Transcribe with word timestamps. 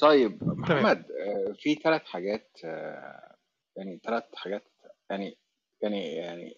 طيب 0.00 0.44
محمد 0.44 1.10
آه، 1.10 1.52
في 1.58 1.74
ثلاث 1.74 2.02
حاجات 2.02 2.50
آه، 2.64 3.36
يعني 3.76 4.00
ثلاث 4.04 4.24
حاجات 4.34 4.68
يعني 5.10 5.38
يعني 5.82 6.14
يعني 6.14 6.54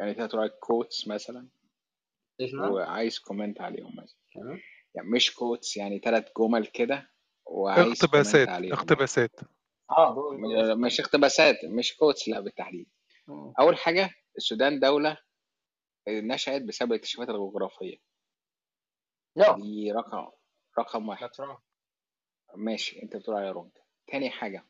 يعني 0.00 0.14
ثلاث 0.14 0.34
like 0.34 0.52
quotes 0.52 1.08
مثلا 1.08 1.48
إيش 2.40 2.54
نعم؟ 2.54 2.72
وعايز 2.72 3.18
comment 3.18 3.60
عليهم 3.60 3.96
مثلا. 3.96 4.18
تمام. 4.34 4.60
يعني 4.94 5.08
مش 5.08 5.34
quotes 5.34 5.76
يعني 5.76 5.98
ثلاث 5.98 6.28
جمل 6.38 6.66
كده 6.66 7.10
وعايز 7.46 7.82
comment 7.84 8.02
اقتباسات 8.02 8.48
عليهم. 8.48 8.72
اقتباسات. 8.72 9.40
آه 9.90 10.30
مش 10.74 11.00
اقتباسات 11.00 11.64
مش 11.64 11.96
quotes 11.96 12.28
لا 12.28 12.40
بالتحديد. 12.40 12.88
أول 13.60 13.76
حاجة 13.76 14.10
السودان 14.36 14.80
دولة 14.80 15.16
نشأت 16.08 16.62
بسبب 16.62 16.92
الاكتشافات 16.92 17.28
الجغرافية. 17.28 17.96
لا 19.36 19.56
دي 19.56 19.92
رقم 19.92 20.30
رقم 20.78 21.08
واحد. 21.08 21.28
that's 21.28 21.56
ماشي 22.54 23.02
أنت 23.02 23.16
بتقول 23.16 23.36
عليها 23.36 23.52
رونج 23.52 23.70
تاني 24.06 24.30
حاجة 24.30 24.66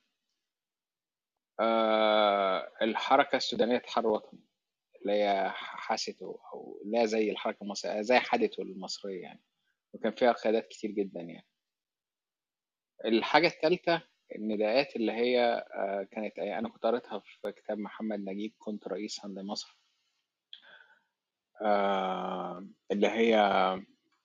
آه 1.60 2.72
الحركة 2.82 3.36
السودانية 3.36 3.76
التحرر 3.76 4.06
الوطني 4.08 4.40
اللي 5.02 5.12
هي 5.12 5.50
حاسته 5.54 6.40
أو 6.52 6.82
لا 6.84 7.06
زي 7.06 7.30
الحركة 7.30 7.62
المصرية 7.62 8.00
زي 8.02 8.18
حدته 8.18 8.62
المصرية 8.62 9.22
يعني. 9.22 9.42
وكان 9.92 10.12
فيها 10.12 10.32
قيادات 10.32 10.68
كتير 10.68 10.90
جدا 10.90 11.20
يعني. 11.20 11.46
الحاجة 13.04 13.46
الثالثه 13.46 14.09
النداءات 14.36 14.96
اللي 14.96 15.12
هي 15.12 15.64
آه 15.74 16.02
كانت 16.10 16.38
أنا 16.38 16.68
كنت 16.68 16.82
قريتها 16.86 17.18
في 17.18 17.52
كتاب 17.52 17.78
محمد 17.78 18.18
نجيب 18.20 18.52
كنت 18.58 18.88
رئيسا 18.88 19.26
لمصر 19.28 19.78
آه 21.62 22.66
اللي 22.90 23.08
هي 23.08 23.36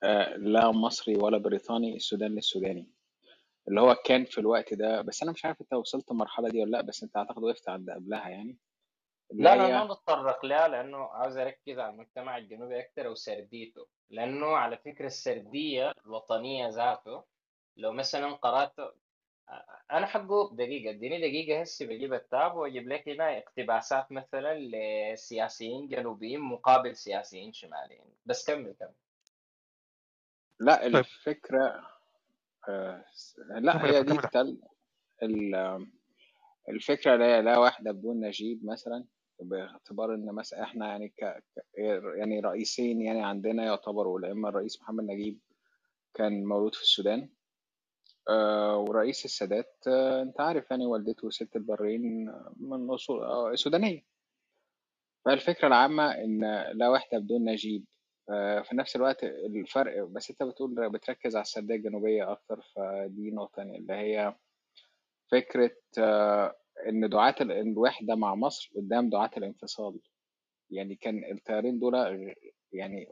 آه 0.02 0.36
لا 0.36 0.70
مصري 0.70 1.16
ولا 1.16 1.38
بريطاني 1.38 1.96
السودان 1.96 2.30
للسوداني. 2.34 2.90
اللي 3.68 3.80
هو 3.80 3.94
كان 3.94 4.24
في 4.24 4.38
الوقت 4.38 4.74
ده 4.74 5.02
بس 5.02 5.22
أنا 5.22 5.32
مش 5.32 5.44
عارف 5.44 5.60
أنت 5.60 5.72
وصلت 5.74 6.10
المرحلة 6.10 6.48
دي 6.48 6.60
ولا 6.60 6.70
لأ 6.70 6.80
بس 6.82 7.02
أنت 7.02 7.16
أعتقد 7.16 7.42
وقفت 7.42 7.68
عند 7.68 7.90
قبلها 7.90 8.28
يعني. 8.28 8.58
اللي 9.32 9.42
لا 9.42 9.56
لا 9.56 9.68
ما 9.68 9.82
هي 9.82 9.88
بتطرق 9.88 10.44
لها 10.44 10.68
لأنه 10.68 10.96
عاوز 10.96 11.36
أركز 11.36 11.78
على 11.78 11.92
المجتمع 11.92 12.36
الجنوبي 12.36 12.80
أكثر 12.80 13.08
وسرديته. 13.08 13.86
لأنه 14.10 14.46
على 14.46 14.76
فكرة 14.76 15.06
السردية 15.06 15.92
الوطنية 16.06 16.68
ذاته 16.68 17.24
لو 17.76 17.92
مثلا 17.92 18.32
قرأت 18.32 18.74
أنا 19.92 20.06
حقه 20.06 20.50
دقيقة 20.56 20.90
اديني 20.90 21.18
دقيقة 21.18 21.60
هسه 21.60 21.86
بجيب 21.86 22.14
التاب 22.14 22.56
وأجيب 22.56 22.88
لك 22.88 23.08
هنا 23.08 23.38
اقتباسات 23.38 24.12
مثلا 24.12 24.58
لسياسيين 24.58 25.88
جنوبيين 25.88 26.40
مقابل 26.40 26.96
سياسيين 26.96 27.52
شماليين. 27.52 28.04
بس 28.26 28.46
كمل 28.50 28.74
كمل. 28.80 28.94
لا 30.60 30.76
طيب. 30.76 30.96
الفكرة 30.96 31.86
آه 32.68 33.04
لا 33.48 33.84
هي 33.86 34.02
دي 34.02 34.12
التل 34.12 34.58
الفكرة 36.68 37.16
لا 37.16 37.42
لا 37.42 37.58
واحدة 37.58 37.92
بدون 37.92 38.20
نجيب 38.20 38.64
مثلا 38.66 39.04
باعتبار 39.40 40.14
إن 40.14 40.26
مثلا 40.34 40.62
إحنا 40.62 40.86
يعني 40.88 41.08
ك 41.08 41.24
ك- 41.24 41.42
يعني 42.16 42.40
رئيسين 42.40 43.02
يعني 43.02 43.24
عندنا 43.24 43.64
يعتبروا 43.64 44.20
لا 44.20 44.32
إما 44.32 44.48
الرئيس 44.48 44.80
محمد 44.82 45.04
نجيب 45.04 45.38
كان 46.14 46.44
مولود 46.44 46.74
في 46.74 46.82
السودان 46.82 47.28
آه 48.28 48.78
ورئيس 48.78 49.24
السادات 49.24 49.74
آه 49.88 50.22
انت 50.22 50.40
عارف 50.40 50.70
يعني 50.70 50.86
والدته 50.86 51.30
ست 51.30 51.56
البرين 51.56 52.32
من 52.56 52.90
اصول 52.90 53.22
آه 53.24 53.54
سودانيه 53.54 54.02
فالفكرة 55.24 55.66
العامة 55.68 56.10
إن 56.14 56.40
لا 56.74 56.88
وحدة 56.88 57.18
بدون 57.18 57.44
نجيب. 57.44 57.84
في 58.62 58.68
نفس 58.72 58.96
الوقت 58.96 59.24
الفرق 59.24 60.04
بس 60.04 60.30
أنت 60.30 60.42
بتقول 60.42 60.90
بتركز 60.90 61.36
على 61.36 61.42
السردية 61.42 61.74
الجنوبية 61.74 62.32
أكتر 62.32 62.60
فدي 62.76 63.30
نقطة 63.30 63.52
تانية 63.56 63.78
اللي 63.78 63.92
هي 63.94 64.34
فكرة 65.32 65.70
إن 66.88 67.08
دعاة 67.08 67.34
ال- 67.40 67.52
الوحدة 67.52 68.14
مع 68.14 68.34
مصر 68.34 68.70
قدام 68.76 69.10
دعاة 69.10 69.30
الانفصال. 69.36 70.00
يعني 70.70 70.94
كان 70.96 71.24
التيارين 71.24 71.78
دول 71.78 71.94
يعني 72.72 73.08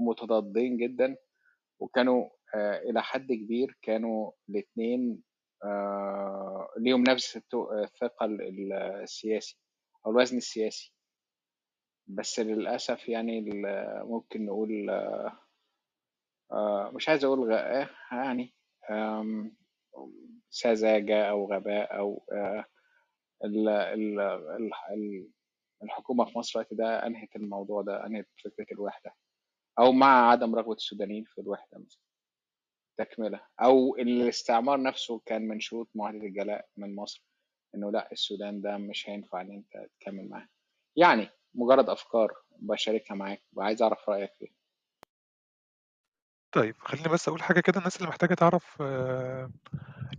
متضادين 0.00 0.76
جدا 0.76 1.16
وكانوا 1.80 2.28
آه، 2.54 2.78
إلى 2.78 3.02
حد 3.02 3.32
كبير 3.32 3.78
كانوا 3.82 4.32
الاتنين 4.48 5.22
آه، 5.64 6.68
ليهم 6.78 7.02
نفس 7.02 7.36
الثقل 7.84 8.42
السياسي 9.02 9.58
أو 10.06 10.10
الوزن 10.10 10.36
السياسي. 10.36 10.92
بس 12.06 12.40
للأسف 12.40 13.08
يعني 13.08 13.50
ممكن 14.04 14.46
نقول 14.46 14.90
آه، 16.52 16.90
مش 16.94 17.08
عايز 17.08 17.24
أقول 17.24 17.52
غ- 17.54 17.88
يعني 18.12 18.54
سذاجة 20.50 21.30
أو 21.30 21.52
غباء 21.52 21.96
ال- 24.94 25.30
الحكومة 25.82 26.24
في 26.24 26.38
مصر 26.38 26.60
الوقت 26.60 26.74
ده 26.74 27.06
أنهت 27.06 27.36
الموضوع 27.36 27.82
ده 27.82 28.06
أنهت 28.06 28.28
فكرة 28.44 28.74
الوحدة. 28.74 29.14
أو 29.78 29.92
مع 29.92 30.30
عدم 30.30 30.54
رغبة 30.54 30.72
السودانيين 30.72 31.24
في 31.24 31.40
الوحدة 31.40 31.78
مثلا. 31.78 32.00
تكملة. 32.98 33.40
أو 33.60 33.96
الاستعمار 33.96 34.82
نفسه 34.82 35.20
كان 35.26 35.48
من 35.48 35.60
شروط 35.60 35.88
معاهدة 35.94 36.26
الجلاء 36.26 36.68
من 36.76 36.96
مصر 36.96 37.24
إنه 37.74 37.90
لأ 37.92 38.08
السودان 38.12 38.60
ده 38.60 38.76
مش 38.76 39.08
هينفع 39.08 39.40
إن 39.40 39.50
أنت 39.52 39.86
تكمل 40.00 40.28
معاه. 40.28 40.48
يعني 40.96 41.28
مجرد 41.54 41.90
أفكار 41.90 42.32
بشاركها 42.58 43.14
معاك 43.14 43.42
وعايز 43.52 43.82
أعرف 43.82 44.08
رأيك 44.08 44.30
فيها. 44.38 44.52
طيب 46.52 46.74
خليني 46.78 47.08
بس 47.08 47.28
أقول 47.28 47.42
حاجة 47.42 47.60
كده 47.60 47.78
الناس 47.78 47.96
اللي 47.96 48.08
محتاجة 48.08 48.34
تعرف 48.34 48.82
آه، 48.82 49.50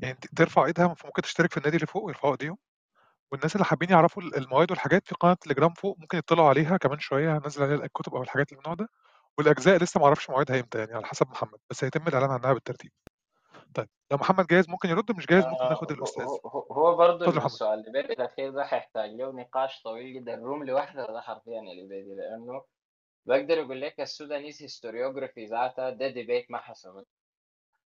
يعني 0.02 0.18
ترفع 0.36 0.66
إيدها 0.66 0.88
ممكن 1.06 1.22
تشترك 1.22 1.52
في 1.52 1.58
النادي 1.58 1.76
اللي 1.76 1.88
فوق 1.88 2.04
ويرفعوا 2.04 2.34
ايديهم 2.34 2.58
والناس 3.32 3.56
اللي 3.56 3.66
حابين 3.66 3.90
يعرفوا 3.90 4.24
ال- 4.24 4.36
المواد 4.38 4.72
والحاجات 4.72 5.08
في 5.08 5.16
قناة 5.16 5.34
تليجرام 5.34 5.74
فوق 5.74 5.98
ممكن 6.00 6.18
يطلعوا 6.18 6.50
عليها 6.50 6.78
كمان 6.78 7.00
شوية 7.00 7.38
هنزل 7.38 7.64
عليها 7.64 7.86
الكتب 7.86 8.16
أو 8.16 8.24
الحاجات 8.24 8.52
اللي 8.52 8.58
من 8.60 8.64
النوع 8.66 8.76
ده. 8.76 8.90
والأجزاء 9.38 9.84
لسه 9.84 10.00
ما 10.00 10.06
أعرفش 10.06 10.30
مواعيدها 10.30 10.60
إمتى 10.60 10.80
يعني 10.80 10.94
على 10.94 11.06
حسب 11.06 11.28
محمد 11.28 11.60
بس 11.70 11.84
هيتم 11.84 12.08
الإعلان 12.08 12.32
عنها 12.32 12.54
بالترتيب. 12.54 12.92
طيب 13.76 13.90
لو 14.12 14.18
محمد 14.18 14.48
جاهز 14.48 14.70
ممكن 14.70 14.90
يرد 14.90 15.12
مش 15.12 15.26
جاهز 15.28 15.46
ممكن 15.46 15.64
آه 15.64 15.70
ناخد 15.70 15.92
هو 15.92 15.98
الأستاذ. 15.98 16.24
هو 16.26 16.66
هو 16.72 16.96
برضه 16.96 17.46
السؤال 17.46 17.80
اللي 17.88 18.02
بيت 18.02 18.20
الأخير 18.20 18.52
ده 18.52 18.64
حيحتاج 18.64 19.10
له 19.12 19.32
نقاش 19.32 19.82
طويل 19.82 20.14
جدا 20.14 20.36
room 20.36 20.64
لوحده 20.64 21.06
ده 21.06 21.22
حرفيا 21.22 21.60
اللي 21.60 21.88
بيدي 21.88 22.16
لأنه 22.16 22.64
بقدر 23.26 23.62
أقول 23.62 23.82
لك 23.82 24.00
ال 24.02 24.09
Sudanese 24.09 24.62
historiography 24.62 25.46
ذاتها 25.46 25.90
ده 25.90 26.08
debate 26.08 26.52
ما 26.52 26.58
حصل. 26.58 27.06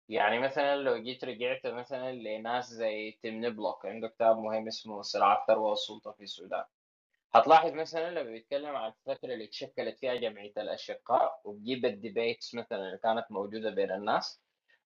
يعني 0.09 0.39
مثلا 0.39 0.75
لو 0.75 0.97
جيت 0.97 1.23
رجعت 1.23 1.67
مثلا 1.67 2.11
لناس 2.11 2.69
زي 2.69 3.11
تيم 3.21 3.45
نبلوك 3.45 3.85
عنده 3.85 4.07
كتاب 4.07 4.37
مهم 4.37 4.67
اسمه 4.67 5.01
صراع 5.01 5.41
الثروة 5.41 5.69
والسلطة 5.69 6.11
في 6.11 6.23
السودان. 6.23 6.63
هتلاحظ 7.35 7.71
مثلا 7.73 8.11
لما 8.11 8.31
بيتكلم 8.31 8.75
عن 8.75 8.91
الفترة 8.91 9.33
اللي 9.33 9.47
تشكلت 9.47 9.99
فيها 9.99 10.15
جمعية 10.15 10.53
الأشقاء 10.57 11.41
وبجيب 11.43 11.85
ال 11.85 11.94
debates 11.94 12.55
مثلا 12.55 12.79
اللي 12.87 12.97
كانت 12.97 13.25
موجودة 13.31 13.69
بين 13.69 13.91
الناس 13.91 14.41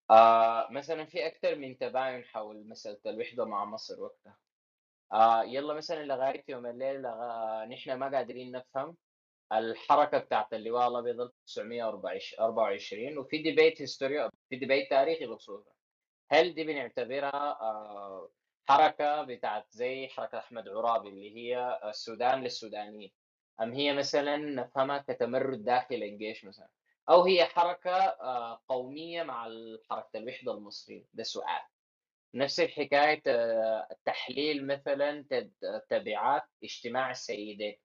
آه 0.09 0.68
مثلا 0.72 1.06
في 1.06 1.28
أكثر 1.28 1.56
من 1.56 1.78
تباين 1.78 2.24
حول 2.25 2.68
مسألة 2.69 3.00
الوحدة 3.06 3.46
مع 3.46 3.66
مصر 3.66 4.02
وقتها. 4.02 4.38
آه 5.13 5.44
يلا 5.44 5.74
مثلا 5.74 6.03
لغاية 6.06 6.44
يوم 6.50 6.66
الليل 6.66 7.02
لغا... 7.02 7.66
نحن 7.66 7.94
ما 7.94 8.18
قادرين 8.18 8.52
نفهم 8.52 8.97
الحركة 9.53 10.18
بتاعت 10.18 10.53
اللواء 10.53 10.88
الأبيض 10.88 11.22
1924 11.22 13.18
وفي 13.18 13.38
debate 13.38 13.81
history 13.81 14.29
في 14.50 14.56
debate 14.55 14.89
تاريخي 14.90 15.25
بخصوصها 15.25 15.74
هل 16.31 16.53
دي 16.56 16.64
بنعتبرها 16.64 17.62
آه، 17.62 18.29
حركة 18.67 19.23
بتاعت 19.23 19.66
زي 19.72 20.07
حركة 20.07 20.38
أحمد 20.38 20.69
عرابي 20.69 21.09
اللي 21.09 21.35
هي 21.35 21.79
السودان 21.89 22.44
للسودانيين. 22.44 23.11
أم 23.61 23.73
هي 23.73 23.94
مثلا 23.94 24.37
نفهمها 24.37 24.97
كتمرد 24.97 25.64
داخل 25.64 25.96
الجيش 25.96 26.46
مثلا. 26.46 26.69
أو 27.09 27.23
هي 27.23 27.46
حركة 27.46 27.91
آه، 27.91 28.61
قومية 28.67 29.23
مع 29.23 29.49
حركة 29.90 30.17
الوحدة 30.17 30.52
المصرية. 30.52 31.05
ده 31.14 31.23
سؤال. 31.23 31.61
نفس 32.34 32.59
الحكاية 32.59 33.22
آه، 33.28 33.87
التحليل 33.91 34.67
مثلا 34.67 35.25
تبعات 35.90 36.43
اجتماع 36.64 37.11
السيدين. 37.11 37.78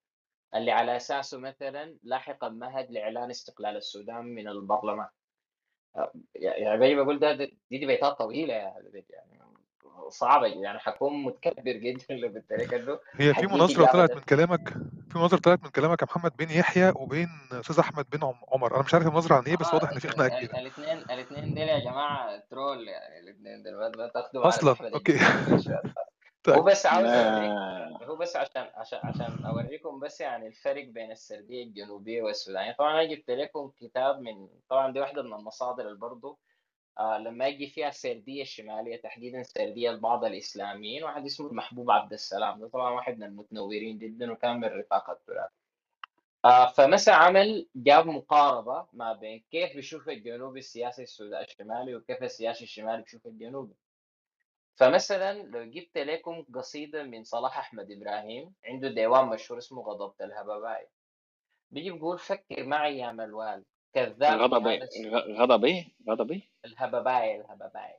اللي 0.55 0.71
على 0.71 0.97
أساسه 0.97 1.39
مثلا 1.39 1.99
لاحقا 2.03 2.49
مهد 2.49 2.91
لإعلان 2.91 3.31
استقلال 3.31 3.77
السودان 3.77 4.25
من 4.25 4.49
البرلمان. 4.49 5.09
يعني 6.35 6.81
زي 6.81 6.95
ما 6.95 7.03
بقول 7.03 7.19
ده 7.19 7.33
دي 7.35 7.59
ديبيتات 7.71 8.13
طويلة 8.13 8.55
يعني 8.55 8.91
صعبة 10.09 10.47
يعني 10.47 10.79
حكون 10.79 11.23
متكبر 11.23 11.73
جدا 11.73 12.05
لو 12.15 12.43
لك 12.51 12.75
انه 12.75 12.99
هي 13.17 13.35
في 13.35 13.47
مناظره 13.47 13.85
طلعت 13.93 14.15
من 14.15 14.21
كلامك 14.21 14.69
في 15.11 15.19
مناظره 15.19 15.39
طلعت 15.39 15.63
من 15.65 15.71
كلامك 15.71 16.03
يا 16.03 16.07
محمد 16.07 16.37
بين 16.37 16.51
يحيى 16.51 16.93
وبين 16.97 17.29
أستاذ 17.53 17.79
أحمد 17.79 18.07
بن 18.13 18.25
عم- 18.25 18.41
عمر. 18.53 18.75
أنا 18.75 18.83
مش 18.83 18.95
عارف 18.95 19.07
المناظره 19.07 19.35
عن 19.37 19.43
إيه 19.43 19.57
بس 19.57 19.75
واضح 19.75 19.91
إن 19.91 19.99
في 19.99 20.09
خناقة 20.09 20.29
كبيرة. 20.39 20.59
الاثنين 20.59 20.99
الاثنين 20.99 21.55
دول 21.55 21.69
يا 21.69 21.79
جماعة 21.79 22.43
troll 22.51 22.89
يعني 22.89 23.19
الاثنين 23.21 23.63
دول 23.63 23.75
ما 23.75 23.93
ما 23.97 24.09
تاخدوا 24.09 24.49
أصلا 24.49 24.77
okay. 24.95 25.13
الله 25.53 25.83
هو 26.49 26.55
طيب. 26.55 26.65
بس 26.65 26.87
عاوز 26.87 27.07
هو 28.09 28.17
بس 28.17 28.37
عشان 28.37 28.67
عشان 28.75 28.99
عشان 29.05 29.45
أوريكم 29.45 30.01
بس 30.01 30.21
يعني 30.21 30.47
الفرق 30.47 30.85
بين 30.85 31.11
السردية 31.11 31.65
الجنوبية 31.65 32.23
والسودانيه 32.23 32.73
طبعا 32.79 32.93
أنا 32.93 33.05
جبت 33.15 33.31
لكم 33.31 33.71
كتاب 33.81 34.21
من 34.21 34.49
طبعا 34.71 34.93
دي 34.93 35.01
واحدة 35.01 35.23
من 35.23 35.33
المصادر 35.35 35.83
اللي 35.87 35.99
برضه 35.99 36.29
آه 36.29 36.52
لما 37.01 37.47
يجي 37.49 37.67
فيها 37.67 37.89
السرديه 37.89 38.43
الشماليه 38.43 38.97
تحديدا 39.03 39.43
سردية 39.43 39.91
لبعض 39.91 40.25
الإسلاميين 40.25 41.05
واحد 41.05 41.25
اسمه 41.25 41.47
المحبوب 41.47 41.91
عبد 41.91 42.13
السلام. 42.13 42.61
ده 42.61 42.69
طبعا 42.69 42.91
واحد 42.93 43.19
من 43.19 43.23
المتنورين 43.25 43.99
جدا 43.99 44.33
وكان 44.33 44.57
من 44.61 44.65
رفاق 44.69 45.11
الترابي. 45.11 45.51
آه 46.45 46.67
فمثلا 46.73 47.15
عمل 47.15 47.69
جاب 47.77 48.07
مقاربة 48.07 48.87
ما 48.93 49.13
بين 49.13 49.45
كيف 49.51 49.75
بيشوف 49.77 50.09
الجنوبي 50.09 50.59
السياسي 50.59 51.03
الشمالي 51.23 51.95
وكيف 51.97 52.23
السياسي 52.23 52.65
الشمالي 52.65 53.03
بيشوف 53.03 53.27
الجنوبي 53.27 53.75
فمثلا 54.77 55.43
لو 55.43 55.65
جبت 55.65 55.99
لكم 55.99 56.45
قصيدة 56.55 57.03
من 57.03 57.25
صلاح 57.25 57.59
أحمد 57.59 57.91
إبراهيم 57.91 58.55
عنده 58.65 58.89
ديوان 58.89 59.29
مشهور 59.29 59.59
اسمه 59.59 59.83
غضبة 59.83 60.25
الهبباي 60.25 60.87
بيجي 61.71 61.91
بيقول 61.91 62.19
فكر 62.19 62.65
معي 62.67 62.99
يا 62.99 63.13
ملوال 63.13 63.65
كذاب 63.95 64.19
في 64.39 64.43
غضب 64.45 64.67
هذا 64.67 64.85
الس- 64.85 64.99
غ- 65.07 65.41
غضب 65.43 65.65
إيه؟ 65.65 65.85
غضب 66.11 66.31
إيه؟ 66.33 66.43
الهبباي 66.65 67.37
الهبباي 67.41 67.95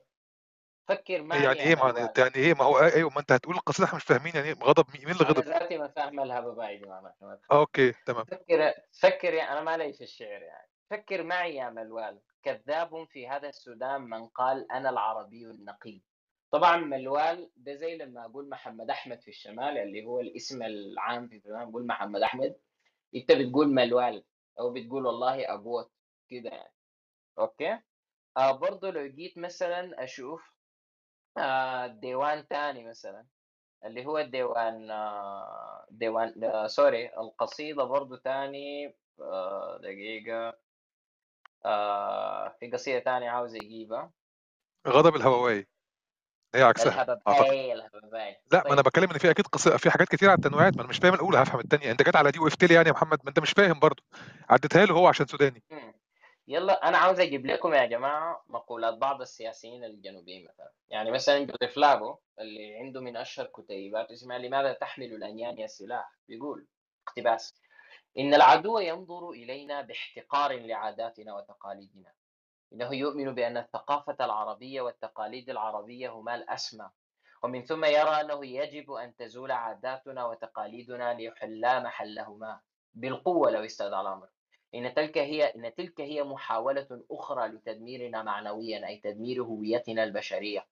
فكر 0.88 1.22
معي 1.22 1.42
يعني 1.44 1.60
إيه 1.60 1.74
معنى 1.76 1.98
يعني 2.18 2.34
إيه؟ 2.36 2.54
ما 2.54 2.64
هو 2.64 2.78
أيوه 2.78 3.10
ما 3.10 3.20
أنت 3.20 3.32
هتقول 3.32 3.54
القصيدة 3.54 3.84
إحنا 3.88 3.96
مش 3.96 4.04
فاهمين 4.04 4.32
يعني 4.34 4.48
إيه 4.48 4.54
غضب 4.54 4.86
مين 4.94 5.02
اللي 5.10 5.24
غضب؟ 5.24 5.44
ذاتي 5.44 5.78
ما 5.78 5.88
فاهم 5.88 6.20
الهبباي 6.20 6.78
دي 6.78 6.84
آه 6.84 7.40
okay 7.52 7.92
تمام. 8.06 8.24
فكر 8.24 8.72
فكر 9.00 9.34
يا 9.34 9.52
أنا 9.52 9.60
ما 9.60 9.76
لي 9.76 9.92
في 9.92 10.04
الشعر 10.04 10.42
يعني. 10.42 10.68
فكر 10.90 11.22
معي 11.22 11.54
يا 11.56 11.70
ملوال. 11.70 12.20
كذاب 12.42 13.04
في 13.04 13.28
هذا 13.28 13.48
السودان 13.48 14.00
من 14.02 14.26
قال 14.26 14.72
أنا 14.72 14.90
العربي 14.90 15.44
النقي. 15.44 16.00
طبعا 16.50 16.76
ملوال 16.76 17.50
ده 17.56 17.74
زي 17.74 17.96
لما 17.96 18.24
أقول 18.24 18.48
محمد 18.48 18.90
أحمد 18.90 19.20
في 19.20 19.28
الشمال 19.28 19.78
اللي 19.78 20.04
هو 20.04 20.20
الاسم 20.20 20.62
العام 20.62 21.28
في 21.28 21.36
السودان 21.36 21.70
بقول 21.70 21.86
محمد 21.86 22.20
أحمد. 22.22 22.56
أنت 23.16 23.32
بتقول 23.32 23.68
ملوال. 23.74 24.24
أو 24.60 24.72
بتقول 24.72 25.06
والله 25.06 25.54
أبوت 25.54 25.92
كده 26.30 26.50
يعني. 26.50 26.74
okay؟ 27.38 27.80
آه 28.36 28.52
برضه 28.52 28.90
لو 28.90 29.06
جيت 29.06 29.38
مثلا 29.38 30.04
أشوف 30.04 30.54
آه 31.38 31.86
ديوان 31.86 32.48
تاني 32.48 32.84
مثلا 32.88 33.26
اللي 33.84 34.06
هو 34.06 34.18
الديوان 34.18 34.90
آه 34.90 35.86
ديوان 35.90 36.44
آه 36.44 36.66
سوري 36.66 37.06
القصيدة 37.18 37.84
برضه 37.84 38.16
تاني 38.18 38.96
آه 39.20 39.78
دقيقة 39.82 40.58
آه 41.64 42.48
في 42.60 42.70
قصيدة 42.70 42.98
تانية 42.98 43.30
عاوز 43.30 43.54
أجيبها. 43.56 44.12
غضب 44.88 45.16
الهواوي. 45.16 45.66
هي 46.54 46.62
عكسها. 46.62 46.98
اعتقد 46.98 47.20
الهبباي 47.28 47.72
الهبباي 47.72 48.36
لا 48.52 48.58
ما 48.58 48.66
أنا 48.66 48.74
طيب. 48.76 48.84
بتكلم 48.84 49.10
إن 49.10 49.18
في 49.18 49.30
أكيد 49.30 49.46
قصة 49.46 49.76
في 49.76 49.90
حاجات 49.90 50.08
كتير 50.08 50.30
على 50.30 50.36
التنويعات 50.36 50.76
ما 50.76 50.80
أنا 50.80 50.88
مش 50.88 50.98
فاهم 50.98 51.14
الأولى 51.14 51.38
هفهم 51.38 51.60
الثانية 51.60 51.90
أنت 51.90 52.02
جت 52.02 52.16
على 52.16 52.30
دي 52.30 52.38
وقفت 52.38 52.64
لي 52.64 52.74
يعني 52.74 52.88
يا 52.88 52.92
محمد 52.92 53.18
ما 53.24 53.28
أنت 53.28 53.38
مش 53.40 53.50
فاهم 53.50 53.78
برضو 53.78 54.02
عديتها 54.48 54.86
له 54.86 54.94
هو 54.94 55.06
عشان 55.06 55.26
سوداني. 55.26 55.62
مم. 55.70 55.94
يلا 56.48 56.88
أنا 56.88 56.98
عاوز 56.98 57.20
أجيب 57.20 57.46
لكم 57.46 57.74
يا 57.74 57.86
جماعة 57.86 58.44
مقولات 58.48 58.94
بعض 58.94 59.20
السياسيين 59.20 59.84
الجنوبيين 59.84 60.48
مثلا. 60.48 60.72
يعني 60.88 61.10
مثلا 61.10 61.38
جوزيف 61.38 61.76
لاغو 61.76 62.20
اللي 62.40 62.76
عنده 62.76 63.00
من 63.00 63.16
أشهر 63.16 63.46
كتيبات 63.46 64.10
اسمها 64.10 64.38
لماذا 64.38 64.72
تحمل 64.72 65.14
الأنيان 65.14 65.62
السلاح 65.64 66.12
بيقول 66.28 66.66
اقتباس. 67.08 67.54
إن 68.18 68.34
العدو 68.34 68.78
ينظر 68.78 69.30
إلينا 69.30 69.80
باحتقار 69.80 70.52
لعاداتنا 70.52 71.34
وتقاليدنا. 71.34 72.12
إنه 72.74 72.94
يؤمن 72.94 73.34
بأن 73.34 73.56
الثقافة 73.56 74.24
العربية 74.24 74.80
والتقاليد 74.80 75.50
العربية 75.50 76.08
هما 76.10 76.34
الأسمى. 76.34 76.90
ومن 77.42 77.64
ثم 77.64 77.84
يرى 77.84 78.20
أنه 78.20 78.46
يجب 78.46 78.92
أن 78.92 79.16
تزول 79.16 79.50
عاداتنا 79.50 80.26
وتقاليدنا 80.26 81.14
ليحلا 81.14 81.80
محلهما 81.80 82.60
بالقوة 82.94 83.50
لو 83.50 83.64
استدعى 83.64 84.00
الأمر. 84.00 84.28
إن 84.74 84.94
تلك 84.94 85.18
هي 85.18 85.44
إن 85.44 85.74
تلك 85.74 86.00
هي 86.00 86.22
محاولة 86.22 87.04
أخرى 87.10 87.48
لتدميرنا 87.48 88.22
معنويا 88.22 88.86
أي 88.86 88.96
تدمير 88.96 89.42
هويتنا 89.42 90.04
البشرية. 90.04 90.66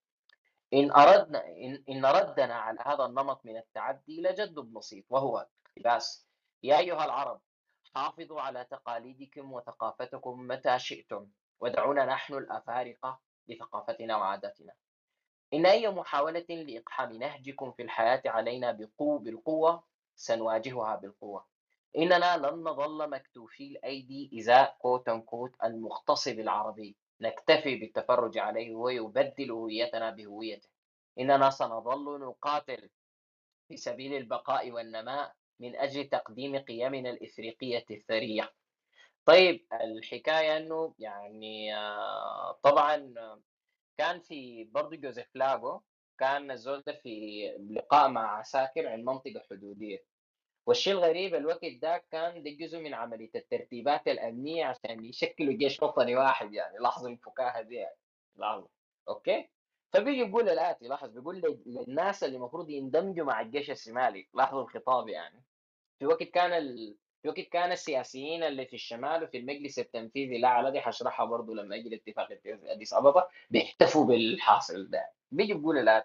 إن 0.75 0.91
أردنا 0.91 1.47
إن, 1.47 1.85
إن 1.89 2.07
ردنا 2.07 2.55
على 2.55 2.79
هذا 2.87 3.05
النمط 3.05 3.41
من 3.45 3.57
التعدي 3.57 4.23
لجد 4.23 4.55
بسيط 4.55 5.05
وهو 5.11 5.47
اقتباس 5.67 6.27
يا 6.63 6.79
أيها 6.79 7.05
العرب 7.05 7.41
حافظوا 7.95 8.41
على 8.41 8.65
تقاليدكم 8.65 9.53
وثقافتكم 9.53 10.47
متى 10.47 10.79
شئتم. 10.79 11.27
ودعونا 11.63 12.05
نحن 12.05 12.35
الأفارقة 12.35 13.21
لثقافتنا 13.49 14.17
وعاداتنا. 14.17 14.73
إن 15.55 15.67
أي 15.67 15.89
محاولة 15.89 16.47
لإقحام 16.49 17.13
نهجكم 17.13 17.73
في 17.73 17.83
الحياة 17.83 18.23
علينا 18.27 18.73
بقوة 18.73 19.19
بالقوة 19.19 19.85
سنواجهها 20.17 20.97
بالقوة. 20.97 21.47
إننا 21.99 22.37
لن 22.37 22.65
نظل 22.65 23.11
مكتوفي 23.11 23.67
الأيدي 23.67 24.31
إزاء 24.39 24.77
كوت 24.79 25.11
كوت 25.11 25.53
المغتصب 25.65 26.39
العربي 26.39 26.97
نكتفي 27.21 27.77
بالتفرج 27.77 28.39
عليه 28.39 28.75
ويبدل 28.75 29.51
هويتنا 29.51 30.11
بهويته. 30.11 30.69
إننا 31.19 31.51
سنظل 31.51 32.21
نقاتل 32.21 32.91
في 33.69 33.77
سبيل 33.77 34.15
البقاء 34.17 34.71
والنماء 34.71 35.35
من 35.61 35.77
أجل 35.77 36.09
تقديم 36.09 36.59
قيمنا 36.59 37.11
الإفريقية 37.11 37.85
الثرية. 37.91 38.53
طيب 39.25 39.67
الحكاية 39.73 40.57
أنه 40.57 40.95
يعني 40.99 41.77
آه، 41.77 42.53
طبعا 42.63 43.15
آه، 43.19 43.43
كان 43.99 44.21
في 44.21 44.65
برضه 44.65 44.97
جوزيف 44.97 45.27
لاغو 45.37 45.83
كان 46.19 46.51
الزول 46.51 46.83
في 46.83 47.43
لقاء 47.71 48.09
مع 48.09 48.39
عساكر 48.39 48.89
عند 48.89 49.05
منطقة 49.05 49.43
حدودية. 49.51 50.05
والشيء 50.67 50.93
الغريب 50.93 51.35
الوقت 51.35 51.65
ده 51.65 52.05
كان 52.11 52.43
ده 52.43 52.51
جزء 52.51 52.79
من 52.79 52.95
عملية 52.95 53.31
الترتيبات 53.35 54.09
الأمنية 54.09 54.65
عشان 54.65 55.05
يشكلوا 55.05 55.55
جيش 55.55 55.83
وطني 55.83 56.17
واحد 56.17 56.53
يعني 56.55 56.79
لاحظوا 56.79 57.11
الفكاهة 57.11 57.63
دي 57.63 57.75
يعني 57.75 57.97
لاحظوا. 58.37 58.69
أوكي؟ 59.09 59.49
فبيجي 59.93 60.21
يقول 60.31 60.49
الآتي 60.49 60.89
لاحظ 60.89 61.09
بيقول 61.11 61.37
لل- 61.37 61.63
للناس 61.67 62.25
اللي 62.25 62.37
المفروض 62.37 62.71
يندمجوا 62.71 63.27
مع 63.27 63.41
الجيش 63.41 63.71
الشمالي 63.71 64.29
لاحظوا 64.35 64.63
الخطاب 64.63 65.09
يعني. 65.09 65.43
في 65.99 66.07
وقت 66.07 66.23
كان 66.23 66.53
ال... 66.53 66.97
وقت 67.29 67.41
كان 67.41 67.73
السياسيين 67.73 68.43
اللي 68.43 68.67
في 68.67 68.75
الشمال 68.75 69.25
وفي 69.25 69.39
المجلس 69.39 69.79
التنفيذي 69.79 70.39
لا 70.39 70.71
دي 70.71 70.81
حشرحها 70.81 71.27
برضه 71.27 71.55
لما 71.55 71.77
يجي 71.77 71.89
الاتفاق 71.89 72.29
أديس 72.47 72.95
أبابا 72.95 73.29
بيحتفوا 73.51 74.05
بالحاصل 74.05 74.91
ده. 74.91 75.11
بيجي 75.31 75.55
بيقول 75.55 75.79
الآن 75.79 76.03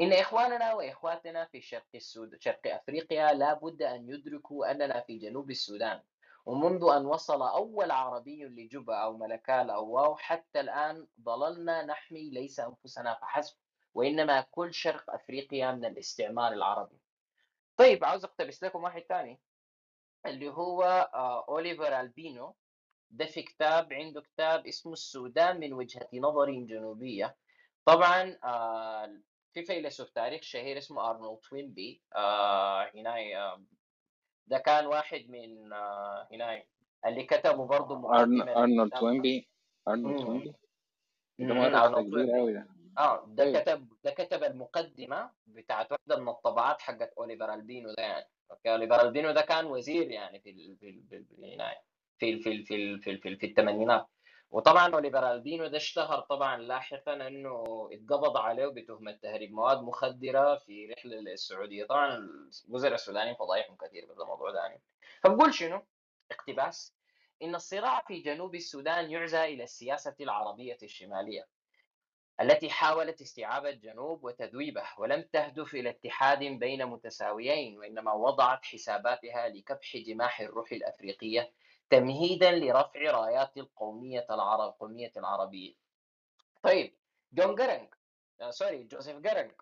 إن 0.00 0.12
إخواننا 0.12 0.74
وإخواتنا 0.74 1.44
في 1.44 1.60
شرق 1.60 1.86
السود 1.94 2.36
شرق 2.40 2.60
أفريقيا 2.66 3.32
لا 3.32 3.54
بد 3.54 3.82
أن 3.82 4.08
يدركوا 4.08 4.70
أننا 4.70 5.00
في 5.00 5.18
جنوب 5.18 5.50
السودان. 5.50 6.00
ومنذ 6.46 6.84
أن 6.96 7.06
وصل 7.06 7.42
أول 7.42 7.90
عربي 7.90 8.44
لجوبا 8.44 8.96
أو 8.96 9.16
ملكال 9.16 9.70
أو 9.70 9.90
واو 9.90 10.16
حتى 10.16 10.60
الآن 10.60 11.06
ظللنا 11.22 11.84
نحمي 11.84 12.30
ليس 12.30 12.60
أنفسنا 12.60 13.14
فحسب 13.14 13.56
وإنما 13.94 14.40
كل 14.50 14.74
شرق 14.74 15.10
أفريقيا 15.10 15.72
من 15.72 15.84
الاستعمار 15.84 16.52
العربي. 16.52 16.96
طيب 17.76 18.04
عاوز 18.04 18.24
أقتبس 18.24 18.64
لكم 18.64 18.82
واحد 18.84 19.02
تاني. 19.02 19.40
اللي 20.26 20.48
هو 20.48 20.82
آه، 21.14 21.44
أوليفر 21.48 22.00
ألبينو. 22.00 22.54
ده 23.10 23.26
في 23.26 23.42
كتاب 23.42 23.92
عنده 23.92 24.20
كتاب 24.20 24.66
اسمه 24.66 24.92
السودان 24.92 25.60
من 25.60 25.72
وجهة 25.72 26.08
نظر 26.14 26.50
جنوبية. 26.50 27.36
طبعا 27.84 28.38
آه، 28.44 29.16
في 29.52 29.62
فيلسوف 29.62 30.10
تاريخ 30.10 30.42
شهير 30.42 30.78
اسمه 30.78 31.10
أرنولد 31.10 31.38
توينبي 31.38 32.02
آه، 32.16 32.90
هنا 32.94 33.16
ده 34.46 34.58
كان 34.58 34.86
واحد 34.86 35.24
من 35.28 35.72
هنا 36.32 36.62
اللي 37.06 37.24
كتبوا 37.24 37.66
برضه 37.66 37.94
أرن- 37.94 37.98
مقدمة 38.00 38.52
أرنولد 38.52 38.80
للكتاب 38.80 39.00
توينبي؟ 39.00 39.48
ده 39.86 39.94
أرنولد 41.84 42.06
كبير 42.06 42.24
توينبي. 42.26 42.38
قوي 42.38 42.52
ده. 42.52 42.66
آه 42.98 43.24
ده 43.26 43.44
أيوه 43.44 43.60
كتب 43.60 43.88
ده 44.04 44.10
كتب 44.10 44.44
المقدمة 44.44 45.30
بتاعت 45.46 45.92
واحدة 45.92 46.16
من 46.16 46.28
الطبعات 46.28 46.80
حقت 46.80 47.12
أوليفر 47.18 47.54
ألبينو 47.54 47.88
ده 47.94 48.02
يعني. 48.02 48.26
ألبينو 48.66 49.30
ده 49.30 49.40
كان 49.40 49.66
وزير 49.66 50.10
يعني 50.10 50.40
في 50.40 50.50
ال... 50.50 50.76
في 50.76 50.88
ال... 50.88 51.02
في 51.08 51.16
ال... 51.16 51.44
هنا 51.44 51.74
في 52.18 52.30
ال... 52.30 52.42
في 52.42 52.50
ال... 52.50 52.64
في 52.64 52.74
ال... 52.74 53.00
في, 53.02 53.10
ال... 53.10 53.20
في, 53.20 53.28
ال... 53.28 53.38
في 53.38 53.46
الثمانينات 53.46 54.06
وطبعا 54.50 54.94
أوليفر 54.94 55.32
ألبينو 55.32 55.66
ده 55.66 55.76
اشتهر 55.76 56.20
طبعا 56.20 56.56
لاحقا 56.56 57.14
انه 57.28 57.88
اتقبض 57.92 58.36
عليه 58.36 58.66
بتهمة 58.66 59.12
تهريب 59.12 59.52
مواد 59.52 59.82
مخدرة 59.82 60.56
في 60.56 60.86
رحلة 60.86 61.16
للسعودية 61.16 61.84
طبعا 61.84 62.28
الوزراء 62.68 62.94
السودانيين 62.94 63.34
فضايحهم 63.34 63.76
كثير 63.76 64.06
بهذا 64.06 64.22
الموضوع 64.22 64.50
ده 64.50 64.58
يعني 64.58 64.80
فبقول 65.22 65.54
شنو 65.54 65.82
اقتباس 66.30 66.94
إن 67.42 67.54
الصراع 67.54 68.00
في 68.06 68.20
جنوب 68.20 68.54
السودان 68.54 69.10
يعزى 69.10 69.44
إلى 69.44 69.62
السياسة 69.64 70.14
العربية 70.20 70.78
الشمالية 70.82 71.46
التي 72.40 72.70
حاولت 72.70 73.20
استيعاب 73.20 73.66
الجنوب 73.66 74.24
وتذويبه 74.24 74.84
ولم 74.98 75.22
تهدف 75.32 75.74
إلى 75.74 75.90
اتحاد 75.90 76.38
بين 76.38 76.86
متساويين 76.86 77.78
وإنما 77.78 78.12
وضعت 78.12 78.64
حساباتها 78.64 79.48
لكبح 79.48 79.96
جماح 79.96 80.40
الروح 80.40 80.72
الأفريقية 80.72 81.52
تمهيدا 81.90 82.50
لرفع 82.52 83.00
رايات 83.00 83.56
القومية 83.56 84.26
العرب 84.30 84.74
قومية 84.80 85.12
العربية. 85.16 85.74
طيب 86.62 86.94
جون 87.32 87.54
جرنج 87.54 87.88
آه 88.40 88.50
sorry 88.50 88.82
جوزيف 88.84 89.16
جرنج 89.16 89.52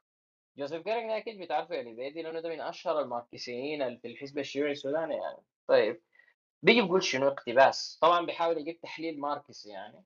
جوزيف 0.59 0.85
جيرنج 0.85 1.11
أكيد 1.11 1.39
بتعرفه 1.41 1.75
يا 1.75 1.83
ليبيدي 1.83 2.23
لأنه 2.23 2.41
ده 2.41 2.49
من 2.49 2.61
أشهر 2.61 3.01
الماركسيين 3.01 3.99
في 3.99 4.09
الحزب 4.09 4.39
الشيوعي 4.39 4.73
السوداني 4.73 5.15
يعني. 5.17 5.39
طيب 5.67 6.03
بيجي 6.63 6.83
بيقول 6.83 7.03
شنو؟ 7.03 7.29
اقتباس. 7.29 7.99
طبعا 8.03 8.27
بيحاول 8.27 8.59
يجيب 8.59 8.81
تحليل 8.81 9.21
ماركسي 9.21 9.71
يعني. 9.71 10.05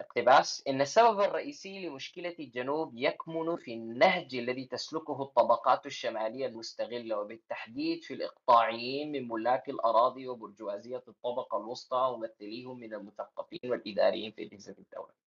اقتباس 0.00 0.62
إن 0.68 0.80
السبب 0.80 1.20
الرئيسي 1.20 1.86
لمشكلة 1.86 2.34
الجنوب 2.38 2.92
يكمن 2.94 3.56
في 3.56 3.74
النهج 3.74 4.34
الذي 4.34 4.64
تسلكه 4.64 5.22
الطبقات 5.22 5.86
الشمالية 5.86 6.46
المستغلة 6.46 7.18
وبالتحديد 7.18 8.02
في 8.02 8.14
الإقطاعيين 8.14 9.12
من 9.12 9.28
ملاك 9.28 9.68
الأراضي 9.68 10.28
وبرجوازية 10.28 11.02
الطبقة 11.08 11.58
الوسطى 11.58 12.12
وممثليهم 12.14 12.80
من 12.80 12.94
المثقفين 12.94 13.70
والإداريين 13.70 14.32
في 14.32 14.42
أجهزة 14.42 14.76
الدولة. 14.78 15.29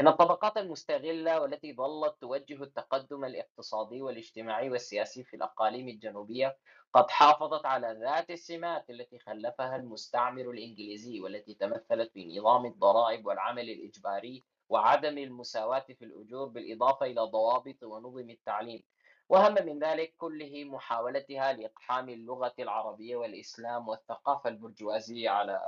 إن 0.00 0.08
الطبقات 0.08 0.56
المستغلة 0.56 1.40
والتي 1.40 1.74
ظلت 1.74 2.16
توجه 2.20 2.62
التقدم 2.62 3.24
الاقتصادي 3.24 4.02
والاجتماعي 4.02 4.70
والسياسي 4.70 5.24
في 5.24 5.36
الأقاليم 5.36 5.88
الجنوبية 5.88 6.56
قد 6.92 7.10
حافظت 7.10 7.66
على 7.66 7.98
ذات 8.00 8.30
السمات 8.30 8.90
التي 8.90 9.18
خلفها 9.18 9.76
المستعمر 9.76 10.50
الإنجليزي 10.50 11.20
والتي 11.20 11.54
تمثلت 11.54 12.12
في 12.12 12.38
نظام 12.38 12.66
الضرائب 12.66 13.26
والعمل 13.26 13.70
الإجباري 13.70 14.44
وعدم 14.68 15.18
المساواة 15.18 15.86
في 15.98 16.04
الأجور 16.04 16.48
بالإضافة 16.48 17.06
إلى 17.06 17.20
ضوابط 17.20 17.82
ونظم 17.82 18.30
التعليم. 18.30 18.82
وهم 19.28 19.54
من 19.66 19.78
ذلك 19.78 20.14
كله 20.18 20.64
محاولتها 20.64 21.52
لإقحام 21.52 22.08
اللغة 22.08 22.54
العربية 22.58 23.16
والإسلام 23.16 23.88
والثقافة 23.88 24.50
البرجوازية 24.50 25.30
على 25.30 25.60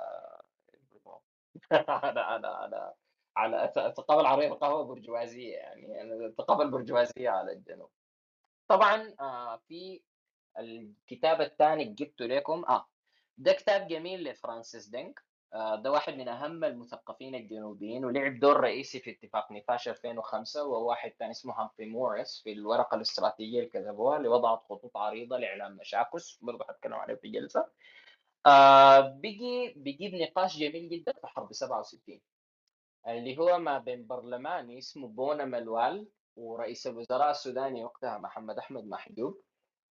على 1.72 2.20
على 2.20 2.46
على 2.46 2.94
على 3.36 3.64
الثقافة 3.64 4.20
العربية 4.20 4.48
ثقافة 4.48 4.82
برجوازية 4.82 5.54
يعني 5.56 6.02
الثقافة 6.26 6.62
البرجوازية 6.62 7.30
على 7.30 7.52
الجنوب. 7.52 7.90
طبعا 8.68 9.14
آه 9.20 9.56
في 9.68 10.02
الكتاب 10.58 11.40
الثاني 11.40 11.84
جبته 11.84 12.24
لكم 12.26 12.64
آه 12.68 12.86
ده 13.38 13.52
كتاب 13.52 13.86
جميل 13.88 14.24
لفرانسيس 14.24 14.86
دينك 14.88 15.20
آه 15.54 15.76
ده 15.76 15.90
واحد 15.92 16.14
من 16.14 16.28
أهم 16.28 16.64
المثقفين 16.64 17.34
الجنوبيين 17.34 18.04
ولعب 18.04 18.38
دور 18.38 18.60
رئيسي 18.60 19.00
في 19.00 19.10
اتفاق 19.10 19.52
نيفاش 19.52 19.88
2005 19.88 20.64
وواحد 20.64 21.12
ثاني 21.18 21.30
اسمه 21.30 21.54
هامفري 21.60 21.86
موريس 21.86 22.40
في 22.44 22.52
الورقة 22.52 22.94
الاستراتيجية 22.94 23.58
اللي 23.58 23.70
كتبوها 23.70 24.16
اللي 24.16 24.28
وضعت 24.28 24.62
خطوط 24.68 24.96
عريضة 24.96 25.36
لإعلام 25.38 25.76
مشاكس 25.76 26.38
برضه 26.42 26.64
حتكلم 26.64 26.94
عليه 26.94 27.14
في 27.14 27.28
جلسة. 27.28 27.66
آه 28.46 29.00
بيجي 29.00 29.72
بيجيب 29.76 30.14
نقاش 30.14 30.58
جميل 30.58 30.88
جدا 30.88 31.12
في 31.12 31.26
حرب 31.26 31.52
67 31.52 32.20
اللي 33.08 33.38
هو 33.38 33.58
ما 33.58 33.78
بين 33.78 34.06
برلماني 34.06 34.78
اسمه 34.78 35.08
بونا 35.08 35.44
ملوال 35.44 36.08
ورئيس 36.36 36.86
الوزراء 36.86 37.30
السوداني 37.30 37.84
وقتها 37.84 38.18
محمد 38.18 38.58
أحمد 38.58 38.84
محجوب 38.84 39.40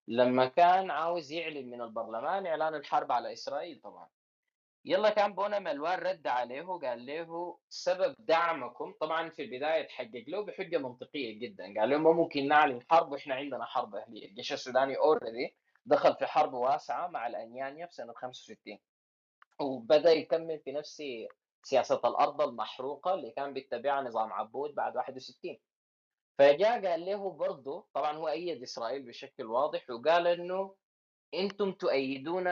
لما 0.07 0.45
كان 0.45 0.91
عاوز 0.91 1.31
يعلن 1.31 1.69
من 1.69 1.81
البرلمان 1.81 2.47
إعلان 2.47 2.75
الحرب 2.75 3.11
على 3.11 3.33
إسرائيل 3.33 3.81
طبعا. 3.83 4.07
يلا 4.85 5.09
كان 5.09 5.33
بونا 5.33 5.59
ملوان 5.59 5.99
رد 5.99 6.27
عليه 6.27 6.61
وقال 6.61 7.05
له 7.05 7.57
سبب 7.69 8.15
دعمكم 8.19 8.93
طبعا 9.01 9.29
في 9.29 9.41
البداية 9.41 9.87
تحقق 9.87 10.23
له 10.27 10.45
بحجة 10.45 10.77
منطقية 10.77 11.39
جدا 11.39 11.63
قال 11.79 11.89
لهم 11.89 12.03
ما 12.03 12.11
ممكن 12.11 12.47
نعلن 12.47 12.79
حرب 12.89 13.11
وإحنا 13.11 13.35
عندنا 13.35 13.65
حرب 13.65 13.95
أهلية. 13.95 14.27
الجيش 14.27 14.53
السوداني 14.53 14.97
اوريدي 14.97 15.55
دخل 15.85 16.15
في 16.15 16.25
حرب 16.25 16.53
واسعة 16.53 17.07
مع 17.07 17.27
الأنيانيا 17.27 17.85
في 17.85 17.93
سنة 17.93 18.13
65 18.13 18.77
وبدأ 19.59 20.11
يكمل 20.11 20.59
في 20.59 20.71
نفس 20.71 21.03
سياسة 21.63 22.01
الأرض 22.05 22.41
المحروقة 22.41 23.13
اللي 23.13 23.31
كان 23.31 23.53
بيتبعها 23.53 24.01
نظام 24.01 24.33
عبود 24.33 24.75
بعد 24.75 24.95
61 24.97 25.57
فجاء 26.39 26.85
قال 26.87 27.05
له 27.05 27.31
برضه 27.31 27.87
طبعا 27.93 28.17
هو 28.17 28.27
أيد 28.27 28.61
إسرائيل 28.61 29.03
بشكل 29.03 29.43
واضح 29.45 29.89
وقال 29.89 30.27
إنه 30.27 30.75
أنتم 31.33 31.71
تؤيدون 31.71 32.43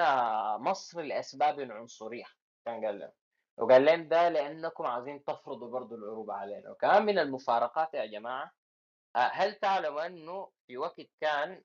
مصر 0.58 1.02
لأسباب 1.02 1.60
عنصرية 1.60 2.26
كان 2.66 2.86
قال 2.86 3.00
لهم 3.00 3.12
وقال 3.58 3.86
لهم 3.86 4.08
ده 4.08 4.30
لأنكم 4.30 4.86
عايزين 4.86 5.24
تفرضوا 5.24 5.72
برضه 5.72 5.96
العروبه 5.96 6.34
علينا. 6.34 6.72
وكمان 6.72 7.06
من 7.06 7.20
المفارقات 7.20 7.94
يا 7.94 8.06
جماعة 8.06 8.52
هل 9.16 9.56
تعلموا 9.56 10.06
إنه 10.06 10.52
في 10.68 10.78
وقت 10.78 11.02
كان 11.22 11.64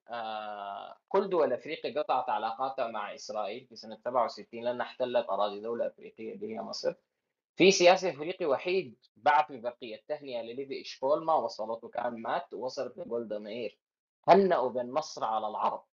كل 1.09 1.29
دول 1.31 1.53
أفريقيا 1.53 2.03
قطعت 2.03 2.29
علاقاتها 2.31 2.89
مع 2.89 3.15
إسرائيل 3.15 3.67
في 3.67 3.77
سنة 3.77 3.97
67 4.05 4.65
لأنها 4.65 4.87
احتلت 4.87 5.29
أراضي 5.29 5.61
دولة 5.61 5.87
أفريقية 5.87 6.35
اللي 6.35 6.55
هي 6.55 6.61
مصر؟ 6.61 6.95
في 7.57 7.71
سياسي 7.71 8.11
إفريقي 8.11 8.47
وحيد 8.47 8.97
بعث 9.17 9.53
ببرقيه 9.53 10.03
تهنئه 10.09 10.43
لليفي 10.43 10.81
اشكول 10.81 11.25
ما 11.25 11.35
وصلته 11.35 11.89
كان 11.89 12.23
مات 12.23 12.55
ووصلت 12.55 12.99
لجولدا 12.99 13.39
مير. 13.39 13.79
هنأوا 14.29 14.71
بين 14.71 14.91
مصر 14.93 15.25
على 15.25 15.49
العرب 15.49 15.85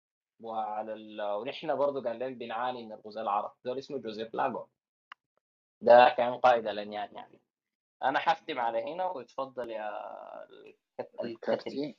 وعلى 0.40 0.92
ال... 0.92 1.22
ونحن 1.22 1.76
برضه 1.76 2.02
قال 2.08 2.18
لهم 2.18 2.34
بنعاني 2.34 2.82
من 2.86 2.92
الغزاة 2.92 3.22
العرب. 3.22 3.52
ده 3.64 3.78
اسمه 3.78 3.98
جوزيف 3.98 4.34
لاغو 4.34 4.68
ده 5.80 6.14
كان 6.16 6.34
قائد 6.34 6.66
الأنيان 6.66 7.14
يعني. 7.14 7.40
أنا 8.02 8.18
حختم 8.18 8.58
على 8.58 8.82
هنا 8.92 9.06
وتفضل 9.06 9.70
يا 9.70 9.90
الكرتي 11.24 11.96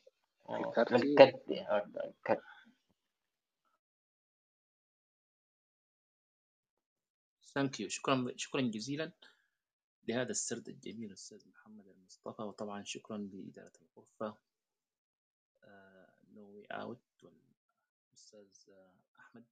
الكرتي 0.49 1.67
ثانك 7.53 7.79
يو 7.79 7.89
شكرا 7.89 8.33
شكرا 8.35 8.61
جزيلا. 8.61 9.11
لهذا 10.11 10.31
السرد 10.31 10.69
الجميل 10.69 11.13
أستاذ 11.13 11.49
محمد 11.49 11.87
المصطفى 11.87 12.41
وطبعا 12.41 12.83
شكرا 12.83 13.17
لإدارة 13.17 13.71
الغرفة 13.81 14.37
نوي 16.33 16.65
أوت 16.65 17.23
والأستاذ 17.23 18.73
أحمد. 19.19 19.43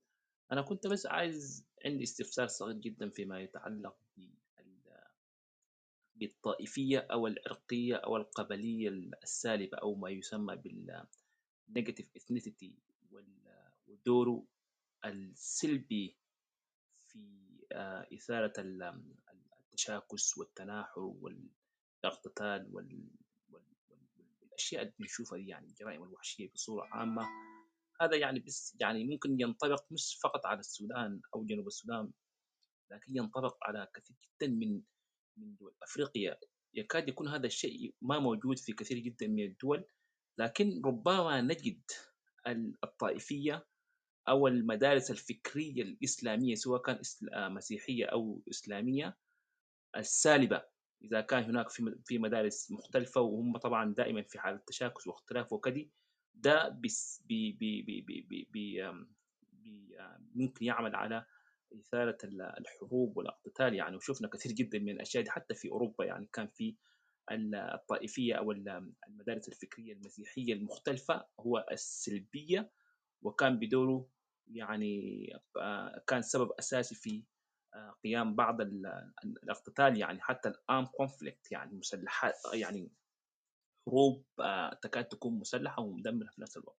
أنا 0.52 0.62
كنت 0.62 0.88
بس 0.88 1.06
عايز 1.06 1.66
عندي 1.86 2.04
استفسار 2.04 2.48
صغير 2.48 2.76
جدا 2.76 3.10
فيما 3.10 3.42
يتعلق 3.42 3.98
بالطائفية 6.16 7.00
أو 7.00 7.28
العرقية 7.28 7.96
أو 7.96 8.18
القبلية 8.18 8.90
السالبة 9.24 9.78
أو 9.78 9.96
ما 9.96 10.10
يسمى 10.10 10.56
بال 10.56 10.88
negative 10.88 12.16
ethnicity 12.18 12.76
ودوره 13.88 14.46
السلبي 15.06 16.16
في 17.08 17.50
إثارة 18.14 18.54
التشاكس 19.80 20.38
والتناحر 20.38 21.00
والاقتتال 21.02 22.70
وال... 22.72 23.08
وال... 23.50 23.64
والأشياء 24.42 24.82
اللي 24.82 24.94
بنشوفها 25.00 25.38
دي 25.38 25.48
يعني 25.48 25.68
الجرائم 25.68 26.04
الوحشية 26.04 26.52
بصورة 26.54 26.88
عامة. 26.92 27.28
هذا 28.02 28.16
يعني 28.18 28.40
بس 28.40 28.78
يعني 28.80 29.04
ممكن 29.04 29.40
ينطبق 29.40 29.86
مش 29.92 30.20
فقط 30.24 30.46
على 30.46 30.60
السودان 30.60 31.22
أو 31.36 31.46
جنوب 31.46 31.68
السودان 31.68 32.12
لكن 32.92 33.18
ينطبق 33.18 33.58
على 33.64 33.88
كثير 33.96 34.16
جدا 34.24 34.48
من 34.54 34.82
من 35.38 35.56
دول 35.56 35.74
أفريقيا. 35.84 36.38
يكاد 36.74 37.10
يكون 37.10 37.28
هذا 37.28 37.46
الشيء 37.46 37.96
ما 38.02 38.20
موجود 38.20 38.60
في 38.60 38.74
كثير 38.74 38.98
جدا 38.98 39.28
من 39.28 39.44
الدول 39.44 39.86
لكن 40.38 40.82
ربما 40.86 41.42
نجد 41.42 41.82
الطائفيه 42.84 43.66
أو 44.30 44.48
المدارس 44.48 45.12
الفكرية 45.12 45.82
الإسلامية 45.82 46.56
سواء 46.56 46.82
كان 46.82 47.02
مسيحية 47.34 48.06
أو 48.06 48.42
إسلامية 48.50 49.18
السالبة. 49.96 50.64
إذا 51.02 51.22
كان 51.22 51.44
هناك 51.44 51.70
في 51.70 51.96
في 52.06 52.18
مدارس 52.18 52.72
مختلفة 52.72 53.22
وهم 53.22 53.58
طبعا 53.58 53.94
دائما 53.94 54.22
في 54.22 54.40
حالة 54.40 54.62
تشاكس 54.68 55.08
واختلاف 55.08 55.54
وكذا 55.54 55.86
ده 56.34 56.70
بس 56.70 57.24
بي 57.26 57.52
بي 57.52 57.82
بي 57.82 58.02
بي 58.02 58.22
بي 58.22 58.48
بي 58.52 58.82
بي 59.54 59.84
ممكن 60.36 60.66
يعمل 60.66 60.96
على 60.96 61.26
إثارة 61.80 62.18
الحروب 62.60 63.18
والاقتتال 63.18 63.74
يعني. 63.74 63.96
وشفنا 63.96 64.28
كثير 64.28 64.52
جدا 64.52 64.80
من 64.80 64.90
الأشياء 64.90 65.24
دي 65.24 65.32
حتى 65.32 65.56
في 65.56 65.70
أوروبا 65.70 66.06
يعني. 66.06 66.30
كان 66.34 66.48
في 66.48 66.76
الطائفية 67.32 68.34
أو 68.36 68.52
المدارس 69.08 69.50
الفكرية 69.50 69.94
المسيحية 69.94 70.54
المختلفة 70.54 71.26
هو 71.40 71.66
السلبية 71.72 72.72
وكان 73.22 73.60
بدوره 73.60 74.10
يعني 74.48 75.28
كان 76.08 76.22
سبب 76.22 76.52
أساسي 76.60 76.96
في 76.96 77.24
قيام 78.04 78.36
بعض 78.36 78.62
الاقتتال 78.62 79.98
يعني 79.98 80.22
حتى 80.22 80.50
الان 80.50 80.86
conflict 80.86 81.52
يعني 81.52 81.76
مسلحات 81.76 82.34
يعني 82.54 82.92
حروب 83.86 84.26
تكاد 84.82 85.06
تكون 85.06 85.40
مسلحة 85.40 85.82
ومدمرة 85.82 86.28
في 86.28 86.42
نفس 86.42 86.58
الوقت. 86.58 86.78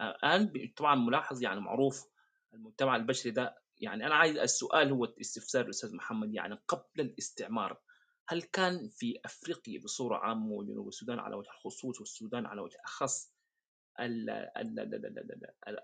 الآن 0.00 0.72
طبعا 0.76 0.94
ملاحظ 0.94 1.42
يعني 1.42 1.60
معروف 1.60 2.06
المجتمع 2.54 2.96
البشري 2.96 3.32
ده 3.32 3.62
يعني 3.78 4.06
أنا 4.06 4.14
عايز 4.14 4.36
السؤال 4.36 4.92
هو 4.92 5.04
استفسار 5.04 5.64
الأستاذ 5.64 5.96
محمد 5.96 6.34
يعني 6.34 6.58
قبل 6.68 7.00
الاستعمار 7.00 7.80
هل 8.28 8.42
كان 8.42 8.88
في 8.88 9.20
أفريقيا 9.24 9.80
بصورة 9.80 10.16
عامة 10.16 10.52
وجنوب 10.52 10.88
السودان 10.88 11.18
على 11.18 11.36
وجه 11.36 11.50
الخصوص 11.50 12.00
والسودان 12.00 12.46
على 12.46 12.60
وجه 12.60 12.74
الأخص 12.74 13.32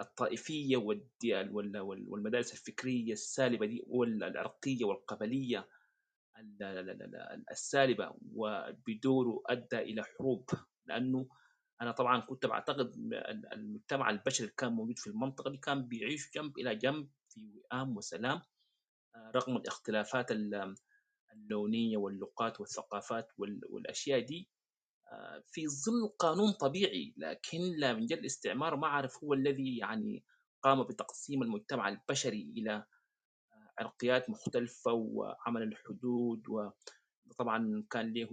الطائفيه 0.01 0.77
والمدارس 0.77 2.53
الفكريه 2.53 3.13
السالبه 3.13 3.67
دي 3.67 3.83
والعرقيه 3.87 4.85
والقبليه 4.85 5.69
السالبه 7.51 8.15
وبدوره 8.35 9.43
ادى 9.47 9.79
إلى 9.79 10.05
حروب 10.05 10.51
لأنه 10.87 11.29
أنا 11.83 11.93
طبعا 11.93 12.21
كنت 12.21 12.47
بعتقد 12.47 12.93
المجتمع 13.53 14.11
البشري 14.11 14.45
اللي 14.45 14.55
كان 14.59 14.73
موجود 14.73 14.99
في 14.99 15.07
المنطقة 15.07 15.51
دي 15.51 15.57
كان 15.57 15.89
بيعيش 15.89 16.31
جنب 16.35 16.59
إلى 16.59 16.75
جنب 16.77 17.11
في 17.29 17.53
وئام 17.57 17.97
وسلام 17.97 18.43
آه، 19.15 19.33
رغم 19.35 19.57
الاختلافات 19.57 20.27
اللونيه 21.33 21.97
واللغات 21.97 22.61
والثقافات 22.61 23.33
والاشياء 23.71 24.21
دي 24.21 24.49
آه، 24.51 24.58
في 25.53 25.67
ظل 25.69 26.09
قانون 26.19 26.53
طبيعي 26.53 27.15
لكن 27.17 27.59
لا 27.79 27.93
من 27.93 28.07
جل 28.07 28.19
الاستعمار 28.19 28.77
ما 28.77 28.87
عرف 28.89 29.25
هو 29.25 29.35
الذي 29.35 29.77
يعني 29.79 30.25
قام 30.63 30.83
بتقسيم 30.83 31.43
المجتمع 31.43 31.89
البشري 31.89 32.53
إلى 32.57 32.85
عرقيات 33.79 34.31
مختلفة 34.31 34.93
وعمل 34.93 35.63
الحدود 35.63 36.43
وطبعا 37.29 37.85
كان 37.91 38.13
له 38.15 38.29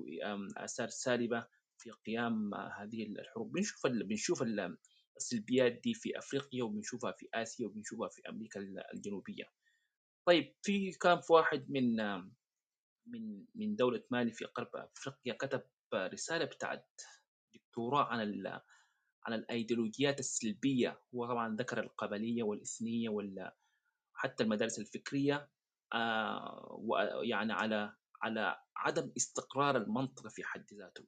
آثار 0.58 0.90
سالبة 0.90 1.48
في 1.78 1.92
قيام 1.92 2.54
هذه 2.56 3.04
الحروب 3.04 3.52
بنشوف 3.52 3.88
بنشوف 3.88 4.44
السلبيات 5.18 5.72
دي 5.84 5.94
في 5.94 6.18
أفريقيا 6.18 6.64
وبنشوفها 6.64 7.12
في 7.12 7.28
آسيا 7.34 7.68
وبنشوفها 7.68 8.10
في 8.10 8.22
أمريكا 8.30 8.60
الجنوبية. 8.94 9.44
طيب 10.28 10.56
في 10.62 10.92
كان 10.92 11.22
في 11.22 11.34
واحد 11.34 11.66
من 11.70 11.96
من 13.08 13.46
من 13.56 13.76
دولة 13.76 14.04
مالي 14.12 14.32
في 14.32 14.46
غرب 14.60 14.70
أفريقيا 14.76 15.34
كتب 15.34 15.64
رسالة 15.96 16.46
بتاعت 16.46 16.88
دكتوراه 17.56 18.04
عن 18.04 18.22
عن 19.26 19.34
الأيديولوجيات 19.34 20.20
السلبية. 20.20 21.02
هو 21.16 21.26
طبعا 21.26 21.56
ذكر 21.56 21.80
القبلية 21.84 22.44
والإثنية 22.44 23.10
وال 23.10 23.52
حتى 24.14 24.44
المدارس 24.44 24.80
الفكرية 24.80 25.50
آه، 25.94 26.78
ويعني 26.80 27.54
على 27.54 27.94
على 28.22 28.58
عدم 28.78 29.12
استقرار 29.18 29.78
المنطقة 29.78 30.30
في 30.30 30.44
حد 30.44 30.66
ذاته. 30.74 31.06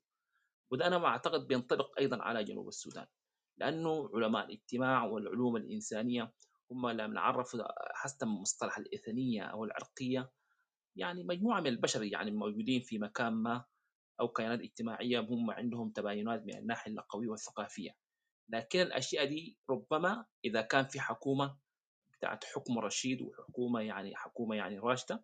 وده 0.72 0.88
أنا 0.88 0.98
ما 0.98 1.08
أعتقد 1.08 1.48
بينطبق 1.48 2.00
أيضا 2.00 2.22
على 2.24 2.44
جنوب 2.44 2.68
السودان 2.68 3.06
لأنه 3.58 4.10
علماء 4.14 4.46
الاجتماع 4.46 5.06
والعلوم 5.06 5.56
الإنسانية 5.58 6.34
هم 6.72 6.90
لما 6.90 7.08
نعرف 7.08 7.58
حسب 7.94 8.28
مصطلح 8.28 8.78
الإثنية 8.78 9.44
أو 9.44 9.64
العرقية. 9.64 10.32
يعني 10.96 11.24
مجموعة 11.24 11.60
من 11.60 11.68
البشر 11.68 12.04
يعني 12.04 12.32
موجودين 12.32 12.82
في 12.82 13.00
مكان 13.00 13.34
ما 13.34 13.66
أو 14.20 14.28
كيانات 14.28 14.60
اجتماعية 14.60 15.20
هم 15.20 15.52
عندهم 15.52 15.90
تباينات 15.90 16.44
من 16.46 16.58
الناحية 16.58 16.92
اللغويه 16.92 17.28
والثقافية. 17.28 17.92
لكن 18.50 18.82
الأشياء 18.82 19.26
دي 19.26 19.58
ربما 19.70 20.26
إذا 20.46 20.62
كان 20.62 20.86
في 20.86 21.00
حكومة 21.00 21.58
بتاعت 22.18 22.44
حكم 22.44 22.80
رشيد 22.80 23.22
وحكومة 23.22 23.82
يعني 23.82 24.16
حكومة 24.16 24.56
يعني 24.56 24.80
راشدة 24.80 25.24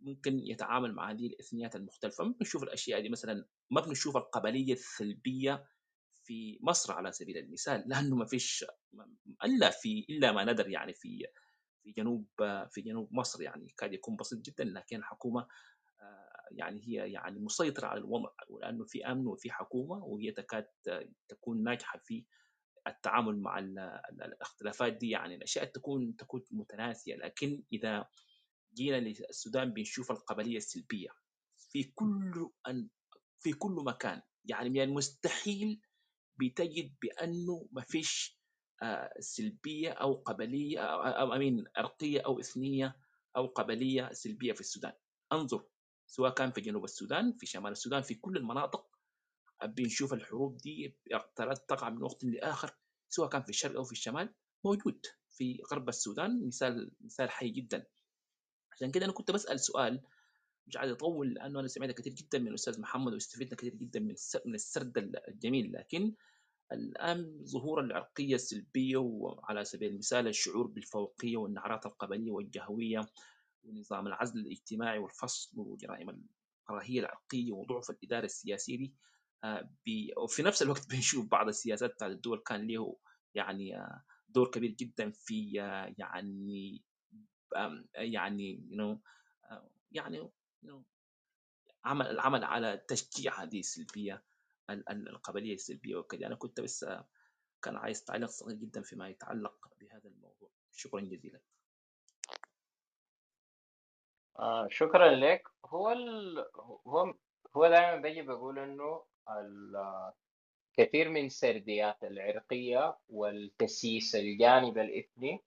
ممكن 0.00 0.38
يتعامل 0.38 0.92
مع 0.94 1.10
هذه 1.10 1.26
الاثنيات 1.26 1.76
المختلفة. 1.76 2.24
ممكن 2.24 2.38
نشوف 2.40 2.62
الأشياء 2.62 3.00
دي 3.00 3.08
مثلا 3.08 3.46
ما 3.70 3.80
بنشوف 3.80 4.16
القبليه 4.16 4.72
السلبية 4.72 5.68
في 6.24 6.58
مصر 6.62 6.92
على 6.92 7.12
سبيل 7.12 7.38
المثال 7.38 7.84
لأنه 7.86 8.16
ما 8.16 8.24
فيش 8.24 8.64
إلا 9.44 9.70
في 9.70 10.06
إلا 10.10 10.32
ما 10.32 10.52
ندر 10.52 10.68
يعني 10.68 10.92
في 10.92 11.26
في 11.82 11.92
جنوب 11.92 12.26
في 12.70 12.80
جنوب 12.80 13.08
مصر 13.12 13.42
يعني 13.42 13.74
كاد 13.78 13.92
يكون 13.92 14.16
بسيط 14.16 14.38
جدا. 14.38 14.64
لكن 14.64 14.96
الحكومة 14.96 15.40
آه، 15.40 15.46
يعني 16.56 16.80
هي 16.88 17.12
يعني 17.12 17.38
مسيطرة 17.38 17.86
على 17.86 18.00
الوضع 18.00 18.30
ولأنه 18.48 18.84
في 18.84 19.06
أمن 19.06 19.26
وفي 19.26 19.50
حكومة 19.50 20.04
وهي 20.04 20.30
تكاد 20.32 20.66
تكون 21.28 21.62
ناجحة 21.62 21.98
في 22.04 22.24
التعامل 22.86 23.40
مع 23.40 23.58
الاختلافات 23.58 24.92
دي. 24.92 25.10
يعني 25.10 25.34
الأشياء 25.34 25.64
تكون 25.64 26.16
تكون 26.16 26.42
متناسية 26.50 27.16
لكن 27.16 27.62
إذا 27.72 28.08
جينا 28.74 28.96
للسودان 28.96 29.72
بنشوف 29.72 30.10
القبليه 30.10 30.56
السلبية 30.56 31.08
في 31.56 31.84
كل 31.84 32.50
في 33.40 33.52
كل 33.52 33.72
مكان. 33.86 34.22
يعني 34.44 34.70
من 34.70 34.80
المستحيل 34.80 35.80
بتجد 36.36 36.94
بأنه 37.02 37.68
ما 37.72 37.82
فيش 37.82 38.42
آه، 38.82 39.12
سلبية 39.20 39.90
أو 39.90 40.14
قبليه 40.14 40.78
أو 40.80 41.32
امين 41.32 41.64
عرقية 41.76 42.20
أو 42.20 42.40
إثنية 42.40 42.96
أو 43.36 43.46
قبليه 43.46 44.12
سلبية 44.12 44.52
في 44.52 44.60
السودان. 44.60 44.92
انظر 45.32 45.64
سواء 46.12 46.34
كان 46.34 46.50
في 46.50 46.60
جنوب 46.60 46.84
السودان 46.84 47.32
في 47.32 47.46
شمال 47.46 47.72
السودان 47.72 48.02
في 48.02 48.14
كل 48.14 48.36
المناطق. 48.36 48.86
بنشوف 49.64 50.12
الحروب 50.12 50.56
دي 50.56 50.96
تقع 51.68 51.90
من 51.90 52.02
وقت 52.02 52.24
لآخر 52.24 52.74
سواء 53.08 53.28
كان 53.28 53.42
في 53.42 53.48
الشرق 53.48 53.76
أو 53.76 53.84
في 53.84 53.92
الشمال 53.92 54.34
موجود 54.64 55.06
في 55.28 55.62
غرب 55.72 55.88
السودان. 55.88 56.46
مثال 56.46 56.90
مثال 57.00 57.30
حي 57.30 57.48
جدا. 57.48 57.86
عشان 58.72 58.90
كده 58.90 59.04
أنا 59.04 59.12
كنت 59.12 59.30
بسأل 59.30 59.60
سؤال 59.60 60.00
مش 60.66 60.76
عايز 60.76 60.92
أطول 60.92 61.34
لأنه 61.34 61.60
أنا 61.60 61.68
سمعت 61.68 61.90
كثير 61.90 62.12
جدا 62.12 62.38
من 62.38 62.48
الأستاذ 62.48 62.80
محمد 62.80 63.12
واستفدنا 63.12 63.56
كثير 63.56 63.74
جدا 63.74 64.00
من 64.00 64.14
من 64.46 64.54
السرد 64.54 64.98
الجميل. 65.28 65.72
لكن 65.72 66.14
الآن 66.72 67.44
ظهور 67.44 67.80
العرقية 67.80 68.34
السلبية 68.34 68.96
وعلى 68.96 69.64
سبيل 69.64 69.90
المثال 69.92 70.28
الشعور 70.28 70.66
بالفوقية 70.66 71.36
والنعرات 71.36 71.86
القبلية 71.86 72.30
والجهوية 72.30 73.00
ونظام 73.64 74.06
العزل 74.06 74.40
الاجتماعي 74.40 74.98
والفصل 74.98 75.60
وجرائم 75.60 76.10
الكراهية 76.10 77.00
العرقية 77.00 77.52
وضعف 77.52 77.90
الإدارة 77.90 78.24
السياسية 78.24 78.76
دي 78.76 78.94
آه، 79.44 79.70
وفي 80.16 80.42
نفس 80.42 80.62
الوقت 80.62 80.88
بنشوف 80.90 81.28
بعض 81.30 81.48
السياسات 81.48 81.90
بتاعت 81.90 82.10
الدول 82.10 82.42
كان 82.46 82.66
له 82.66 82.96
يعني 83.34 83.78
آه، 83.78 84.04
دور 84.28 84.50
كبير 84.50 84.70
جدا 84.70 85.10
في 85.10 85.62
آه، 85.62 85.94
يعني 85.98 86.82
يعني 87.96 88.68
you 88.70 88.98
يعني 89.90 90.30
you 90.66 90.82
عمل 91.84 92.06
العمل 92.06 92.44
على 92.44 92.84
تشجيع 92.88 93.42
هذه 93.42 93.58
السلبية 93.58 94.24
القبلية 94.90 95.54
السلبية 95.54 95.96
وكذا. 95.96 96.26
أنا 96.26 96.34
كنت 96.34 96.60
بس 96.60 96.84
كان 97.62 97.76
عايز 97.76 98.04
تعليق 98.04 98.28
صغير 98.28 98.56
جدا 98.56 98.82
فيما 98.82 99.08
يتعلق 99.08 99.68
بهذا 99.80 100.08
الموضوع. 100.08 100.50
شكرا 100.72 101.00
جزيلا. 101.00 101.40
آه 104.38 104.68
شكرا 104.70 105.10
لك. 105.10 105.48
هو 105.66 105.92
ال... 105.92 106.46
هو 106.86 107.14
هو 107.56 107.68
دائما 107.68 107.96
بيجي 108.02 108.22
بقول 108.22 108.58
إنه 108.58 109.02
كثير 110.76 111.08
من 111.08 111.28
سرديات 111.28 112.04
العرقية 112.04 112.98
والتسييس 113.08 114.14
الجانب 114.16 114.78
الإثني 114.78 115.44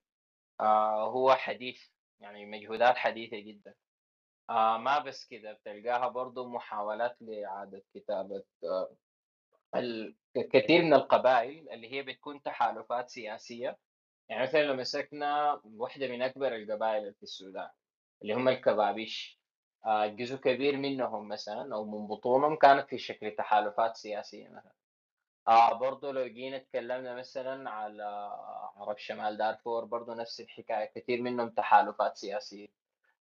آه 0.60 1.10
هو 1.10 1.34
حديث 1.34 1.88
يعني 2.20 2.46
مجهودات 2.46 2.96
حديثة 2.96 3.38
جدا. 3.38 3.74
آه 4.50 4.78
ما 4.78 4.98
بس 4.98 5.26
كده 5.26 5.52
بتلقاها 5.52 6.08
برضو 6.08 6.48
محاولات 6.48 7.16
لإعادة 7.20 7.82
كتابة 7.94 8.44
آه 8.64 8.96
كثير 10.52 10.82
من 10.82 10.94
القبائل 10.94 11.70
اللي 11.70 11.92
هي 11.92 12.02
بتكون 12.02 12.42
تحالفات 12.42 13.10
سياسية. 13.10 13.78
يعني 14.28 14.42
مثلا 14.42 14.62
لو 14.62 14.74
مسكنا 14.74 15.60
واحدة 15.64 16.08
من 16.08 16.22
أكبر 16.22 16.56
القبائل 16.56 17.14
في 17.14 17.22
السودان. 17.22 17.70
اللي 18.22 18.34
هم 18.34 18.48
الكبابيش. 18.48 19.40
آه، 19.86 20.06
جزء 20.06 20.36
كبير 20.36 20.76
منهم 20.76 21.28
مثلا 21.28 21.74
أو 21.74 21.84
من 21.84 22.06
بطونهم 22.06 22.56
كانت 22.56 22.88
في 22.88 22.98
شكل 22.98 23.30
تحالفات 23.30 23.96
سياسية 23.96 24.48
مثلا. 24.48 24.72
آه 25.48 25.78
لو 26.12 26.26
جينا 26.26 26.56
اتكلمنا 26.56 27.14
مثلا 27.14 27.70
على 27.70 28.04
عرب 28.76 28.98
شمال 28.98 29.36
دارفور 29.36 29.84
برضه 29.84 30.14
نفس 30.14 30.40
الحكاية 30.40 30.84
كثير 30.94 31.22
منهم 31.22 31.50
تحالفات 31.50 32.16
سياسية. 32.16 32.68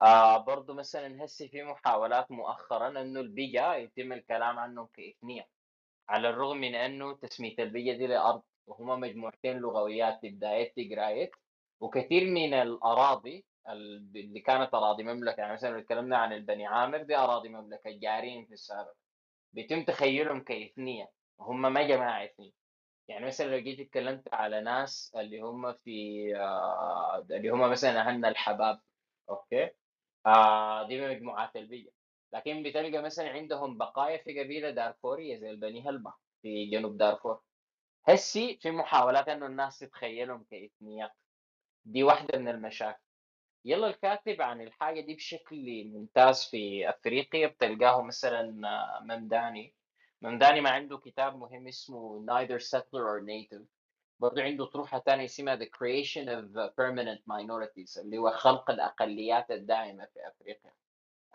آه 0.03 0.39
مثلا 0.69 1.25
هسه 1.25 1.47
في 1.47 1.63
محاولات 1.63 2.31
مؤخرا 2.31 2.89
إنه 2.89 3.21
البيجا 3.21 3.75
يتم 3.75 4.13
الكلام 4.13 4.59
عنهم 4.59 4.87
كاثنيه 4.87 5.49
على 6.09 6.29
الرغم 6.31 6.57
من 6.57 6.75
إنه 6.75 7.17
تسمية 7.17 7.55
البيجا 7.59 7.93
دي 7.93 8.07
لأرض 8.07 8.43
وهما 8.67 8.97
مجموعتين 8.97 9.59
لغويات 9.59 10.21
بداية 10.23 10.73
تقرايت 10.77 11.31
وكثير 11.81 12.31
من 12.31 12.55
الأراضي 12.55 13.45
اللي 13.69 14.41
كانت 14.41 14.75
أراضي 14.75 15.03
مملكة 15.03 15.41
يعني 15.41 15.53
مثلا 15.53 15.71
لو 15.71 15.81
تكلمنا 15.81 16.17
عن 16.19 16.33
البني 16.33 16.67
عامر 16.67 17.03
دي 17.03 17.17
أراضي 17.17 17.49
مملكة 17.49 17.91
جارين 17.91 18.47
في 18.47 18.53
السابق. 18.53 18.95
بيتم 19.53 19.85
تخيلهم 19.85 20.41
كاثنيه 20.41 21.11
وهم 21.39 21.63
ما 21.63 21.83
جماعة 21.83 22.25
اثنيه 22.25 22.53
يعني 23.09 23.27
مثلا 23.27 23.47
لو 23.47 23.59
جيت 23.59 23.81
اتكلمت 23.81 24.35
على 24.35 24.61
ناس 24.61 25.13
اللي 25.17 25.41
هم 25.41 25.73
في 25.73 25.93
آه 26.37 27.27
اللي 27.31 27.51
هم 27.51 27.71
مثلا 27.71 28.01
أهلنا 28.01 28.29
الحباب 28.29 28.81
أوكي؟ 29.31 29.71
آه 30.27 30.89
دي 30.89 31.01
مجموعات 31.09 31.57
البيئة 31.57 31.91
لكن 32.33 32.63
بتلقى 32.63 33.03
مثلا 33.03 33.29
عندهم 33.31 33.79
بقايا 33.79 34.17
في 34.19 34.41
قبيلة 34.41 34.71
دارفوريه 34.71 35.37
زي 35.39 35.51
البني 35.51 35.89
هلبة 35.89 36.15
في 36.43 36.67
جنوب 36.67 36.97
دارفور. 36.99 37.41
هسي 38.09 38.57
في 38.63 38.71
محاولات 38.71 39.29
إنه 39.29 39.47
الناس 39.47 39.79
تتخيلهم 39.79 40.45
كاثنيات 40.51 41.13
دي 41.85 42.03
واحدة 42.03 42.39
من 42.39 42.49
المشاكل. 42.49 43.03
يلا 43.65 43.87
الكاتب 43.87 44.43
عن 44.43 44.61
الحاجة 44.61 45.01
دي 45.01 45.15
بشكل 45.15 45.85
ممتاز 45.85 46.45
في 46.45 46.89
أفريقيا 46.91 47.47
بتلقاه 47.47 48.03
مثلا 48.03 48.69
آه، 48.69 49.03
ممداني. 49.05 49.75
ممداني 50.23 50.61
ما 50.61 50.71
عنده 50.71 50.99
كتاب 50.99 51.37
مهم 51.37 51.69
اسمه 51.69 52.27
Neither 52.27 52.61
Settler 52.61 53.03
or 53.05 53.23
Native. 53.27 53.63
برضه 54.21 54.43
عنده 54.43 54.65
طروحة 54.65 54.99
تانية 54.99 55.25
اسمها 55.25 55.57
The 55.57 55.67
Creation 55.69 56.27
of 56.29 56.71
Permanent 56.81 57.21
Minorities 57.33 57.99
اللي 57.99 58.19
هو 58.19 58.31
خلق 58.31 58.71
الأقليات 58.71 59.51
الدائمة 59.51 60.05
في 60.05 60.29
أفريقيا. 60.29 60.73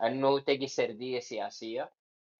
أنه 0.02 0.40
تجي 0.40 0.66
سردية 0.66 1.18
سياسية 1.20 1.92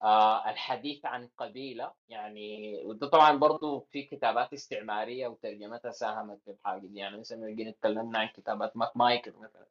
آه 0.03 0.49
الحديث 0.49 1.05
عن 1.05 1.29
قبيلة 1.37 1.93
يعني 2.09 2.81
وده 2.85 3.07
طبعا 3.07 3.37
برضو 3.37 3.79
في 3.79 4.03
كتابات 4.03 4.53
استعمارية 4.53 5.27
وترجمتها 5.27 5.91
ساهمت 5.91 6.41
في 6.45 6.51
الحاجة 6.51 6.87
دي. 6.87 6.99
يعني 6.99 7.17
مثلا 7.19 7.37
لو 7.45 7.55
جينا 7.55 7.69
اتكلمنا 7.69 8.19
عن 8.19 8.27
كتابات 8.27 8.77
ماك 8.77 8.97
مايكل 8.97 9.31
مثلا. 9.31 9.65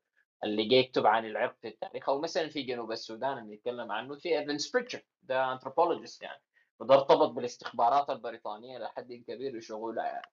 اللي 0.44 0.64
جاي 0.64 0.78
يكتب 0.78 1.06
عن 1.06 1.26
العرق 1.26 1.56
في 1.62 1.68
التاريخ 1.68 2.08
أو 2.08 2.20
مثلا 2.20 2.48
في 2.48 2.62
جنوب 2.62 2.92
السودان 2.92 3.38
اللي 3.38 3.54
يتكلم 3.54 3.92
عنه 3.92 4.16
في 4.16 4.38
ايفانز 4.38 4.58
بريتشارد 4.58 5.02
ده 5.22 5.52
anthropologist 5.52 6.22
يعني 6.22 6.42
وده 6.80 6.94
ارتبط 6.94 7.28
بالاستخبارات 7.30 8.10
البريطانية 8.10 8.78
لحد 8.78 9.12
كبير 9.12 9.56
وشغولها 9.56 10.04
يعني. 10.04 10.32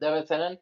ده 0.00 0.20
مثلا 0.20 0.58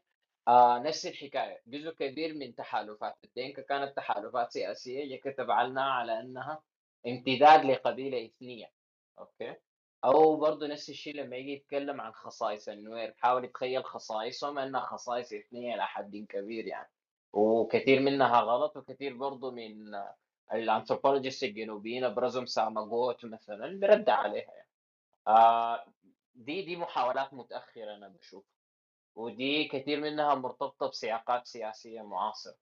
آه 0.48 0.78
نفس 0.78 1.06
الحكاية 1.06 1.62
جزء 1.66 1.90
كبير 1.90 2.34
من 2.34 2.54
تحالفات 2.54 3.16
الدينكا 3.24 3.62
كانت 3.62 3.96
تحالفات 3.96 4.52
سياسية 4.52 5.16
جا 5.16 5.32
كتب 5.32 5.50
عنها 5.50 5.82
على 5.82 6.20
أنها 6.20 6.62
امتداد 7.06 7.64
لقبيلة 7.64 8.26
إثنية 8.26 8.72
okay؟ 9.18 9.56
أو 10.04 10.36
برضه 10.36 10.66
نفس 10.66 10.90
الشيء 10.90 11.14
لما 11.14 11.36
يجي 11.36 11.52
يتكلم 11.52 12.00
عن 12.00 12.12
خصائص 12.12 12.68
النوير 12.68 13.14
حاول 13.18 13.44
يتخيل 13.44 13.84
خصائصهم 13.84 14.58
أنها 14.58 14.80
خصائص 14.80 15.32
إثنية 15.32 15.74
إلى 15.74 15.86
حد 15.86 16.26
كبير 16.28 16.66
يعني. 16.66 16.90
وكثير 17.32 18.00
منها 18.00 18.40
غلط 18.40 18.76
وكثير 18.76 19.16
برضه 19.16 19.50
من 19.50 19.94
ال 20.52 20.58
anthropologist 20.58 21.42
الجنوبيين 21.42 22.04
ابرزهم 22.04 22.46
ساماغوت 22.46 23.24
مثلا 23.24 23.80
برد 23.80 24.08
عليها 24.10 24.52
يعني. 24.52 24.68
آه 25.28 25.84
دي 26.34 26.62
دي 26.62 26.76
محاولات 26.76 27.34
متأخرة 27.34 27.94
أنا 27.96 28.08
بشوف 28.08 28.44
ودي 29.16 29.68
كثير 29.68 30.00
منها 30.00 30.34
مرتبطة 30.34 30.88
بسياقات 30.88 31.46
سياسية 31.46 32.02
معاصرة. 32.02 32.56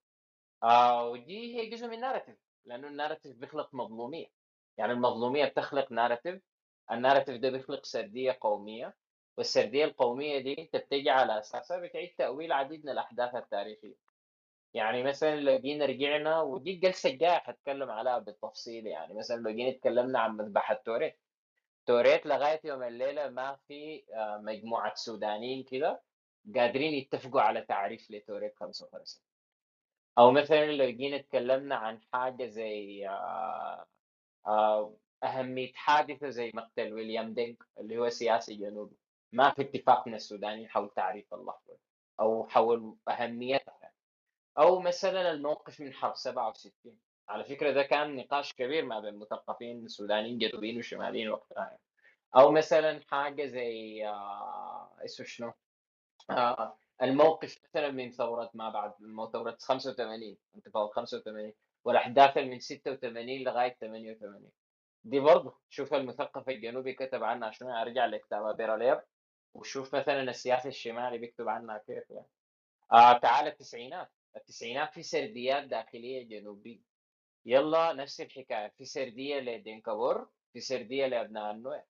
آه 0.63 1.09
ودي 1.09 1.57
هي 1.57 1.67
جزء 1.71 1.87
من 1.87 1.95
ال 1.95 1.99
narrative 1.99 2.37
لأنه 2.65 2.89
ال 2.89 2.93
narrative 2.93 3.37
بيخلق 3.37 3.75
مظلومية. 3.75 4.27
يعني 4.79 4.93
المظلومية 4.93 5.45
بتخلق 5.45 5.93
narrative 5.93 6.43
ال 6.93 6.97
narrative 6.97 7.37
ده 7.37 7.51
بيخلق 7.51 7.85
سردية 7.87 8.39
قومية 8.41 8.97
والسردية 9.39 9.85
القومية 9.85 10.39
دي 10.39 10.63
أنت 10.63 10.77
بتجي 10.77 11.11
على 11.11 11.39
أساسها 11.39 11.79
بتعيد 11.81 12.15
تأويل 12.19 12.53
عديد 12.53 12.85
من 12.85 12.93
الأحداث 12.93 13.35
التاريخية. 13.35 14.08
يعني 14.75 15.03
مثلا 15.03 15.41
لو 15.41 15.59
جينا 15.59 15.87
رجعنا 15.87 16.41
ودي 16.41 16.71
الجلسة 16.75 17.11
الجاية 17.11 17.39
حتكلم 17.39 17.91
عليها 17.91 18.19
بالتفصيل 18.19 18.87
يعني. 18.87 19.15
مثلا 19.15 19.37
لو 19.37 19.51
جينا 19.51 19.71
اتكلمنا 19.71 20.19
عن 20.21 20.37
مذبحة 20.37 20.75
توريت. 20.85 21.19
توريت 21.87 22.27
لغاية 22.27 22.61
يوم 22.65 22.83
الليلة 22.83 23.29
ما 23.31 23.57
في 23.69 24.05
آه، 24.15 24.39
مجموعة 24.39 24.95
سودانيين 24.95 25.65
كده 25.65 26.03
قادرين 26.57 26.95
يتفقوا 26.95 27.41
على 27.41 27.63
تعريف 27.63 28.11
لتوريت 28.11 28.55
55 28.57 29.23
أو 30.19 30.31
مثلا 30.31 30.67
لو 30.73 30.91
جينا 30.91 31.17
اتكلمنا 31.17 31.75
عن 31.77 32.01
حاجة 32.13 32.47
زي 32.47 33.09
آه، 33.09 33.87
آه، 34.47 34.97
أهمية 35.25 35.73
حادثة 35.75 36.29
زي 36.31 36.53
مقتل 36.55 36.93
ويليام 36.93 37.35
دينك 37.35 37.59
اللي 37.79 37.99
هو 37.99 38.09
سياسي 38.09 38.55
جنوبي. 38.55 38.97
ما 39.33 39.51
في 39.51 39.63
اتفاق 39.63 40.09
من 40.09 40.15
السودانيين 40.15 40.69
حول 40.69 40.91
تعريف 40.97 41.35
اللحظه 41.35 41.79
أو 42.21 42.49
حول 42.49 42.97
أهميتها. 43.09 43.78
أو 44.59 44.81
مثلا 44.81 45.31
الموقف 45.31 45.81
من 45.81 45.93
حرب 45.95 46.17
67 46.17 46.99
على 47.29 47.45
فكرة 47.45 47.71
ده 47.73 47.83
كان 47.83 48.17
نقاش 48.17 48.53
كبير 48.55 48.85
ما 48.85 49.01
بين 49.01 49.15
مثقفين 49.19 49.89
سودانيين 49.89 50.39
جنوبيين 50.39 50.79
وشماليين 50.79 51.29
وقتها 51.31 51.65
يعني. 51.65 51.81
أو 52.37 52.51
مثلا 52.53 53.01
حاجة 53.11 53.47
زي 53.47 54.07
آه 54.09 54.91
اسمه 55.05 55.27
شنو؟ 55.27 55.53
آه 56.31 56.79
الموقف 57.03 57.59
مثلا 57.65 57.91
من 57.91 58.11
ثورة 58.11 58.51
ما 58.55 58.71
بعد 58.71 58.93
ثورة 59.33 59.57
85 59.61 60.37
انتفاضه 60.57 60.93
85 60.93 61.53
والأحداث 61.85 62.37
من 62.39 62.61
86 62.61 63.29
لغاية 63.45 63.77
88 63.81 64.51
دي 65.05 65.21
برضه 65.21 65.55
شوف 65.69 65.95
المثقف 65.95 66.49
الجنوبي 66.49 66.93
كتب 66.93 67.25
عنها 67.25 67.51
شنو 67.51 67.71
أرجع 67.71 68.07
لكتاب 68.07 68.57
بيرالير 68.57 69.01
وشوف 69.55 69.95
مثلا 69.95 70.23
السياسي 70.23 70.69
الشمالي 70.69 71.19
بيكتب 71.19 71.49
عنها 71.49 71.79
كيف 71.79 72.11
يعني. 72.11 72.27
آه 72.93 73.19
تعال 73.19 73.47
التسعينات. 73.47 74.11
التسعينات 74.39 74.95
في 74.95 75.03
سرديات 75.03 75.65
داخلية 75.65 76.23
جنوبيه 76.29 76.81
يلا 77.47 77.93
نفس 77.93 78.21
الحكاية 78.21 78.69
في 78.79 78.85
سردية 78.85 79.41
لدينكا 79.41 79.96
بور 79.96 80.29
في 80.53 80.61
سردية 80.61 81.07
لأبناء 81.07 81.51
النوير 81.51 81.83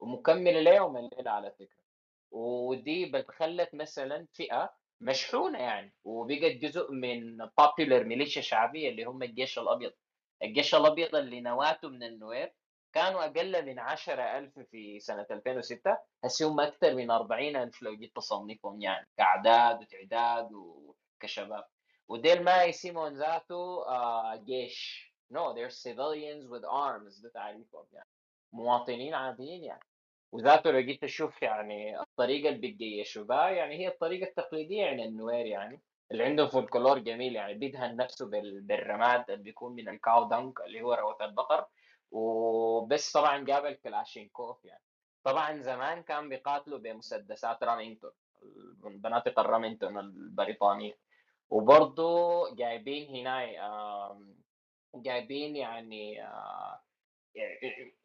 ومكملة 0.00 0.60
ليوم 0.60 0.96
الليلة 0.96 1.30
على 1.30 1.50
فكرة. 1.50 1.80
ودي 2.30 3.06
بتخلت 3.06 3.74
مثلا 3.74 4.26
فئة 4.34 4.74
مشحونة 5.00 5.58
يعني 5.58 5.94
وبقت 6.04 6.52
جزء 6.52 6.92
من 6.92 7.36
popular 7.58 8.04
ميليشيا 8.04 8.42
شعبية 8.42 8.88
اللي 8.90 9.04
هم 9.04 9.22
الجيش 9.22 9.58
الأبيض. 9.58 9.92
الجيش 10.42 10.74
الأبيض 10.74 11.14
اللي 11.16 11.40
نواته 11.40 11.88
من 11.88 12.02
النوير 12.02 12.54
كانوا 12.92 13.24
أقل 13.24 13.66
من 13.66 13.78
10000 13.78 14.58
في 14.58 15.00
سنة 15.00 15.26
2006 15.30 15.98
هسه 16.24 16.48
هم 16.48 16.60
أكثر 16.60 16.94
من 16.94 17.10
40000 17.10 17.82
لو 17.82 17.96
جيت 17.96 18.16
تصنفهم 18.16 18.80
يعني 18.80 19.08
كأعداد 19.16 19.80
وتعداد 19.82 20.48
وكشباب. 20.52 21.64
وديل 22.10 22.44
ما 22.44 22.64
يسمون 22.64 23.14
ذاته 23.18 23.86
آه 23.88 24.36
جيش. 24.36 25.10
No 25.32 25.54
they're 25.54 25.70
civilians 25.84 26.44
with 26.52 26.64
arms 26.64 27.22
ده 27.22 27.30
تعريفهم 27.34 27.86
يعني. 27.92 28.08
مواطنين 28.52 29.14
عاديين 29.14 29.64
يعني. 29.64 29.82
وذاته 30.32 30.70
لو 30.70 30.80
جيت 30.80 31.02
تشوف 31.02 31.42
يعني 31.42 32.00
الطريقة 32.00 32.48
اللي 32.48 32.60
بيتجيشوا 32.60 33.24
بها 33.24 33.48
يعني 33.50 33.78
هي 33.78 33.88
الطريقة 33.88 34.28
التقليدية 34.28 34.86
عند 34.86 35.00
النوير 35.00 35.46
يعني. 35.46 35.80
اللي 36.12 36.24
عندهم 36.24 36.48
فولكلور 36.48 36.98
جميل 36.98 37.36
يعني 37.36 37.54
بيدهن 37.54 37.96
نفسه 37.96 38.26
بال- 38.30 38.60
بالرماد 38.60 39.30
اللي 39.30 39.42
بيكون 39.42 39.72
من 39.72 39.88
ال 39.88 39.98
cow 39.98 40.28
dung 40.28 40.60
اللي 40.60 40.82
هو 40.82 40.94
روث 40.94 41.20
البقر. 41.22 41.66
وبس 42.10 43.12
طبعا 43.12 43.44
جاب 43.44 43.66
الكلاشينكوف 43.66 44.64
يعني. 44.64 44.82
طبعا 45.24 45.62
زمان 45.62 46.02
كان 46.02 46.28
بيقاتلوا 46.28 46.78
بمسدسات 46.78 47.62
ريمنجتون 47.62 48.10
بناطق 48.82 49.40
الرامينتون 49.40 49.98
البريطانية. 49.98 51.09
وبرضه 51.50 52.54
جايبين 52.54 53.16
هنا 53.16 53.46
جايبين 54.94 55.56
يعني 55.56 56.24
آه، 56.24 56.80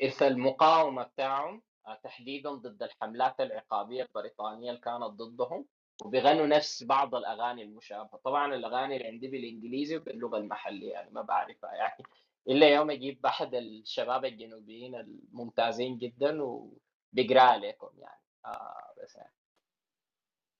إرث 0.03 0.23
المقاومة 0.23 1.03
بتاعهم 1.03 1.61
آه، 1.87 1.99
تحديدا 2.03 2.51
ضد 2.51 2.83
الحملات 2.83 3.41
العقابية 3.41 4.03
البريطانية 4.03 4.69
اللي 4.69 4.81
كانت 4.81 5.03
ضدهم 5.03 5.65
وبيغنوا 6.05 6.47
نفس 6.47 6.83
بعض 6.83 7.15
الأغاني 7.15 7.63
المشابهة. 7.63 8.19
طبعا 8.25 8.55
الأغاني 8.55 8.95
اللي 8.97 9.07
عندي 9.07 9.27
بالإنجليزي 9.27 9.97
وباللغة 9.97 10.37
المحلية 10.37 10.91
يعني 10.91 11.11
ما 11.11 11.21
بعرفها 11.21 11.73
يعني 11.73 12.03
إلا 12.49 12.69
يوم 12.75 12.91
أجيب 12.91 13.25
أحد 13.25 13.55
الشباب 13.55 14.25
الجنوبيين 14.25 14.95
الممتازين 14.95 15.97
جدا 15.97 16.43
وبيقرأ 16.43 17.41
عليكم 17.41 17.89
يعني. 17.97 18.21
آه 18.45 18.93
بس 19.03 19.15
يعني. 19.15 19.33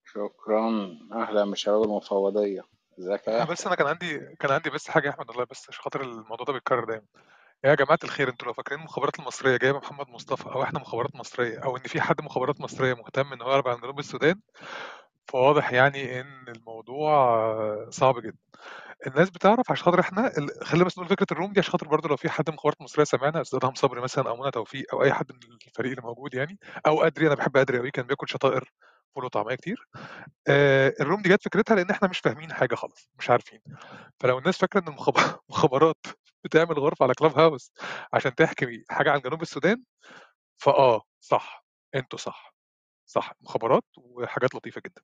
شكرا. 0.05 0.97
أهلا 1.11 1.45
بالشباب 1.45 1.83
المفوضيه 1.83 2.74
ازيك 2.99 3.27
يا 3.27 3.35
أنا 3.37 3.45
بس 3.51 3.67
أنا 3.67 3.75
كان 3.75 3.87
عندي 3.87 4.19
كان 4.39 4.51
عندي 4.51 4.69
بس 4.69 4.89
حاجة 4.89 5.05
يا 5.05 5.11
أحمد 5.11 5.29
والله 5.29 5.43
بس 5.51 5.69
عشان 5.69 5.81
خاطر 5.83 6.01
الموضوع 6.01 6.45
ده 6.45 6.53
بيتكرر 6.53 6.85
دايما. 6.85 7.05
يا 7.63 7.75
جماعة 7.75 7.99
الخير 8.03 8.29
أنتوا 8.29 8.47
لو 8.47 8.53
فاكرين 8.53 8.79
المخابرات 8.79 9.19
المصرية 9.19 9.57
جايبة 9.57 9.77
محمد 9.79 10.09
مصطفى 10.09 10.45
أو 10.45 10.63
إحنا 10.63 10.79
مخابرات 10.79 11.15
مصريه 11.15 11.59
أو 11.63 11.77
إن 11.77 11.83
في 11.83 12.01
حد 12.01 12.21
مخابرات 12.21 12.61
مصرية 12.61 12.93
مهتم 12.93 13.33
إن 13.33 13.41
هو 13.41 13.51
يعرف 13.51 13.67
عن 13.67 13.77
جنوب 13.81 13.99
السودان 13.99 14.41
فواضح 15.27 15.73
يعني 15.73 16.21
إن 16.21 16.45
الموضوع 16.47 17.89
صعب 17.89 18.19
جدا. 18.19 18.37
الناس 19.07 19.29
بتعرف 19.29 19.71
عشان 19.71 19.85
خاطر 19.85 19.99
إحنا 19.99 20.31
خلينا 20.63 20.85
بس 20.85 20.97
نقول 20.99 21.09
فكرة 21.09 21.27
الروم 21.31 21.53
دي 21.53 21.59
عشان 21.59 21.71
خاطر 21.71 21.87
برضه 21.87 22.09
لو 22.09 22.17
في 22.17 22.29
حد 22.29 22.43
من 22.49 22.53
المخابرات 22.53 22.79
المصريه 22.79 23.05
سمعنا 23.05 23.41
أستاذ 23.41 23.59
ادهم 23.59 23.75
صبري 23.75 24.01
مثلا 24.01 24.29
أو 24.29 24.37
منى 24.37 24.51
توفيق 24.51 24.95
أو 24.95 25.03
أي 25.03 25.13
حد 25.13 25.31
من 25.31 25.39
الفريق 25.67 25.91
اللي 25.91 26.03
موجود 26.03 26.33
يعني 26.35 26.59
أو 26.87 27.03
أدري 27.03 27.27
أنا 27.27 27.35
بحب 27.35 27.57
أدري 27.57 27.77
قوي 27.79 27.91
كان 27.91 28.07
بياكل 28.07 28.29
شطائر 28.29 28.71
فول 29.15 29.25
وطعميه 29.25 29.55
كتير. 29.55 29.87
آه 30.47 30.93
الروم 31.01 31.21
دي 31.21 31.29
جت 31.29 31.43
فكرتها 31.43 31.75
لأن 31.75 31.89
إحنا 31.91 32.07
مش 32.07 32.19
فاهمين 32.19 32.53
حاجة 32.53 32.75
خالص 32.75 33.09
مش 33.19 33.29
عارفين. 33.29 33.61
فلو 34.19 34.37
الناس 34.39 34.57
فاكرة 34.57 34.79
إن 34.81 34.87
المخاب- 34.87 35.39
المخابرات 35.49 35.97
بتعمل 36.45 36.79
غرفة 36.79 37.03
على 37.03 37.13
كلاب 37.13 37.39
هاوس 37.39 37.71
عشان 38.13 38.35
تحكي 38.35 38.85
حاجة 38.89 39.11
عن 39.11 39.19
جنوب 39.19 39.41
السودان 39.41 39.83
فآه 40.57 41.01
صح 41.21 41.65
أنتوا 41.95 42.19
صح 42.19 42.55
صح 43.07 43.33
مخابرات 43.41 43.83
وحاجات 43.97 44.55
لطيفة 44.55 44.81
جدا. 44.85 45.01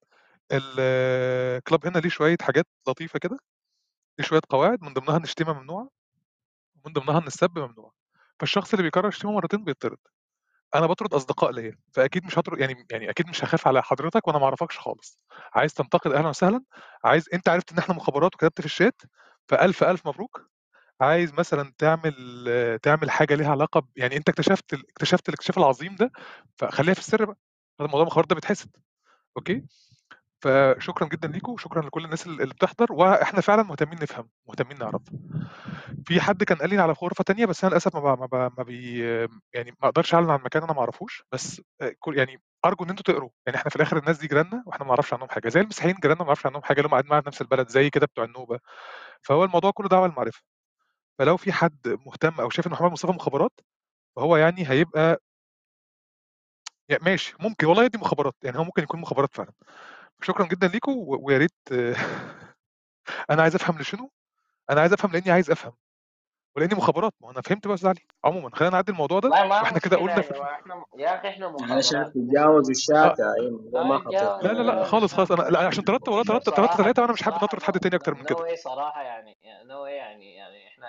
الكلاب 0.51 1.85
هنا 1.87 1.99
ليه 1.99 2.09
شوية 2.09 2.37
حاجات 2.41 2.67
لطيفة 2.89 3.19
كده 3.19 3.39
ليه 4.19 4.25
شوية 4.27 4.41
قواعد 4.49 4.83
من 4.83 4.93
ضمنها 4.93 5.17
إن 5.17 5.23
الشتيمة 5.23 5.53
ممنوعة 5.53 5.89
ومن 6.75 6.93
ضمنها 6.93 7.19
إن 7.21 7.27
السب 7.27 7.59
ممنوع. 7.59 7.93
فالشخص 8.39 8.73
اللي 8.73 8.83
بيكرر 8.83 9.07
الشتيمة 9.07 9.33
مرتين 9.33 9.63
بيطرد. 9.63 9.97
أنا 10.75 10.87
باطرد 10.87 11.13
أصدقاء 11.13 11.51
ليا 11.51 11.77
فأكيد 11.93 12.25
مش 12.25 12.39
هطرد 12.39 12.59
يعني 12.59 12.85
يعني 12.91 13.09
أكيد 13.09 13.27
مش 13.29 13.43
هخاف 13.43 13.67
على 13.67 13.83
حضرتك 13.83 14.27
وأنا 14.27 14.39
ما 14.39 14.45
أعرفكش 14.45 14.79
خالص. 14.79 15.19
عايز 15.55 15.73
تنتقد 15.73 16.11
أهلا 16.11 16.29
وسهلا 16.29 16.63
عايز 17.03 17.29
أنت 17.33 17.49
عرفت 17.49 17.71
إن 17.71 17.77
إحنا 17.77 17.95
مخابرات 17.95 18.35
وكتبت 18.35 18.59
في 18.61 18.65
الشات 18.67 19.01
فألف 19.49 19.83
ألف 19.83 20.07
مبروك. 20.07 20.47
عايز 21.01 21.33
مثلا 21.33 21.73
تعمل 21.77 22.13
تعمل 22.83 23.11
حاجة 23.11 23.35
ليها 23.35 23.51
علاقة 23.51 23.79
ب... 23.79 23.87
يعني 23.95 24.17
أنت 24.17 24.29
اكتشفت 24.29 24.73
اكتشفت 24.73 25.29
الاكتشاف 25.29 25.57
العظيم 25.57 25.95
ده 25.95 26.11
فخليها 26.57 26.93
في 26.93 26.99
السر 26.99 27.25
بقى 27.25 27.37
هذا 27.81 27.87
موضوع 27.89 28.01
المخابرات 28.01 28.29
ده 28.29 28.35
بيتحسد. 28.35 28.69
أوكي؟ 29.37 29.63
فشكرا 30.41 31.07
جدا 31.07 31.27
ليكم 31.27 31.51
وشكرا 31.51 31.81
لكل 31.81 32.05
الناس 32.05 32.27
اللي 32.27 32.45
بتحضر 32.45 32.93
وإحنا 32.93 33.41
فعلا 33.41 33.63
مهتمين 33.63 33.99
نفهم 34.01 34.29
مهتمين 34.47 34.77
نعرف. 34.79 35.01
في 36.07 36.21
حد 36.21 36.43
كان 36.43 36.57
قال 36.57 36.69
لي 36.69 36.77
على 36.77 36.93
غرفة 36.93 37.23
تانية 37.23 37.45
بس 37.45 37.63
أنا 37.63 37.71
للأسف 37.71 37.95
ما, 37.95 38.15
ب... 38.15 38.19
ما, 38.19 38.25
ب... 38.25 38.53
ما 38.57 38.63
بي 38.63 38.99
يعني 39.53 39.71
ما 39.81 39.87
أقدرش 39.89 40.13
أعلن 40.13 40.29
عن 40.29 40.39
مكان 40.45 40.63
أنا 40.63 40.73
ما 40.73 40.79
أعرفوش 40.79 41.23
بس 41.31 41.61
كل 41.99 42.17
يعني 42.17 42.41
أرجو 42.65 42.83
إن 42.85 42.89
أنتوا 42.89 43.13
تقروا. 43.13 43.29
يعني 43.45 43.57
إحنا 43.57 43.69
في 43.69 43.75
الآخر 43.75 43.97
الناس 43.97 44.17
دي 44.19 44.27
جيراننا 44.27 44.63
وإحنا 44.67 44.85
ما 44.85 44.89
نعرفش 44.89 45.13
عنهم 45.13 45.29
حاجة. 45.29 45.49
زي 45.49 45.61
المسيحيين 45.61 45.95
جيراننا 46.01 46.19
ما 46.21 46.25
نعرفش 46.25 46.45
عنهم 46.45 46.63
حاجة 46.63 46.77
اللي 46.77 46.87
هم 46.87 46.91
قاعدين 46.91 47.09
معانا 47.09 47.21
في 47.23 47.27
نفس 47.29 47.41
البلد 47.41 47.69
زي 47.69 47.89
كده 47.89 48.05
بتوع 48.05 48.23
النوبة. 48.25 48.59
فهو 49.21 49.43
الموضوع 49.43 49.71
كله 49.71 49.87
دعوة 49.89 50.07
للمعرفة. 50.07 50.41
فلو 51.19 51.37
في 51.37 51.51
حد 51.51 51.99
مهتم 52.05 52.41
أو 52.41 52.49
شايف 52.49 52.67
إن 52.67 52.71
محمد 52.71 52.91
مصطفى 52.91 53.11
مخابرات 53.13 53.59
فهو 54.15 54.37
يعني 54.37 54.69
هيبقى 54.69 55.21
يعني 56.89 57.03
ماشي 57.03 57.35
ممكن 57.39 57.67
والله 57.67 57.87
دي 57.87 57.97
مخابرات. 57.97 58.35
يعني 58.43 58.57
هو 58.57 58.63
ممكن 58.63 58.83
يكون 58.83 58.99
مخابرات 59.01 59.35
فعلا. 59.35 59.51
شكرا 60.21 60.47
جدا 60.47 60.67
ليكم 60.67 60.93
ويا 60.97 61.37
ريت 61.37 61.51
أنا 63.31 63.41
عايز 63.41 63.55
أفهم 63.55 63.79
لشنو؟ 63.79 64.11
أنا 64.69 64.81
عايز 64.81 64.93
أفهم 64.93 65.11
لأني 65.11 65.31
عايز 65.31 65.51
أفهم 65.51 65.73
ولأني 66.55 66.75
مخابرات 66.75 67.13
ما 67.21 67.31
أنا 67.31 67.41
فهمت 67.41 67.67
بس 67.67 67.85
علي. 67.85 67.99
عموما 68.25 68.49
خلينا 68.55 68.75
نعدي 68.75 68.91
الموضوع 68.91 69.19
ده 69.19 69.29
وإحنا 69.29 69.79
كده 69.79 69.97
قلنا 69.97 70.15
يا 70.15 70.21
في 70.21 70.41
إحنا 70.41 70.85
يا 70.97 71.19
أخي 71.19 71.29
إحنا 71.29 71.55
أنا 71.59 71.81
شايف 71.81 72.07
مخابرات 72.15 72.65
آه. 72.65 72.69
الشات 72.69 73.21
هو 73.21 74.41
لا 74.41 74.53
لا 74.53 74.63
لا 74.63 74.83
خالص 74.83 75.13
خالص 75.13 75.31
أنا 75.31 75.41
لا 75.41 75.59
عشان 75.59 75.83
ثلاثة 75.83 76.11
ولا 76.11 76.23
شوف 76.23 76.31
ثلاثة 76.31 76.51
ثلاثة 76.51 76.75
ثلاثة 76.75 76.93
صراحة 76.93 77.03
أنا 77.03 77.13
مش 77.13 77.23
حابب 77.23 77.43
نطرد 77.43 77.63
حد 77.63 77.73
نو 77.73 77.79
تاني 77.79 77.95
أكتر 77.95 78.13
من 78.13 78.19
نو 78.19 78.25
كده 78.25 78.37
واي 78.37 78.55
صراحة 78.55 79.01
يعني 79.01 79.37
نو 79.63 79.83
واي 79.83 79.95
يعني 79.95 80.35
يعني 80.35 80.67
إحنا 80.67 80.87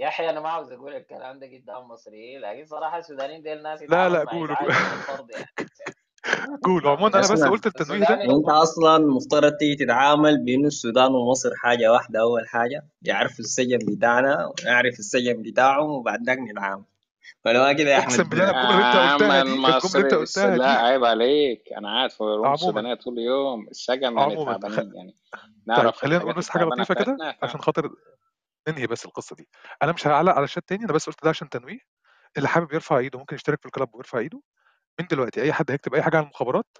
يا 0.00 0.08
أخي 0.08 0.30
أنا 0.30 0.40
ما 0.40 0.48
عاوز 0.48 0.72
أقول 0.72 0.94
الكلام 0.94 1.38
ده 1.38 1.46
قدام 1.46 1.88
مصريين 1.88 2.40
لكن 2.40 2.66
صراحة 2.66 2.98
السودانيين 2.98 3.42
ديل 3.42 3.62
ناس 3.62 3.82
لا 3.82 4.08
لا 4.08 4.24
قولوا 4.24 4.56
يعني 6.26 6.56
قولوا 6.64 6.90
عموما 6.90 7.08
أنا 7.08 7.20
بس 7.20 7.30
اسمع 7.30 7.48
قلت 7.48 7.66
التنويه 7.66 7.98
ده. 7.98 8.04
السوداني 8.04 8.34
أنت 8.34 8.48
أصلا 8.48 8.98
مفترض 8.98 9.52
تيجي 9.52 9.84
تتعامل 9.84 10.44
بانه 10.44 10.66
السودان 10.66 11.14
ومصر 11.14 11.50
حاجة 11.56 11.92
واحدة 11.92 12.20
أول 12.20 12.48
حاجة. 12.48 12.86
يعرفوا 13.02 13.38
السجن 13.38 13.78
بتاعنا 13.78 14.46
ونعرف 14.46 14.98
السجن 14.98 15.42
بتاعهم 15.42 15.90
وبعد 15.90 16.26
ذاك 16.26 16.38
نتعامل. 16.38 16.84
فلو 17.44 17.76
كده 17.78 17.90
يا 17.90 17.98
أقسم 17.98 18.20
احمد 18.20 18.30
بالله 18.30 18.44
يا 18.44 18.50
أنا 18.50 18.62
الجمله 18.62 18.82
اللي 18.82 18.84
أنت 18.84 18.84
قلتها 18.84 19.16
دي 19.16 19.24
الجمله 19.24 19.42
اللي 19.42 19.52
أنت 19.56 19.74
المصري 19.74 20.02
قلتها 20.02 20.56
لا 20.56 20.56
دي 20.56 20.86
عيب 20.86 21.04
عليك. 21.04 21.72
أنا 21.76 21.88
قاعد 21.88 22.10
في 22.10 22.24
روم 22.24 22.32
عموما. 22.32 22.54
السودانية 22.54 22.94
طول 22.94 23.18
اليوم. 23.18 23.68
السجن 23.68 24.02
يعني 24.02 24.20
عموما. 24.20 24.52
خ... 24.52 24.58
تعبانين 24.58 24.94
يعني. 24.94 25.14
طيب 25.32 25.42
نعرف 25.66 25.96
خلينا 25.96 26.18
نقول 26.18 26.30
الحاجات 26.30 26.38
بس 26.38 26.48
حاجة 26.48 26.62
التعبانة 26.62 26.82
لطيفة 26.82 27.04
كده 27.04 27.14
بتاعتنا. 27.14 27.38
عشان. 27.42 27.60
خاطر 27.60 27.90
ننهي 28.68 28.86
بس 28.86 29.04
القصة 29.04 29.36
دي. 29.36 29.48
أنا 29.82 29.92
مش 29.92 30.06
هعلق 30.06 30.32
على 30.32 30.44
الشات 30.44 30.68
تاني 30.68 30.84
أنا 30.84 30.92
بس 30.92 31.06
قلت 31.06 31.24
ده 31.24 31.30
عشان 31.30 31.48
تنويه. 31.48 31.78
اللي 32.36 32.48
حابب 32.48 32.72
يرفع 32.72 32.98
إيده 32.98 33.18
ممكن 33.18 33.36
يشترك 33.36 33.60
في 33.60 33.66
الكلاب 33.66 33.94
ويرفع 33.94 34.18
إيده. 34.18 34.40
من 35.00 35.06
دلوقتي 35.06 35.42
أي 35.42 35.52
حد 35.52 35.70
هيكتب 35.70 35.94
أي 35.94 36.02
حاجة 36.02 36.16
عن 36.16 36.22
المخابرات 36.22 36.78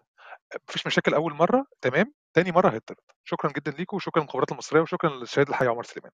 مفيش 0.69 0.87
مشاكل 0.87 1.15
أول 1.15 1.35
مرة 1.35 1.67
تمام 1.81 2.15
تاني 2.35 2.53
مرة 2.53 2.71
هيطرد 2.71 2.97
شكرا 3.25 3.53
جدا 3.53 3.71
ليكم 3.71 3.97
وشكرا 3.97 4.23
للمخابرات 4.23 4.53
المصرية 4.53 4.81
وشكرا 4.81 5.11
للشهيد 5.11 5.49
الحي 5.49 5.67
عمر 5.67 5.83
سليمان. 5.83 6.13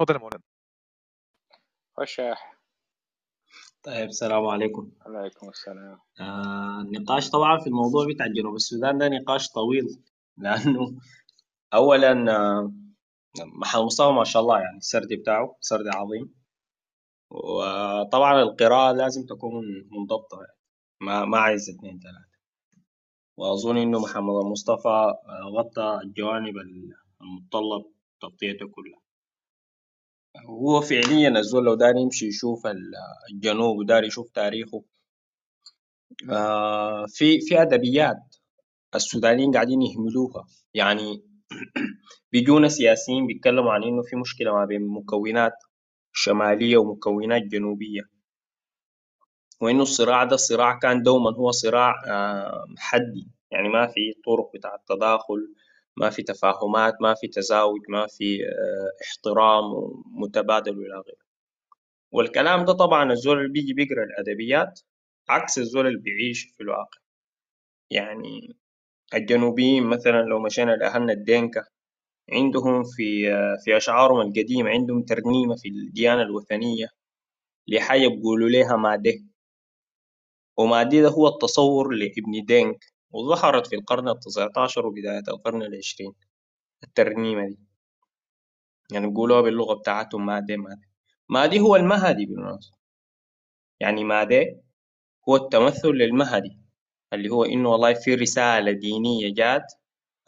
اتفضل 0.00 0.14
يا 0.14 0.20
مولانا 0.20 0.42
خش 1.98 2.18
يا 2.18 2.32
أحمد. 2.32 2.58
طيب 3.82 4.08
السلام 4.08 4.46
عليكم. 4.46 4.92
عليكم 5.06 5.48
السلام. 5.48 6.00
آه 6.20 6.80
النقاش 6.80 7.30
طبعا 7.30 7.58
في 7.60 7.66
الموضوع 7.66 8.06
بتاع 8.14 8.26
جنوب 8.26 8.54
السودان 8.54 8.98
ده 8.98 9.08
نقاش 9.08 9.50
طويل 9.50 9.86
لأنه 10.36 10.98
اولا 11.74 12.36
آه، 12.36 12.72
محمد 13.40 13.82
مصطفى 13.84 14.12
ما 14.12 14.24
شاء 14.24 14.42
الله 14.42 14.60
يعني 14.60 14.76
السرد 14.76 15.12
بتاعه 15.12 15.56
سرد 15.60 15.86
عظيم. 15.86 16.34
وطبعا 17.30 18.42
القراءة 18.42 18.92
لازم 18.92 19.26
تكون 19.26 19.64
منضبطة 19.92 20.36
يعني. 20.42 20.53
ما 21.00 21.24
ما 21.24 21.38
عايز 21.38 21.70
اثنين 21.70 22.00
ثلاثة. 22.00 22.28
وأظن 23.38 23.76
إنه 23.78 24.00
محمد 24.00 24.44
مصطفى 24.52 24.88
آه، 24.88 25.50
غطى 25.58 26.00
الجوانب 26.04 26.54
المتطلب 27.22 27.84
تغطيته 28.22 28.68
كلها. 28.68 29.00
هو 30.50 30.80
فعليا 30.80 31.28
الزول 31.40 31.64
لو 31.64 31.74
داري 31.74 32.00
يمشي 32.02 32.26
يشوف 32.28 32.66
ال- 32.66 32.94
الجنوب 33.32 33.78
وداري 33.78 34.06
يشوف 34.06 34.30
تاريخه 34.30 34.84
آه، 36.30 37.06
في 37.08 37.40
في 37.40 37.62
أدبيات 37.62 38.16
السودانيين 38.94 39.52
قاعدين 39.52 39.82
يهملوها. 39.82 40.46
يعني 40.74 41.22
بيجونا 42.32 42.68
سياسيين 42.68 43.26
بيتكلموا 43.26 43.72
عن 43.72 43.82
إنه 43.84 44.02
في 44.02 44.16
مشكلة 44.16 44.52
ما 44.54 44.64
بين 44.64 44.82
مكونات 44.88 45.52
شمالية 46.12 46.78
ومكونات 46.78 47.42
جنوبية. 47.42 48.02
وإنه 49.60 49.82
الصراع 49.82 50.24
ده 50.24 50.34
الصراع 50.34 50.78
كان 50.78 51.02
دوما 51.02 51.30
هو 51.36 51.50
صراع 51.50 51.94
آه، 52.06 52.64
حدي. 52.78 53.28
يعني 53.50 53.68
ما 53.68 53.86
في 53.86 54.00
طرق 54.26 54.50
بتاع 54.54 54.74
التداخل 54.74 55.54
ما 55.96 56.10
في 56.10 56.22
تفاهمات 56.22 56.94
ما 57.00 57.14
في 57.14 57.28
تزاوج 57.28 57.80
ما 57.88 58.06
في 58.06 58.38
آه، 58.46 59.04
احترام 59.04 59.64
متبادل 60.06 60.78
وإلى 60.78 60.94
غيره. 60.94 61.24
والكلام 62.12 62.64
ده 62.64 62.72
طبعا 62.72 63.12
الزول 63.12 63.38
اللي 63.38 63.52
بيجي 63.52 63.72
بيقرأ 63.74 64.04
الأدبيات 64.04 64.80
عكس 65.28 65.58
الزول 65.58 65.86
اللي 65.86 65.98
بيعيش 66.00 66.44
في 66.56 66.62
الواقع. 66.62 66.98
يعني 67.90 68.56
الجنوبيين 69.14 69.84
مثلا 69.86 70.22
لو 70.22 70.38
مشينا 70.40 70.70
لأهلنا 70.72 71.12
الدينكا 71.12 71.64
عندهم 72.32 72.82
في 72.96 73.32
آه، 73.32 73.56
في 73.64 73.76
أشعارهم 73.76 74.20
القديمة 74.20 74.70
عندهم 74.70 75.02
ترنيمة 75.02 75.56
في 75.56 75.68
الديانة 75.68 76.22
الوثنية 76.22 76.86
لحاجة 77.68 78.08
بيقولوا 78.08 78.48
ليها 78.48 78.76
مادة 78.76 79.12
ومادي 80.56 81.00
ده 81.02 81.08
هو 81.08 81.28
التصور 81.28 81.94
لابن 81.94 82.44
دينك 82.44 82.84
وظهرت 83.12 83.66
في 83.66 83.76
القرن 83.76 84.08
التسعة 84.08 84.50
عشر 84.56 84.86
وبداية 84.86 85.22
القرن 85.28 85.62
العشرين 85.62 86.12
الترنيمة 86.84 87.48
دي. 87.48 87.58
يعني 88.92 89.06
بيقولوها 89.06 89.40
باللغة 89.40 89.74
بتاعتهم 89.74 90.26
مادي 90.26 90.56
مادي 90.56 90.88
مادي 91.28 91.60
هو 91.60 91.76
المهدي 91.76 92.26
بالمناسبة. 92.26 92.76
يعني 93.80 94.04
مادي 94.04 94.56
هو 95.28 95.36
التمثل 95.36 95.88
للمهدي 95.88 96.58
اللي 97.12 97.28
هو 97.30 97.44
إنه 97.44 97.70
والله 97.70 97.94
في 97.94 98.14
رسالة 98.14 98.72
دينية 98.72 99.34
جات 99.34 99.72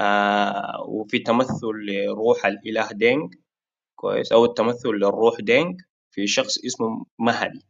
آه 0.01 0.85
وفي 0.89 1.19
تمثل 1.19 1.69
لروح 1.89 2.47
الإله 2.47 2.89
دينك 2.93 3.31
كويس 3.97 4.33
أو 4.33 4.45
التمثل 4.45 4.89
للروح 4.91 5.41
دينك 5.41 5.77
في 6.11 6.27
شخص 6.27 6.65
اسمه 6.67 7.07
مهدي. 7.19 7.67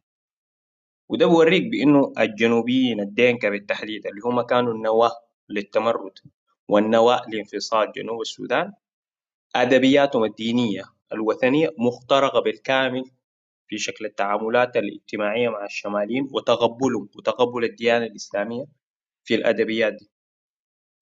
وده 1.08 1.26
بوريك 1.26 1.62
بإنه 1.70 2.12
الجنوبيين 2.18 3.00
الدينكا 3.00 3.50
بالتحديد 3.50 4.06
اللي 4.06 4.20
هم 4.24 4.40
كانوا 4.40 4.72
النواة 4.74 5.10
للتمرد 5.48 6.18
والنواة 6.68 7.22
لانفصال 7.28 7.92
جنوب 7.92 8.20
السودان 8.20 8.72
أدبياتهم 9.56 10.24
الدينية 10.24 10.84
الوثنية 11.12 11.74
مخترقة 11.78 12.40
بالكامل 12.40 13.04
في 13.68 13.78
شكل 13.78 14.04
التعاملات 14.06 14.76
الاجتماعية 14.76 15.48
مع 15.48 15.64
الشماليين 15.64 16.28
وتقبلهم 16.32 17.08
وتقبل 17.16 17.64
الديانة 17.64 18.06
الإسلامية 18.06 18.64
في 19.24 19.34
الأدبيات 19.34 19.92
دي. 19.92 20.10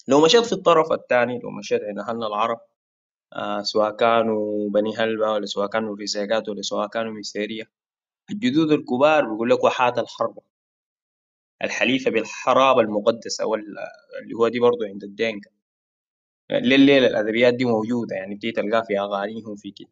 لو 0.09 0.25
مشيت 0.25 0.45
في 0.47 0.53
الطرف 0.53 0.93
الثاني 0.93 1.39
لو 1.39 1.51
مشيت 1.51 1.81
عند 1.83 1.99
أهلنا 1.99 2.27
العرب 2.27 2.61
آه 3.33 3.63
سواء 3.63 3.97
كانوا 3.97 4.71
بني 4.71 4.97
هلبة 4.97 5.33
ولا 5.33 5.47
سواء 5.47 5.67
كانوا 5.69 5.97
ريسيقات 5.97 6.49
ولا 6.49 6.63
سواء 6.63 6.89
كانوا 6.89 7.13
ميسيرية 7.13 7.71
الجدود 8.31 8.73
الكبار 8.73 9.25
بيقول 9.25 9.51
لك 9.51 9.65
وحات 9.65 9.99
الحرب 9.99 10.39
الحليفة 11.63 12.11
بالحراب 12.11 12.79
المقدسة 12.79 13.47
وال- 13.47 13.77
اللي 14.23 14.35
هو 14.35 14.49
دي 14.49 14.61
برضو 14.61 14.85
عند 14.85 15.03
الدينكا. 15.05 15.51
لليلة 16.51 17.07
الأدبيات 17.07 17.55
دي 17.55 17.65
موجودة 17.65 18.17
يعني 18.17 18.35
بتيجي 18.35 18.53
تلقاها 18.53 18.83
في 18.83 19.01
أغانيهم 19.01 19.57
في 19.57 19.71
كده. 19.71 19.89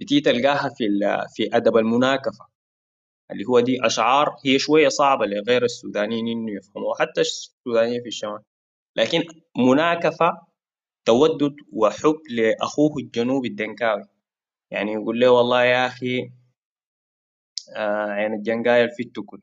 بتيجي 0.00 0.20
تلقاها 0.20 0.68
في 0.68 0.84
في 1.34 1.56
أدب 1.56 1.76
المناكفة 1.76 2.46
اللي 3.30 3.44
هو 3.44 3.60
دي 3.60 3.86
أشعار 3.86 4.36
هي 4.46 4.58
شوية 4.58 4.88
صعبة 4.88 5.26
لغير 5.26 5.64
السودانيين 5.64 6.28
إنه 6.28 6.52
يفهموها 6.52 6.94
حتى 7.00 7.20
السودانيين 7.20 8.02
في 8.02 8.08
الشمال. 8.08 8.42
لكن 8.96 9.22
مناكفة 9.58 10.40
تودد 11.04 11.56
وحب 11.72 12.20
لأخوه 12.30 12.98
الجنوبي 12.98 13.48
الدنكاوي. 13.48 14.04
يعني 14.70 14.92
يقول 14.92 15.20
له 15.20 15.30
والله 15.30 15.64
يا 15.64 15.86
أخي 15.86 16.30
آه 17.76 18.06
عين 18.10 18.34
الجنقاية 18.34 18.86
في 18.96 19.02
التكل 19.02 19.40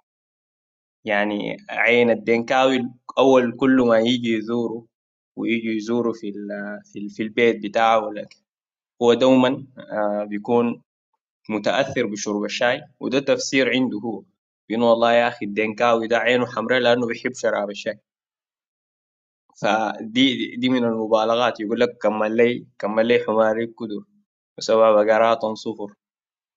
يعني 1.05 1.57
عين 1.69 2.09
الدنكاوي 2.09 2.89
أول 3.17 3.57
كل 3.57 3.81
ما 3.89 3.99
يجي 3.99 4.33
يزوره 4.33 4.85
ويجي 5.35 5.77
يزوره 5.77 6.11
في 6.13 6.33
في 6.93 7.09
في 7.09 7.23
البيت 7.23 7.63
بتاعه 7.65 7.99
ولا 8.07 8.27
هو 9.01 9.13
دوما 9.13 9.65
آه 9.79 10.23
بيكون 10.25 10.83
متأثر 11.49 12.05
بشرب 12.07 12.43
الشاي 12.45 12.81
وده 12.99 13.19
تفسير 13.19 13.69
عنده 13.75 13.99
هو. 13.99 14.23
بإنه 14.69 14.89
والله 14.91 15.13
يا 15.13 15.27
أخي 15.27 15.45
الدنكاوي 15.45 16.07
ده 16.07 16.17
عينه 16.17 16.45
حمراء 16.47 16.79
لأنه 16.81 17.07
بيحب 17.07 17.33
شراب 17.35 17.69
الشاي. 17.69 17.99
فدي 19.61 20.55
دي 20.57 20.69
من 20.69 20.83
المبالغات. 20.85 21.59
يقول 21.59 21.79
لك 21.79 21.97
كمل 22.01 22.37
لي 22.37 22.67
كمل 22.79 23.07
لي 23.07 23.19
حماري 23.27 23.67
كدر 23.67 24.03
وسبع 24.57 24.91
بقرات 25.03 25.45
صفر. 25.45 25.95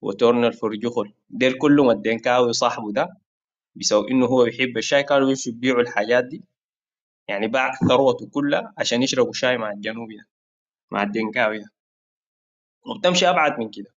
وتورن 0.04 0.44
الفرجخل 0.44 1.12
ديل 1.30 1.58
كلهم 1.58 1.90
الدنكاوي 1.90 2.52
صاحبه 2.52 2.92
ده. 2.92 3.08
بسبب 3.76 4.06
إنه 4.06 4.26
هو 4.26 4.44
بيحب 4.44 4.78
الشاي 4.78 5.02
كانوا 5.02 5.28
يمشوا 5.28 5.52
يبيعوا 5.52 5.80
الحاجات 5.80 6.24
دي. 6.24 6.44
يعني 7.28 7.48
باع 7.48 7.72
ثروته 7.88 8.28
كلها 8.34 8.74
عشان 8.78 9.02
يشربوا 9.02 9.32
شاي 9.32 9.58
مع 9.58 9.72
الجنوبي 9.72 10.16
ده 10.16 10.28
مع 10.92 11.02
الدنكاوي 11.02 11.58
ده. 11.58 11.70
وبتمشي 12.86 13.28
أبعد 13.30 13.58
من 13.58 13.70
كده. 13.70 13.94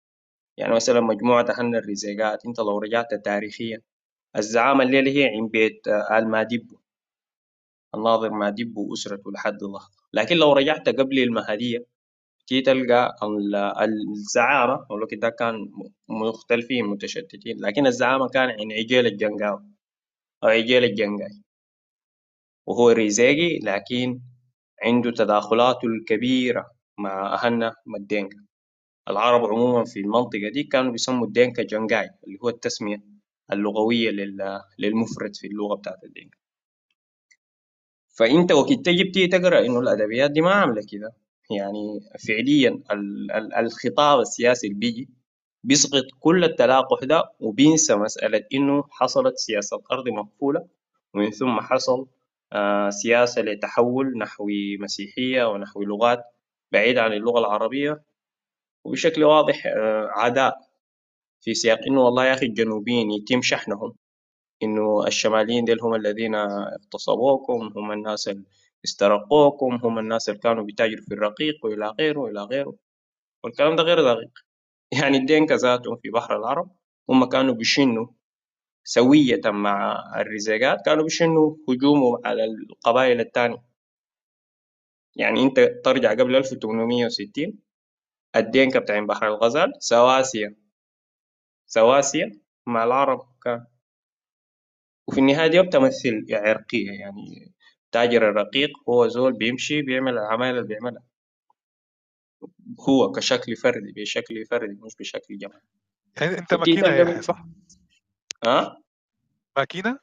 يعني 0.58 0.74
مثلا 0.76 1.02
مجموعة 1.02 1.46
اهلنا 1.50 1.80
الرزيقات 1.80 2.46
أنت 2.46 2.60
لو 2.60 2.80
رجعت 2.80 3.14
تاريخيا 3.26 3.82
الزعامة 4.38 4.84
الليلة 4.84 5.12
هي 5.12 5.26
عند 5.38 5.52
بيت 5.52 5.88
آه، 5.88 6.18
آل 6.18 6.28
ماديبو. 6.30 6.78
الناظر 7.96 8.30
ماديبو 8.30 8.88
واسرته 8.92 9.32
لحد 9.32 9.64
اللحظه 9.64 9.98
لكن 10.14 10.38
لو 10.38 10.54
رجعت 10.54 10.90
قبل 10.90 11.20
المهدية 11.20 11.86
تيجي 12.48 12.62
تلقى 12.62 13.16
ال- 13.24 13.56
الزعامة 14.14 14.86
الوقت 14.92 15.14
ده 15.14 15.30
كان 15.30 15.56
مختلفين 16.10 16.86
متشتتين. 16.86 17.58
لكن 17.60 17.88
الزعامة 17.88 18.30
كان 18.30 18.50
عند 18.50 18.72
عجيل 18.74 19.06
الجنقاوي. 19.08 19.64
أو 20.44 20.48
عجيل 20.50 20.84
الجنقاي 20.84 21.42
وهو 22.68 22.90
رزيقي 22.90 23.60
لكن 23.60 24.20
عنده 24.84 25.12
تداخلاته 25.12 25.86
الكبيرة 25.86 26.66
مع 27.00 27.34
أهلنا 27.34 27.74
الدينكا 27.98 28.38
العرب 29.10 29.46
عموما 29.46 29.86
في 29.86 30.00
المنطقة 30.00 30.50
دي 30.54 30.64
كانوا 30.64 30.92
بيسموا 30.92 31.28
الدينكا 31.28 31.64
جنجاي 31.64 32.10
اللي 32.28 32.38
هو 32.44 32.50
التسمية 32.50 33.04
اللغوية 33.54 34.10
لل- 34.12 34.62
للمفرد 34.80 35.36
في 35.36 35.48
اللغة 35.48 35.76
بتاعت 35.76 36.04
الدينكا. 36.04 36.38
فأنت 38.18 38.52
وقت 38.52 38.74
تجي 38.74 39.28
تقرأ 39.28 39.66
إنه 39.66 39.80
الأدبيات 39.80 40.32
دي 40.32 40.42
ما 40.42 40.52
عاملة 40.52 40.82
كده. 40.92 41.12
يعني 41.52 42.00
فعليا 42.28 42.70
ال- 42.92 43.32
ال- 43.32 43.54
الخطاب 43.56 44.20
السياسي 44.20 44.68
اللي 44.68 44.80
بيجي 44.80 45.10
بيسقط 45.64 46.04
كل 46.20 46.44
التلاقح 46.44 47.04
ده 47.04 47.24
وبينسى 47.40 47.96
مسألة 47.96 48.44
إنه 48.54 48.84
حصلت 48.92 49.38
سياسة 49.38 49.82
أرض 49.92 50.10
مقفولة 50.10 50.68
ومن 51.14 51.32
ثم 51.32 51.60
حصل 51.62 52.08
آه، 52.54 52.90
سياسة 52.90 53.42
لتحول 53.42 54.18
نحو 54.18 54.48
مسيحية 54.80 55.44
ونحو 55.50 55.84
لغات 55.84 56.24
بعيدة 56.72 57.02
عن 57.04 57.14
اللغة 57.14 57.40
العربية 57.40 58.04
وبشكل 58.86 59.24
واضح 59.24 59.66
آه، 59.66 60.08
عداء 60.12 60.58
في 61.42 61.54
سياق 61.54 61.80
إنه 61.88 62.02
والله 62.02 62.26
يا 62.26 62.34
أخي 62.34 62.46
الجنوبيين 62.46 63.12
يتم 63.12 63.42
شحنهم 63.42 63.94
إنه 64.64 65.08
الشماليين 65.08 65.66
ديل 65.66 65.82
هم 65.82 65.96
الذين 65.96 66.36
اغتصبوكم 66.36 67.74
هم 67.78 67.92
الناس 67.92 68.30
استرقوكم 68.86 69.76
هم 69.84 70.00
الناس 70.00 70.30
اللي 70.30 70.40
كانوا 70.40 70.64
بيتاجروا 70.64 71.04
في 71.06 71.14
الرقيق 71.14 71.66
وإلى 71.66 71.88
غيره 72.00 72.20
وإلى 72.20 72.42
غيره. 72.44 72.76
والكلام 73.44 73.76
ده 73.76 73.84
غير 73.84 74.02
دقيق. 74.14 74.32
يعني 75.02 75.18
الدينكا 75.18 75.56
ذاتهم 75.56 75.96
في 75.98 76.10
بحر 76.10 76.38
العرب 76.38 76.72
هم 77.10 77.26
كانوا 77.26 77.54
بيشنوا 77.54 78.08
سوية 78.84 79.42
مع 79.46 80.04
الرزاقات 80.22 80.86
كانوا 80.86 81.04
بيشنوا 81.04 81.56
هجومهم 81.70 82.22
على 82.26 82.44
القبائل 82.46 83.20
التانية. 83.20 83.64
يعني 85.16 85.44
أنت 85.44 85.60
ترجع 85.86 86.12
قبل 86.12 86.36
1860 86.36 87.60
الدينكا 88.36 88.80
بتاعين 88.80 89.08
بحر 89.08 89.28
الغزال 89.28 89.74
سواسية. 89.80 90.56
سواسية 91.68 92.32
مع 92.68 92.84
العرب 92.84 93.20
كان. 93.44 93.66
وفي 95.08 95.20
النهاية 95.20 95.48
دي 95.48 95.62
بتمثل 95.62 96.26
عرقية 96.32 96.92
يعني 96.92 97.55
تاجر 97.96 98.30
الرقيق 98.30 98.70
هو 98.90 99.08
زول 99.08 99.34
بيمشي 99.34 99.82
بيعمل 99.82 100.14
العمايل 100.14 100.56
اللي 100.58 100.68
بيعملها. 100.68 101.04
هو 102.90 103.12
كشكل 103.12 103.56
فردي 103.56 103.92
بشكل 103.92 104.46
فردي 104.46 104.74
مش 104.82 104.96
بشكل 105.00 105.38
جماعي. 105.38 105.62
يعني 106.22 106.38
انت 106.38 106.54
ماكينة 106.54 106.88
يا 106.88 107.04
يحيى 107.04 107.22
صح؟ 107.22 107.46
ها 108.46 108.78
ماكينة؟ 109.58 110.00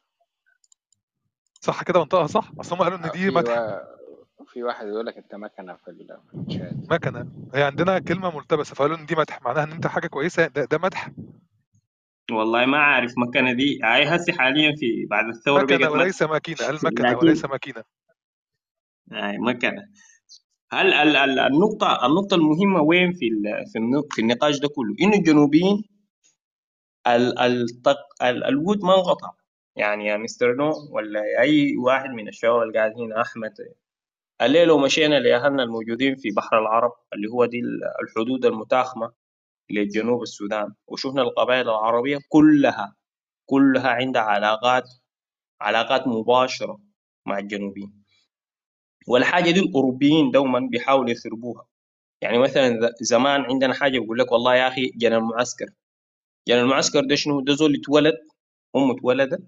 صح 1.60 1.82
كده 1.82 2.00
منطقها 2.00 2.26
صح؟ 2.26 2.52
أصل 2.60 2.74
هم 2.76 2.82
قالوا 2.82 2.98
إن 2.98 3.10
دي 3.10 3.18
في 3.18 3.30
مدح 3.30 3.58
و... 4.38 4.44
في 4.44 4.62
واحد 4.62 4.86
يقول 4.86 5.06
لك 5.06 5.16
أنت 5.16 5.34
مكنة 5.34 5.74
في 5.76 5.88
ال- 5.90 6.18
في 6.30 6.36
الشات. 6.48 6.90
مكنة. 6.90 7.26
هي 7.54 7.62
عندنا 7.62 7.98
كلمة 7.98 8.36
ملتبسة 8.36 8.74
فقالوا 8.74 8.96
إن 8.96 9.06
دي 9.06 9.14
مدح 9.14 9.42
معناها 9.42 9.64
إن 9.64 9.72
أنت 9.72 9.86
حاجة 9.86 10.06
كويسة 10.06 10.46
ده, 10.46 10.64
ده 10.64 10.78
مدح. 10.78 11.10
والله 12.34 12.66
ما 12.66 12.78
عارف 12.78 13.12
مكانة 13.18 13.52
دي. 13.52 13.80
هاي 13.82 14.04
هسي 14.04 14.32
حاليا 14.32 14.72
في 14.76 15.06
بعد 15.10 15.24
بقت 15.24 15.48
مدح 15.72 15.90
وليس 15.90 16.22
ماكينة. 16.22 16.58
المكنة 16.70 17.08
لكن 17.10 17.16
وليس 17.26 17.44
ماكينة؟ 17.44 17.82
هاي 19.12 19.38
مكانة 19.38 19.82
هل 20.72 20.92
ال- 20.92 21.16
ال- 21.16 21.38
النقطة 21.38 22.06
النقطة 22.06 22.34
المهمة 22.34 22.80
وين 22.82 23.12
في 23.12 23.28
ال- 23.28 23.66
في 23.72 23.78
النق- 23.78 24.14
في 24.14 24.20
النقاش 24.22 24.58
ده 24.58 24.68
كله؟ 24.68 24.94
إنه 25.02 25.16
الجنوبيين 25.16 25.84
ال- 27.06 27.38
ال- 27.38 28.44
الود 28.44 28.84
ما 28.84 28.94
انقطع. 28.94 29.30
يعني 29.76 30.06
يا 30.06 30.16
مستر 30.16 30.54
نو 30.54 30.72
ولا 30.90 31.20
أي 31.40 31.76
واحد 31.76 32.10
من 32.10 32.28
الشباب 32.28 32.62
اللي 32.62 32.78
قاعد 32.78 32.92
هنا 32.98 33.20
أحمد 33.22 33.52
الليل 34.42 34.68
لو 34.68 34.78
مشينا 34.78 35.14
لأهلنا 35.20 35.62
الموجودين 35.62 36.16
في 36.16 36.30
بحر 36.30 36.58
العرب 36.58 36.92
اللي 37.14 37.28
هو 37.28 37.44
دي 37.44 37.60
ال- 37.60 37.80
الحدود 38.02 38.46
المتاخمة. 38.46 39.12
لجنوب 39.70 40.22
السودان. 40.22 40.74
وشفنا 40.86 41.22
القبائل 41.22 41.68
العربية 41.68 42.18
كلها 42.28 42.96
كلها 43.46 43.88
عندها 43.90 44.22
علاقات 44.22 44.84
علاقات 45.60 46.06
مباشرة 46.08 46.80
مع 47.26 47.38
الجنوبيين. 47.38 48.04
والحاجة 49.08 49.50
دي 49.50 49.60
الأوروبيين 49.60 50.30
دوما 50.30 50.68
بيحاولوا 50.70 51.10
يخربوها. 51.10 51.66
يعني 52.22 52.38
مثلا 52.38 52.92
زمان 53.00 53.40
عندنا 53.40 53.74
حاجة 53.74 53.98
بيقول 53.98 54.18
لك 54.18 54.32
والله 54.32 54.54
يا 54.56 54.68
أخي 54.68 54.90
جنى 54.96 55.16
المعسكر. 55.16 55.66
جنى 56.48 56.60
المعسكر 56.60 57.00
ده 57.08 57.14
شنو؟ 57.14 57.40
ده 57.40 57.54
زول 57.54 57.74
اتولد 57.76 58.14
أمه 58.76 58.94
اتولدت. 58.96 59.42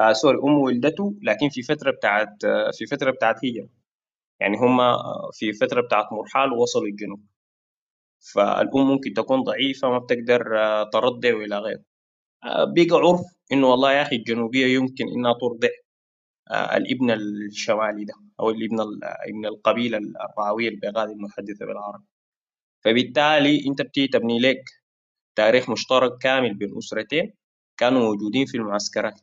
آه 0.00 0.12
سوري 0.12 0.38
أمه 0.38 0.58
ولدته 0.58 1.14
لكن 1.22 1.48
في 1.48 1.62
فترة 1.62 1.90
بتاعت 1.90 2.44
آه، 2.44 2.70
في 2.78 2.86
فترة 2.86 3.10
بتاعت 3.10 3.36
هجرة. 3.44 3.68
يعني 4.40 4.56
هم 4.58 4.80
آه، 4.80 5.30
في 5.32 5.52
فترة 5.52 5.80
بتاعت 5.80 6.06
مرحال 6.12 6.52
ووصلوا 6.52 6.86
الجنوب. 6.86 7.26
فالأم 8.20 8.86
ممكن 8.90 9.12
تكون 9.14 9.42
ضعيفة 9.42 9.90
ما 9.90 9.98
بتقدر 9.98 10.58
آه، 10.58 10.90
ترضع 10.92 11.34
وإلى 11.36 11.58
غيره. 11.58 11.82
آه، 12.44 12.64
بقى 12.64 12.86
عرف 12.98 13.20
إنه 13.52 13.66
والله 13.66 13.92
يا 13.92 14.02
أخي 14.02 14.16
الجنوبية 14.16 14.66
يمكن 14.66 15.08
إنها 15.08 15.32
ترضع 15.40 15.68
آه، 16.50 16.76
الابن 16.76 17.10
الشمالي 17.10 18.04
ده 18.04 18.14
أو 18.40 18.50
الابن 18.50 18.80
ال- 18.80 19.04
ابن 19.04 19.46
القبيلة 19.46 19.98
الرعوية 19.98 20.68
البغادي 20.68 21.12
المتحدثة 21.12 21.66
بالعربي. 21.66 22.04
فبالتالي 22.84 23.66
أنت 23.68 23.82
بتيجي 23.82 24.08
تبني 24.08 24.38
لك 24.40 24.64
تاريخ 25.36 25.70
مشترك 25.70 26.18
كامل 26.18 26.54
بين 26.54 26.78
أسرتين 26.78 27.32
كانوا 27.76 28.00
موجودين 28.00 28.46
في 28.46 28.56
المعسكرات. 28.56 29.20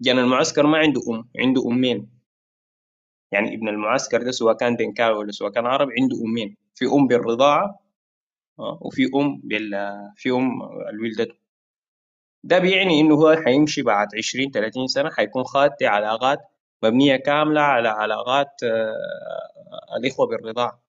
جن 0.00 0.18
المعسكر 0.18 0.66
ما 0.66 0.78
عنده 0.78 1.00
أم 1.10 1.28
عنده 1.38 1.62
أمين. 1.68 2.10
يعني 3.32 3.54
ابن 3.54 3.68
المعسكر 3.68 4.22
ده 4.22 4.30
سواء 4.30 4.56
كان 4.56 4.76
دنكاوي 4.76 5.18
ولا 5.18 5.32
سواء 5.32 5.50
كان 5.52 5.66
عربي 5.66 5.92
عنده 6.00 6.16
أمين. 6.26 6.56
في 6.74 6.84
أم 6.86 7.06
بالرضاعة 7.06 7.81
آه، 8.58 8.78
وفي 8.82 9.10
أم 9.14 9.40
بال 9.44 9.70
في 10.16 10.30
أم 10.30 10.62
الولدته 10.90 11.34
ده. 12.44 12.58
بيعني 12.58 13.00
إنه 13.00 13.14
هو 13.14 13.36
حيمشي 13.44 13.82
بعد 13.82 14.08
20 14.18 14.50
30 14.50 14.86
سنة 14.86 15.10
حيكون 15.10 15.44
خاطي 15.44 15.86
علاقات 15.86 16.38
مبنية 16.82 17.16
كاملة 17.16 17.60
على 17.60 17.88
علاقات 17.88 18.62
آه، 18.64 19.96
الإخوة 19.98 20.26
بالرضاعة 20.26 20.82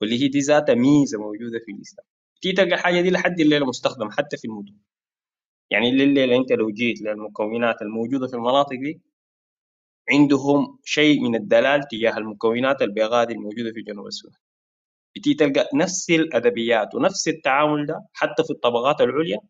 واللي 0.00 0.22
هي 0.24 0.28
دي 0.28 0.38
ذاتها 0.40 0.74
ميزة 0.74 1.18
موجودة 1.18 1.58
في 1.66 1.72
الإسلام. 1.72 2.06
تيجي 2.42 2.56
تلقى 2.56 2.74
الحاجة 2.74 3.00
دي 3.00 3.10
لحد 3.10 3.40
الليلة 3.40 3.66
مستخدمة 3.66 4.10
حتى 4.10 4.36
في 4.36 4.44
المدن. 4.44 4.74
يعني 5.70 5.88
الليلة 5.88 6.36
أنت 6.36 6.52
لو 6.52 6.70
جيت 6.70 7.02
للمكونات 7.02 7.82
الموجودة 7.82 8.26
في 8.26 8.34
المناطق 8.34 8.76
دي 8.80 9.00
عندهم 10.10 10.78
شيء 10.84 11.20
من 11.20 11.34
الدلال 11.34 11.88
تجاه 11.88 12.18
المكونات 12.18 12.82
البغادي 12.82 13.32
الموجودة 13.34 13.72
في 13.72 13.82
جنوب 13.82 14.06
السودان. 14.06 14.40
بتيجي 15.18 15.34
تلقى 15.36 15.68
نفس 15.74 16.10
الأدبيات 16.10 16.94
ونفس 16.94 17.28
التعامل 17.28 17.86
ده 17.86 18.06
حتى 18.12 18.44
في 18.44 18.50
الطبقات 18.50 19.00
العليا 19.00 19.40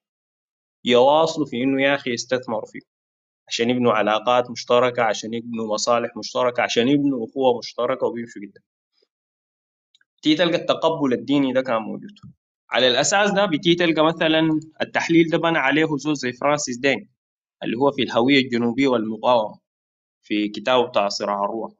يواصلوا 0.84 1.46
في 1.46 1.62
إنه 1.62 1.82
يا 1.82 1.94
أخي 1.94 2.10
يستثمروا 2.12 2.66
فيه. 2.72 2.80
عشان 3.48 3.70
يبنوا 3.70 3.92
علاقات 3.92 4.50
مشتركة 4.50 5.02
عشان 5.02 5.34
يبنوا 5.34 5.74
مصالح 5.74 6.16
مشتركة 6.16 6.62
عشان 6.62 6.88
يبنوا 6.88 7.26
أخوة 7.26 7.58
مشتركة 7.58 8.06
وبيمشوا 8.06 8.42
جدا. 8.42 8.60
بتيجي 10.18 10.36
تلقى 10.36 10.56
التقبل 10.56 11.12
الديني 11.12 11.52
ده 11.52 11.62
كان 11.62 11.82
موجود. 11.82 12.10
على 12.70 12.88
الأساس 12.88 13.30
ده 13.32 13.46
بتيجي 13.46 13.74
تلقى 13.74 14.04
مثلا 14.06 14.60
التحليل 14.82 15.30
ده 15.30 15.38
بنى 15.38 15.58
عليه 15.58 15.86
زول 15.96 16.16
زي 16.16 16.32
فرانسيس 16.32 16.78
دين 16.78 17.08
اللي 17.62 17.76
هو 17.78 17.92
في 17.92 18.02
الهوية 18.02 18.38
الجنوبية 18.38 18.88
والمقاومة 18.88 19.60
في 20.22 20.48
كتابه 20.48 20.86
بتاع 20.88 21.08
صراع 21.08 21.44
الروح. 21.44 21.72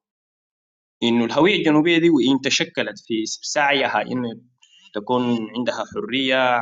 إنه 1.02 1.24
الهوية 1.24 1.54
الجنوبية 1.56 1.98
دي 1.98 2.10
وإن 2.10 2.40
تشكلت 2.40 2.98
في 3.06 3.26
سعيها 3.26 4.02
إنه 4.02 4.40
تكون 4.94 5.50
عندها 5.56 5.84
حرية 5.94 6.60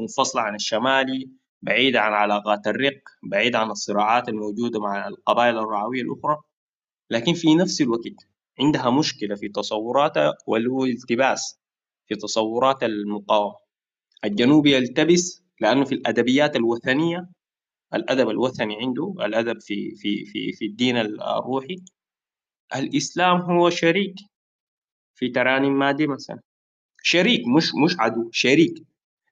منفصلة 0.00 0.42
عن 0.42 0.54
الشمالي 0.54 1.30
بعيدة 1.62 2.00
عن 2.00 2.12
علاقات 2.12 2.66
الرق 2.66 3.00
بعيدة 3.30 3.58
عن 3.58 3.70
الصراعات 3.70 4.28
الموجودة 4.28 4.80
مع 4.80 5.08
القبائل 5.08 5.58
الرعوية 5.58 6.02
الأخرى. 6.02 6.36
لكن 7.10 7.34
في 7.34 7.54
نفس 7.54 7.80
الوقت 7.80 8.28
عندها 8.60 8.90
مشكلة 8.90 9.34
في 9.34 9.48
تصوراتها 9.48 10.32
واللي 10.46 10.92
التباس 10.92 11.60
في 12.08 12.14
تصورات 12.14 12.82
المقاومة. 12.82 13.54
الجنوبي 14.24 14.76
يلتبس 14.76 15.42
لأنه 15.60 15.84
في 15.84 15.94
الأدبيات 15.94 16.56
الوثنية 16.56 17.28
الأدب 17.94 18.30
الوثني 18.30 18.76
عنده 18.82 19.14
الأدب 19.20 19.60
في 19.60 19.94
في 19.96 20.24
في 20.24 20.52
في 20.52 20.66
الدين 20.66 20.96
الروحي. 20.96 21.76
الإسلام 22.74 23.40
هو 23.40 23.70
شريك 23.70 24.14
في 25.14 25.28
ترانيم 25.28 25.78
مادي 25.78 26.06
مثلا. 26.06 26.40
شريك 27.02 27.40
مش 27.56 27.70
مش 27.84 27.96
عدو 27.98 28.30
شريك. 28.32 28.74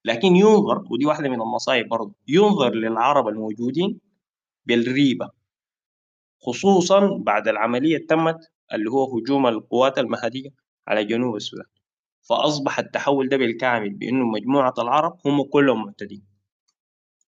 لكن 0.05 0.28
ينظر 0.37 0.85
ودي 0.91 1.07
واحدة 1.07 1.28
من 1.28 1.41
المصايب 1.43 1.89
برضه 1.89 2.14
ينظر 2.28 2.74
للعرب 2.74 3.28
الموجودين 3.28 4.01
بالريبة. 4.66 5.30
خصوصا 6.43 7.18
بعد 7.18 7.49
العملية 7.49 8.07
تمت 8.07 8.51
اللي 8.72 8.91
هو 8.91 9.18
هجوم 9.18 9.47
القوات 9.47 9.99
المهدية 9.99 10.51
على 10.89 11.05
جنوب 11.05 11.37
السودان. 11.37 11.66
فأصبح 12.22 12.78
التحول 12.78 13.28
ده 13.28 13.37
بالكامل 13.37 13.91
بأنه 13.95 14.24
مجموعة 14.24 14.74
العرب 14.78 15.18
هم 15.26 15.43
كلهم 15.43 15.85
معتدين. 15.87 16.24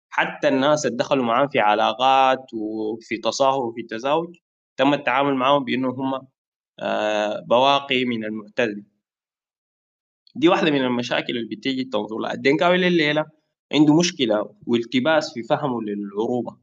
حتى 0.08 0.48
الناس 0.48 0.86
اللي 0.86 0.96
دخلوا 0.96 1.24
معاهم 1.24 1.48
في 1.48 1.58
علاقات 1.58 2.54
وفي 2.54 3.16
تصاهر 3.18 3.60
وفي 3.66 3.82
تزاوج 3.82 4.36
تم 4.76 4.94
التعامل 4.94 5.34
معاهم 5.34 5.64
بأنه 5.64 5.88
هم 5.90 6.28
آه، 6.80 7.40
بواقي 7.40 8.04
من 8.04 8.24
المعتدل 8.24 8.84
دي 10.36 10.48
واحدة 10.48 10.70
من 10.70 10.80
المشاكل 10.84 11.36
اللي 11.38 11.56
بتيجي 11.56 11.84
تنظر 11.84 12.18
لها 12.18 12.32
الدنكاوي 12.32 12.76
لليلة 12.76 13.26
عنده 13.72 13.98
مشكلة 13.98 14.54
والتباس 14.66 15.34
في 15.34 15.42
فهمه 15.42 15.82
للعروبة. 15.82 16.58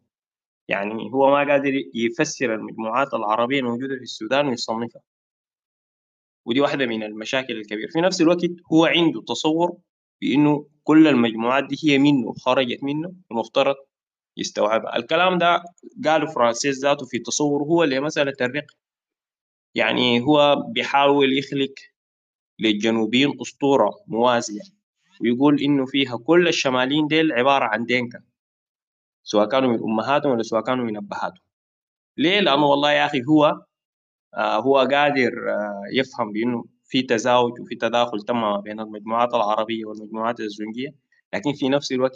يعني 0.68 1.12
هو 1.14 1.32
ما 1.32 1.52
قادر 1.52 1.74
يفسر 1.96 2.56
المجموعات 2.56 3.14
العربية 3.14 3.60
الموجودة 3.60 3.96
في 3.96 4.02
السودان 4.02 4.48
ويصنفها. 4.48 5.02
ودي 6.46 6.62
واحدة 6.62 6.86
من 6.86 7.04
المشاكل 7.04 7.58
الكبيرة. 7.58 7.90
في 7.92 8.02
نفس 8.02 8.22
الوقت 8.22 8.40
هو 8.74 8.86
عنده 8.86 9.22
تصور 9.22 9.78
بأنه 10.22 10.68
كل 10.84 11.08
المجموعات 11.08 11.64
دي 11.64 11.76
هي 11.84 11.98
منه 11.98 12.34
خرجت 12.34 12.84
منه 12.84 13.14
المفترض 13.32 13.76
يستوعبها 14.42 14.96
الكلام 14.98 15.38
ده 15.38 15.64
قاله 16.06 16.26
فرانسيس 16.26 16.80
ذاته 16.80 17.06
في 17.06 17.20
تصوره 17.20 17.64
هو 17.64 17.84
لمسألة 17.84 18.36
الرق 18.42 18.66
يعني 19.76 20.22
هو 20.22 20.56
بيحاول 20.68 21.38
يخلق 21.38 21.74
للجنوبيين 22.60 23.42
أسطورة 23.42 23.92
موازية 24.08 24.62
ويقول 25.22 25.62
إنه 25.62 25.86
فيها 25.86 26.18
كل 26.18 26.48
الشماليين 26.48 27.08
ديل 27.08 27.32
عبارة 27.32 27.66
عن 27.66 27.86
دينكا 27.86 28.24
سواء 29.24 29.50
كانوا 29.50 29.70
من 29.70 29.80
أمهاتهم 29.84 30.32
ولا 30.32 30.44
سواء 30.44 30.62
كانوا 30.64 30.86
من 30.86 30.98
أبهاتهم. 30.98 31.44
ليه؟ 32.18 32.40
لأنه 32.40 32.66
والله 32.66 32.92
يا 32.92 33.06
أخي 33.06 33.22
هو 33.30 33.62
آه 34.34 34.56
هو 34.60 34.78
قادر 34.78 35.50
آه 35.50 35.84
يفهم 35.94 36.32
بأنه 36.32 36.66
في 36.86 37.02
تزاوج 37.02 37.60
وفي 37.62 37.76
تداخل 37.76 38.22
تم 38.22 38.62
بين 38.62 38.80
المجموعات 38.80 39.34
العربية 39.34 39.86
والمجموعات 39.86 40.40
الزنجية 40.40 40.96
لكن 41.34 41.54
في 41.54 41.70
نفس 41.70 41.92
الوقت 41.92 42.14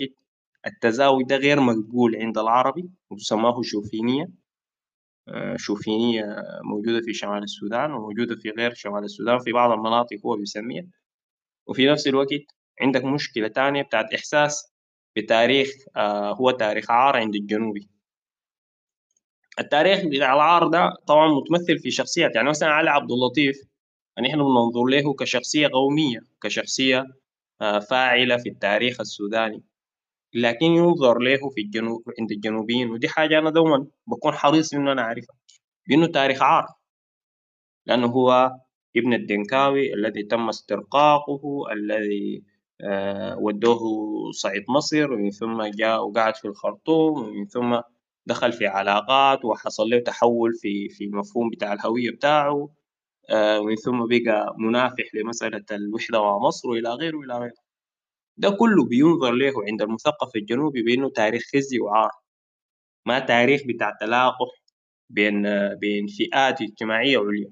التزاوج 0.68 1.24
ده 1.26 1.36
غير 1.38 1.59
مقبول 1.59 2.16
عند 2.16 2.38
العربي 2.38 2.89
وتسماه 3.09 3.61
شوفينية. 3.61 4.30
آه، 5.28 5.55
شوفينية 5.57 6.26
موجودة 6.63 7.01
في 7.01 7.13
شمال 7.13 7.43
السودان 7.43 7.91
وموجودة 7.93 8.36
في 8.36 8.49
غير 8.49 8.74
شمال 8.74 9.03
السودان 9.03 9.39
في 9.39 9.51
بعض 9.51 9.72
المناطق 9.72 10.18
هو 10.26 10.36
بيسميها. 10.38 10.88
وفي 11.68 11.88
نفس 11.88 12.07
الوقت 12.07 12.30
عندك 12.82 13.05
مشكلة 13.05 13.47
تانية 13.47 13.82
بتاعت 13.82 14.13
إحساس 14.13 14.74
بتاريخ 15.18 15.70
آه، 15.95 16.34
هو 16.34 16.51
تاريخ 16.51 16.91
عار 16.91 17.18
عند 17.18 17.36
الجنوبي. 17.36 17.89
التاريخ 19.59 20.05
بتاع 20.05 20.34
العار 20.34 20.68
ده 20.68 20.93
طبعا 21.07 21.28
متمثل 21.28 21.80
في 21.80 21.91
شخصيات 21.91 22.36
يعني 22.36 22.49
مثلا 22.49 22.70
علي 22.70 22.89
عبد 22.89 23.11
اللطيف 23.11 23.57
نحن 24.22 24.38
بننظر 24.38 24.84
له 24.86 25.13
كشخصية 25.13 25.68
قومية 25.68 26.20
كشخصية 26.41 27.05
آه، 27.61 27.80
فاعلة 27.80 28.38
في 28.38 28.49
التاريخ 28.49 28.99
السوداني. 29.01 29.63
لكن 30.36 30.66
ينظر 30.66 31.20
له 31.20 31.50
في 31.56 31.62
الجنوب 31.62 32.04
عند 32.20 32.32
الجنوبيين 32.32 32.92
ودي 32.92 33.10
حاجة 33.10 33.40
أنا 33.40 33.50
دوما 33.50 33.88
بكون 34.08 34.34
حريص 34.34 34.74
إنه 34.74 34.92
أنا 34.92 35.02
أعرفها 35.02 35.36
بأنه 35.90 36.08
تاريخ 36.08 36.42
عار. 36.44 36.68
لأنه 37.86 38.08
هو 38.08 38.52
ابن 38.98 39.14
الدنكاوي 39.14 39.94
الذي 39.94 40.24
تم 40.24 40.50
استرقاقه 40.50 41.42
الذي 41.72 42.44
آه، 42.82 43.38
ودوه 43.40 43.80
صعيد 44.32 44.64
مصر 44.70 45.14
ومن 45.14 45.32
ثم 45.32 45.64
جاء 45.64 46.08
وقعد 46.08 46.36
في 46.36 46.46
الخرطوم 46.46 47.20
ومن 47.28 47.46
ثم 47.48 47.80
دخل 48.26 48.52
في 48.54 48.68
علاقات 48.68 49.46
وحصل 49.46 49.90
له 49.90 50.00
تحول 50.00 50.54
في 50.56 50.90
في 50.90 51.04
المفهوم 51.04 51.50
بتاع 51.50 51.74
الهوية 51.74 52.12
بتاعه 52.12 52.70
آه، 53.30 53.60
ومن 53.62 53.76
ثم 53.76 54.06
بقى 54.10 54.56
منافح 54.60 55.16
لمسألة 55.16 55.66
الوحدة 55.72 56.22
مع 56.24 56.38
مصر 56.38 56.70
وإلى 56.70 56.90
غيره 56.90 57.18
وإلى 57.18 57.34
غيره. 57.40 57.64
ده 58.38 58.50
كله 58.50 58.86
بينظر 58.86 59.32
له 59.32 59.54
عند 59.70 59.82
المثقف 59.82 60.36
الجنوبي 60.36 60.82
بأنه 60.84 61.10
تاريخ 61.10 61.44
خزي 61.56 61.80
وعار 61.80 62.12
ما 63.06 63.20
تاريخ 63.20 63.62
بتاع 63.68 63.92
تلاقح 64.02 64.48
بين 65.10 65.44
بين 65.76 66.08
فئات 66.08 66.62
اجتماعية 66.62 67.18
عليا. 67.20 67.52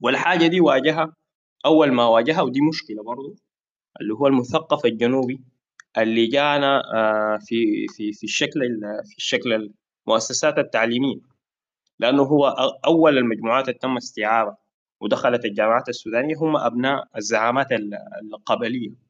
والحاجة 0.00 0.46
دي 0.46 0.60
واجهها 0.60 1.14
أول 1.66 1.92
ما 1.92 2.06
واجهها 2.06 2.42
ودي 2.42 2.60
مشكلة 2.60 3.02
برضو 3.02 3.36
اللي 4.00 4.14
هو 4.14 4.26
المثقف 4.26 4.86
الجنوبي 4.86 5.40
اللي 5.98 6.26
جانا 6.26 6.82
آه، 6.94 7.38
في 7.46 7.86
في 7.96 8.12
في 8.12 8.24
الشكل 8.24 8.60
في 9.04 9.16
الشكل 9.18 9.70
المؤسسات 10.08 10.58
التعليمية. 10.58 11.20
لأنه 11.98 12.22
هو 12.22 12.46
أول 12.86 13.18
المجموعات 13.18 13.68
اللي 13.68 13.78
تم 13.78 13.96
استيعابها 13.96 14.56
ودخلت 15.00 15.44
الجامعات 15.44 15.88
السودانية 15.88 16.36
هم 16.38 16.56
أبناء 16.56 17.04
الزعامات 17.16 17.68
القبلية. 18.22 19.05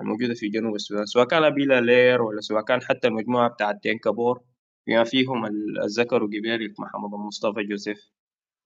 الموجودة 0.00 0.34
في 0.34 0.48
جنوب 0.48 0.74
السودان 0.74 1.06
سواء 1.06 1.26
كان 1.26 1.44
أبيل 1.44 1.80
ألير 1.80 2.22
ولا 2.22 2.40
سواء 2.40 2.64
كان 2.64 2.82
حتى 2.82 3.08
المجموعة 3.08 3.48
بتاعت 3.50 3.82
دينكا 3.82 4.16
بور 4.16 4.42
بما 4.86 5.04
فيهم 5.04 5.46
الذكر 5.84 6.22
وجبيري 6.22 6.74
محمد 6.78 7.14
المصطفى 7.14 7.62
جوزيف 7.64 8.10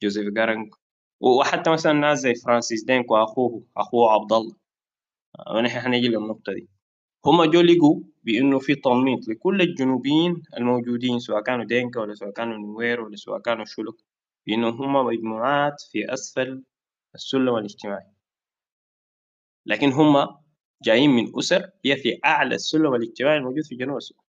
جوزيف 0.02 0.28
قرنق 0.34 0.74
وحتى 1.20 1.70
مثلا 1.70 1.92
ناس 1.92 2.18
زي 2.18 2.34
فرانسيس 2.34 2.84
دينك 2.84 3.10
وأخوه 3.10 3.64
أخوه 3.76 4.12
عبد 4.12 4.32
الله 4.32 4.56
ونحن 5.56 5.80
حنيجي 5.80 6.08
للنقطة 6.08 6.52
دي. 6.52 6.68
هم 7.26 7.44
جو 7.44 7.60
لقوا 7.60 8.00
بأنه 8.24 8.58
في 8.58 8.74
تنميط 8.74 9.28
لكل 9.28 9.60
الجنوبيين 9.62 10.42
الموجودين 10.56 11.18
سواء 11.18 11.42
كانوا 11.42 11.64
دينكا 11.64 12.00
ولا 12.00 12.14
سواء 12.14 12.30
كانوا 12.30 12.58
نوير 12.58 13.00
ولا 13.00 13.16
سواء 13.16 13.40
كانوا 13.40 13.64
شلوك 13.64 14.00
بأنه 14.46 14.68
هم 14.68 14.92
مجموعات 15.06 15.80
في 15.92 16.12
أسفل 16.12 16.64
السلم 17.14 17.56
الاجتماعي 17.56 18.12
لكن 19.66 19.92
هم 19.92 20.16
جايين 20.82 21.10
من 21.10 21.38
أسر 21.38 21.70
هي 21.84 21.96
في 21.96 22.20
أعلى 22.24 22.54
السلم 22.54 22.94
الاجتماعي 22.94 23.36
الموجود 23.36 23.64
في 23.64 23.76
جنوب 23.76 23.96
السودان. 23.96 24.24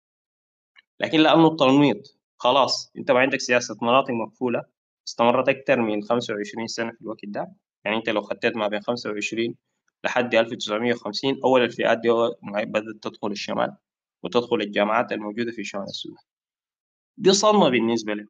لكن 0.99 1.19
لأنه 1.19 1.47
التنميط 1.47 2.17
خلاص 2.37 2.91
أنت 2.97 3.11
ما 3.11 3.19
عندك 3.19 3.39
سياسة 3.41 3.77
مناطق 3.81 4.11
مقفولة 4.11 4.63
استمرت 5.07 5.49
أكثر 5.49 5.81
من 5.81 6.03
25 6.03 6.67
سنة 6.67 6.91
في 6.91 7.01
الوقت 7.01 7.25
ده. 7.25 7.53
يعني 7.85 7.97
أنت 7.97 8.09
لو 8.09 8.21
خطيت 8.21 8.55
ما 8.55 8.67
بين 8.67 8.81
25 8.81 9.55
لحد 10.03 10.35
1950 10.35 11.39
أول 11.43 11.61
الفئات 11.63 11.97
دي 11.97 12.09
بدأت 12.65 12.95
تدخل 13.03 13.31
الشمال 13.31 13.75
وتدخل 14.23 14.55
الجامعات 14.55 15.11
الموجودة 15.11 15.51
في 15.51 15.63
شمال 15.63 15.83
السودان. 15.83 16.23
دي 17.17 17.33
صدمة 17.33 17.69
بالنسبة 17.69 18.13
له 18.13 18.27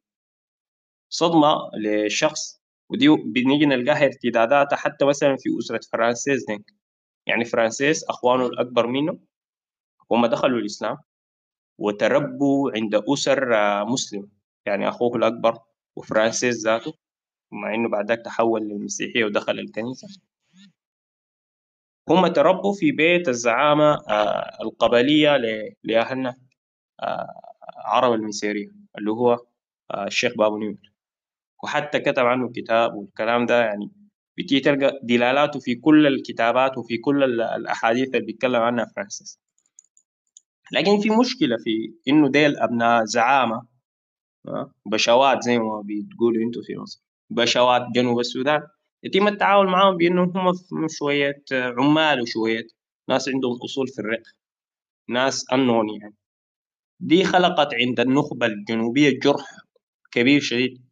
صدمة 1.10 1.56
لشخص 1.84 2.60
ودي 2.88 3.08
بنيجي 3.08 3.66
نلقاها 3.66 4.04
ارتداداتها 4.04 4.76
حتى 4.76 5.04
مثلا 5.04 5.36
في 5.36 5.48
أسرة 5.58 5.80
فرانسيس 5.92 6.46
دينك. 6.46 6.77
يعني 7.28 7.44
فرانسيس 7.44 8.04
أخوانه 8.04 8.46
الأكبر 8.46 8.86
منه 8.86 9.18
هم 10.12 10.26
دخلوا 10.26 10.58
الإسلام 10.58 10.98
وتربوا 11.78 12.70
عند 12.74 12.94
أسر 12.94 13.54
آه، 13.56 13.84
مسلمة. 13.84 14.28
يعني 14.66 14.88
أخوه 14.88 15.16
الأكبر 15.16 15.58
وفرانسيس 15.96 16.64
ذاته 16.64 16.94
مع 17.52 17.74
إنه 17.74 17.88
بعدك 17.88 18.22
تحول 18.24 18.62
للمسيحية 18.62 19.24
ودخل 19.24 19.58
الكنيسة. 19.58 20.08
هم 22.08 22.26
تربوا 22.26 22.74
في 22.74 22.92
بيت 22.92 23.28
الزعامة 23.28 23.94
آه، 24.08 24.62
القبلية 24.62 25.36
لأهلنا 25.84 26.36
آه، 27.02 27.40
عرب 27.76 28.12
المسيرية 28.12 28.68
اللي 28.98 29.10
هو 29.10 29.38
الشيخ 30.06 30.32
بابو 30.36 30.58
نمر 30.58 30.92
وحتى 31.64 32.00
كتب 32.00 32.26
عنه 32.26 32.52
كتاب 32.52 32.94
والكلام 32.94 33.46
ده 33.46 33.64
يعني 33.64 33.90
بتيجي 34.38 34.60
تلقى 34.60 35.00
دلالاته 35.02 35.60
في 35.60 35.74
كل 35.74 36.06
الكتابات 36.06 36.78
وفي 36.78 36.96
كل 36.98 37.40
الأحاديث 37.42 38.08
اللي 38.14 38.26
بيتكلم 38.26 38.60
عنها 38.62 38.84
فرانسيس. 38.96 39.40
لكن 40.72 41.00
في 41.00 41.10
مشكلة 41.10 41.56
في 41.64 41.94
إنه 42.08 42.28
ديل 42.30 42.56
أبناء 42.58 43.04
زعامة 43.04 43.66
بشوات 44.86 45.42
زي 45.42 45.58
ما 45.58 45.82
بتقولوا 45.84 46.42
أنتوا 46.46 46.62
في 46.62 46.76
مصر 46.76 47.02
بشوات 47.30 47.82
جنوب 47.94 48.20
السودان 48.20 48.62
يتم 49.02 49.28
التعامل 49.28 49.66
معهم 49.70 49.96
بأنهم 49.96 50.32
هم 50.72 50.86
شوية 50.88 51.42
عمال 51.52 52.20
وشوية 52.22 52.66
ناس 53.08 53.28
عندهم 53.28 53.58
أصول 53.64 53.88
في 53.88 53.98
الرق 53.98 54.22
ناس 55.08 55.44
أنون 55.52 55.90
يعني. 56.00 56.14
دي 57.00 57.24
خلقت 57.24 57.74
عند 57.74 58.00
النخبة 58.00 58.46
الجنوبية 58.46 59.18
جرح 59.20 59.46
كبير 60.12 60.40
شديد. 60.40 60.87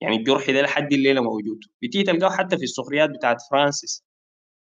يعني 0.00 0.16
الجرح 0.16 0.50
ده 0.50 0.62
لحد 0.62 0.92
الليلة 0.92 1.20
موجود 1.20 1.60
بتيجي 1.82 2.04
تلقاه 2.04 2.30
حتى 2.36 2.56
في 2.56 2.62
السخريات 2.62 3.10
بتاعت 3.10 3.36
فرانسيس. 3.50 4.04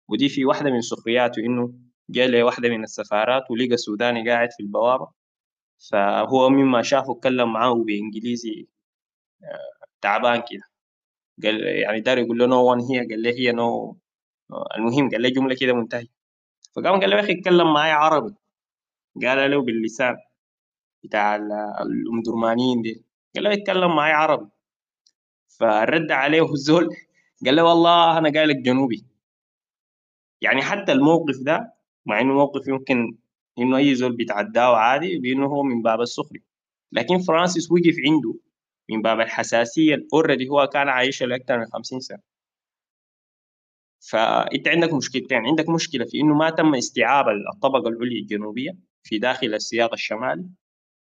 ودي 0.09 0.29
في 0.29 0.45
واحدة 0.45 0.71
من 0.71 0.81
سخرياته 0.81 1.41
إنه 1.41 1.75
جاء 2.11 2.29
لي 2.29 2.43
واحدة 2.43 2.69
من 2.69 2.83
السفارات 2.85 3.51
ولقى 3.51 3.77
سوداني 3.77 4.31
قاعد 4.31 4.49
في 4.53 4.63
البوابة. 4.63 5.09
فهو 5.91 6.51
مما 6.51 6.83
شافه 6.83 7.13
اتكلم 7.13 7.53
معاه 7.53 7.75
بإنجليزي 7.75 8.69
آه، 9.45 9.87
تعبان 10.01 10.41
كده. 10.51 10.63
قال 11.43 11.63
يعني 11.67 12.01
دار 12.01 12.19
يقول 12.19 12.39
له 12.39 12.47
نو 12.47 12.65
وان 12.71 12.81
هي 12.81 12.99
قال 13.09 13.23
له 13.23 13.31
هي 13.31 13.53
نو 13.53 13.97
المهم 14.77 15.11
قال 15.11 15.23
له 15.23 15.29
جملة 15.29 15.57
كده 15.61 15.73
منتهية. 15.73 16.09
فقام 16.77 17.01
قال 17.01 17.11
له 17.11 17.17
يا 17.17 17.21
أخي 17.23 17.33
اتكلم 17.33 17.73
معي 17.75 17.93
عربي. 17.93 18.35
قال 19.23 19.51
له 19.51 19.63
باللسان 19.63 20.17
بتاع 21.05 21.37
ال- 21.37 21.53
الامدرمانيين 21.83 22.83
دي. 22.83 23.05
قال 23.35 23.45
له 23.45 23.53
اتكلم 23.55 23.97
معي 23.97 24.13
عربي. 24.13 24.51
فرد 25.63 26.11
عليه 26.13 26.53
الزول 26.53 26.89
قال 27.47 27.57
له 27.57 27.65
والله 27.65 28.19
أنا 28.19 28.31
قايلك 28.33 28.57
جنوبي. 28.57 29.05
يعني 30.41 30.63
حتى 30.63 30.93
الموقف 30.93 31.37
ده 31.41 31.75
مع 32.07 32.21
إنه 32.21 32.35
موقف 32.35 32.69
يمكن 32.69 33.17
إنه 33.59 33.77
أي 33.77 33.95
زول 33.95 34.17
بيتعداه 34.17 34.77
عادي 34.77 35.19
بانه 35.19 35.47
هو 35.47 35.63
من 35.63 35.83
باب 35.83 36.01
السخرية 36.01 36.43
لكن 36.93 37.19
فرانسيس 37.19 37.73
وقف 37.73 37.97
عنده 38.07 38.35
من 38.91 39.03
باب 39.03 39.21
الحساسية 39.21 40.07
already 40.15 40.49
هو 40.49 40.67
كان 40.67 40.89
عايشها 40.89 41.27
لاكثر 41.27 41.59
من 41.59 41.67
50 41.67 42.01
سنة. 42.01 42.19
فأنت 44.01 44.69
عندك 44.69 44.93
مشكلتين 44.95 45.39
عندك 45.47 45.69
مشكلة 45.69 46.05
في 46.05 46.21
إنه 46.21 46.35
ما 46.35 46.51
تم 46.51 46.75
استيعاب 46.75 47.27
الطبقة 47.55 47.89
العليا 47.89 48.21
الجنوبية 48.21 48.77
في 49.03 49.19
داخل 49.19 49.55
السياق 49.55 49.93
الشمالي 49.93 50.45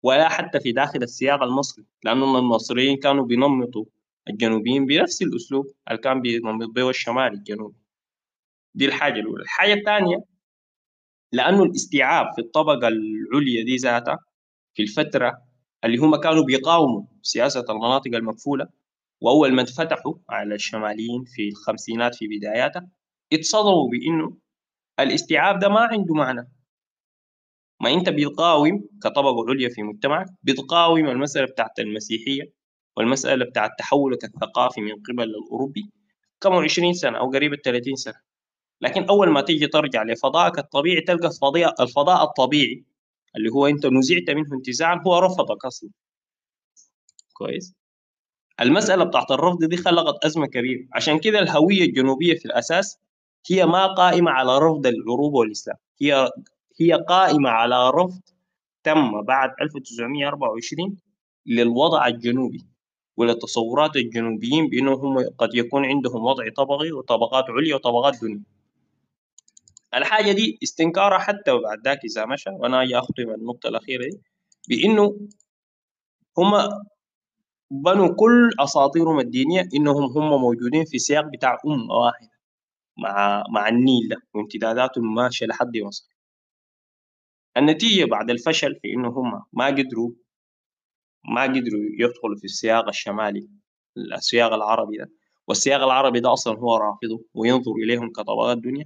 ولا 0.02 0.28
حتى 0.28 0.60
في 0.60 0.72
داخل 0.72 1.02
السياق 1.02 1.42
المصري 1.42 1.84
لأنه 2.04 2.38
المصريين 2.38 2.96
كانوا 2.96 3.24
بينمطوا 3.24 3.84
الجنوبيين 4.28 4.86
بنفس 4.86 5.22
الأسلوب 5.22 5.66
اللي 5.88 5.98
كان 5.98 6.20
بينمط 6.20 6.68
به 6.74 6.90
الشمالي 6.90 7.34
الجنوبي. 7.36 7.76
دي 8.74 8.86
الحاجة 8.86 9.20
الأولى. 9.20 9.42
الحاجة 9.42 9.74
الثانية 9.74 10.16
لأنه 11.32 11.62
الاستيعاب 11.62 12.26
في 12.34 12.40
الطبقة 12.40 12.88
العليا 12.88 13.64
دي 13.64 13.76
ذاتها 13.76 14.18
في 14.74 14.82
الفترة 14.82 15.42
اللي 15.84 15.98
هم 15.98 16.16
كانوا 16.16 16.44
بيقاوموا 16.44 17.02
سياسة 17.22 17.64
المناطق 17.70 18.14
المكفوله 18.14 18.68
وأول 19.20 19.52
ما 19.54 19.60
انفتحوا 19.62 20.14
على 20.30 20.54
الشماليين 20.54 21.24
في 21.24 21.48
الخمسينات 21.48 22.14
في 22.14 22.26
بداياتها 22.28 22.88
اتصدموا 23.32 23.90
بإنه 23.90 24.36
الاستيعاب 25.00 25.58
ده 25.58 25.68
ما 25.68 25.80
عنده 25.80 26.14
معنى. 26.14 26.48
ما 27.80 27.90
أنت 27.94 28.08
بتقاوم 28.08 28.88
كطبقة 29.02 29.44
عليا 29.48 29.68
في 29.68 29.82
مجتمعك 29.82 30.26
بتقاوم 30.42 31.06
المسألة 31.06 31.46
بتاعت 31.46 31.78
المسيحية 31.78 32.52
والمسألة 32.98 33.44
بتاعت 33.44 33.70
تحولك 33.78 34.24
الثقافي 34.24 34.80
من 34.80 34.92
قبل 35.08 35.22
الأوروبي 35.22 35.90
كم؟ 36.40 36.52
20 36.52 36.92
سنة 36.92 37.18
أو 37.18 37.30
قريب 37.30 37.52
ال 37.52 37.62
30 37.62 37.96
سنة. 37.96 38.20
لكن 38.80 39.04
أول 39.04 39.30
ما 39.30 39.40
تيجي 39.40 39.66
ترجع 39.66 40.02
لفضائك 40.02 40.58
الطبيعي 40.58 41.00
تلقى 41.00 41.28
الفضاء 41.28 41.82
الفضاء 41.82 42.24
الطبيعي 42.24 42.84
اللي 43.36 43.50
هو 43.50 43.66
أنت 43.66 43.86
نزعت 43.86 44.30
منه 44.30 44.54
انتزاعا 44.54 45.02
هو 45.06 45.18
رفضك 45.18 45.64
أصلا. 45.64 45.90
كويس؟ 47.32 47.74
المسألة 48.60 49.04
بتاعت 49.04 49.30
الرفض 49.30 49.64
دي 49.64 49.76
خلقت 49.76 50.24
أزمة 50.24 50.46
كبيرة. 50.46 50.86
عشان 50.94 51.18
كده 51.20 51.38
الهوية 51.38 51.82
الجنوبية 51.84 52.34
في 52.34 52.44
الأساس 52.46 52.98
هي 53.50 53.66
ما 53.66 53.86
قائمة 53.86 54.30
على 54.30 54.58
رفض 54.58 54.86
العروبه 54.86 55.38
والإسلام. 55.38 55.76
هي 56.02 56.30
هي 56.80 56.92
قائمة 57.08 57.50
على 57.50 57.90
رفض 57.90 58.20
تم 58.84 59.22
بعد 59.22 59.50
1924 59.62 60.96
للوضع 61.46 62.06
الجنوبي. 62.06 62.67
ولتصورات 63.18 63.96
الجنوبيين 63.96 64.68
بانهم 64.68 65.18
قد 65.38 65.54
يكون 65.54 65.84
عندهم 65.84 66.24
وضع 66.24 66.48
طبقي 66.56 66.92
وطبقات 66.92 67.44
عليا 67.50 67.74
وطبقات 67.74 68.20
دنيا. 68.22 68.42
الحاجة 69.94 70.32
دي 70.32 70.58
استنكارها 70.62 71.18
حتى 71.18 71.52
بعد 71.64 71.78
ذاك 71.84 72.04
إذا 72.04 72.26
مشى 72.26 72.50
وأنا 72.50 72.82
أجي 72.82 72.98
اختم 72.98 73.30
النقطة 73.30 73.68
الأخيرة 73.68 74.04
دي 74.10 74.20
بأنه 74.68 75.18
هم 76.38 76.52
بنوا 77.70 78.14
كل 78.14 78.50
أساطيرهم 78.60 79.20
الدينية 79.20 79.68
إنهم 79.74 80.04
هم 80.18 80.40
موجودين 80.40 80.84
في 80.84 80.98
سياق 80.98 81.24
بتاع 81.24 81.58
أمة 81.66 81.94
واحدة 81.94 82.30
مع 82.96 83.44
مع 83.50 83.68
النيل 83.68 84.08
ده 84.08 84.16
وامتداداته 84.34 85.00
ماشية 85.00 85.46
لحد 85.46 85.76
مصر 85.76 86.08
النتيجة 87.56 88.04
بعد 88.04 88.30
الفشل 88.30 88.74
في 88.82 88.92
إنه 88.92 89.08
هم 89.08 89.42
ما 89.52 89.66
قدروا 89.66 90.10
ما 91.34 91.42
قدروا 91.42 91.82
يدخلوا 91.98 92.36
في 92.36 92.44
السياق 92.44 92.88
الشمالي 92.88 93.48
السياق 94.16 94.52
العربي 94.52 94.96
ده. 94.96 95.10
والسياق 95.48 95.82
العربي 95.82 96.20
ده 96.20 96.32
أصلا 96.32 96.58
هو 96.58 96.76
رافضه 96.76 97.24
وينظر 97.34 97.72
إليهم 97.72 98.12
كطبقات 98.12 98.58
دنيا 98.58 98.84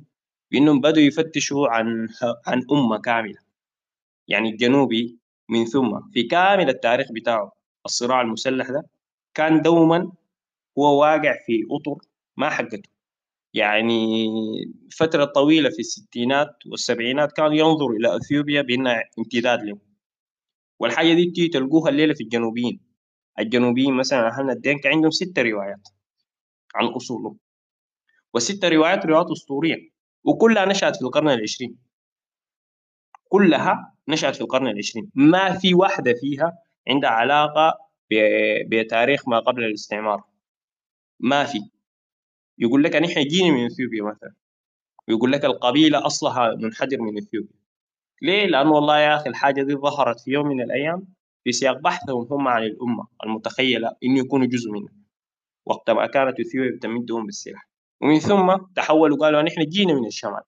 بأنهم 0.51 0.81
بدوا 0.81 1.03
يفتشوا 1.03 1.69
عن 1.69 2.09
عن 2.47 2.63
أمة 2.73 2.99
كاملة. 2.99 3.39
يعني 4.29 4.49
الجنوبي 4.51 5.19
من 5.49 5.65
ثم 5.65 6.01
في 6.13 6.23
كامل 6.23 6.69
التاريخ 6.69 7.07
بتاعه 7.13 7.53
الصراع 7.87 8.21
المسلح 8.21 8.71
ده 8.71 8.87
كان 9.35 9.63
دوما 9.63 10.13
هو 10.79 11.01
واقع 11.01 11.37
في 11.47 11.63
أطر 11.71 11.99
ما 12.37 12.51
حقته. 12.51 12.91
يعني 13.55 14.27
فترة 14.99 15.25
طويلة 15.25 15.71
في 15.71 15.79
الستينات 15.79 16.57
والسبعينات 16.67 17.33
كان 17.33 17.53
ينظر 17.53 17.87
إلى 17.91 18.17
أثيوبيا 18.17 18.63
بأنها 18.63 19.03
امتداد 19.19 19.63
له 19.63 19.79
والحاجة 20.83 21.15
دي 21.15 21.27
بتيجي 21.27 21.49
تلقوها 21.49 21.91
الليلة 21.91 22.15
في 22.15 22.23
الجنوبيين. 22.23 22.81
الجنوبيين 23.39 23.95
مثلا 23.95 24.29
أهلنا 24.29 24.53
الدينكا 24.53 24.89
عندهم 24.91 25.11
ست 25.11 25.39
روايات 25.39 25.89
عن 26.75 26.87
أصولهم 26.87 27.39
والست 28.35 28.65
روايات 28.65 29.07
روايات 29.07 29.27
أسطورية 29.31 29.77
وكلها 30.25 30.65
نشأت 30.65 30.97
في 30.97 31.03
القرن 31.03 31.29
العشرين. 31.29 31.79
كلها 33.29 33.95
نشأت 34.09 34.35
في 34.35 34.41
القرن 34.41 34.67
العشرين. 34.67 35.11
ما 35.15 35.59
في 35.59 35.75
واحدة 35.75 36.15
فيها 36.21 36.53
عندها 36.89 37.11
علاقة 37.11 37.79
بتاريخ 38.71 39.29
ما 39.29 39.39
قبل 39.39 39.65
الاستعمار. 39.65 40.25
ما 41.21 41.45
في. 41.45 41.59
يقول 42.59 42.85
لك 42.85 42.97
نحن 42.97 43.23
جينا 43.25 43.51
من 43.51 43.67
إثيوبيا 43.67 44.03
مثلا. 44.03 44.35
ويقول 45.09 45.33
لك 45.33 45.45
القبيلة 45.45 46.07
أصلها 46.07 46.55
منحدر 46.55 47.01
من 47.01 47.19
إثيوبيا. 47.19 47.62
ليه؟ 48.23 48.47
لأنه 48.47 48.71
والله 48.71 48.99
يا 48.99 49.17
أخي 49.17 49.31
الحاجة 49.31 49.63
دي 49.63 49.75
ظهرت 49.75 50.21
في 50.21 50.31
يوم 50.31 50.47
من 50.49 50.61
الأيام 50.63 51.07
في 51.45 51.53
سياق 51.53 51.79
بحثهم 51.79 52.27
هم 52.31 52.49
عن 52.49 52.63
الأمة 52.63 53.07
المتخيلة 53.25 53.97
إنه 54.05 54.19
يكونوا 54.19 54.47
جزء 54.47 54.71
منها. 54.71 54.93
وقت 55.67 55.91
ما 55.91 56.07
كانت 56.07 56.41
إثيوبيا 56.41 56.77
بتمدهم 56.77 57.27
بالسلاح. 57.27 57.69
ومن 58.01 58.19
ثم 58.19 58.57
تحولوا 58.77 59.17
قالوا 59.17 59.43
نحن 59.43 59.65
جينا 59.69 59.95
من 59.95 60.07
الشمال. 60.07 60.43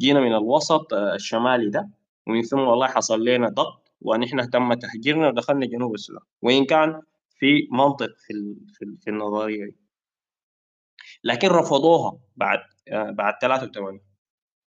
جينا 0.00 0.20
من 0.20 0.34
الوسط 0.34 0.94
آه، 0.94 1.14
الشمالي 1.14 1.70
ده. 1.70 1.90
ومن 2.26 2.42
ثم 2.42 2.58
والله 2.58 2.86
حصل 2.86 3.24
لنا 3.24 3.48
ضغط 3.48 3.92
ونحن 4.00 4.50
تم 4.50 4.74
تهجيرنا 4.74 5.28
ودخلنا 5.28 5.66
جنوب 5.66 5.94
السودان. 5.94 6.22
وإن 6.42 6.64
كان 6.64 7.02
في 7.38 7.68
منطق 7.72 8.06
في 8.18 8.54
في, 8.74 8.84
ال- 8.84 8.98
في 9.00 9.10
النظرية 9.10 9.64
دي. 9.64 9.76
لكن 11.24 11.48
رفضوها 11.48 12.18
بعد 12.36 12.58
آه، 12.88 13.10
بعد 13.10 13.34
83 13.42 14.00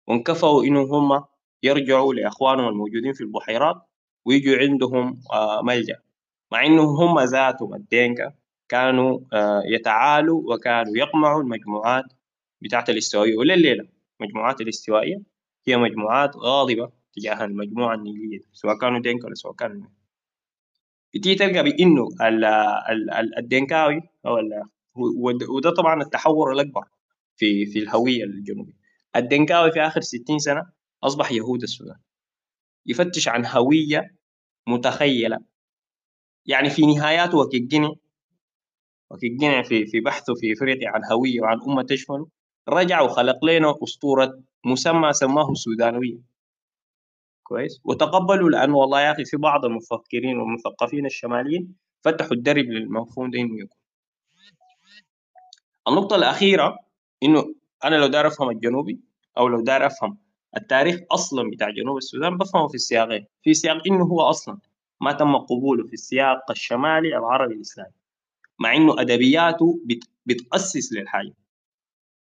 وانكفوا 0.06 0.64
انهم 0.64 0.94
هم 1.12 1.24
يرجعوا 1.62 2.14
لإخوانهم 2.14 2.68
الموجودين 2.68 3.12
في 3.12 3.20
البحيرات 3.20 3.76
ويجوا 4.24 4.56
عندهم 4.58 5.20
آه، 5.32 5.62
ملجأ. 5.62 5.96
مع 6.52 6.66
إنهم 6.66 6.86
هم 6.96 7.20
ذاتهم 7.20 7.74
الدينكا 7.74 8.34
كانوا 8.68 9.20
آه، 9.32 9.62
يتعالوا 9.66 10.54
وكانوا 10.54 10.96
يقمعوا 10.96 11.42
المجموعات 11.42 12.04
بتاعت 12.60 12.90
الاستوائية. 12.90 13.36
ولليلة 13.36 13.88
المجموعات 14.20 14.60
الاستوائية 14.60 15.22
هي 15.66 15.76
مجموعات 15.76 16.36
غاضبة 16.36 16.92
تجاه 17.16 17.44
المجموعة 17.44 17.94
النيلية 17.94 18.40
سواء 18.52 18.78
كانوا 18.78 19.00
دينكا 19.00 19.26
ولا 19.26 19.34
سواء 19.34 19.54
كانوا 19.54 19.86
بتيجي 21.14 21.34
تلقى 21.34 21.62
بإنه 21.62 22.08
ال- 22.20 22.44
ال- 22.44 23.10
ال- 23.10 23.38
الدنكاوي 23.38 24.00
أو 24.26 24.38
وده 25.56 25.70
طبعا 25.70 26.02
التحور 26.02 26.52
الأكبر 26.52 26.84
في 27.36 27.66
في 27.66 27.78
الهوية 27.78 28.24
الجنوبية. 28.24 28.72
الدنكاوي 29.16 29.72
في 29.72 29.80
آخر 29.80 30.00
60 30.00 30.38
سنة 30.38 30.66
أصبح 31.04 31.32
يهود 31.32 31.62
السودان. 31.62 31.98
يفتش 32.86 33.28
عن 33.28 33.46
هوية 33.46 34.14
متخيلة. 34.68 35.38
يعني 36.46 36.70
في 36.70 36.82
نهايات 36.86 37.34
وكيجيني 37.34 37.88
وكيجيني 39.10 39.64
في 39.64 39.86
في 39.86 40.00
بحثه 40.00 40.34
في 40.34 40.52
إفريقيا 40.52 40.88
عن 40.88 41.00
هوية 41.12 41.40
وعن 41.40 41.60
أمة 41.68 41.82
تشمله 41.82 42.28
رجع 42.68 43.00
وخلق 43.00 43.44
لنا 43.44 43.74
أسطورة 43.84 44.42
مسمى 44.64 45.12
سماه 45.12 45.50
السودانويه 45.50 46.18
كويس؟ 47.42 47.80
وتقبلوا 47.84 48.50
لأنه 48.50 48.76
والله 48.76 49.00
يا 49.00 49.12
أخي 49.12 49.24
في 49.24 49.36
بعض 49.36 49.64
المفكرين 49.64 50.38
والمثقفين 50.38 51.06
الشماليين 51.06 51.74
فتحوا 52.04 52.32
الدرب 52.32 52.64
للمفهوم 52.64 53.30
ده 53.30 53.38
إنه 53.38 53.60
يكون. 53.60 53.78
النقطة 55.88 56.16
الأخيرة 56.16 56.78
إنه 57.22 57.54
أنا 57.84 57.96
لو 57.96 58.06
داير 58.06 58.26
أفهم 58.26 58.50
الجنوبي 58.50 59.00
أو 59.38 59.48
لو 59.48 59.60
داير 59.60 59.86
أفهم 59.86 60.18
التاريخ 60.56 61.00
أصلا 61.10 61.50
بتاع 61.50 61.70
جنوب 61.70 61.96
السودان 61.96 62.38
بفهمه 62.38 62.68
في 62.68 62.74
السياقين 62.74 63.26
في 63.42 63.54
سياق 63.54 63.82
إنه 63.86 64.04
هو 64.04 64.20
أصلا 64.20 64.58
ما 65.00 65.12
تم 65.12 65.36
قبوله 65.36 65.86
في 65.86 65.92
السياق 65.92 66.50
الشمالي 66.50 67.16
العربي 67.18 67.54
الإسلامي 67.54 67.92
مع 68.58 68.76
إنه 68.76 69.00
أدبياته 69.00 69.80
بت- 69.84 70.08
بتأسس 70.26 70.92
للحاجة. 70.92 71.34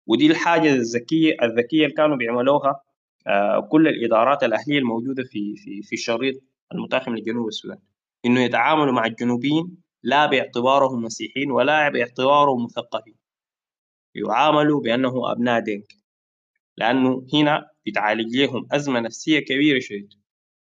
ودي 0.07 0.27
الحاجة 0.27 0.71
الذكية 0.75 1.37
الذكية 1.43 1.85
اللي 1.85 1.95
كانوا 1.97 2.17
بيعملوها 2.17 2.81
آه، 3.27 3.61
كل 3.61 3.89
الإدارات 3.89 4.43
الأهلية 4.45 4.79
الموجودة 4.79 5.23
في 5.25 5.57
في 5.57 5.83
في 5.83 5.93
الشريط 5.93 6.43
المتاخم 6.75 7.15
لجنوب 7.17 7.49
السودان. 7.49 7.79
إنه 8.25 8.41
يتعاملوا 8.41 8.93
مع 8.93 9.07
الجنوبيين 9.07 9.77
لا 10.03 10.27
باعتبارهم 10.27 11.03
مسيحيين 11.03 11.51
ولا 11.51 11.89
باعتبارهم 11.89 12.65
مثقفين. 12.65 13.15
يعاملوا 14.15 14.81
بأنه 14.81 15.33
أبناء 15.33 15.61
دينك. 15.61 15.93
لأنه 16.77 17.27
هنا 17.35 17.71
بتعالج 17.87 18.37
لهم 18.37 18.69
أزمة 18.73 19.01
نفسية 19.01 19.39
كبيرة 19.41 19.79
شديد 19.79 20.13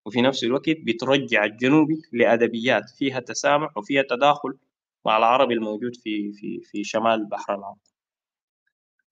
وفي 0.07 0.21
نفس 0.23 0.45
الوقت 0.45 0.71
بترجع 0.71 1.45
الجنوبي 1.45 2.03
لأدبيات 2.13 2.91
فيها 2.91 3.21
تسامح 3.21 3.77
وفيها 3.77 4.03
تداخل 4.03 4.59
مع 5.07 5.17
العربي 5.17 5.55
الموجود 5.55 5.97
في 5.97 6.33
في 6.33 6.61
في 6.61 6.85
شمال 6.85 7.13
البحر 7.21 7.55
العربي. 7.55 7.81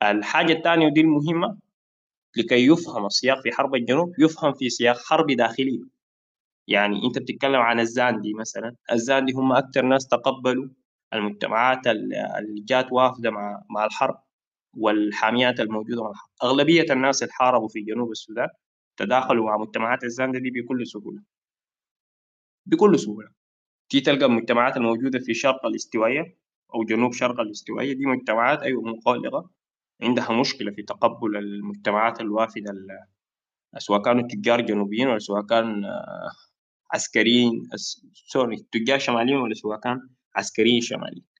الحاجة 0.02 0.52
الثانية 0.52 0.86
ودي 0.86 1.00
المهمة 1.00 1.58
لكي 2.36 2.66
يفهم 2.66 3.06
السياق 3.06 3.40
في 3.42 3.52
حرب 3.52 3.74
الجنوب 3.74 4.12
يفهم 4.18 4.52
في 4.52 4.70
سياق 4.70 4.98
حرب 4.98 5.30
داخلية 5.30 5.80
يعني 6.68 7.04
أنت 7.06 7.18
بتتكلم 7.18 7.56
عن 7.60 7.80
الزاندي 7.80 8.34
مثلا 8.34 8.76
الزاندي 8.92 9.32
هم 9.32 9.52
أكثر 9.52 9.82
ناس 9.82 10.08
تقبلوا 10.08 10.68
المجتمعات 11.14 11.86
اللي 11.86 12.60
جات 12.68 12.92
وافده 12.92 13.30
مع 13.30 13.62
مع 13.70 13.84
الحرب 13.84 14.22
والحاميات 14.76 15.60
الموجودة 15.60 16.12
أغلبية 16.42 16.86
الناس 16.92 17.22
اللي 17.22 17.32
حاربوا 17.32 17.68
في 17.68 17.80
جنوب 17.80 18.10
السودان 18.10 18.48
تداخلوا 18.96 19.46
مع 19.46 19.56
مجتمعات 19.56 20.04
الزاندي 20.04 20.38
دي 20.40 20.50
بكل 20.50 20.86
سهولة. 20.86 21.22
بكل 22.66 22.98
سهولة. 22.98 23.28
تي 23.88 24.00
تلقى 24.00 24.26
المجتمعات 24.26 24.76
الموجودة 24.76 25.18
في 25.18 25.34
شرق 25.34 25.66
الاستوائية 25.66 26.36
أو 26.74 26.84
جنوب 26.84 27.12
شرق 27.12 27.40
الاستوائية. 27.40 27.92
دي 27.92 28.06
مجتمعات 28.06 28.62
أيوه 28.62 28.82
مقلقة. 28.82 29.50
عندها 30.02 30.40
مشكلة 30.40 30.70
في 30.72 30.82
تقبل 30.82 31.36
المجتمعات 31.36 32.20
الوافدة 32.20 32.72
سواء 33.78 34.02
كانوا 34.02 34.28
تجار 34.28 34.60
جنوبيين 34.60 35.08
ولا 35.08 35.18
سواء 35.18 35.42
كان 35.42 35.84
عسكريين 36.92 37.68
sorry 38.14 38.66
تجار 38.72 38.98
شماليين 38.98 39.36
ولا 39.38 39.54
سواء 39.54 39.80
كان 39.80 40.08
عسكريين 40.36 40.80
شماليين. 40.80 41.33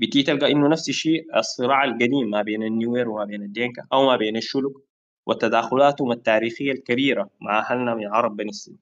بتيجي 0.00 0.22
تلقى 0.22 0.52
إنه 0.52 0.68
نفس 0.68 0.88
الشيء 0.88 1.38
الصراع 1.38 1.84
القديم 1.84 2.30
ما 2.30 2.42
بين 2.42 2.62
النوير 2.62 3.08
وما 3.08 3.24
بين 3.24 3.42
الدينكا 3.42 3.82
أو 3.92 4.06
ما 4.06 4.16
بين 4.16 4.36
الشلوك 4.36 4.84
وتداخلاتهم 5.26 6.12
التاريخية 6.12 6.72
الكبيرة 6.72 7.30
مع 7.40 7.58
أهلنا 7.58 7.94
من 7.94 8.06
عرب 8.06 8.36
بني 8.36 8.52
سليم 8.52 8.78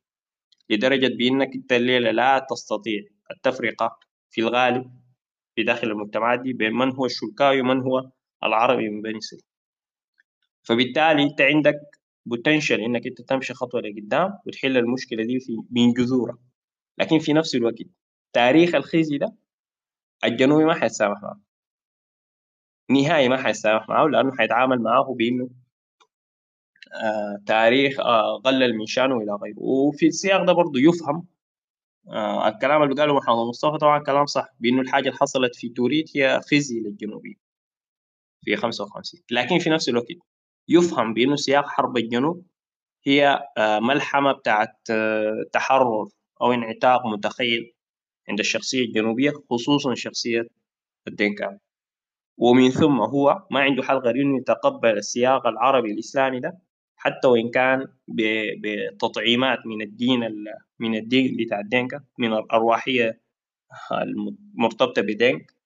لدرجة 0.71 1.07
بأنك 1.19 1.55
أنت 1.55 1.73
الليلة 1.73 2.11
لا 2.11 2.47
تستطيع 2.51 3.03
التفرقة 3.31 3.99
في 4.31 4.41
الغالب 4.41 4.91
في 5.57 5.63
داخل 5.63 5.87
المجتمعات 5.91 6.41
دي 6.41 6.53
بين 6.53 6.73
من 6.73 6.93
هو 6.93 7.07
الشلكاوي 7.07 7.61
ومن 7.61 7.81
هو 7.81 8.11
العربي 8.45 8.89
من 8.89 9.03
بني 9.03 9.21
سليم 9.21 9.43
فبالتالي 10.63 11.23
أنت 11.23 11.41
عندك 11.41 11.81
بوتنشل 12.27 12.81
إنك 12.81 13.07
أنت 13.07 13.23
تمشي 13.23 13.55
خطوة 13.55 13.81
لقدام 13.81 14.39
وتحل 14.47 14.77
المشكلة 14.77 15.25
دي 15.25 15.41
في 15.41 15.53
من 15.71 15.93
جذورها 15.93 16.39
لكن 16.99 17.19
في 17.19 17.33
نفس 17.33 17.55
الوقت 17.55 17.75
تاريخ 18.33 18.75
الخزي 18.75 19.19
ده 19.19 19.37
الجنوبي 20.25 20.65
ما 20.65 20.75
حيتسامح 20.75 21.23
معه. 21.23 21.41
نهائي 22.91 23.29
ما 23.29 23.43
حيتسامح 23.43 23.89
معه 23.89 24.07
لأنه 24.07 24.33
حيتعامل 24.37 24.79
معه 24.83 25.15
بإنه 25.15 25.49
آه 27.05 27.43
تاريخ 27.47 28.01
آه 28.01 28.39
قلل 28.45 28.77
من 28.77 28.87
شأنه 28.87 29.17
إلى 29.17 29.33
غيره. 29.43 29.59
وفي 29.59 30.07
السياق 30.07 30.45
ده 30.45 30.53
برضه 30.53 30.73
يفهم 30.81 31.27
آه 32.09 32.49
الكلام 32.49 32.83
اللي 32.83 32.95
قاله 32.95 33.15
محمد 33.17 33.47
مصطفى 33.49 33.79
طبعا 33.79 33.99
كلام 33.99 34.27
صح 34.27 34.49
بإنه 34.61 34.81
الحاجة 34.81 35.09
اللي 35.09 35.19
حصلت 35.19 35.55
في 35.57 35.69
توريت 35.69 36.17
هي 36.17 36.41
خزي 36.51 36.81
للجنوبيين 36.81 37.39
في 38.45 38.57
55 38.57 39.21
لكن 39.31 39.59
في 39.59 39.71
نفس 39.71 39.89
الوقت 39.89 40.07
يفهم 40.69 41.15
بأنه 41.15 41.37
سياق 41.37 41.67
حرب 41.69 41.97
الجنوب 41.97 42.47
هي 43.07 43.41
ملحمة 43.59 44.33
بتاعت 44.33 44.77
تحرر 45.53 46.09
أو 46.43 46.53
انعتاق 46.53 47.07
متخيل 47.07 47.76
عند 48.29 48.39
الشخصية 48.41 48.85
الجنوبية 48.85 49.33
خصوصا 49.51 49.95
شخصية 49.95 50.49
الدنكاوي 51.09 51.59
ومن 52.39 52.71
ثم 52.71 53.01
هو 53.01 53.47
ما 53.51 53.61
عنده 53.61 53.83
حل 53.83 53.97
غير 53.97 54.15
انه 54.17 54.39
يتقبل 54.39 54.91
السياق 54.99 55.47
العربي 55.47 55.93
الإسلامي 55.93 56.41
ده 56.41 56.59
حتى 56.97 57.29
وإن 57.29 57.51
كان 57.51 57.87
بتطعيمات 58.09 59.59
من 59.67 59.83
الدين 59.83 60.21
من 60.79 60.95
الدين 60.95 61.37
بتاع 61.37 61.61
الدينكا 61.61 62.05
من 62.19 62.33
الأرواحية 62.33 63.21
المرتبطة 63.93 65.03
بدينك. 65.03 65.57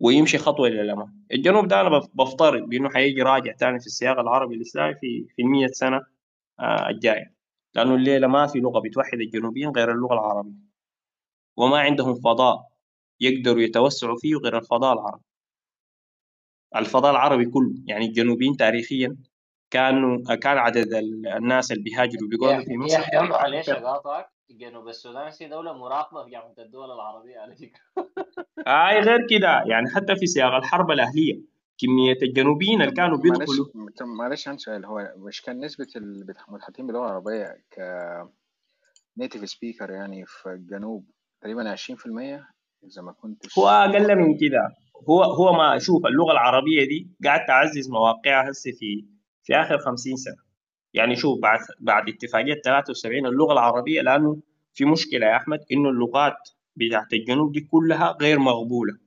ويمشي 0.00 0.38
خطوة 0.38 0.68
إلى 0.68 0.82
الأمام. 0.82 1.26
الجنوب 1.32 1.68
ده 1.68 1.80
أنا 1.80 1.98
بفترض 2.14 2.68
بأنه 2.68 2.90
حيجي 2.90 3.22
راجع 3.22 3.52
تاني 3.52 3.80
في 3.80 3.86
السياق 3.86 4.18
العربي 4.18 4.54
الإسلامي 4.54 4.94
في 4.94 5.26
في 5.36 5.68
سنة 5.72 6.02
الجاية. 6.90 7.35
لأنه 7.76 7.94
الليلة 7.94 8.26
ما 8.26 8.46
في 8.46 8.58
لغة 8.58 8.80
بتوحد 8.80 9.18
الجنوبيين 9.18 9.70
غير 9.70 9.92
اللغة 9.92 10.14
العربية. 10.14 10.66
وما 11.56 11.78
عندهم 11.78 12.14
فضاء 12.14 12.68
يقدروا 13.20 13.62
يتوسعوا 13.62 14.16
فيه 14.16 14.36
غير 14.36 14.58
الفضاء 14.58 14.92
العربي. 14.92 15.22
الفضاء 16.76 17.10
العربي 17.10 17.44
كله 17.44 17.74
يعني 17.86 18.06
الجنوبيين 18.06 18.56
تاريخيا 18.56 19.16
كانوا 19.70 20.34
كان 20.34 20.58
عدد 20.58 20.94
الناس 21.36 21.72
اللي 21.72 21.82
بيهاجروا 21.82 22.28
بيقعدوا 22.28 22.64
في 22.64 22.76
مصر. 22.76 23.00
يا 23.12 23.22
معلش 23.22 23.70
اقاطعك 23.70 24.28
جنوب 24.50 24.88
السودان 24.88 25.30
في 25.30 25.48
دولة 25.48 25.72
مراقبة 25.72 26.24
في 26.24 26.30
جامعة 26.30 26.54
الدول 26.58 26.90
العربية 26.90 27.38
على 27.38 27.56
فكرة. 27.56 27.80
آي 28.66 29.00
غير 29.00 29.26
كده. 29.30 29.62
يعني 29.66 29.90
حتى 29.90 30.16
في 30.16 30.26
سياق 30.26 30.54
الحرب 30.54 30.90
الأهلية. 30.90 31.55
كمية 31.78 32.18
الجنوبيين 32.22 32.82
اللي 32.82 32.94
كانوا 32.94 33.18
بيدخلوا. 33.18 33.66
معلش 34.18 34.48
عندي 34.48 34.62
سؤال. 34.62 34.84
هو 34.84 35.12
مش 35.16 35.42
كان 35.42 35.64
نسبة 35.64 35.86
المتحدثين 35.96 36.86
باللغة 36.86 37.04
العربية 37.06 37.56
ك 37.70 37.80
native 39.18 39.48
speaker 39.48 39.90
يعني 39.90 40.24
في 40.26 40.48
الجنوب؟ 40.48 41.10
تقريبا 41.40 41.76
20% 41.76 42.46
إذا 42.84 43.02
ما 43.02 43.12
كنتش 43.12 43.58
هو 43.58 43.68
أقل 43.68 44.16
من 44.16 44.38
كده. 44.38 44.74
هو 45.08 45.22
هو 45.22 45.52
ما 45.52 45.78
شوف 45.78 46.06
اللغة 46.06 46.32
العربية 46.32 46.84
دي 46.88 47.10
قاعد 47.24 47.46
تعزز 47.46 47.90
مواقعها 47.90 48.50
هسه 48.50 48.70
في 48.70 49.04
في 49.42 49.54
آخر 49.54 49.78
50 49.78 50.16
سنة. 50.16 50.36
يعني 50.94 51.16
شوف 51.16 51.40
بعد 51.42 51.60
بعد 51.80 52.08
اتفاقية 52.08 52.60
73 52.64 53.26
اللغة 53.26 53.52
العربية 53.52 54.00
لأنه 54.02 54.40
في 54.74 54.84
مشكلة 54.84 55.26
يا 55.26 55.36
أحمد 55.36 55.60
إنه 55.72 55.88
اللغات 55.88 56.36
بتاعت 56.76 57.12
الجنوب 57.12 57.52
دي 57.52 57.60
كلها 57.60 58.16
غير 58.20 58.38
مقبولة. 58.38 58.98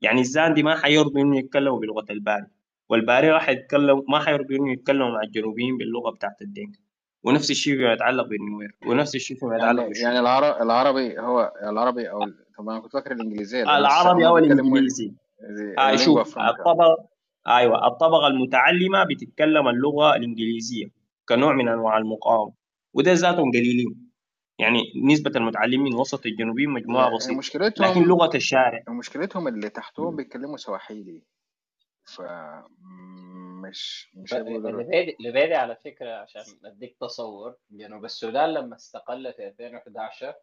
يعني 0.00 0.20
الزاندي 0.20 0.62
ما 0.62 0.76
حيرضوا 0.76 1.20
إنه 1.22 1.38
يتكلموا 1.38 1.80
بلغة 1.80 2.06
الباري 2.10 2.46
والباري 2.88 3.30
راح 3.30 3.48
يتكلم 3.48 4.02
ما 4.08 4.18
حيرضوا 4.18 4.56
إنه 4.56 4.72
يتكلموا 4.72 5.10
مع 5.10 5.22
الجنوبيين 5.22 5.78
باللغة 5.78 6.10
بتاعت 6.10 6.42
الدنك 6.42 6.78
ونفس 7.22 7.50
الشيء 7.50 7.76
فيما 7.76 7.92
يتعلق 7.92 8.26
بالنوير 8.26 8.76
ونفس 8.86 9.14
الشيء 9.14 9.36
فيما 9.36 9.56
يتعلق 9.56 9.82
يعني, 9.82 9.98
يعني 9.98 10.20
العربي 10.20 10.62
العربي 10.62 11.18
هو 11.18 11.52
العربي 11.62 12.10
أو 12.10 12.24
طب 12.58 12.68
أنا 12.68 12.80
كنت 12.80 12.92
فاكر 12.92 13.12
الإنجليزية 13.12 13.62
العربي 13.62 14.26
أو 14.26 14.38
الإنجليزي. 14.38 15.14
آه 15.78 15.96
شوف 15.96 16.38
الطبقة 16.38 17.08
أيوة 17.48 17.86
الطبقة 17.86 18.26
المتعلمة 18.26 19.04
بتتكلم 19.04 19.68
اللغة 19.68 20.16
الإنجليزية 20.16 20.86
كنوع 21.28 21.52
من 21.52 21.68
أنواع 21.68 21.98
المقاومة 21.98 22.52
وده 22.94 23.12
ذاتهم 23.12 23.50
قليلين 23.50 24.09
يعني 24.60 24.92
نسبة 25.04 25.30
المتعلمين 25.36 25.94
وسط 25.94 26.26
الجنوبيين 26.26 26.70
مجموعة 26.70 27.16
بسيطة. 27.16 27.38
مشكلتهم 27.38 27.90
لكن 27.90 28.02
لغة 28.02 28.36
الشارع. 28.36 28.84
مشكلتهم 28.88 29.48
اللي 29.48 29.68
تحتهم 29.68 30.16
بيتكلموا 30.16 30.56
سواحيلي. 30.56 31.22
ف 32.04 32.22
مش 33.62 34.10
مش 34.14 34.34
لبادي 35.20 35.54
على 35.54 35.76
فكرة 35.84 36.14
عشان 36.14 36.42
أديك 36.64 36.96
تصور 37.00 37.56
جنوب 37.70 38.04
السودان 38.04 38.54
لما 38.54 38.76
استقل 38.76 39.32
في 39.32 39.48
2011 39.48 40.34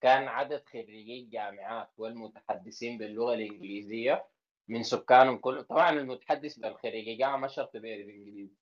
كان 0.00 0.28
عدد 0.28 0.62
خريجي 0.72 1.20
الجامعات 1.20 1.90
والمتحدثين 1.98 2.98
باللغة 2.98 3.34
الإنجليزية 3.34 4.26
من 4.68 4.82
سكانهم 4.82 5.38
كلهم 5.38 5.62
طبعا 5.62 5.90
المتحدث 5.90 6.58
بالخريجي 6.58 7.14
جامعة 7.14 7.36
ما 7.36 7.48
شرط 7.48 7.76
بيعرف 7.76 8.08
إنجليزي. 8.08 8.54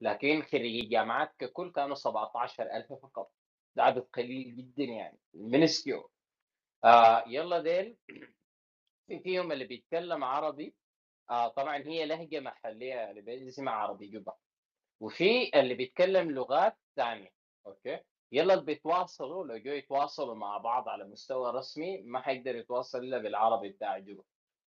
لكن 0.00 0.42
خريجي 0.42 0.80
الجامعات 0.80 1.34
ككل 1.38 1.72
كانوا 1.72 1.94
17000 1.94 2.92
فقط. 2.92 3.30
عدد 3.80 4.02
قليل 4.02 4.56
جدا 4.56 4.84
يعني 4.84 5.18
منسكيو 5.34 6.10
آه 6.84 7.24
يلا 7.26 7.60
ديل. 7.60 7.96
في 9.06 9.20
فيهم 9.20 9.52
اللي 9.52 9.64
بيتكلم 9.64 10.24
عربي 10.24 10.74
آه 11.30 11.48
طبعا 11.48 11.76
هي 11.76 12.06
لهجة 12.06 12.40
محلية 12.40 13.10
اللي 13.10 13.48
اسمها 13.48 13.72
عربي 13.72 14.06
جبا 14.06 14.32
وفي 15.00 15.50
اللي 15.60 15.74
بيتكلم 15.74 16.30
لغات 16.30 16.78
ثانية 16.96 17.32
okay؟ 17.66 18.00
يلا 18.32 18.54
اللي 18.54 18.64
بيتواصلوا 18.64 19.44
لو 19.46 19.56
جو 19.56 19.72
يتواصلوا 19.72 20.34
مع 20.34 20.58
بعض 20.58 20.88
على 20.88 21.04
مستوى 21.04 21.52
رسمي 21.52 22.02
ما 22.02 22.20
حيقدر 22.20 22.56
يتواصل 22.56 22.98
إلا 22.98 23.18
بالعربي 23.18 23.68
بتاع 23.68 23.98
جوبا 23.98 24.24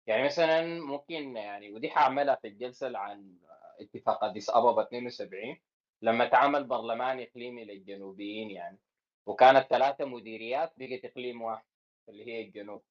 يعني 0.08 0.24
مثلا 0.24 0.80
ممكن 0.82 1.36
يعني 1.38 1.74
ودي 1.74 1.90
حأعملها 1.90 2.36
في 2.36 2.48
الجلسة 2.48 2.98
عن 2.98 3.38
اتفاق 3.80 4.24
أديس 4.24 4.50
أبابا 4.50 4.82
72 4.84 5.58
لما 6.02 6.26
تعمل 6.28 6.64
برلمان 6.64 7.20
إقليمي 7.20 7.66
للجنوبيين 7.66 8.50
يعني. 8.52 8.80
وكانت 9.28 9.68
ثلاثة 9.70 10.06
مديريات 10.06 10.74
بقت 10.78 11.06
اقليم 11.06 11.42
واحد 11.42 11.66
اللي 12.10 12.28
هي 12.28 12.42
الجنوب. 12.42 12.82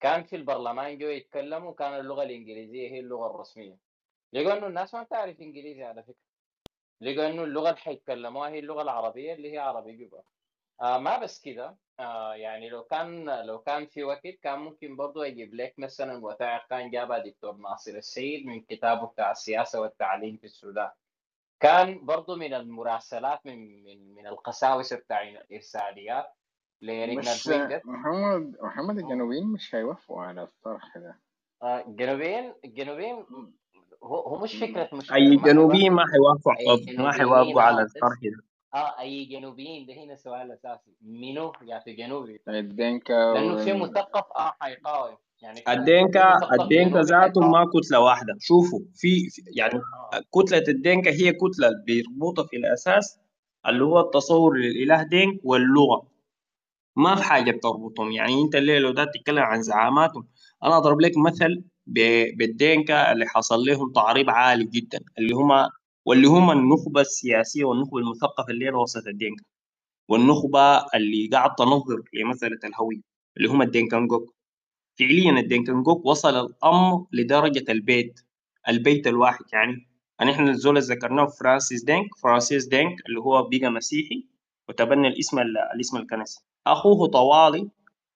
كان 0.00 0.24
في 0.24 0.36
البرلمان 0.36 0.98
جو 0.98 1.08
يتكلموا 1.08 1.74
كان 1.74 2.00
اللغة 2.00 2.22
الإنجليزية 2.22 2.90
هي 2.90 3.00
اللغة 3.00 3.26
الرسمية. 3.30 3.76
لقوا 4.32 4.58
إنه 4.58 4.66
الناس 4.66 4.94
ما 4.94 5.02
تعرف 5.02 5.40
إنجليزي 5.40 5.82
على 5.84 6.02
فكرة. 6.02 6.30
لقوا 7.00 7.26
إنه 7.26 7.44
اللغة 7.44 7.68
اللي 7.68 7.80
حيتكلموها 7.80 8.48
هي 8.50 8.58
اللغة 8.58 8.82
العربية 8.82 9.34
اللي 9.34 9.52
هي 9.52 9.58
عربي 9.58 9.96
جوبا 9.96 10.22
آه 10.82 10.98
ما 10.98 11.18
بس 11.18 11.40
كده. 11.40 11.76
آه 12.00 12.34
يعني 12.34 12.68
لو 12.68 12.84
كان 12.84 13.30
لو 13.46 13.58
كان 13.58 13.86
في 13.86 14.04
وقت 14.04 14.26
كان 14.26 14.58
ممكن 14.58 14.96
برضو 14.96 15.22
أجيب 15.22 15.54
لك 15.54 15.74
مثلا 15.78 16.24
وثائق 16.26 16.66
كان 16.66 16.90
جابها 16.90 17.18
دكتور 17.18 17.56
ناصر 17.56 17.92
السيد 17.92 18.46
من 18.46 18.60
كتابه 18.60 19.06
بتاع 19.06 19.30
السياسة 19.30 19.80
والتعليم 19.80 20.36
في 20.36 20.44
السودان. 20.44 20.90
كان 21.60 22.06
برضو 22.06 22.36
من 22.36 22.54
المراسلات 22.54 23.46
من 23.46 23.84
من 23.84 24.14
من 24.14 24.26
القساوسه 24.26 24.96
بتاع 24.96 25.22
الارساليات 25.22 26.26
بس 27.18 27.46
وينجر 27.48 27.82
محمد 27.84 28.56
محمد 28.62 28.98
الجنوبيين 28.98 29.46
مش 29.46 29.74
هيوافقوا 29.74 30.22
على 30.22 30.42
الطرح 30.42 30.98
ده. 30.98 31.20
آه 31.62 31.86
الجنوبيين 31.88 32.54
الجنوبيين 32.64 33.26
هو 34.04 34.20
هو 34.20 34.38
مش 34.44 34.56
فكرة 34.56 34.90
مش 34.92 35.12
أي 35.12 35.36
ما 35.36 35.42
جنوبيين 35.44 35.92
ما 35.92 36.04
حيوافقوا 36.12 36.54
ما 36.98 37.12
حيوافقوا 37.12 37.62
على 37.62 37.84
بس 37.84 37.96
الطرح 37.96 38.18
ده. 38.22 38.44
آه 38.74 39.00
أي 39.00 39.24
جنوبيين 39.24 39.86
ده 39.86 39.94
هنا 39.94 40.12
السؤال 40.12 40.42
الاساسي 40.52 40.96
منو 41.02 41.52
يعني 41.62 41.94
جنوبي؟ 41.94 42.40
الدنكا 42.48 43.34
لأنه 43.34 43.56
في. 43.64 43.72
مثقف 43.72 44.32
آه 44.36 44.56
حيقاوم 44.60 45.16
يعني 45.42 45.60
الدينكا 45.68 46.38
الدينكا 46.62 47.00
ذاتهم 47.00 47.50
ما 47.50 47.64
كتلة 47.74 48.00
واحدة. 48.00 48.36
شوفوا 48.40 48.80
في 48.94 49.30
في- 49.30 49.42
يعني 49.56 49.74
آه. 49.74 50.20
كتلة 50.42 50.64
الدينكا 50.68 51.10
هي 51.10 51.32
كتلة 51.32 51.68
بيربطها 51.86 52.46
في 52.46 52.56
الأساس 52.56 53.18
اللي 53.66 53.84
هو 53.84 54.00
التصور 54.00 54.56
للإله 54.56 55.02
دينك 55.02 55.40
واللغة. 55.44 56.10
ما 56.96 57.14
في 57.16 57.22
حاجة 57.22 57.50
بتربطهم. 57.50 58.10
يعني 58.12 58.42
أنت 58.42 58.54
الليلة 58.54 58.78
لو 58.78 58.90
ده 58.90 59.04
تتكلم 59.04 59.38
عن 59.42 59.62
زعاماتهم. 59.62 60.28
أنا 60.64 60.76
أضرب 60.76 61.00
لك 61.00 61.12
مثل 61.18 61.62
ب- 61.86 62.36
بالدينكا 62.38 63.12
اللي 63.12 63.26
حصل 63.26 63.60
لهم 63.64 63.92
تعريب 63.92 64.30
عالي 64.30 64.64
جدا 64.64 64.98
اللي 65.18 65.34
هم 65.34 65.68
واللي 66.04 66.26
هم 66.28 66.50
النخبة 66.50 67.00
السياسية 67.00 67.64
والنخبة 67.64 67.98
المثقفة 67.98 68.50
اللي 68.50 68.64
هي 68.66 68.70
وسط 68.70 69.06
الدينكا 69.06 69.44
والنخبة 70.08 70.78
اللي 70.94 71.28
قاعد 71.32 71.54
تنظر 71.54 72.02
لمسألة 72.14 72.58
الهوية 72.64 73.00
اللي 73.36 73.48
هم 73.48 73.62
الدينكانجوك. 73.62 74.34
فعليا 74.98 75.30
الدينكانجوك 75.40 76.06
وصل 76.06 76.46
الأمر 76.46 77.06
لدرجة 77.12 77.64
البيت 77.72 78.20
البيت 78.68 79.06
الواحد. 79.06 79.44
يعني 79.52 79.86
يعني 80.20 80.32
إحنا 80.32 80.50
الزول 80.50 80.78
اللي 80.78 80.94
ذكرناه 80.94 81.26
فرانسيس 81.26 81.84
دينك 81.84 82.14
فرانسيس 82.22 82.66
دينك 82.66 83.06
اللي 83.08 83.20
هو 83.20 83.48
بقى 83.48 83.70
مسيحي 83.70 84.26
وتبنى 84.68 85.08
الاسم 85.08 85.38
ال- 85.38 85.58
الاسم 85.74 85.96
الكنسي. 85.96 86.40
أخوه 86.66 87.08
طوالي 87.08 87.68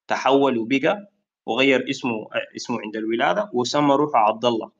تحول 0.08 0.58
وبقى 0.58 1.10
وغير 1.46 1.90
اسمه 1.90 2.12
اسمه 2.56 2.80
عند 2.80 2.96
الولادة 2.96 3.50
وسمى 3.54 3.94
روحه 3.94 4.18
عبد 4.18 4.44
الله 4.44 4.70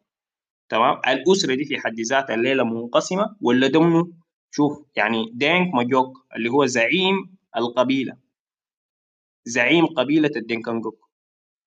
تمام؟ 0.69 1.01
الأسرة 1.09 1.55
دي 1.55 1.65
في 1.65 1.79
حد 1.79 2.01
ذاتها 2.01 2.35
الليلة 2.35 2.65
منقسمة 2.65 3.37
ولا 3.41 3.67
دمه 3.67 4.13
شوف 4.51 4.87
يعني 4.97 5.31
دينك 5.35 5.75
ماجوك 5.75 6.27
اللي 6.37 6.49
هو 6.51 6.67
زعيم 6.67 7.37
القبيلة. 7.57 8.17
زعيم 9.45 9.87
قبيلة 9.87 10.31
الدينكا 10.37 10.74
نقوك 10.74 11.04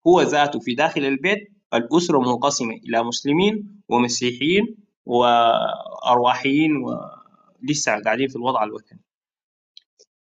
هو 0.08 0.22
ذاته 0.22 0.60
في 0.60 0.76
داخل 0.76 1.06
البيت 1.06 1.52
الأسرة 1.74 2.20
منقسمة 2.20 2.74
إلى 2.74 3.04
مسلمين 3.04 3.82
ومسيحيين 3.90 4.78
وأرواحيين 5.06 6.72
ولسه 6.78 8.02
قاعدين 8.06 8.28
في 8.28 8.36
الوضع 8.36 8.64
الوثني. 8.64 9.00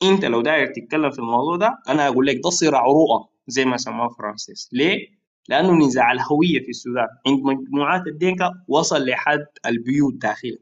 أنت 0.03 0.25
لو 0.25 0.41
داير 0.41 0.67
تتكلم 0.67 1.11
في 1.11 1.19
الموضوع 1.19 1.57
ده 1.57 1.79
أنا 1.89 2.09
أقول 2.09 2.27
لك 2.27 2.37
ده 2.45 2.51
صراع 2.51 2.83
رؤى 2.83 3.29
زي 3.47 3.65
ما 3.65 3.77
سماه 3.77 4.09
فرانسيس. 4.09 4.69
ليه؟ 4.73 5.17
لأنه 5.49 5.87
نزاع 5.87 6.13
الهوية 6.13 6.61
في 6.61 6.69
السودان. 6.69 7.09
عند 7.27 7.41
مجموعات 7.43 8.07
الدينكا 8.07 8.65
وصل 8.69 9.07
لحد 9.07 9.47
البيوت 9.67 10.15
داخل 10.15 10.59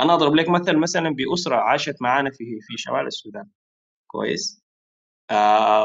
أنا 0.00 0.14
أضرب 0.14 0.34
لك 0.34 0.48
مثل 0.48 0.76
مثلا 0.76 1.10
بأسرة 1.10 1.56
عاشت 1.56 2.02
معانا 2.02 2.30
في 2.30 2.44
في 2.60 2.76
شمال 2.76 3.06
السودان. 3.06 3.48
كويس؟ 4.06 4.67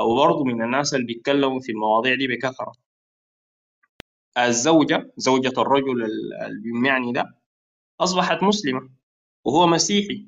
وبرضه 0.01 0.43
من 0.43 0.61
الناس 0.63 0.93
اللي 0.93 1.05
بيتكلموا 1.05 1.59
في 1.59 1.71
المواضيع 1.71 2.15
دي 2.15 2.27
بكثرة. 2.27 2.71
الزوجة 4.37 5.11
زوجة 5.17 5.61
الرجل 5.61 6.03
ال- 6.03 6.33
المعني 6.65 7.11
ده 7.11 7.35
أصبحت 7.99 8.43
مسلمة 8.43 8.89
وهو 9.45 9.67
مسيحي. 9.67 10.27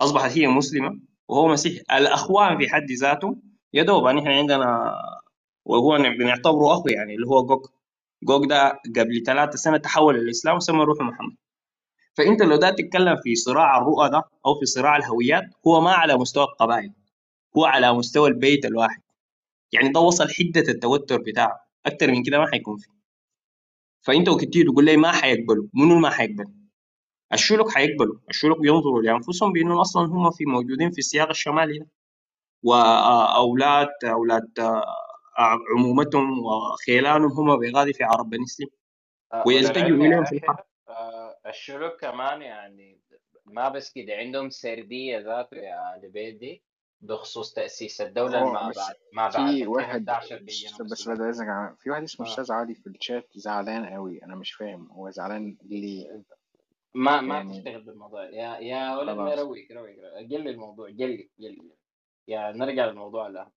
أصبحت 0.00 0.30
هي 0.38 0.46
مسلمة 0.46 1.00
وهو 1.28 1.48
مسيحي. 1.48 1.82
الأخوان 1.92 2.58
في 2.58 2.68
حد 2.68 2.90
ذاتهم 2.92 3.42
يا 3.74 3.82
دوب 3.82 4.06
يعني 4.06 4.20
إحنا 4.20 4.34
عندنا 4.36 4.94
وهو 5.64 5.98
بنعتبره 5.98 6.72
أخو 6.72 6.88
يعني 6.88 7.14
اللي 7.14 7.26
هو 7.26 7.46
جوج. 7.46 7.66
جوج 8.22 8.48
ده 8.48 8.68
قبل 8.96 9.22
ثلاثة 9.26 9.56
سنة 9.56 9.76
تحول 9.76 10.14
للإسلام 10.14 10.56
وسمى 10.56 10.84
روحه 10.84 11.04
محمد. 11.04 11.36
فأنت 12.18 12.42
لو 12.42 12.56
ده 12.56 12.70
تتكلم 12.70 13.16
في 13.16 13.34
صراع 13.34 13.78
الرؤى 13.78 14.08
ده 14.10 14.22
أو 14.46 14.54
في 14.54 14.66
صراع 14.66 14.96
الهويات 14.96 15.44
هو 15.66 15.80
ما 15.80 15.92
على 15.92 16.16
مستوى 16.16 16.44
القبائل 16.44 16.92
هو 17.56 17.64
على 17.64 17.92
مستوى 17.92 18.28
البيت 18.28 18.64
الواحد. 18.64 19.02
يعني 19.72 19.88
ده 19.88 20.00
وصل 20.00 20.28
حدة 20.28 20.60
التوتر 20.60 21.22
بتاعه. 21.22 21.60
أكتر 21.86 22.10
من 22.10 22.22
كده 22.22 22.38
ما 22.38 22.46
حيكون 22.46 22.76
فيه. 22.76 22.98
وقت 24.32 24.44
تيجي 24.44 24.64
تقول 24.64 24.84
لي 24.84 24.96
ما 24.96 25.12
حيقبلوا 25.12 25.66
منو 25.74 25.98
ما 25.98 26.10
حيقبل؟ 26.10 26.44
الشلوك 27.32 27.70
حيقبلوا. 27.70 28.16
الشلوك 28.30 28.60
بينظروا 28.60 29.02
لأنفسهم 29.02 29.52
بانه 29.52 29.80
أصلا 29.80 30.06
هم 30.06 30.30
في 30.30 30.44
موجودين 30.44 30.90
في 30.90 30.98
السياق 30.98 31.28
الشمالي 31.28 31.78
ده. 31.78 31.86
وأولاد 32.62 33.88
أولاد 34.04 34.58
آه، 34.58 34.84
عمومتهم 35.76 36.38
وخيلانهم 36.38 37.30
هم 37.30 37.58
بيغادي 37.58 37.92
في 37.92 38.04
عرب 38.04 38.30
بني 38.30 38.46
سليم. 38.46 38.68
آه، 39.32 39.44
وللعلم 39.46 40.02
إليهم 40.02 40.24
في 40.24 40.36
الحرب. 40.36 40.64
الشلوك 41.48 42.00
كمان 42.00 42.42
يعني 42.42 43.00
ما 43.46 43.68
بس 43.68 43.92
كده 43.92 44.14
عندهم 44.14 44.50
سردية 44.50 45.18
ذاته 45.18 45.56
يا 45.56 46.00
لبيدي 46.02 46.62
بخصوص 47.00 47.52
تأسيس 47.52 48.00
الدولة 48.00 48.52
ما 48.52 48.72
بعد 48.76 48.94
ما 49.12 49.28
بعد 49.28 49.50
في 49.54 49.66
واحد 49.66 50.08
2011 50.10 50.38
في 50.38 50.82
بس 50.84 51.08
اذنك 51.08 51.48
عن- 51.48 51.74
في 51.74 51.90
واحد 51.90 52.02
اسمه 52.02 52.26
آه. 52.26 52.30
أستاذ 52.30 52.52
علي 52.52 52.74
في 52.74 52.86
الشات 52.86 53.28
زعلان 53.34 53.86
قوي 53.86 54.22
أنا 54.24 54.34
مش 54.34 54.52
فاهم 54.52 54.88
هو 54.92 55.10
زعلان 55.10 55.56
ليه؟ 55.62 56.22
ما 56.94 57.20
ما 57.20 57.34
يعني 57.34 57.58
تشتغل 57.58 57.80
بالموضوع. 57.82 58.24
يا 58.24 58.58
يا 58.58 58.96
ولد 58.96 59.16
ما 59.16 59.34
روق 59.34 59.56
روق. 59.72 59.88
قل 60.30 60.48
الموضوع 60.48 60.88
قل 60.88 61.28
قل 61.38 61.70
يا 62.28 62.52
نرجع 62.52 62.86
للموضوع 62.86 63.30
ده. 63.30 63.50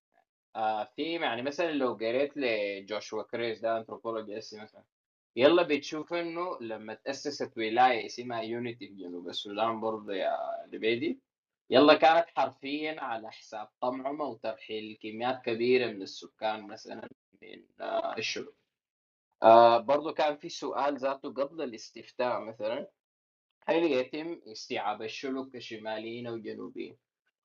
آه 0.55 0.83
في 0.95 1.03
يعني 1.13 1.41
مثلا 1.41 1.71
لو 1.71 1.93
قريت 1.93 2.31
لجوشوا 2.35 3.23
كريس 3.23 3.59
ده 3.59 3.77
انثروبولوجي 3.77 4.37
اسي 4.37 4.61
مثلا. 4.61 4.83
يلا 5.36 5.63
بتشوف 5.63 6.13
انه 6.13 6.57
لما 6.61 6.93
تأسست 6.93 7.57
ولاية 7.57 8.05
اسمها 8.05 8.41
يونيتي 8.41 8.88
في 8.88 8.93
جنوب 8.93 9.29
السودان 9.29 9.82
برضه 9.82 10.13
يا 10.13 10.38
لبيدي. 10.67 11.19
يلا 11.69 11.93
كانت 11.93 12.25
حرفيا 12.36 13.01
على 13.01 13.32
حساب 13.32 13.67
طمعهم 13.82 14.21
وترحيل 14.21 14.97
كميات 15.03 15.41
كبيرة 15.45 15.91
من 15.91 16.01
السكان 16.01 16.67
مثلا 16.67 17.09
من 17.41 17.63
آه 17.82 18.17
الشلوك 18.17 18.55
آه 19.43 19.77
برضه 19.77 20.13
كان 20.13 20.38
في 20.38 20.49
سؤال 20.49 20.97
ذاته 20.97 21.34
قبل 21.34 21.61
الاستفتاء 21.61 22.39
مثلا. 22.41 22.88
هل 23.67 23.84
يتم 23.84 24.41
استيعاب 24.47 25.01
الشلوك 25.01 25.53
كشماليين 25.55 26.27
أو 26.27 26.38
جنوبيين؟ 26.38 26.97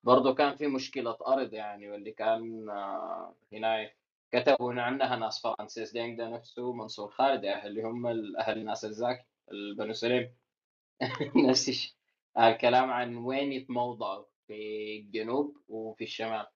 برضه 0.04 0.34
كان 0.34 0.56
في 0.56 0.66
مشكلة 0.66 1.18
أرض 1.26 1.54
يعني 1.54 1.90
واللي 1.90 2.12
كان 2.12 2.70
آه، 2.70 3.34
هنا 3.52 3.90
كتبوا 4.32 4.72
عنها 4.74 5.16
ناس 5.16 5.42
فرانسيس 5.42 5.92
دينج 5.92 6.18
ده 6.18 6.28
نفسه 6.28 6.72
منصور 6.72 7.10
خالد 7.10 7.44
اللي 7.44 7.82
هم 7.82 8.06
أهل 8.38 8.64
ناس 8.64 8.84
الزاكي 8.84 9.24
البني 9.52 9.92
سليم. 9.92 10.36
نفس 11.50 11.68
الشيء 11.68 11.94
الكلام 12.38 12.90
عن 12.90 13.16
وين 13.16 13.52
يتموضعوا 13.52 14.24
في 14.46 14.54
الجنوب 15.00 15.58
وفي 15.68 16.04
الشمال. 16.04 16.46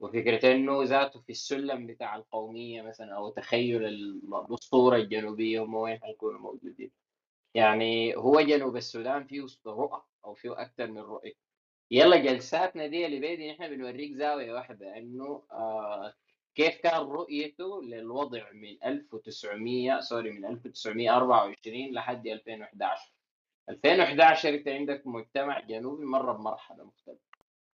وفكرة 0.00 0.52
إنه 0.54 0.82
ذاته 0.84 1.20
في 1.20 1.30
السلم 1.32 1.86
بتاع 1.86 2.16
القومية 2.16 2.82
مثلا 2.82 3.16
أو 3.16 3.30
تخيل 3.30 3.84
ال- 3.86 4.22
الأسطورة 4.48 4.96
الجنوبية 4.96 5.62
هم 5.64 5.74
وين 5.74 6.00
حيكونوا 6.02 6.40
موجودين. 6.40 6.92
يعني 7.54 8.16
هو 8.16 8.40
جنوب 8.40 8.76
السودان 8.76 9.26
فيه 9.26 9.46
رؤى 9.66 10.02
أو 10.24 10.34
فيه 10.34 10.62
أكثر 10.62 10.86
من 10.90 10.98
رؤية. 10.98 11.34
يلا 11.90 12.16
جلساتنا 12.16 12.86
دي 12.86 13.06
اللي 13.06 13.20
بيدي 13.20 13.52
نحن 13.52 13.68
بنوريك 13.68 14.12
زاوية 14.12 14.52
واحدة 14.54 14.96
إنه 14.98 15.42
آه 15.52 16.14
كيف 16.58 16.76
كان 16.76 17.00
رؤيته 17.00 17.82
للوضع 17.82 18.42
من 18.52 18.84
1900 18.84 20.00
sorry 20.00 20.30
من 20.30 20.44
1924 20.44 21.92
لحد 21.92 22.26
2011 22.26 23.12
2011 23.68 24.54
أنت 24.54 24.68
عندك 24.68 25.02
مجتمع 25.06 25.60
جنوبي 25.60 26.04
مر 26.04 26.32
بمرحلة 26.32 26.84
مختلفة. 26.84 27.28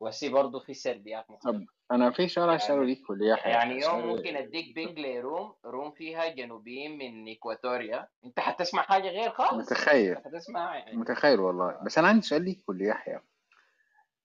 وهسي 0.00 0.28
برضه 0.28 0.60
في 0.60 0.74
سرديات 0.74 1.26
طب 1.26 1.32
مختلفة 1.32 1.66
أنا 1.90 2.10
في 2.10 2.28
سؤال 2.28 2.50
هسأله 2.50 2.78
يعني 2.78 2.86
ليك 2.86 3.06
كل 3.06 3.26
يحيى 3.26 3.52
يعني 3.52 3.80
يوم 3.80 4.06
ممكن 4.06 4.36
أديك 4.36 4.74
ping 4.74 4.98
ل 4.98 5.09
room 5.09 5.54
room 5.64 5.90
فيها 5.90 6.28
جنوبيين 6.28 6.98
من 6.98 7.32
إكواتوريا. 7.32 8.08
أنت 8.24 8.40
حتسمع 8.40 8.82
حاجة 8.82 9.08
غير 9.08 9.30
خالص؟ 9.30 9.72
متخيل. 9.72 10.16
حتسمع 10.16 10.76
يعني. 10.76 10.96
متخيل 10.96 11.40
والله. 11.40 11.80
بس 11.86 11.98
أنا 11.98 12.08
عندي 12.08 12.26
سؤال 12.26 12.44
ليك 12.44 12.62
كل 12.66 12.82
يحيى 12.82 13.20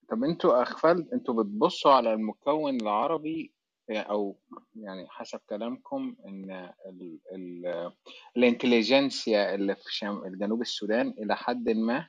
طب 0.10 0.24
أنتوا 0.24 0.62
أغفال 0.62 1.14
أنتوا 1.14 1.44
بتبصوا 1.44 1.92
على 1.92 2.14
المكون 2.14 2.76
العربي 2.82 3.54
أو 3.92 4.38
يعني 4.76 5.08
حسب 5.10 5.40
كلامكم 5.50 6.16
إن 6.26 6.52
ال... 6.86 7.20
ال... 7.36 7.92
الإنتليجنسيا 8.38 9.56
اللي 9.56 9.76
في 9.76 9.96
شم... 9.96 10.22
جنوب 10.28 10.62
السودان 10.62 11.08
إلى 11.10 11.36
حد 11.36 11.70
ما 11.70 12.08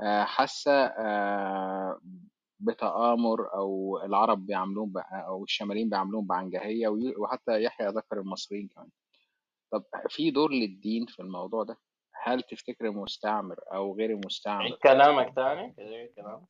آه، 0.00 0.24
حاسة 0.24 0.72
آه، 0.86 2.00
بتآمر 2.60 3.54
أو 3.54 4.00
العرب 4.04 4.46
بيعاملوهم 4.46 4.92
أو 4.98 5.44
الشماليين 5.44 5.88
بيعاملوهم 5.88 6.26
بعنجهية 6.26 6.88
وي- 6.88 7.16
وحتى 7.16 7.62
يحيى 7.62 7.88
ذكر 7.88 8.20
المصريين 8.20 8.68
كمان. 8.68 8.88
طب 9.72 9.84
في 10.08 10.30
دور 10.30 10.52
للدين 10.52 11.06
في 11.06 11.20
الموضوع 11.22 11.62
ده؟ 11.64 11.78
هل 12.22 12.42
تفتكر 12.42 12.86
المستعمر 12.86 13.56
أو 13.72 13.94
غير 13.96 14.08
عيد 14.08 14.18
المستعمر 14.18 14.78
كلامك 14.82 15.34
تاني؟ 15.36 15.74
عيد 15.78 16.12
كلامك 16.16 16.48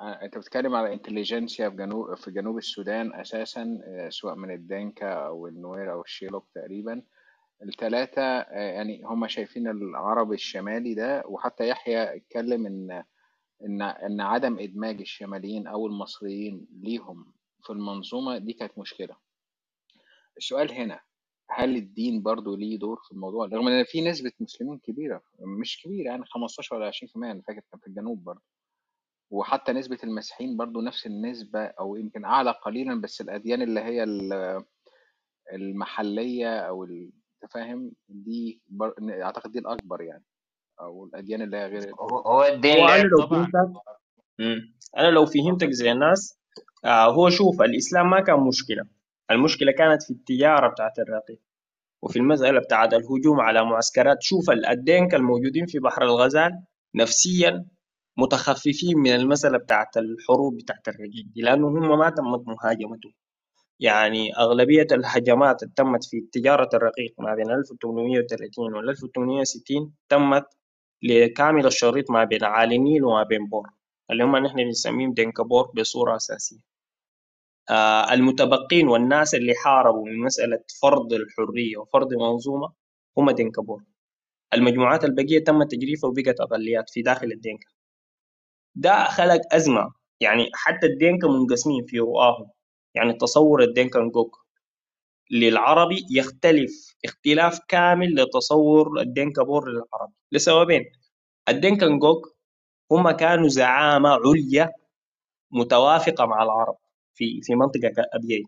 انت 0.00 0.38
بتتكلم 0.38 0.74
على 0.74 0.92
انتليجنسيا 0.94 1.70
في 1.70 1.76
جنوب 1.76 2.14
في 2.14 2.30
جنوب 2.30 2.58
السودان 2.58 3.14
أساسا 3.14 3.80
آه، 3.84 4.08
سواء 4.08 4.34
من 4.34 4.50
الدنكا 4.54 5.12
أو 5.12 5.46
النوير 5.46 5.92
أو 5.92 6.02
الشيلوك 6.02 6.48
تقريبا. 6.54 7.02
الثلاثه 7.62 8.22
يعني 8.52 9.02
هم 9.04 9.28
شايفين 9.28 9.68
العربي 9.68 10.34
الشمالي 10.34 10.94
ده 10.94 11.22
وحتى 11.26 11.68
يحيى 11.68 12.16
اتكلم 12.16 12.66
إن 12.66 13.04
إن 13.64 13.82
إن 13.82 14.20
عدم 14.20 14.58
إدماج 14.58 15.00
الشماليين 15.00 15.66
أو 15.66 15.86
المصريين 15.86 16.66
ليهم 16.82 17.32
في 17.62 17.70
المنظومة 17.70 18.38
دي 18.38 18.52
كانت 18.52 18.78
مشكلة. 18.78 19.16
السؤال 20.36 20.72
هنا 20.72 21.00
هل 21.50 21.76
الدين 21.76 22.22
برضو 22.22 22.56
ليه 22.56 22.78
دور 22.78 22.96
في 23.08 23.12
الموضوع؟ 23.12 23.46
رغم 23.46 23.68
إن 23.68 23.84
في 23.84 24.00
نسبة 24.10 24.32
مسلمين 24.40 24.78
كبيرة 24.78 25.22
مش 25.40 25.82
كبيرة 25.84 26.06
يعني 26.10 26.24
15 26.26 26.76
ولا 26.76 26.90
20% 26.90 27.16
أنا 27.16 27.42
فاكر 27.48 27.60
كان 27.72 27.80
في 27.80 27.86
الجنوب 27.86 28.24
برضو. 28.24 28.42
وحتى 29.30 29.72
نسبة 29.72 29.98
المسيحيين 30.04 30.56
برضو 30.56 30.80
نفس 30.80 31.06
النسبة 31.06 31.64
أو 31.64 31.96
يمكن 31.96 32.24
أعلى 32.24 32.50
قليلا 32.50 33.00
بس 33.00 33.20
الأديان 33.20 33.62
اللي 33.62 33.80
هي 33.80 34.02
ال- 34.02 34.62
المحلية 35.52 36.58
أو 36.60 36.84
ال- 36.84 37.10
أنت 37.42 37.52
فاهم؟ 37.52 37.92
دي 38.08 38.60
بر... 38.68 38.94
أعتقد 39.22 39.52
دي 39.52 39.58
الأكبر 39.58 40.02
يعني 40.02 40.24
أو 40.80 41.04
الأديان 41.04 41.42
اللي 41.42 41.56
هي 41.56 41.66
غير 41.66 41.94
هو 42.00 42.18
هو 42.18 42.44
الدين 42.44 42.76
هو 42.78 42.88
أنا 42.88 43.02
لو 43.02 43.26
طبعا. 43.26 43.42
فهمتك 43.52 43.72
مم. 44.38 44.74
أنا 44.98 45.10
لو 45.10 45.26
فهمتك 45.26 45.70
زي 45.70 45.92
الناس 45.92 46.38
آه 46.84 47.04
هو 47.12 47.30
شوف 47.30 47.62
الإسلام 47.62 48.10
ما 48.10 48.20
كان 48.20 48.40
مشكلة. 48.40 48.84
المشكلة 49.30 49.72
كانت 49.72 50.02
في 50.02 50.10
التجارة 50.10 50.68
بتاعت 50.68 50.98
الرقيق 50.98 51.40
وفي 52.02 52.18
المسألة 52.18 52.60
بتاعت 52.60 52.94
الهجوم 52.94 53.40
على 53.40 53.64
معسكرات. 53.64 54.22
شوف 54.22 54.50
ال- 54.50 54.66
الدنك 54.66 55.14
الموجودين 55.14 55.66
في 55.66 55.78
بحر 55.78 56.02
الغزال 56.02 56.62
نفسيا 56.94 57.66
متخففين 58.18 58.98
من 58.98 59.10
المسألة 59.14 59.58
بتاعت 59.58 59.96
الحروب 59.96 60.56
بتاعت 60.56 60.88
الرقيق 60.88 61.26
دي 61.34 61.40
لأنه 61.42 61.68
هم 61.68 61.98
ما 61.98 62.10
تمت 62.10 62.48
مهاجمتهم 62.48 63.12
يعني 63.80 64.36
أغلبية 64.36 64.86
الهجمات 64.92 65.62
اللي 65.62 65.74
تمت 65.76 66.04
في 66.04 66.20
تجارة 66.32 66.68
الرقيق 66.74 67.14
ما 67.18 67.34
بين 67.34 67.50
1830 67.50 68.74
و 68.74 68.80
1860 68.80 69.94
تمت 70.08 70.44
لكامل 71.02 71.66
الشريط 71.66 72.10
ما 72.10 72.24
بين 72.24 72.44
عالي 72.44 72.76
النيل 72.76 73.04
وما 73.04 73.22
بين 73.22 73.46
بور 73.48 73.70
اللي 74.10 74.24
هم 74.24 74.36
نحن 74.36 74.56
بنسميهم 74.56 75.12
دينكابور 75.12 75.72
بصورة 75.76 76.16
أساسية. 76.16 76.58
آه 77.70 78.12
المتبقين 78.14 78.88
والناس 78.88 79.34
اللي 79.34 79.54
حاربوا 79.64 80.06
من 80.08 80.18
مسألة 80.24 80.60
فرض 80.82 81.12
الحرية 81.12 81.76
وفرض 81.78 82.14
منظومة 82.14 82.72
هم 83.18 83.30
دينكابور 83.30 83.82
المجموعات 84.54 85.04
البقية 85.04 85.44
تم 85.44 85.62
تجريفها 85.62 86.10
وبقت 86.10 86.40
أقليات 86.40 86.90
في 86.90 87.02
داخل 87.02 87.26
الدينكا. 87.32 87.68
ده 88.78 89.04
خلق 89.04 89.40
أزمة. 89.52 89.92
يعني 90.20 90.50
حتى 90.54 90.86
الدينكا 90.86 91.28
منقسمين 91.28 91.84
في 91.86 91.98
رؤاهم. 91.98 92.50
يعني 92.94 93.12
تصور 93.12 93.62
الدينكا 93.62 94.00
نجوك 94.00 94.36
للعربي 95.30 96.06
يختلف 96.10 96.72
اختلاف 97.04 97.60
كامل 97.68 98.14
لتصور 98.14 99.00
الدينكا 99.00 99.42
بور 99.44 99.70
للعربي. 99.70 100.12
لسببين. 100.32 100.84
الدينكا 101.48 101.86
نجوك 101.88 102.36
هم 102.92 103.10
كانوا 103.10 103.48
زعامة 103.48 104.10
عليا 104.10 104.72
متوافقة 105.52 106.26
مع 106.26 106.42
العرب 106.42 106.76
في 107.14 107.40
في 107.42 107.54
منطقة 107.54 107.92
أبيي 108.14 108.44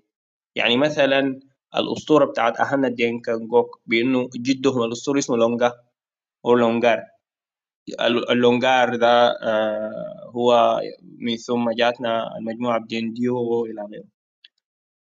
يعني 0.57 0.77
مثلا 0.77 1.41
الأسطورة 1.77 2.25
بتاعت 2.27 2.57
أهلنا 2.61 2.89
الدينكا 2.89 3.33
نجوك 3.37 3.81
بإنه 3.87 4.31
جدهم 4.37 4.83
الأسطوري 4.85 5.19
اسمه 5.21 5.37
لونجا 5.37 5.73
أو 6.47 6.55
لونجار 6.55 7.03
اللونجار 8.31 8.97
ده 8.97 9.29
آه، 9.43 10.31
هو 10.37 10.81
من 11.19 11.37
ثم 11.37 11.71
جاتنا 11.71 12.37
المجموعة 12.39 12.79
بدينديو 12.81 13.37
وإلى 13.39 13.83
غيره. 13.93 14.05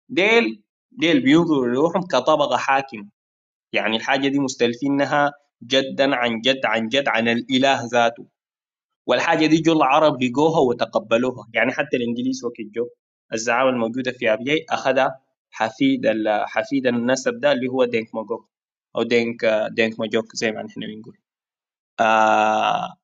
ديل 0.08 0.62
ديل 0.92 1.20
بينظروا 1.20 1.66
لروحهم 1.66 2.02
كطبقة 2.02 2.56
حاكمة. 2.56 3.08
يعني 3.72 3.96
الحاجة 3.96 4.28
دي 4.28 4.38
مستلفينها 4.38 5.32
جدا 5.64 6.16
عن 6.16 6.40
جد 6.40 6.66
عن 6.66 6.88
جد 6.88 7.08
عن 7.08 7.28
الإله 7.28 7.84
ذاته. 7.92 8.26
والحاجة 9.06 9.46
دي 9.46 9.56
جو 9.62 9.72
العرب 9.72 10.22
لقوها 10.22 10.60
وتقبلوها. 10.60 11.48
يعني 11.54 11.72
حتى 11.72 11.96
الإنجليز 11.96 12.44
وقت 12.44 12.60
جو 12.60 12.88
الزعامة 13.34 13.70
الموجودة 13.70 14.12
في 14.12 14.32
أبيي 14.32 14.66
أخذها 14.70 15.20
حفيد 15.50 16.02
حفيد 16.46 16.86
النسب 16.86 17.40
ده 17.40 17.52
اللي 17.52 17.68
هو 17.68 17.84
دينك 17.84 18.14
ماجوك 18.14 18.50
أو 18.96 19.02
دينك 19.02 19.44
دينك 19.72 20.00
ماجوك 20.00 20.36
زي 20.36 20.52
ما 20.52 20.62
نحن 20.62 20.80
بنقول. 20.80 21.23
آه 22.01 22.97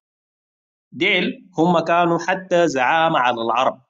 ديل 0.92 1.48
هم 1.58 1.78
كانوا 1.80 2.18
حتى 2.18 2.68
زعامة 2.68 3.18
على 3.18 3.42
العرب. 3.42 3.80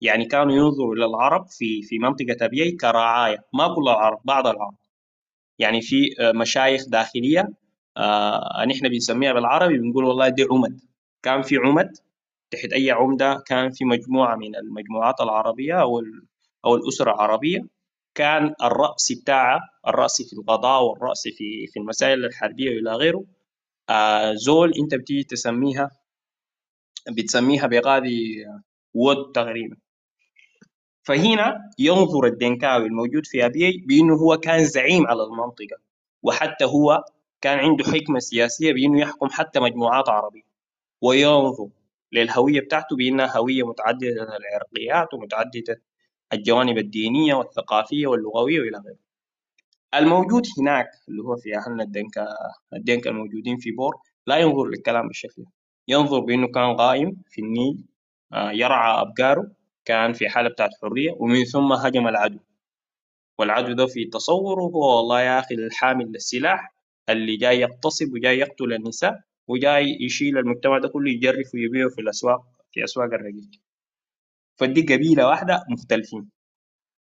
يعني 0.00 0.24
كانوا 0.24 0.52
ينظروا 0.52 0.94
للعرب 0.94 1.46
في 1.48 1.82
في 1.82 1.98
منطقة 1.98 2.36
أبيي 2.46 2.72
كرعاية 2.72 3.38
ما 3.54 3.74
كل 3.74 3.82
العرب 3.82 4.20
بعض 4.24 4.46
العرب. 4.46 4.74
يعني 5.58 5.80
في 5.82 6.10
آه، 6.20 6.32
مشايخ 6.32 6.84
داخلية 6.88 7.48
آه 7.96 8.64
نحن 8.70 8.88
بنسميها 8.88 9.32
بالعربي 9.32 9.78
بنقول 9.78 10.04
والله 10.04 10.28
دي 10.28 10.46
عمد. 10.50 10.80
كان 11.22 11.42
في 11.42 11.56
عمد 11.56 11.92
تحت 12.50 12.72
أي 12.72 12.90
عمدة 12.90 13.44
كان 13.46 13.70
في 13.72 13.84
مجموعة 13.84 14.36
من 14.36 14.56
المجموعات 14.56 15.20
العربية 15.20 15.82
أو 15.82 16.02
أو 16.66 16.74
الأسرة 16.76 17.12
العربية. 17.14 17.60
كان 18.14 18.54
الرأس 18.62 19.12
بتاعها 19.22 19.60
الرأس 19.88 20.22
في 20.22 20.32
القضاء 20.40 20.82
والرأس 20.84 21.22
في 21.28 21.66
في 21.72 21.80
المسائل 21.80 22.24
الحربية 22.24 22.70
وإلى 22.76 22.92
غيره 22.92 23.24
زول 24.34 24.72
أنت 24.80 24.94
بتيجي 24.94 25.24
تسميها 25.24 25.90
بتسميها 27.10 27.66
بغادي 27.66 28.46
ود 28.94 29.32
تقريبا. 29.32 29.76
فهنا 31.02 31.70
ينظر 31.78 32.26
الدنكاوي 32.26 32.86
الموجود 32.86 33.26
في 33.26 33.46
أبيي 33.46 33.84
بأنه 33.88 34.14
هو 34.14 34.36
كان 34.36 34.64
زعيم 34.64 35.06
على 35.06 35.22
المنطقة 35.22 35.76
وحتى 36.22 36.64
هو 36.64 37.04
كان 37.40 37.58
عنده 37.58 37.84
حكمة 37.84 38.18
سياسية 38.18 38.72
بأنه 38.72 39.00
يحكم 39.00 39.28
حتى 39.30 39.60
مجموعات 39.60 40.08
عربية. 40.08 40.42
وينظر 41.02 41.68
للهوية 42.12 42.60
بتاعته 42.60 42.96
بأنها 42.96 43.36
هوية 43.38 43.68
متعددة 43.68 44.36
العرقيات 44.36 45.14
ومتعددة 45.14 45.82
الجوانب 46.32 46.78
الدينية 46.78 47.34
والثقافية 47.34 48.06
واللغوية 48.06 48.60
وإلى 48.60 48.78
غيره. 48.78 49.09
الموجود 49.94 50.42
هناك 50.58 50.86
اللي 51.08 51.22
هو 51.22 51.36
في 51.36 51.56
أهلنا 51.58 51.82
الدنكا 51.84 52.26
الدنكا 52.72 53.10
الموجودين 53.10 53.56
في 53.58 53.70
بور 53.70 53.94
لا 54.26 54.36
ينظر 54.36 54.64
للكلام 54.68 55.06
بالشكل 55.08 55.44
ينظر 55.88 56.20
بأنه 56.20 56.46
كان 56.48 56.76
قائم 56.76 57.22
في 57.30 57.40
النيل 57.42 57.84
آه، 58.32 58.50
يرعى 58.52 59.00
أبقاره 59.02 59.52
كان 59.84 60.12
في 60.12 60.28
حالة 60.28 60.48
بتاعت 60.48 60.70
حرية 60.82 61.10
ومن 61.18 61.44
ثم 61.44 61.72
هجم 61.72 62.08
العدو. 62.08 62.38
والعدو 63.38 63.72
ده 63.72 63.86
في 63.86 64.04
تصوره 64.04 64.62
هو 64.62 64.96
والله 64.96 65.20
يا 65.20 65.38
أخي 65.38 65.54
الحامل 65.54 66.06
للسلاح 66.12 66.74
اللي 67.08 67.36
جاي 67.36 67.60
يغتصب 67.60 68.12
وجاي 68.12 68.38
يقتل 68.38 68.72
النساء 68.72 69.20
وجاي 69.48 69.98
يشيل 70.00 70.38
المجتمع 70.38 70.78
ده 70.78 70.88
كله 70.88 71.10
يجرف 71.10 71.54
ويبيعه 71.54 71.88
في 71.88 72.00
الأسواق 72.00 72.42
في 72.72 72.84
أسواق 72.84 73.06
الرقيق 73.06 73.50
فدي 74.56 74.82
قبيلة 74.94 75.26
واحدة 75.26 75.64
مختلفين. 75.70 76.30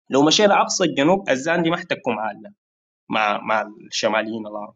لو 0.09 0.23
مشينا 0.25 0.61
أقصى 0.61 0.83
الجنوب 0.83 1.29
الزاندي 1.29 1.69
ما 1.69 1.75
احتكوا 1.75 2.13
مع 2.13 2.31
ال- 2.31 2.53
مع 3.09 3.37
مع 3.41 3.61
الشماليين 3.61 4.47
العرب 4.47 4.75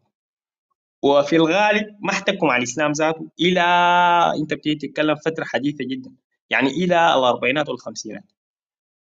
وفي 1.02 1.36
الغالب 1.36 1.86
ما 2.00 2.10
احتكوا 2.10 2.48
مع 2.48 2.56
الإسلام 2.56 2.92
ذاته 2.92 3.30
إلى 3.40 3.60
أنت 4.40 4.54
بتيجي 4.54 4.88
تتكلم 4.88 5.14
فترة 5.14 5.44
حديثة 5.44 5.84
جدا 5.84 6.12
يعني 6.50 6.68
إلى 6.70 7.14
الأربعينات 7.14 7.68
والخمسينات. 7.68 8.24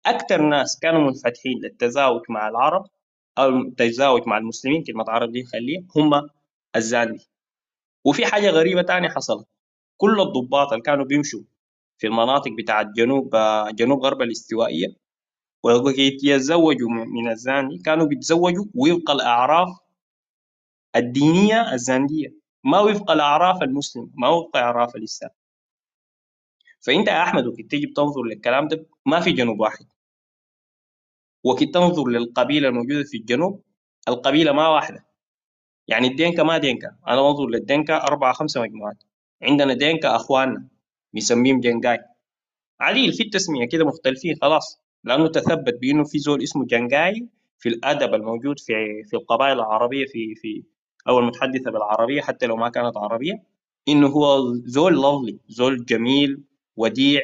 أكثر 0.07 0.43
ناس 0.43 0.79
كانوا 0.83 1.01
منفتحين 1.01 1.59
للتزاوج 1.63 2.23
مع 2.29 2.49
العرب 2.49 2.87
أو 3.39 3.49
التزاوج 3.49 4.27
مع 4.29 4.39
المسلمين 4.39 4.85
كلمة 4.85 5.05
عرب 5.09 5.33
دي 5.33 5.45
خليها 5.45 5.83
هم 5.97 6.29
الزاندي 6.77 7.29
وفي 8.05 8.27
حاجة 8.27 8.51
غريبة 8.51 8.83
تانية 8.83 9.09
حصلت. 9.09 9.47
كل 9.97 10.21
الضباط 10.21 10.73
اللي 10.73 10.83
كانوا 10.83 11.05
بيمشوا 11.05 11.41
في 11.99 12.07
المناطق 12.07 12.51
بتاعت 12.59 12.87
جنوب 12.87 13.37
جنوب 13.75 14.05
غرب 14.05 14.23
الاستوائية 14.23 14.87
ويتزوجوا 15.63 16.91
من 16.91 17.31
الزاندي 17.31 17.79
كانوا 17.79 18.07
بيتزوجوا 18.07 18.65
وفق 18.75 19.11
الأعراف 19.11 19.69
الدينية 20.97 21.73
الزاندية 21.73 22.35
ما 22.65 22.81
وفق 22.81 23.11
الأعراف 23.11 23.63
المسلمة 23.63 24.11
ما 24.15 24.29
وفق 24.29 24.57
أعراف 24.57 24.97
الإسلام. 24.97 25.31
فأنت 26.81 27.09
يا 27.09 27.23
أحمد 27.23 27.47
وقت 27.47 27.61
تيجي 27.61 27.87
بتنظر 27.87 28.23
للكلام 28.23 28.69
ده 28.69 28.87
ما 29.07 29.21
في 29.21 29.33
جنوب 29.33 29.61
واحد. 29.61 29.87
وقت 31.45 31.65
تنظر 31.65 32.09
للقبيلة 32.09 32.69
الموجودة 32.69 33.03
في 33.05 33.17
الجنوب 33.17 33.63
القبيلة 34.09 34.53
ما 34.53 34.69
واحدة. 34.69 35.07
يعني 35.89 36.09
الدينكا 36.09 36.43
ما 36.43 36.59
دينكا. 36.59 36.97
أنا 37.09 37.23
بنظر 37.23 37.47
للدينكا 37.47 37.97
أربعة 38.03 38.33
خمسة 38.33 38.63
مجموعات. 38.63 39.03
عندنا 39.43 39.75
دينكا 39.75 40.17
أخواننا 40.17 40.69
بنسميهم 41.15 41.61
جنجاي. 41.61 41.99
عديل 42.81 43.13
في 43.13 43.23
التسمية 43.23 43.69
كده 43.69 43.85
مختلفين 43.85 44.37
خلاص. 44.43 44.81
لأنه 45.05 45.29
تثبت 45.29 45.79
بأنه 45.81 46.05
في 46.05 46.19
زول 46.19 46.43
اسمه 46.43 46.67
جنجاي 46.67 47.29
في 47.59 47.69
الأدب 47.69 48.15
الموجود 48.15 48.59
في 48.59 49.03
في 49.05 49.17
القبائل 49.17 49.53
العربية 49.53 50.07
في 50.07 50.35
في 50.35 50.65
أو 51.09 51.19
المتحدثه 51.19 51.71
بالعربية 51.71 52.21
حتى 52.23 52.47
لو 52.47 52.57
ما 52.57 52.69
كانت 52.69 52.97
عربية 52.97 53.43
إنه 53.89 54.07
هو 54.07 54.55
زول 54.55 54.93
لوفلي 54.95 55.39
زول 55.49 55.85
جميل 55.85 56.43
وديع 56.77 57.21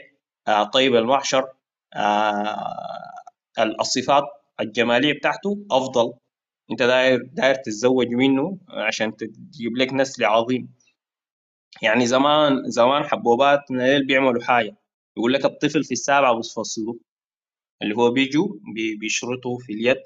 آه، 0.48 0.64
طيب 0.64 0.94
المحشر 0.94 1.44
آه، 1.94 3.12
الصفات 3.80 4.24
الجمالية 4.60 5.12
بتاعته 5.12 5.58
أفضل. 5.70 6.12
أنت 6.70 6.82
داير 6.82 7.22
داير 7.32 7.54
تتزوج 7.54 8.08
منه 8.08 8.58
عشان 8.68 9.16
تجيب 9.16 9.76
لك 9.76 9.92
نسل 9.92 10.24
عظيم. 10.24 10.68
يعني 11.82 12.06
زمان 12.06 12.70
زمان 12.70 13.04
حبوبات 13.04 13.60
من 13.70 13.80
الليل 13.80 14.06
بيعملوا 14.06 14.42
حاجة 14.42 14.76
يقول 15.16 15.32
لك 15.32 15.44
الطفل 15.44 15.84
في 15.84 15.92
السابعه 15.92 16.38
بتفصله 16.38 16.98
اللي 17.82 17.96
هو 17.96 18.10
بيجوا 18.10 18.48
بي- 18.74 18.96
بيشرطوا 18.96 19.58
في 19.58 19.72
اليد 19.72 20.02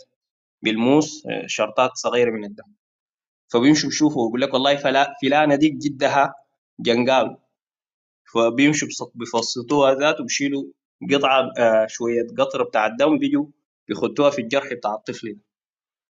بالموس 0.63 1.27
آه، 1.27 1.47
شرطات 1.47 1.91
صغيرة 1.97 2.31
من 2.31 2.45
الدم. 2.45 2.65
فبيمشوا 3.53 3.89
بيشوفوا 3.91 4.29
يقول 4.29 4.41
لك 4.41 4.55
والله 4.55 4.77
فلا 4.77 5.15
فلانة 5.23 5.55
دي 5.55 5.69
جدها 5.69 6.35
جنقاوي 6.81 7.37
فبيمشوا 8.35 8.89
بص- 8.89 9.13
بيفصطوها 9.15 9.95
ذات 9.95 10.21
وبيشيلوا 10.21 10.65
قطعة 11.13 11.51
آه، 11.59 11.87
شوية 11.87 12.27
قطره 12.39 12.65
بتاع 12.65 12.87
الدم 12.87 13.19
بيجوا 13.19 13.47
بيخدوها 13.89 14.31
في 14.31 14.39
الجرح 14.43 14.73
بتاع 14.75 14.95
الطفل 14.95 15.33
ده. 15.35 15.41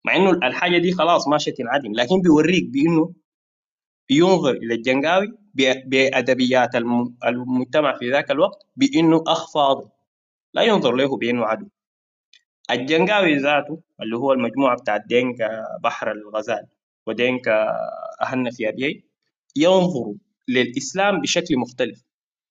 مع 0.06 0.16
إنه 0.16 0.30
الحاجة 0.30 0.78
دي 0.78 0.92
خلاص 0.92 1.28
ماشية 1.28 1.52
تنعدم 1.52 1.92
لكن 1.94 2.22
بيوريك 2.22 2.64
بإنه 2.70 3.12
ينظر 4.10 4.50
إلى 4.50 4.74
الجنقاوي 4.74 5.26
بأدبيات 5.86 6.74
الم- 6.74 7.16
المجتمع 7.26 7.98
في 7.98 8.10
ذاك 8.10 8.30
الوقت 8.30 8.66
بإنه 8.76 9.24
أخ 9.26 9.52
فاضل 9.54 9.88
لا 10.54 10.62
ينظر 10.62 10.92
له 10.94 11.16
بانه 11.16 11.44
عدو 11.44 11.68
الجنقاوي 12.70 13.36
ذاته 13.36 13.82
اللي 14.02 14.16
هو 14.16 14.32
المجموعة 14.32 14.76
بتاعت 14.76 15.06
دينكا 15.06 15.48
بحر 15.82 16.12
الغزال 16.12 16.66
ودينكا 17.06 17.66
اهلنا 18.22 18.50
في 18.50 18.68
ابيي 18.68 19.04
ينظروا 19.56 20.14
للإسلام 20.48 21.20
بشكل 21.20 21.56
مختلف. 21.56 22.04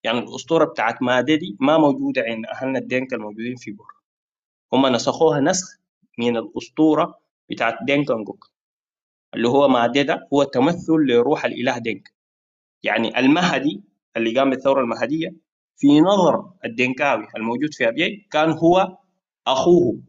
يعني 0.03 0.19
الأسطورة 0.19 0.65
بتاعت 0.65 1.01
ماددي 1.01 1.57
ما 1.59 1.77
موجودة 1.77 2.21
عند 2.21 2.45
أهلنا 2.45 2.79
الدينكا 2.79 3.15
الموجودين 3.15 3.55
في 3.55 3.71
بور 3.71 3.93
هم 4.73 4.87
نسخوها 4.87 5.39
نسخ 5.39 5.79
من 6.19 6.37
الأسطورة 6.37 7.19
بتاعت 7.49 7.77
دينكانجوك 7.83 8.51
اللي 9.35 9.47
هو 9.47 9.67
ماددا 9.67 10.27
هو 10.33 10.43
تمثل 10.43 10.93
لروح 10.93 11.45
الإله 11.45 11.77
دينكا 11.77 12.11
يعني 12.83 13.19
المهدي 13.19 13.83
اللي 14.17 14.39
قام 14.39 14.49
بالثورة 14.49 14.81
المهدية 14.81 15.33
في 15.83 16.01
نظر 16.01 16.49
الدنكاوي 16.65 17.27
الموجود 17.37 17.73
في 17.73 17.87
ابيي 17.87 18.27
كان 18.31 18.51
هو 18.51 18.97
أخوه. 19.47 19.99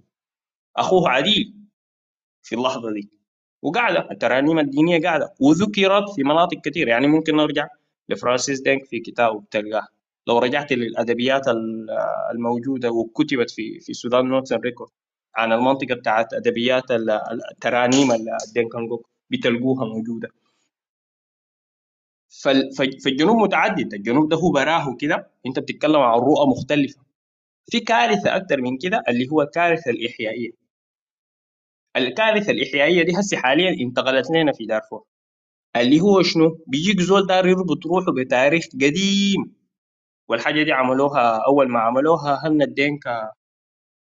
أخوه 0.77 1.09
عديل 1.11 1.55
في 2.43 2.55
اللحظة 2.55 2.93
دي. 2.93 3.11
وقاعدة 3.63 4.09
الترانيم 4.11 4.59
الدينية 4.59 5.03
قاعدة. 5.03 5.35
وذكرت 5.41 6.11
في 6.17 6.23
مناطق 6.23 6.59
كثيرة. 6.65 6.91
يعني 6.91 7.07
ممكن 7.07 7.37
نرجع 7.37 7.69
لفرانسيس 8.09 8.61
دينك 8.61 8.85
في 8.85 9.01
كتابه 9.01 9.45
تلقاه 9.51 9.87
لو 10.27 10.39
رجعت 10.39 10.73
للأدبيات 10.73 11.49
ال- 11.49 11.91
الموجودة 12.33 12.91
وكتبت 12.91 13.51
في 13.51 13.81
في 13.81 13.93
Sudan 13.95 14.29
Notes 14.29 14.46
and 14.46 14.57
Records 14.57 14.91
عن 15.37 15.53
المنطقة 15.53 15.95
بتاعت 15.95 16.35
أدبيات 16.35 16.91
ال- 16.91 17.11
الترانيم 17.51 18.09
الدينكا 18.49 18.82
نقوك 18.82 19.09
بتلقوها 19.31 19.85
ف- 19.87 20.44
فالجنوب 23.05 23.37
متعدد. 23.37 23.95
الجنوب 23.95 24.29
ده 24.29 24.37
هو 24.37 24.51
براه 24.53 24.97
كده. 25.01 25.31
انت 25.47 25.59
بتتكلم 25.59 25.97
عن 25.97 26.19
رؤى 26.19 26.47
مختلفة. 26.49 27.01
في 27.71 27.81
كارثة 27.81 28.37
أكثر 28.37 28.61
من 28.61 28.79
كده 28.79 29.03
اللي 29.09 29.29
هو 29.33 29.43
الكارثه 29.43 29.91
الإحيائية. 29.91 30.51
الكارثة 31.97 32.51
الإحيائية 32.53 33.03
دي 33.03 33.13
هسه 33.21 33.37
حاليا 33.37 33.71
انتقلت 33.87 34.31
لنا 34.31 34.53
في 34.53 34.67
دارفور. 34.67 35.05
اللي 35.77 36.01
هو 36.01 36.23
شنو؟ 36.23 36.59
بيجيك 36.67 37.01
زول 37.01 37.27
دار 37.27 37.47
يربط 37.47 37.87
روحه 37.87 38.13
بتاريخ 38.13 38.65
قديم. 38.75 39.57
والحاجة 40.29 40.63
دي 40.63 40.73
عملوها 40.73 41.39
أول 41.47 41.69
ما 41.71 41.81
عملوها 41.81 42.41
هن 42.49 42.63
الدينكا 42.63 43.31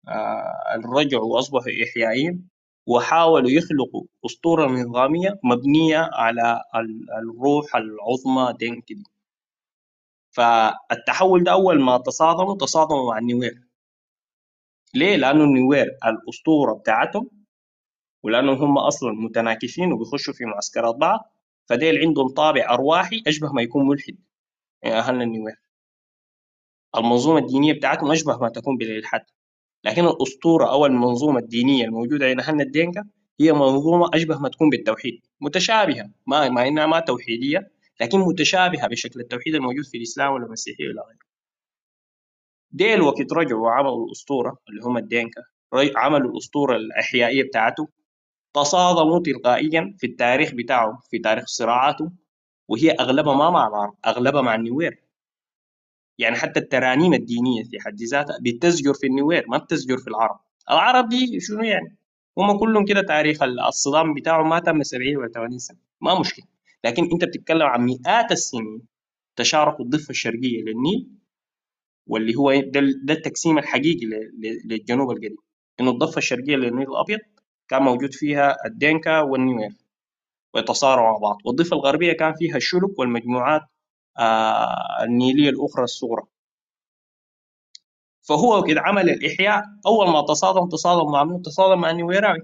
آه، 0.08 0.82
رجعوا 0.96 1.36
وأصبحوا 1.36 1.72
إحيائيين. 1.84 2.50
وحاولوا 2.88 3.50
يخلقوا 3.50 4.04
أسطورة 4.26 4.66
نظامية 4.68 5.40
مبنية 5.44 6.10
على 6.14 6.62
ال- 6.76 7.08
الروح 7.12 7.76
العظمى 7.76 8.54
دينك 8.60 8.94
دي. 8.94 9.04
فالتحول 10.32 11.44
ده 11.44 11.52
أول 11.52 11.82
ما 11.82 11.98
تصادموا 11.98 12.56
تصادموا 12.58 13.12
مع 13.14 13.18
النوير. 13.18 13.68
ليه؟ 14.96 15.16
لأنه 15.16 15.44
النوير 15.44 15.98
الأسطورة 16.06 16.74
بتاعتهم 16.74 17.30
ولأنهم 18.24 18.62
هم 18.62 18.78
أصلا 18.78 19.12
متناكفين 19.12 19.92
وبيخشوا 19.94 20.34
في 20.34 20.46
معسكرات 20.46 20.96
بعض 20.96 21.20
فديل 21.66 21.98
عندهم 22.08 22.30
طابع 22.30 22.74
أرواحي 22.74 23.24
أشبه 23.28 23.52
ما 23.54 23.62
يكون 23.62 23.88
ملحد 23.88 24.18
يعني 24.84 24.96
اهلنا 25.00 25.24
النوير. 25.24 25.56
المنظومة 26.98 27.40
الدينية 27.40 27.74
بتاعتهم 27.74 28.12
أشبه 28.12 28.38
ما 28.38 28.50
تكون 28.50 28.78
بالالحاد 28.78 29.22
لكن 29.84 30.06
الأسطورة 30.06 30.72
أو 30.72 30.86
المنظومة 30.86 31.40
الدينية 31.40 31.86
الموجودة 31.86 32.26
عند 32.26 32.40
اهلنا 32.40 32.64
الدينكا 32.64 33.04
هي 33.40 33.54
منظومة 33.54 34.10
أشبه 34.14 34.40
ما 34.40 34.50
تكون 34.50 34.70
بالتوحيد 34.70 35.22
متشابهة 35.42 36.12
ما 36.28 36.50
ما 36.50 36.68
إنها 36.68 36.86
ما 36.86 37.00
توحيدية 37.00 37.72
لكن 38.02 38.20
متشابهة 38.20 38.88
بشكل 38.88 39.20
التوحيد 39.20 39.56
الموجود 39.56 39.86
في 39.86 39.98
الإسلام 39.98 40.34
ولا 40.34 40.46
المسيحيه 40.46 40.88
ولا 40.88 41.04
غيره. 41.08 41.30
ديل 42.72 43.02
وقت 43.02 43.34
رجعوا 43.34 43.64
وعملوا 43.64 44.06
الأسطورة 44.06 44.58
اللي 44.70 44.82
هم 44.84 44.98
الدينكا 44.98 45.42
عملوا 45.96 46.32
الأسطورة 46.32 46.76
الأحيائية 46.76 47.44
بتاعته 47.44 47.88
تصادموا 48.54 49.20
تلقائيا 49.20 49.96
في 49.98 50.08
التاريخ 50.08 50.54
بتاعهم 50.54 50.98
في 51.10 51.20
تاريخ 51.20 51.46
صراعاتهم 51.46 52.18
وهي 52.68 52.92
أغلبها 52.92 53.36
ما 53.36 53.50
مع 53.50 53.68
العرب 53.68 53.96
أغلبها 54.08 54.42
مع 54.42 54.56
النوير 54.56 55.04
يعني 56.20 56.36
حتى 56.36 56.60
الترانيم 56.60 57.14
الدينية 57.14 57.64
في 57.64 57.80
حد 57.80 58.02
ذاتها 58.04 58.38
بتزجر 58.42 58.94
في 58.94 59.08
النوير 59.08 59.46
ما 59.48 59.58
بتزجر 59.58 59.98
في 59.98 60.08
العرب. 60.08 60.40
العرب 60.70 61.10
دي 61.10 61.40
شنو 61.40 61.64
يعني؟ 61.64 61.98
هم 62.38 62.60
كلهم 62.60 62.86
كده 62.86 63.02
تاريخ 63.02 63.44
الصدام 63.44 64.14
بتاعهم 64.14 64.50
ما 64.50 64.60
تم 64.60 64.84
70 64.84 65.18
ولا 65.18 65.30
80 65.32 65.60
سنة. 65.60 65.78
ما 66.02 66.20
مشكلة. 66.20 66.46
لكن 66.84 67.04
أنت 67.14 67.26
بتتكلم 67.26 67.64
عن 67.68 67.86
مئات 67.86 68.32
السنين 68.32 68.82
تشاركوا 69.36 69.86
الضفة 69.86 70.10
الشرقية 70.10 70.62
للنيل 70.64 71.10
واللي 72.08 72.36
هو 72.36 72.54
ده, 72.54 72.82
ده 73.04 73.14
التقسيم 73.14 73.58
الحقيقي 73.58 74.06
للجنوب 74.66 75.12
القديم. 75.12 75.38
إنه 75.80 75.92
الضفة 75.92 76.18
الشرقية 76.18 76.56
للنيل 76.56 76.88
الأبيض 76.90 77.20
كان 77.68 77.82
موجود 77.84 78.14
فيها 78.14 78.56
الدينكا 78.66 79.22
والنوير 79.22 79.72
ويتصارعوا 80.54 81.12
مع 81.12 81.18
بعض. 81.18 81.38
والضفة 81.46 81.76
الغربية 81.76 82.14
كان 82.14 82.34
فيها 82.34 82.58
الشلك 82.58 83.00
والمجموعات 83.00 83.62
آه 84.20 85.04
النيلية 85.04 85.50
الأخرى 85.50 85.84
الصغرى. 85.84 86.24
فهو 88.22 88.64
كده 88.64 88.82
عمل 88.82 89.10
الإحياء. 89.10 89.64
أول 89.88 90.10
ما 90.10 90.22
تصادم 90.22 90.70
تصادم 90.70 91.12
مع 91.12 91.24
منو؟ 91.24 91.42
تصادم 91.42 91.82
مع 91.82 91.90
النويراوي 91.92 92.40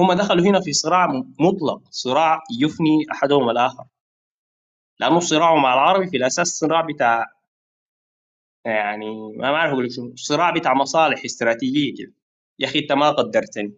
هم 0.00 0.12
دخلوا 0.12 0.44
هنا 0.46 0.60
في 0.60 0.72
صراع 0.72 1.06
مطلق 1.40 1.82
صراع 1.90 2.40
يفني 2.60 3.06
أحدهم 3.12 3.50
الآخر. 3.50 3.84
لأنه 5.00 5.20
صراعه 5.20 5.56
مع 5.56 5.74
العربي 5.74 6.06
في 6.10 6.16
الأساس 6.16 6.48
صراع 6.48 6.80
بتاع 6.80 7.26
يعني 8.64 9.32
ما 9.38 9.52
بعرف 9.52 9.72
أقول 9.72 9.84
لك 9.84 9.90
صراع 10.16 10.50
بتاع 10.50 10.74
مصالح 10.74 11.24
استراتيجية 11.24 11.94
كده. 11.98 12.14
يا 12.58 12.66
أخي 12.66 12.78
أنت 12.78 12.92
ما 12.92 13.10
قدرتني. 13.10 13.74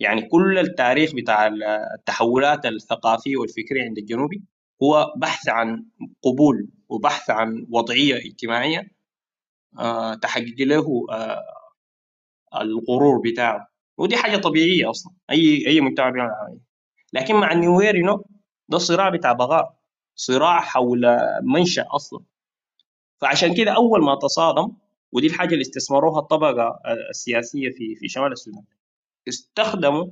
يعني 0.00 0.22
كل 0.28 0.58
التاريخ 0.58 1.14
بتاع 1.14 1.46
التحولات 1.94 2.66
الثقافية 2.66 3.36
والفكرية 3.36 3.84
عند 3.84 3.98
الجنوبي 3.98 4.42
هو 4.82 5.12
بحث 5.16 5.48
عن 5.48 5.84
قبول 6.22 6.68
وبحث 6.88 7.30
عن 7.30 7.66
وضعية 7.70 8.16
اجتماعية 8.16 8.90
آه، 9.78 10.14
تحقق 10.14 10.54
له 10.60 11.06
آه، 11.10 11.42
الغرور 12.60 13.20
بتاعه. 13.30 13.68
ودي 13.98 14.16
حاجة 14.16 14.36
طبيعية 14.36 14.90
أصلا 14.90 15.12
أي 15.30 15.66
أي 15.66 15.80
مجتمع 15.80 16.10
بيعمل 16.10 16.58
لكن 17.12 17.34
مع 17.34 17.52
you 17.52 18.06
know، 18.06 18.22
ده 18.68 18.78
صراع 18.78 19.08
بتاع 19.08 19.32
بغاء 19.32 19.78
صراع 20.14 20.60
حول 20.60 21.02
منشأ 21.42 21.86
أصلا. 21.90 22.20
فعشان 23.20 23.54
كده 23.56 23.72
أول 23.76 24.02
ما 24.04 24.14
تصادم 24.14 24.72
ودي 25.12 25.26
الحاجة 25.26 25.50
اللي 25.52 25.62
استثمروها 25.62 26.20
الطبقة 26.20 26.80
السياسية 27.10 27.70
في 27.70 27.94
في 27.96 28.08
شمال 28.08 28.32
السودان 28.32 28.64
استخدموا 29.28 30.06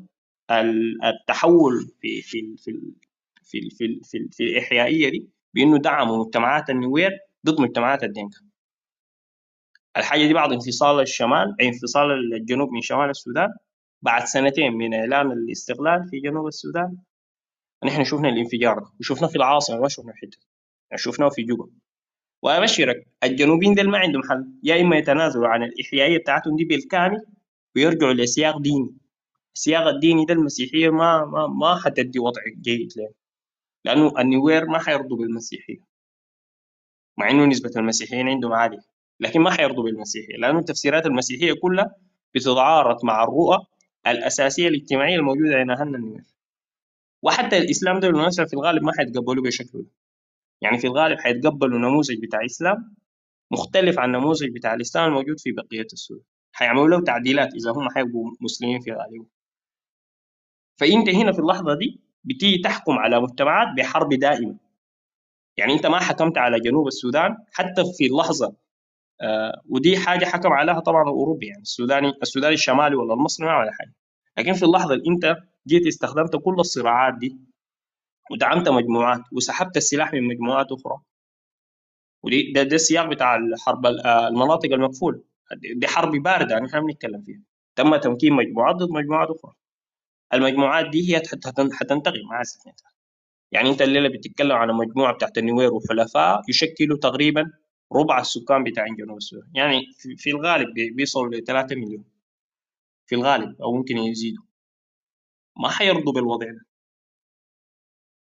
ال- 0.51 1.05
التحول 1.05 1.89
في 2.01 2.23
في 2.23 2.57
في 2.57 2.71
في 3.51 3.71
في, 3.71 4.01
في, 4.05 4.29
في 4.33 4.43
الإحيائية 4.45 5.09
دي 5.11 5.29
بإنه 5.55 5.79
دعموا 5.79 6.25
مجتمعات 6.25 6.71
النوير 6.71 7.11
ضد 7.47 7.61
مجتمعات 7.61 8.05
الدنكا 8.05 8.39
الحاجة 9.97 10.27
دي 10.27 10.35
بعد 10.35 10.53
انفصال 10.53 11.01
الشمال 11.01 11.57
انفصال 11.63 12.35
الجنوب 12.35 12.71
من 12.73 12.81
شمال 12.81 13.11
السودان 13.11 13.49
بعد 14.03 14.25
سنتين 14.25 14.73
من 14.73 14.95
إعلان 14.95 15.33
الاستقلال 15.33 16.09
في 16.11 16.21
جنوب 16.21 16.47
السودان 16.47 16.97
نحن 17.85 18.05
شفنا 18.05 18.29
الانفجار 18.29 18.79
ده 18.79 18.87
وشفناه 19.01 19.29
في 19.29 19.37
العاصمة 19.37 19.81
ما 19.81 19.89
شفناه 19.89 20.13
في 20.13 20.19
حتة 20.19 20.39
يعني 20.91 21.03
شفناه 21.03 21.29
في 21.29 21.43
جوبا 21.43 21.71
وأبشرك 22.43 23.07
الجنوبيين 23.25 23.75
دول 23.75 23.91
ما 23.91 23.99
عندهم 23.99 24.23
حل 24.31 24.47
يا 24.63 24.81
إما 24.81 24.97
يتنازلوا 24.97 25.49
عن 25.49 25.63
الإحيائية 25.63 26.19
بتاعتهم 26.19 26.57
دي 26.57 26.65
بالكامل 26.65 27.27
ويرجعوا 27.77 28.13
لسياق 28.13 28.59
ديني. 28.59 28.97
السياق 29.55 29.87
الديني 29.87 30.25
ده 30.25 30.35
المسيحية 30.35 30.91
ما 30.91 31.25
ما 31.25 31.47
ما 31.47 31.81
حتدي 31.85 32.19
وضع 32.19 32.43
جيد 32.63 32.89
لهم. 32.97 33.13
لأنه 33.85 34.13
النوير 34.21 34.67
ما 34.67 34.79
حيرضوا 34.79 35.17
بالمسيحية 35.17 35.79
مع 37.19 37.31
إنه 37.31 37.45
نسبة 37.47 37.71
المسيحيين 37.77 38.29
عندهم 38.29 38.53
عالية 38.53 38.81
لكن 39.21 39.41
ما 39.41 39.51
حيرضوا 39.51 39.85
بالمسيحية 39.85 40.37
لأنه 40.37 40.59
التفسيرات 40.59 41.07
المسيحية 41.07 41.53
كلها 41.63 41.95
بتتعارض 42.35 43.05
مع 43.05 43.23
الرؤى 43.25 43.67
الأساسية 44.07 44.69
الاجتماعية 44.69 45.17
الموجودة 45.17 45.57
عند 45.57 45.71
اهلنا 45.71 45.99
النوير. 45.99 46.25
وحتى 47.23 47.59
الإسلام 47.59 48.01
ده 48.01 48.09
بالمناسبه 48.09 48.47
في 48.47 48.55
الغالب 48.55 48.83
ما 48.83 48.93
حيتقبلوه 48.99 49.45
بشكله 49.45 49.83
ده 49.83 49.91
يعني 50.61 50.79
في 50.79 50.87
الغالب 50.87 51.19
حيتقبلوا 51.19 51.79
نموذج 51.79 52.23
بتاع 52.23 52.45
اسلام 52.45 52.97
مختلف 53.51 53.99
عن 53.99 54.15
النموذج 54.15 54.49
بتاع 54.55 54.75
الإسلام 54.75 55.09
الموجود 55.09 55.41
في 55.41 55.53
بقية 55.53 55.87
السورة 55.93 56.23
حيعملوا 56.53 56.89
له 56.89 57.05
تعديلات 57.05 57.55
إذا 57.55 57.71
هم 57.71 57.89
حيبقوا 57.91 58.31
مسلمين 58.41 58.81
في 58.81 58.93
غالبهم. 58.93 59.27
فأنت 60.81 61.09
هنا 61.09 61.33
في 61.33 61.39
اللحظة 61.39 61.75
دي 61.75 62.01
بتيجي 62.25 62.59
تحكم 62.63 62.93
على 62.93 63.21
مجتمعات 63.21 63.69
بحرب 63.79 64.09
دائمة. 64.15 64.57
يعني 65.57 65.73
أنت 65.73 65.87
ما 65.87 65.99
حكمت 65.99 66.39
على 66.39 66.61
جنوب 66.61 66.87
السودان 66.87 67.37
حتى 67.53 67.83
في 67.99 68.07
اللحظه 68.07 68.57
آه 69.23 69.63
ودي 69.69 69.99
حاجة 69.99 70.25
حكم 70.25 70.53
عليها 70.53 70.81
طبعا 70.81 71.03
الأوروبي 71.03 71.47
يعني 71.47 71.63
السوداني 71.63 72.13
السوداني 72.23 72.55
الشمالي 72.55 72.95
ولا 72.97 73.15
المصري 73.15 73.47
ما 73.47 73.53
عمل 73.53 73.71
حاجة. 73.75 73.95
لكن 74.39 74.53
في 74.53 74.63
اللحظة 74.65 74.95
اللي 74.95 75.05
أنت 75.11 75.37
جيت 75.67 75.87
استخدمت 75.87 76.37
كل 76.37 76.55
الصراعات 76.61 77.15
دي 77.19 77.39
ودعمت 78.31 78.69
مجموعات 78.69 79.21
وسحبت 79.33 79.77
السلاح 79.77 80.13
من 80.13 80.25
مجموعات 80.29 80.67
أخرى. 80.73 81.01
ودي 82.25 82.53
ده, 82.53 82.63
ده 82.63 82.75
السياق 82.77 83.07
بتاع 83.07 83.37
الحرب 83.37 83.87
ال- 83.87 84.01
آه، 84.07 84.29
المناطق 84.29 84.73
المقفولة. 84.73 85.23
دي 85.77 85.87
حرب 85.89 86.11
باردة 86.23 86.55
يعني 86.55 86.67
إحنا 86.67 86.81
بنتكلم 86.81 87.23
فيها. 87.23 87.41
تم 87.77 87.97
تمكين 87.97 88.33
مجموعات 88.33 88.77
ضد 88.77 88.91
مجموعات 88.91 89.29
أخرى. 89.31 89.53
المجموعات 90.35 90.87
دي 90.91 91.13
هي 91.15 91.19
حت- 91.19 91.47
حتن- 91.47 91.73
حتنتقم 91.73 92.21
مع 92.31 92.41
السكنة. 92.41 92.73
يعني 93.53 93.71
انت 93.71 93.83
الليلة 93.83 94.09
بتتكلم 94.09 94.53
على 94.53 94.73
مجموعة 94.73 95.15
بتاعت 95.15 95.39
النوير 95.39 95.75
وحلفاء 95.75 96.43
يشكلوا 96.49 96.99
تقريبا 96.99 97.53
ربع 97.93 98.21
السكان 98.21 98.65
بتاع 98.65 98.87
جنوب 98.99 99.17
السودان. 99.17 99.51
يعني 99.55 99.83
في 100.17 100.31
الغالب 100.31 100.75
بي- 100.75 100.91
بيصلوا 100.91 101.31
ل 101.35 101.45
3 101.45 101.77
مليون. 101.77 102.05
في 103.07 103.15
الغالب 103.15 103.63
أو 103.63 103.73
ممكن 103.77 103.99
يزيدوا. 103.99 104.43
ما 105.57 105.69
حيرضوا 105.69 106.13
بالوضع 106.13 106.47
ده. 106.51 106.67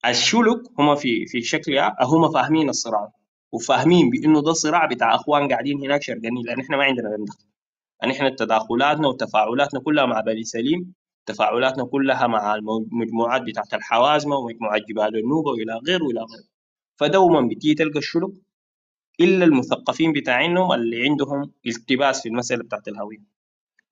الشلك 0.06 0.62
هم 0.80 0.96
في 0.96 1.26
في 1.26 1.42
شكل 1.42 1.80
هم 2.02 2.32
فاهمين 2.34 2.70
الصراع. 2.70 3.12
وفاهمين 3.52 4.10
بإنه 4.10 4.42
ده 4.42 4.54
صراع 4.54 4.86
بتاع 4.86 5.16
أخوان 5.16 5.48
قاعدين 5.50 5.80
هناك 5.86 6.02
شرقانين 6.04 6.46
لأن 6.46 6.60
إحنا 6.62 6.78
ما 6.78 6.84
عندنا 6.84 7.10
دخل. 7.28 7.46
يعني 8.02 8.14
إحنا 8.14 8.30
تداخلاتنا 8.30 9.08
وتفاعلاتنا 9.08 9.80
كلها 9.80 10.06
مع 10.06 10.22
بني 10.22 10.44
سليم 10.44 10.94
تفاعلاتنا 11.26 11.86
كلها 11.86 12.28
مع 12.28 12.56
المجموعات 12.56 13.42
بتاعت 13.42 13.74
الحوازمة 13.74 14.36
ومجموعات 14.36 14.82
جبال 14.90 15.18
النوبة 15.20 15.52
وإلى 15.52 15.74
غيره 15.88 16.04
وإلى 16.04 16.20
غيره 16.20 16.48
فدوما 17.00 17.42
بتيجي 17.48 17.74
تلقى 17.74 18.00
الشلك 18.00 18.32
إلا 19.20 19.46
المثقفين 19.46 20.14
بتاعينهم 20.14 20.72
اللي 20.72 21.10
عندهم 21.10 21.52
التباس 21.68 22.22
في 22.22 22.30
المسألة 22.30 22.64
بتاعت 22.64 22.88
الهوية. 22.88 23.24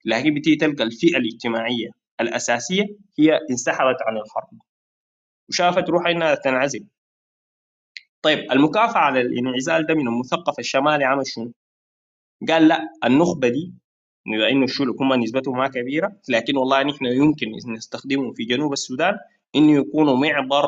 لكن 0.06 0.34
بتيجي 0.34 0.56
تلقى 0.56 0.84
الفئة 0.84 1.18
الاجتماعية 1.18 1.90
الأساسية 2.22 2.84
هي 3.20 3.40
انسحبت 3.52 3.98
عن 4.08 4.18
الحرب 4.18 4.60
وشافت 5.50 5.90
روحها 5.90 6.12
إنها 6.12 6.36
تنعزل. 6.36 6.88
طيب 8.22 8.52
المكافأة 8.52 8.98
على 8.98 9.22
الانعزال 9.22 9.86
ده 9.86 9.94
من 9.94 10.08
المثقف 10.08 10.60
الشمالي 10.60 11.04
عمل 11.06 11.28
شنو؟ 11.28 11.54
قال 12.50 12.68
لا 12.68 12.80
النخبة 13.06 13.48
دي 13.50 13.74
بما 14.26 14.50
إنه 14.50 14.64
الشلك 14.64 15.02
هم 15.02 15.14
نسبتهم 15.14 15.58
ما 15.58 15.68
كبيرة 15.68 16.12
لكن 16.30 16.58
والله 16.58 16.84
نحن 16.84 17.06
يمكن 17.06 17.48
نستخدمهم 17.74 18.34
في 18.34 18.44
جنوب 18.46 18.74
السودان 18.74 19.18
إنه 19.56 19.72
يكونوا 19.72 20.18
معبر 20.18 20.68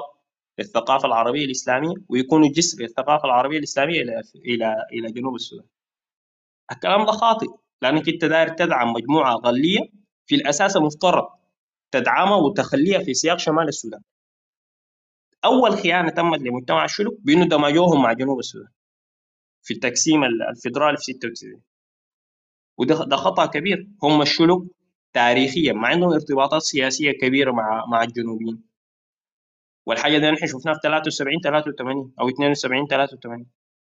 للثقافة 0.59 1.07
العربية 1.07 1.45
الإسلامية 1.45 1.93
ويكونوا 2.09 2.47
جسر 2.55 2.83
للثقافة 2.83 3.25
العربية 3.25 3.57
الإسلامية 3.57 4.01
إلى 4.01 4.21
إلى 4.45 4.75
إلى 4.93 5.11
جنوب 5.11 5.35
السودان. 5.35 5.65
الكلام 6.71 7.05
ده 7.05 7.11
خاطئ 7.11 7.47
لأنك 7.81 8.09
أنت 8.09 8.25
داير 8.25 8.47
تدعم 8.47 8.93
مجموعة 8.93 9.33
أقلية 9.35 9.79
في 10.25 10.35
الأساس 10.35 10.77
المفترض 10.77 11.27
تدعمها 11.91 12.35
وتخليها 12.37 12.99
في 12.99 13.13
سياق 13.13 13.39
شمال 13.39 13.67
السودان. 13.67 14.01
أول 15.45 15.77
خيانة 15.77 16.09
تمت 16.09 16.39
لمجتمع 16.39 16.85
الشلك 16.85 17.13
بإنه 17.19 17.45
دمجوهم 17.45 18.03
مع 18.03 18.13
جنوب 18.13 18.39
السودان 18.39 18.69
في 19.63 19.73
التقسيم 19.73 20.23
الفيدرالي 20.23 20.97
في 20.97 21.03
96 21.03 21.61
وده 22.77 23.05
ده 23.05 23.15
خطأ 23.15 23.45
كبير. 23.45 23.87
هم 24.03 24.21
الشلك 24.21 24.59
تاريخيا 25.13 25.73
ما 25.73 25.87
عندهم 25.87 26.13
ارتباطات 26.13 26.61
سياسية 26.61 27.11
كبيرة 27.11 27.51
مع 27.51 27.85
مع 27.91 28.03
الجنوبيين. 28.03 28.63
والحاجة 29.85 30.17
دي 30.17 30.31
نحن 30.31 30.47
شفناها 30.47 30.73
في 30.75 30.79
73 30.83 31.39
83 31.43 32.13
أو 32.19 32.29
72 32.29 32.87
83 32.87 33.45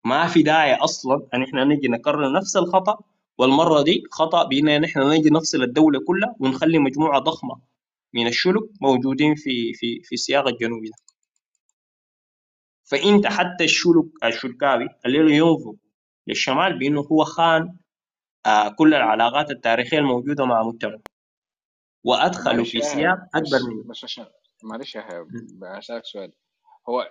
ما 0.05 0.27
في 0.27 0.43
داعي 0.43 0.75
أصلا 0.75 1.27
إن 1.35 1.43
إحنا 1.43 1.65
نجي 1.65 1.89
نكرر 1.89 2.33
نفس 2.33 2.57
الخطأ 2.57 2.99
والمرة 3.39 3.83
دي 3.83 4.03
خطأ 4.13 4.43
بإن 4.45 4.81
نحن 4.81 5.01
نجي 5.01 5.31
نفصل 5.31 5.63
الدولة 5.63 6.01
كلها 6.07 6.37
ونخلي 6.41 6.79
مجموعة 6.79 7.19
ضخمة 7.19 7.61
من 8.15 8.27
الشلك 8.27 8.63
موجودين 8.81 9.35
في 9.35 9.73
في 9.75 10.01
في 10.05 10.13
السياق 10.15 10.49
الجنوبي 10.49 10.89
ده 10.89 10.97
فإنت 12.85 13.27
حتى 13.27 13.65
الشلك 13.65 14.05
الشلكاوي 14.25 14.89
اللي 15.07 15.37
ينظر 15.37 15.75
للشمال 16.27 16.79
بإنه 16.79 17.01
هو 17.01 17.25
خان 17.25 17.77
كل 18.79 18.95
العلاقات 18.95 19.51
التاريخية 19.51 19.99
الموجودة 19.99 20.45
مع 20.45 20.63
مجتمع 20.63 20.99
وأدخلوا 22.05 22.55
معلش 22.57 22.71
في 22.71 22.79
يا 22.79 22.83
سياق 22.83 23.19
أكبر 23.35 23.71
منه 23.71 23.85
بس 23.91 24.05
عشان 24.05 24.27
معلش 24.65 24.95
يا. 24.95 25.27
بسألك 25.79 26.05
سؤال 26.05 26.33
هو 26.89 27.09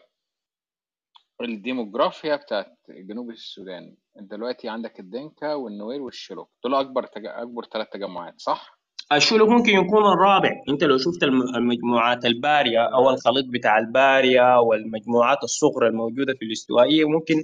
الديموغرافيا 1.41 2.35
بتاعت 2.35 2.77
جنوب 2.89 3.29
السودان 3.29 3.95
أنت 4.19 4.31
دلوقتي 4.31 4.69
عندك 4.69 4.99
الدنكا 4.99 5.53
والنوير 5.53 6.01
والشلك 6.01 6.49
دول 6.63 6.75
أكبر 6.75 7.03
تج... 7.05 7.25
أكبر 7.25 7.65
ثلاث 7.73 7.87
تجمعات 7.89 8.33
صح؟ 8.37 8.79
الشلك 9.13 9.49
ممكن 9.49 9.71
يكون 9.71 10.03
الرابع 10.13 10.49
أنت 10.69 10.83
لو 10.83 10.97
شفت 10.97 11.23
الم- 11.23 11.55
المجموعات 11.55 12.25
البارية 12.25 12.79
أو 12.93 13.09
الخليط 13.09 13.45
بتاع 13.49 13.77
البارية 13.77 14.59
والمجموعات 14.59 15.43
الصغرى 15.43 15.87
الموجودة 15.87 16.33
في 16.33 16.45
الاستوائية 16.45 17.05
ممكن 17.05 17.35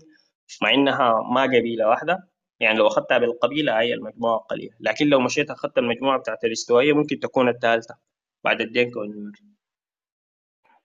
مع 0.61 0.73
إنها 0.73 1.13
ما 1.33 1.41
قبيلة 1.43 1.87
واحدة 1.87 2.30
يعني 2.61 2.77
لو 2.77 2.87
أخذتها 2.87 3.17
بالقبيلة 3.17 3.79
هي 3.79 3.93
المجموعة 3.93 4.37
قليله 4.37 4.75
لكن 4.79 5.07
لو 5.07 5.19
مشيت 5.19 5.51
أخذت 5.51 5.77
المجموعة 5.77 6.19
بتاعت 6.19 6.43
الإستوائية 6.43 6.93
ممكن 6.93 7.19
تكون 7.19 7.49
الثالثه 7.49 7.95
بعد 8.43 8.61
الدنكا 8.61 8.99
والنمر. 8.99 9.39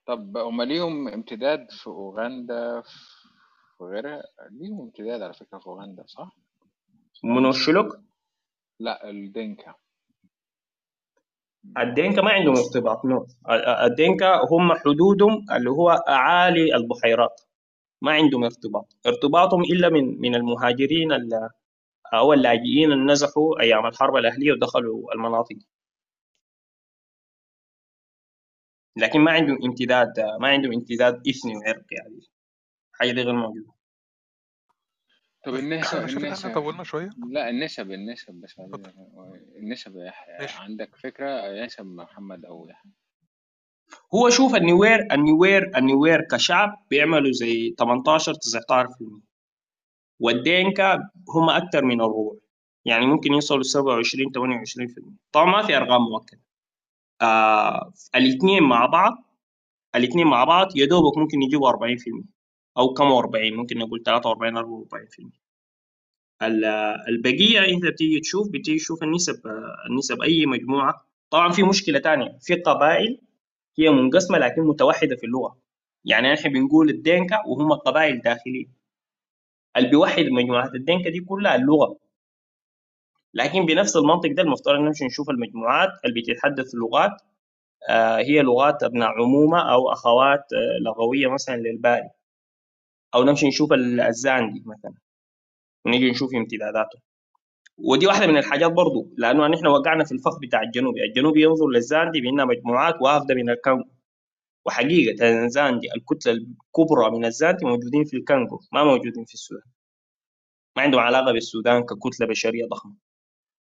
طب 0.05 0.37
هما 0.37 0.63
ليهم 0.63 1.07
امتداد 1.07 1.71
في 1.71 1.87
أوغندا 1.87 2.81
في 3.77 3.83
غيرها؟ 3.83 4.23
ليهم 4.51 4.81
امتداد 4.81 5.21
على 5.21 5.33
فكرة 5.33 5.57
في 5.59 5.67
أوغندا 5.67 6.03
صح؟ 6.07 6.31
ولا 7.23 7.33
منو 7.33 7.49
مش 7.49 7.55
الشلوك 7.57 7.97
لا 8.79 9.09
الدنكا 9.09 9.75
الدينكا 11.77 12.21
ما 12.21 12.31
عندهم 12.31 12.55
ارتباط 12.57 13.05
نو. 13.05 13.27
الدينكا 13.83 14.41
هم 14.51 14.73
حدودهم 14.73 15.45
اللي 15.51 15.69
هو 15.69 15.89
أعالي 15.89 16.75
البحيرات. 16.75 17.41
ما 18.01 18.11
عندهم 18.11 18.43
ارتباط. 18.43 18.93
ارتباطهم 19.07 19.63
إلا 19.63 19.89
من 19.89 20.21
من 20.21 20.35
المهاجرين 20.35 21.11
ال- 21.11 21.49
أو 22.13 22.33
اللاجئين 22.33 22.91
اللي 22.91 23.13
نزحوا 23.13 23.61
أيام 23.61 23.85
الحرب 23.85 24.15
الأهلية 24.15 24.51
ودخلوا 24.51 25.13
المناطق. 25.13 25.57
لكن 28.97 29.19
ما 29.19 29.31
عندهم 29.31 29.57
امتداد 29.65 30.19
ما 30.39 30.47
عندهم 30.47 30.73
امتداد 30.73 31.27
إثني 31.27 31.57
وعرقي 31.57 31.95
يعني. 31.95 32.19
حاجة 32.93 33.11
دي 33.11 33.21
غير 33.21 33.33
موجوده 33.33 33.71
طب 35.45 35.51
طيب 35.51 35.63
النسب. 35.63 35.97
النسب 35.97 36.53
طولنا 36.53 36.83
شوية. 36.83 37.09
لا 37.29 37.49
النسب 37.49 37.91
النسب 37.91 38.33
بس 38.33 38.59
النسب 39.55 39.95
يا 39.95 40.05
يحيى 40.05 40.47
عندك 40.63 40.95
فكرة؟ 40.95 41.63
نسب 41.65 41.85
محمد 41.85 42.45
أو 42.45 42.67
يحيى 42.69 42.91
هو 44.15 44.29
شوف 44.29 44.55
النوير 44.55 45.13
النوير 45.13 45.77
النوير 45.77 46.21
كشعب 46.31 46.85
بيعملوا 46.89 47.31
زي 47.31 47.75
18 47.79 48.33
19% 48.33 49.21
والدينكا 50.19 51.09
هم 51.29 51.49
أكثر 51.49 51.85
من 51.85 52.01
الربع 52.01 52.37
يعني 52.85 53.05
ممكن 53.05 53.33
يوصلوا 53.33 53.63
27 53.63 54.31
28% 54.31 55.03
طبعا 55.31 55.45
ما 55.51 55.63
في 55.67 55.77
أرقام 55.77 56.01
مؤكدة. 56.01 56.41
آه 57.21 57.93
الاثنين 58.15 58.63
مع 58.63 58.85
بعض 58.85 59.13
الاثنين 59.95 60.27
مع 60.27 60.43
بعض 60.43 60.67
يا 60.77 60.85
دوبك 60.85 61.17
ممكن 61.17 61.41
يجيبوا 61.41 61.69
40% 61.69 62.23
أو 62.77 62.93
كم 62.93 63.03
40 63.05 63.53
ممكن 63.55 63.77
نقول 63.79 64.03
43 64.03 64.57
44% 64.57 65.31
ال- 66.43 66.65
البقية 67.09 67.59
إنت 67.75 67.85
بتيجي 67.85 68.19
تشوف 68.19 68.47
بتيجي 68.49 68.77
تشوف 68.77 69.03
النسب 69.03 69.41
النسب 69.89 70.21
أي 70.21 70.45
مجموعة. 70.45 71.07
طبعا 71.29 71.51
في 71.51 71.63
مشكلة 71.63 71.99
تانية 71.99 72.37
في 72.41 72.55
قبائل 72.55 73.21
هي 73.79 73.89
منقسمة 73.89 74.37
لكن 74.37 74.61
متوحدة 74.61 75.15
في 75.15 75.25
اللغة. 75.25 75.57
يعني 76.05 76.33
نحن 76.33 76.49
بنقول 76.53 76.89
الدينكا 76.89 77.43
وهم 77.47 77.73
قبائل 77.73 78.21
داخلية. 78.21 78.76
اللي 79.77 79.89
بيوحد 79.89 80.25
مجموعات 80.25 80.75
الدنكا 80.75 81.09
دي 81.09 81.19
كلها 81.19 81.55
اللغة. 81.55 81.97
لكن 83.33 83.65
بنفس 83.65 83.95
المنطق 83.97 84.29
ده 84.31 84.43
المفترض 84.43 84.79
نمشي 84.79 85.05
نشوف 85.05 85.29
المجموعات 85.29 85.89
اللي 86.05 86.21
بتتحدث 86.21 86.75
لغات 86.75 87.11
آه، 87.89 88.17
هي 88.17 88.41
لغات 88.41 88.83
أبناء 88.83 89.09
عمومة 89.09 89.71
أو 89.73 89.91
أخوات 89.91 90.39
آه، 90.53 90.83
لغوية 90.85 91.27
مثلا 91.27 91.55
للباري 91.55 92.09
أو 93.15 93.23
نمشي 93.23 93.47
نشوف 93.47 93.73
ال- 93.73 94.01
الزاندي 94.01 94.63
مثلا. 94.65 94.93
ونيجي 95.85 96.11
نشوف 96.11 96.35
امتداداته 96.35 96.99
ودي 97.77 98.07
واحدة 98.07 98.27
من 98.27 98.37
الحاجات 98.37 98.71
برضو 98.71 99.09
لأنه 99.17 99.47
نحن 99.47 99.67
وقعنا 99.67 100.03
في 100.03 100.11
الفخ 100.11 100.39
بتاع 100.39 100.61
الجنوبي، 100.61 101.03
الجنوبي 101.03 101.43
ينظر 101.43 101.67
للزاندي 101.67 102.21
بأنها 102.21 102.45
مجموعات 102.45 102.95
وافده 103.01 103.35
من 103.35 103.49
الكونغو. 103.49 103.89
وحقيقة 104.67 105.45
الزاندي 105.45 105.87
الكتلة 105.95 106.33
الكبرى 106.33 107.11
من 107.11 107.25
الزاندي 107.25 107.65
موجودين 107.65 108.03
في 108.03 108.17
الكونغو 108.17 108.59
ما 108.71 108.83
موجودين 108.83 109.25
في 109.25 109.33
السودان. 109.33 109.63
ما 110.77 110.83
عندهم 110.83 111.01
علاقة 111.01 111.31
بالسودان 111.31 111.83
ككتلة 111.83 112.27
بشرية 112.27 112.65
ضخمة. 112.67 112.95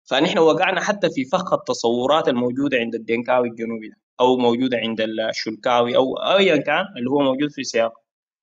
فنحن 0.05 0.39
وقعنا 0.39 0.81
حتى 0.81 1.11
في 1.11 1.25
فخ 1.25 1.53
التصورات 1.53 2.29
الموجودة 2.29 2.79
عند 2.79 2.95
الدنكاوي 2.95 3.49
الجنوبي 3.49 3.89
ده 3.89 3.97
أو 4.21 4.37
موجودة 4.37 4.79
عند 4.79 5.01
الشلكاوي 5.01 5.97
أو 5.97 6.17
ايا 6.17 6.57
كان 6.57 6.85
اللي 6.97 7.11
هو 7.11 7.21
موجود 7.21 7.51
في 7.51 7.65
سياق. 7.65 7.93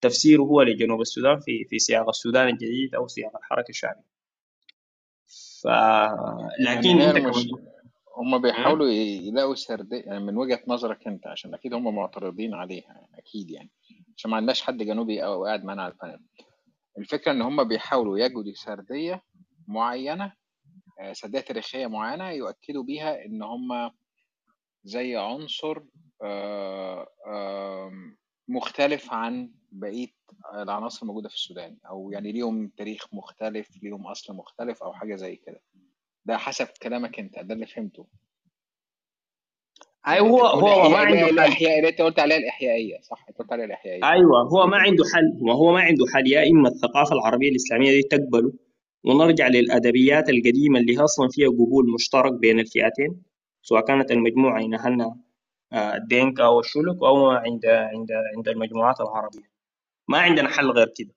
تفسيره 0.01 0.41
هو 0.41 0.61
لجنوب 0.61 1.01
السودان 1.01 1.39
في 1.39 1.65
في 1.69 1.79
سياق 1.79 2.09
السودان 2.09 2.47
الجديد 2.47 2.95
أو 2.95 3.07
سياق 3.07 3.37
الحركة 3.37 3.69
الشعبية. 3.69 4.13
ف 5.61 5.67
لكن 6.59 6.89
يعني 6.89 7.09
أنت 7.09 7.17
هم 8.17 8.41
بيحاولوا 8.41 8.87
يلاقوا 8.89 9.55
سردية 9.55 10.01
يعني 10.01 10.19
من 10.19 10.37
وجهة 10.37 10.63
نظرك 10.67 11.07
أنت 11.07 11.27
عشان 11.27 11.53
أكيد 11.53 11.73
هم 11.73 11.95
معترضين 11.95 12.53
عليها 12.53 12.87
يعني 12.93 13.17
أكيد 13.19 13.49
يعني 13.51 13.71
عشان 14.17 14.31
ما 14.31 14.37
عندناش 14.37 14.61
حد 14.61 14.77
جنوبي 14.77 15.25
أو 15.25 15.45
قاعد 15.45 15.63
معانا 15.63 15.83
على 15.83 15.93
البانل 15.93 16.19
الفكرة 16.97 17.31
إن 17.31 17.41
هم 17.41 17.63
بيحاولوا 17.63 18.19
يجدوا 18.19 18.53
سردية 18.53 19.23
معينة 19.67 20.33
آه، 20.99 21.13
سردية 21.13 21.39
تاريخية 21.39 21.87
معينة 21.87 22.29
يؤكدوا 22.29 22.83
بيها 22.83 23.25
إن 23.25 23.43
هم 23.43 23.91
زي 24.83 25.15
عنصر 25.15 25.81
آه، 26.23 27.91
مختلف 28.47 29.13
عن 29.13 29.51
بقية 29.71 30.13
العناصر 30.53 31.01
الموجودة 31.01 31.29
في 31.29 31.35
السودان 31.35 31.77
أو 31.89 32.11
يعني 32.11 32.31
ليهم 32.31 32.67
تاريخ 32.67 33.13
مختلف 33.13 33.83
ليهم 33.83 34.07
أصل 34.07 34.35
مختلف 34.35 34.83
أو 34.83 34.93
حاجة 34.93 35.15
زي 35.15 35.35
كده. 35.35 35.61
ده 36.25 36.37
حسب 36.37 36.67
كلامك 36.83 37.19
أنت 37.19 37.39
ده 37.39 37.53
اللي 37.53 37.65
فهمته. 37.65 38.07
أي 40.07 40.13
أنت 40.19 40.27
هو 40.27 40.45
هو 40.45 40.89
ما 40.89 40.97
عنده 40.97 41.17
حل. 41.25 41.29
الإحياء 41.29 41.77
اللي 41.77 41.89
أنت 41.89 42.01
قلت 42.01 42.19
عليها 42.19 42.37
الإحيائية 42.37 43.01
صح؟ 43.01 43.25
أنت 43.29 43.37
قلت 43.37 43.51
عليها 43.53 43.65
الإحيائية. 43.65 44.11
أيوه 44.11 44.41
هو 44.41 44.67
ما 44.67 44.77
عنده 44.77 45.03
حل. 45.13 45.37
وهو 45.41 45.73
ما 45.73 45.81
عنده 45.81 46.05
حل. 46.13 46.27
يا 46.27 46.49
إما 46.49 46.67
الثقافة 46.69 47.15
العربية 47.15 47.49
الإسلامية 47.49 47.91
دي 47.91 48.01
تقبله 48.01 48.53
ونرجع 49.03 49.47
للأدبيات 49.47 50.29
القديمة 50.29 50.79
اللي 50.79 51.03
أصلا 51.03 51.27
فيها 51.31 51.49
قبول 51.49 51.93
مشترك 51.95 52.33
بين 52.33 52.59
الفئتين 52.59 53.21
سواء 53.61 53.85
كانت 53.85 54.11
المجموعة 54.11 54.61
هنا 54.61 55.15
آه، 55.73 55.95
الدينكا 55.95 56.45
أو 56.45 56.59
الشلك 56.59 56.97
أو 57.03 57.29
عند 57.29 57.65
عند 57.65 58.11
عند 58.37 58.47
المجموعات 58.47 59.01
العربية. 59.01 59.49
ما 60.07 60.17
عندنا 60.17 60.49
حل 60.49 60.71
غير 60.71 60.87
كده. 60.97 61.13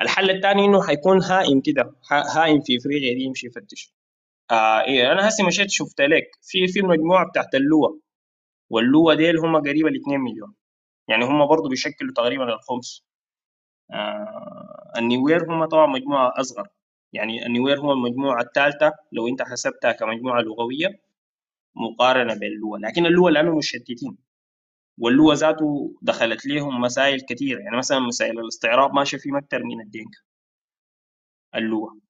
الحل 0.00 0.30
الثاني 0.30 0.64
إنه 0.64 0.82
حيكون 0.82 1.22
هائم 1.22 1.60
كده 1.60 1.82
ها- 2.10 2.38
هائم 2.42 2.60
في 2.60 2.76
إفريقيا 2.76 3.14
دي 3.14 3.20
يمشي 3.22 3.46
يفتش. 3.46 3.94
آه 4.50 4.80
إيه 4.84 5.12
أنا 5.12 5.28
هسه 5.28 5.46
مشيت 5.46 5.70
شفت 5.70 6.00
لك. 6.00 6.30
في 6.42 6.66
في 6.68 6.80
المجموعه 6.80 7.28
بتاعت 7.28 7.54
اللواء. 7.54 7.98
واللواء 8.70 9.16
ديل 9.16 9.38
هم 9.38 9.56
قريبا 9.56 9.88
ل 9.88 9.96
2 9.96 10.20
مليون. 10.20 10.54
يعني 11.08 11.24
هم 11.24 11.46
برضه 11.46 11.68
بيشكلوا 11.68 12.12
تقريبا 12.16 12.44
الخمس. 12.54 13.04
آه 13.92 14.92
النيوير 14.98 15.52
هم 15.52 15.64
طبعا 15.64 15.86
مجموعة 15.86 16.32
أصغر. 16.40 16.68
يعني 17.12 17.46
النيوير 17.46 17.80
هو 17.80 17.92
المجموعة 17.92 18.42
الثالثة 18.42 18.92
لو 19.12 19.28
أنت 19.28 19.42
حسبتها 19.42 19.92
كمجموعة 19.92 20.40
لغوية 20.40 21.00
مقارنة 21.76 22.34
باللواء. 22.34 22.80
لكن 22.80 23.06
اللواء 23.06 23.32
لأنه 23.32 23.56
مشتتين. 23.58 24.18
واللواء 24.98 25.36
ذاته 25.36 25.94
دخلت 26.02 26.46
ليهم 26.46 26.80
مسائل 26.80 27.20
كثيره 27.20 27.60
يعني 27.60 27.76
مثلا 27.76 27.98
مسائل 28.00 28.38
الاستعراب 28.40 28.94
ماشيه 28.94 29.18
فيهم 29.18 29.36
أكثر 29.36 29.64
من 29.64 29.80
الدينكا. 29.80 30.18
اللواء. 31.54 31.92
آه، 31.92 31.94
ال- 31.94 31.94
ال- 31.94 31.96
ال- 31.96 32.03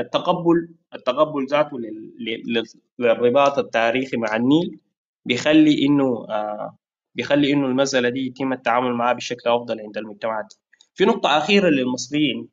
التقبل 0.00 0.68
التقبل 0.94 1.46
ذاته 1.46 1.78
لل- 1.78 2.14
لل- 2.46 2.64
للرباط 2.98 3.58
التاريخي 3.58 4.16
مع 4.16 4.36
النيل 4.36 4.80
بيخلي 5.24 5.86
إنه 5.86 6.26
آه، 6.30 6.76
بيخلي 7.14 7.52
إنه 7.52 7.66
المسألة 7.66 8.08
دي 8.08 8.26
يتم 8.26 8.52
التعامل 8.52 8.92
معها 8.92 9.12
بشكل 9.12 9.50
أفضل 9.50 9.80
عند 9.80 9.96
المجتمعات. 9.98 10.54
في 10.94 11.04
نقطة 11.04 11.38
أخيرة 11.38 11.68
للمصريين 11.68 12.48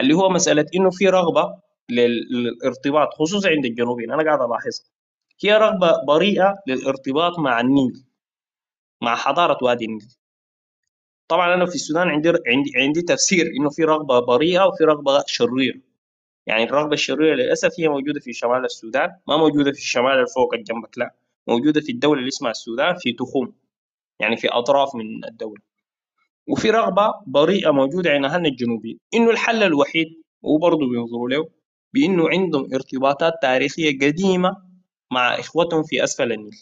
اللي 0.00 0.14
هو 0.14 0.28
مسألة 0.28 0.66
إنه 0.76 0.90
في 0.90 1.06
رغبة 1.08 1.60
لل- 1.90 2.28
للارتباط 2.32 3.08
خصوصا 3.14 3.48
عند 3.50 3.64
الجنوبيين 3.64 4.12
أنا 4.12 4.22
قاعد 4.24 4.38
ألاحظها 4.42 4.86
هي 5.44 5.52
رغبة 5.58 6.04
بريئة 6.08 6.54
للارتباط 6.68 7.38
مع 7.38 7.60
النيل 7.60 8.04
مع 9.02 9.16
حضارة 9.16 9.58
وادي 9.62 9.84
النيل. 9.84 10.08
طبعا 11.28 11.54
أنا 11.54 11.66
في 11.66 11.74
السودان 11.74 12.08
عندي 12.08 12.28
عندي 12.28 12.72
عندي 12.76 13.02
تفسير 13.02 13.46
إنه 13.60 13.70
في 13.70 13.84
رغبة 13.84 14.20
بريئة 14.20 14.64
وفي 14.66 14.84
رغبة 14.84 15.24
شريرة. 15.26 15.80
يعني 16.46 16.64
الرغبة 16.64 16.92
الشريرة 16.92 17.34
للأسف 17.34 17.70
هي 17.80 17.88
موجودة 17.88 18.20
في 18.20 18.32
شمال 18.32 18.64
السودان 18.64 19.10
ما 19.28 19.36
موجودة 19.36 19.72
في 19.72 19.78
الشمال 19.78 20.12
اللي 20.12 20.26
فوق 20.34 20.54
جنبك 20.54 20.98
لا 20.98 21.14
موجودة 21.48 21.80
في 21.80 21.92
الدولة 21.92 22.18
اللي 22.18 22.28
اسمها 22.28 22.50
السودان 22.50 22.94
في 22.96 23.12
تخوم 23.12 23.54
يعني 24.20 24.36
في 24.36 24.48
أطراف 24.48 24.94
من 24.94 25.24
الدولة 25.24 25.62
وفي 26.48 26.70
رغبة 26.70 27.14
بريئة 27.26 27.70
موجودة 27.70 28.10
عند 28.10 28.24
أهلنا 28.24 28.48
الجنوبيين 28.48 28.98
إنه 29.14 29.30
الحل 29.30 29.62
الوحيد 29.62 30.22
وبرضه 30.42 30.88
بينظروا 30.88 31.28
له 31.28 31.48
بإنه 31.94 32.28
عندهم 32.30 32.74
ارتباطات 32.74 33.32
تاريخية 33.42 33.98
قديمة 33.98 34.56
مع 35.12 35.38
إخوتهم 35.38 35.82
في 35.82 36.04
أسفل 36.04 36.32
النيل 36.32 36.60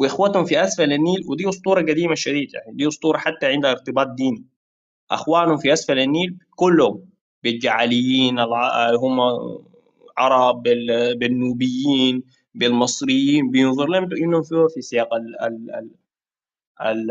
وإخوتهم 0.00 0.44
في 0.44 0.64
أسفل 0.64 0.92
النيل 0.92 1.24
ودي 1.28 1.48
أسطورة 1.48 1.80
قديمة 1.82 2.14
شديد 2.14 2.54
يعني 2.54 2.76
دي 2.76 2.88
أسطورة 2.88 3.18
حتى 3.18 3.46
عندها 3.46 3.70
ارتباط 3.70 4.06
ديني. 4.08 4.44
أخوانهم 5.10 5.56
في 5.56 5.72
أسفل 5.72 5.98
النيل 5.98 6.38
كلهم 6.56 7.08
بالجعليين 7.42 8.38
هم 9.02 9.20
عرب 10.18 10.62
بال- 10.62 11.18
بالنوبيين 11.18 12.22
بالمصريين 12.54 13.50
بينظر 13.50 13.86
لهم 13.86 14.08
إنهم 14.12 14.42
في 14.42 14.66
في 14.74 14.80
سياق 14.82 15.14
ال 15.14 15.40
ال 15.40 15.70
ال 15.74 15.90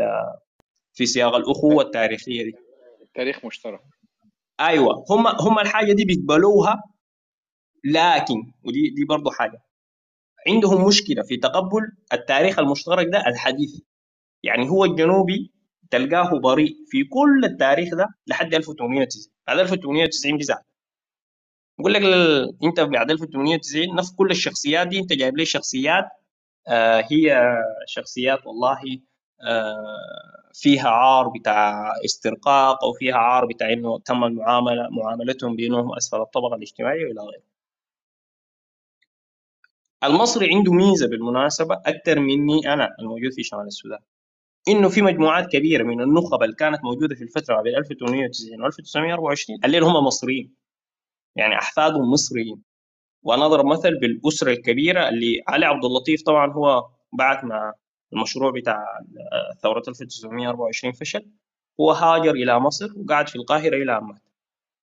في 0.94 1.06
سياق 1.06 1.34
الأخوة 1.36 1.84
التاريخية 1.84 2.44
دي. 2.44 2.54
التاريخ 3.02 3.44
مشترك. 3.44 3.80
أيوه 4.60 5.04
هم 5.10 5.26
هم 5.26 5.58
الحاجة 5.58 5.92
دي 5.92 6.04
بيقبلوها 6.04 6.82
لكن 7.84 8.52
ودي 8.64 8.90
دي 8.90 9.04
برضه 9.04 9.30
حاجة 9.30 9.62
عندهم 10.48 10.86
مشكلة 10.88 11.22
في 11.22 11.36
تقبل 11.36 11.82
التاريخ 12.12 12.58
المشترك 12.58 13.06
ده 13.12 13.24
الحديث. 13.26 13.80
يعني 14.42 14.70
هو 14.70 14.84
الجنوبي 14.84 15.52
تلقاه 15.90 16.40
بريء 16.40 16.76
في 16.88 17.04
كل 17.04 17.44
التاريخ 17.44 17.94
ده 17.94 18.08
لحد 18.26 18.54
1890 18.54 19.26
بعد 19.46 19.58
1890 19.58 20.36
بيزعل 20.38 20.62
بقول 21.78 21.94
لك 21.94 22.02
ال- 22.02 22.56
انت 22.64 22.80
بعد 22.80 23.10
1890 23.10 23.94
نفس 23.96 24.12
كل 24.16 24.30
الشخصيات 24.30 24.86
دي 24.88 24.98
انت 24.98 25.12
جايب 25.12 25.36
لي 25.36 25.44
شخصيات 25.44 26.04
آه 26.68 27.04
هي 27.12 27.54
شخصيات 27.86 28.46
والله 28.46 28.78
آه 29.48 30.50
فيها 30.54 30.88
عار 30.90 31.28
بتاع 31.28 31.92
استرقاق 32.04 32.84
أو 32.84 32.92
فيها 32.92 33.14
عار 33.16 33.46
بتاع 33.46 33.72
إنه 33.72 33.98
تم 33.98 34.24
المعاملة 34.24 34.88
معاملتهم 34.90 35.56
بأنهم 35.56 35.96
أسفل 35.96 36.20
الطبقة 36.20 36.54
الاجتماعية 36.56 37.04
وإلى 37.06 37.20
غيره. 37.20 37.49
المصري 40.04 40.54
عنده 40.54 40.72
ميزة 40.72 41.08
بالمناسبة 41.08 41.74
أكثر 41.86 42.20
مني 42.20 42.72
أنا 42.72 42.88
الموجود 43.00 43.32
في 43.32 43.42
شمال 43.42 43.66
السودان. 43.66 43.98
إنه 44.68 44.88
في 44.88 45.02
مجموعات 45.02 45.46
كبيرة 45.52 45.84
من 45.84 46.00
النخب 46.00 46.42
اللي 46.42 46.54
كانت 46.56 46.84
موجودة 46.84 47.14
في 47.14 47.24
الفترة 47.24 47.56
ما 47.56 47.62
بين 47.62 47.76
1890 47.76 48.62
و 48.62 48.66
1924 48.66 49.58
الليل 49.64 49.84
هم 49.84 50.04
مصريين. 50.06 50.54
يعني 51.36 51.54
أحفادهم 51.58 52.10
مصريين. 52.12 52.62
وأنا 53.22 53.46
اضرب 53.46 53.66
مثل 53.66 53.98
بالأسرة 54.00 54.52
الكبيرة 54.52 55.08
اللي 55.08 55.42
علي 55.48 55.66
عبد 55.66 55.84
اللطيف 55.84 56.22
طبعا 56.22 56.52
هو 56.52 56.88
بعد 57.12 57.44
ما 57.44 57.72
المشروع 58.12 58.50
بتاع 58.52 58.84
ثورة 59.62 59.82
1924 59.88 60.92
فشل 60.92 61.30
هو 61.80 61.92
هاجر 61.92 62.30
إلى 62.30 62.60
مصر 62.60 62.88
وقعد 62.96 63.28
في 63.28 63.36
القاهرة 63.36 63.76
إلى 63.76 63.98
ان 63.98 64.04
مات. 64.04 64.22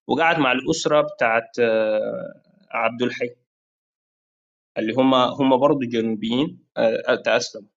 وقعد 0.07 0.39
مع 0.39 0.51
الأسرة 0.51 1.01
بتاعت 1.01 1.59
آه، 1.59 2.41
عبد 2.71 3.01
الحي. 3.01 3.29
اللي 4.77 4.93
هم 4.93 5.13
هم 5.13 5.57
برضه 5.57 5.79
جنوبيين 5.87 6.59
آه، 6.77 7.15
تاسلموا 7.25 7.67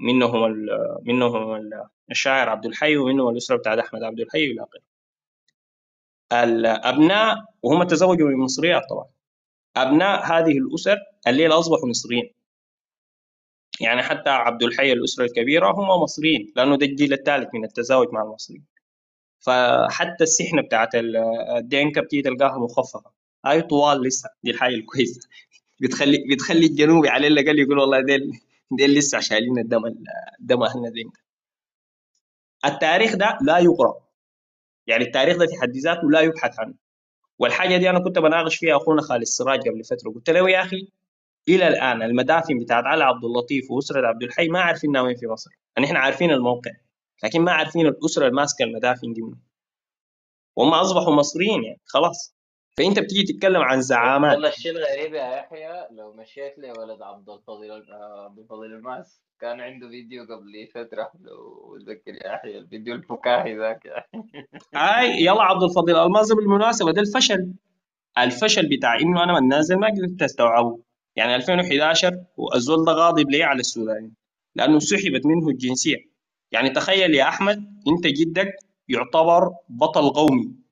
منهم 0.00 0.44
ال- 0.44 0.98
منهم 1.02 1.54
ال- 1.54 1.84
الشاعر 2.10 2.48
عبد 2.48 2.66
الحي 2.66 2.96
ومنهم 2.96 3.28
الأسرة 3.28 3.56
بتاعت 3.56 3.78
أحمد 3.78 4.02
عبد 4.02 4.20
الحي 4.20 4.44
إلى 4.44 4.62
آخره. 4.62 4.82
الأبناء 6.44 7.36
وهم 7.62 7.82
تزوجوا 7.84 8.28
من 8.28 8.36
مصريات 8.36 8.82
طبعا. 8.90 9.06
أبناء 9.76 10.24
هذه 10.26 10.58
الأسر 10.58 10.96
الليلة 11.26 11.58
أصبحوا 11.58 11.88
مصريين. 11.88 12.30
يعني 13.80 14.02
حتى 14.02 14.30
عبد 14.30 14.62
الحي 14.62 14.92
الأسرة 14.92 15.24
الكبيرة 15.24 15.70
هم 15.70 16.02
مصريين 16.02 16.52
لأنه 16.56 16.76
ده 16.76 16.86
الجيل 16.86 17.12
الثالث 17.12 17.54
من 17.54 17.64
التزاوج 17.64 18.12
مع 18.12 18.22
المصريين. 18.22 18.64
فحتى 19.40 20.24
السحنه 20.24 20.62
بتاعت 20.62 20.94
ال- 20.94 21.16
الدينكا 21.56 22.00
بتيجي 22.00 22.22
تلقاها 22.22 22.58
مخففه 22.58 23.10
هاي 23.44 23.62
طوال 23.62 24.02
لسه 24.02 24.28
دي 24.42 24.50
الحاجة 24.50 24.74
الكويسة. 24.74 25.28
بتخلي 25.80 26.18
بتخلي 26.30 26.66
الجنوبي 26.66 27.08
على 27.08 27.26
الاقل 27.26 27.58
يقول 27.58 27.78
والله 27.78 28.00
ديل 28.00 28.32
ديل 28.78 28.94
لسه 28.94 29.20
شايلين 29.20 29.58
الدم 29.58 29.82
الدم 30.40 30.62
اهلنا 30.62 30.90
دينكا 30.90 31.20
التاريخ 32.64 33.16
ده 33.16 33.38
لا 33.42 33.58
يقرأ. 33.58 33.94
يعني 34.86 35.04
التاريخ 35.04 35.36
ده 35.36 35.46
في 35.46 35.52
حد 35.62 35.76
ذاته 35.76 36.10
لا 36.10 36.20
يبحث 36.20 36.60
عنه. 36.60 36.74
والحاجة 37.38 37.76
دي 37.76 37.90
أنا 37.90 38.00
كنت 38.00 38.18
بناقش 38.18 38.56
فيها 38.56 38.76
أخونا 38.76 39.02
خالد 39.02 39.22
السراج 39.22 39.60
قبل 39.68 39.84
فترة. 39.84 40.10
قلت 40.14 40.30
له 40.30 40.50
يا 40.50 40.62
أخي 40.62 40.88
إلى 41.48 41.68
الآن 41.68 42.02
المدافن 42.02 42.58
بتاعت 42.58 42.84
علي 42.84 43.04
عبد 43.04 43.24
اللطيف 43.24 43.70
وأسرة 43.70 44.06
عبد 44.06 44.22
الحي 44.22 44.48
ما 44.48 44.60
عارفينها 44.60 45.02
وين 45.02 45.16
في 45.16 45.26
مصر. 45.26 45.50
يعني 45.76 45.88
إحنا 45.88 45.98
عارفين 45.98 46.30
الموقع 46.30 46.70
لكن 47.24 47.40
ما 47.42 47.52
عارفين 47.52 47.86
الأسرة 47.86 48.26
الماسكه 48.28 48.62
المدافن 48.62 49.12
دي 49.12 49.22
منو. 49.22 49.38
وهم 50.56 50.74
أصبحوا 50.74 51.14
مصريين 51.14 51.64
يعني 51.64 51.80
خلاص. 51.86 52.35
فأنت 52.78 52.98
بتيجي 52.98 53.32
تتكلم 53.32 53.62
عن 53.62 53.80
زعامات. 53.80 54.32
والله 54.32 54.48
الشيء 54.48 54.72
الغريب 54.72 55.14
يا 55.14 55.36
يحيى 55.36 55.86
لو 55.90 56.12
مشيت 56.12 56.58
لولد 56.58 57.02
عبد 57.02 57.28
الفضيل 57.30 57.70
آه، 57.70 58.24
عبد 58.24 58.38
الفضيل 58.38 58.72
الماس 58.72 59.20
كان 59.40 59.60
عنده 59.60 59.88
فيديو 59.88 60.22
قبل 60.22 60.68
فترة. 60.74 61.10
لو 61.20 61.78
تذكر 61.78 62.14
يا 62.14 62.32
يحيى 62.32 62.58
الفيديو 62.58 62.94
الفكاهي 62.94 63.58
ذاك. 63.58 64.06
هاي 64.74 65.24
يلا 65.24 65.42
عبد 65.42 65.62
الفضيل 65.62 65.96
المازي 65.96 66.34
بالمناسبة 66.34 66.92
ده 66.92 67.00
الفشل. 67.00 67.52
الفشل 68.18 68.68
بتاع 68.76 68.96
إنه 69.00 69.24
أنا 69.24 69.40
من 69.40 69.48
نازل 69.48 69.76
ما 69.76 69.86
قدرت 69.86 70.22
أستوعبه. 70.22 70.78
يعني 71.16 71.36
2011 71.36 72.24
والزول 72.36 72.84
ده 72.84 72.92
غاضب 72.92 73.30
ليه 73.30 73.44
على 73.44 73.60
السوداني 73.60 74.12
لأنه 74.54 74.78
سحبت 74.78 75.26
منه 75.26 75.48
الجنسية. 75.48 75.96
يعني 76.52 76.70
تخيل 76.70 77.14
يا 77.14 77.28
أحمد 77.28 77.56
أنت 77.88 78.06
جدك 78.06 78.54
يعتبر 78.88 79.50
بطل 79.68 80.10
قومي. 80.10 80.65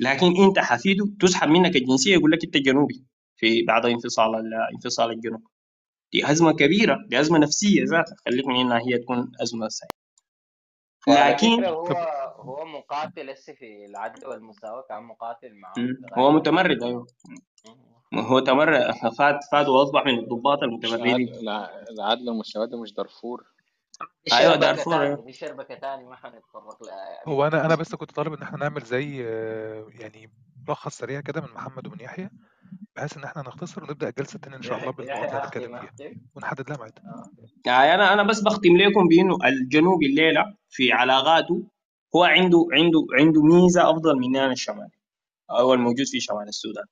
لكن 0.00 0.26
انت 0.44 0.58
حفيده 0.58 1.08
تسحب 1.20 1.48
منك 1.48 1.76
الجنسية 1.76 2.12
يقول 2.12 2.30
لك 2.30 2.44
انت 2.44 2.56
جنوبي 2.56 3.04
في 3.36 3.62
بعد 3.62 3.86
انفصال 3.86 4.34
ال- 4.34 4.68
انفصال 4.74 5.10
الجنوب. 5.10 5.42
دي 6.12 6.30
أزمة 6.30 6.52
كبيرة 6.52 6.98
دي 7.06 7.20
أزمة 7.20 7.38
نفسية 7.38 7.84
ذاتها. 7.84 8.16
خليك 8.26 8.46
من 8.46 8.56
انها 8.56 8.78
هي 8.78 8.98
تكون 8.98 9.32
أزمة. 9.42 9.68
وعلى 11.08 11.32
لكن 11.34 11.64
هو 11.64 11.86
هو 12.36 12.64
مقاتل 12.64 13.30
هسه 13.30 13.52
في 13.52 13.86
العدل 13.86 14.26
والمساواة 14.26 14.84
كان 14.88 15.02
مقاتل. 15.02 15.48
لغاية 15.76 15.96
هو 16.18 16.32
متمرد 16.32 16.82
أيوه. 16.82 17.06
هو 18.14 18.38
تمرد 18.38 18.90
فات 19.18 19.38
فات 19.52 19.68
وأصبح 19.68 20.06
من 20.06 20.18
الضباط 20.18 20.62
المتمردين. 20.62 21.16
العدل 21.28 21.38
الع- 21.40 21.70
العدل 21.90 22.28
والمساواة 22.28 22.66
ده 22.66 22.80
مش 22.82 22.92
دارفور. 22.92 23.44
دي 24.26 24.32
أيوه 24.32 24.52
شربكة 24.52 24.60
دارفور 24.60 24.94
تاني 24.94 25.06
أيوة. 25.06 25.24
دي 25.24 25.32
شربكة 25.32 25.74
تاني 25.74 26.04
ما 26.04 26.16
حنتطرق 26.16 26.82
لها 26.82 26.96
يعني. 26.96 27.22
هو 27.26 27.46
أنا 27.46 27.66
أنا 27.66 27.74
بس 27.74 27.94
كنت 27.94 28.12
طالب 28.12 28.32
إن 28.32 28.42
إحنا 28.42 28.58
نعمل 28.58 28.82
زي 28.82 29.24
آه، 29.26 29.86
يعني 29.90 30.32
ملخص 30.68 30.98
سريع 30.98 31.20
كده 31.20 31.40
من 31.40 31.48
محمد 31.54 31.86
ومن 31.86 32.00
يحيى 32.00 32.30
بحيث 32.96 33.16
إن 33.16 33.24
إحنا 33.24 33.42
نختصر 33.42 33.84
ونبدأ 33.84 34.08
الجلسه 34.08 34.36
التانيه 34.36 34.56
إن 34.56 34.62
شاء 34.62 34.78
الله 34.78 34.94
يحيى 34.98 35.26
بالنقط 35.26 35.56
اللي 35.56 35.66
هنتكلم 35.66 35.96
فيها. 35.96 36.10
ونحدد 36.34 36.68
لها 36.70 36.78
ميعاد. 36.78 36.98
آه. 36.98 37.30
يعني 37.66 37.94
أنا 37.94 38.12
أنا 38.12 38.22
بس 38.22 38.40
بختم 38.40 38.76
لكم 38.76 39.08
بإنه 39.08 39.36
الجنوب 39.44 40.02
الليلة 40.02 40.54
في 40.68 40.92
علاقاته 40.92 41.62
هو 42.16 42.24
عنده 42.24 42.66
عنده 42.72 43.06
عنده 43.18 43.42
ميزة 43.42 43.90
أفضل 43.90 44.18
مننا 44.18 44.52
الشمال 44.52 44.88
أو 45.50 45.74
الموجود 45.74 46.06
في 46.06 46.20
شمال 46.20 46.48
السودان. 46.48 46.84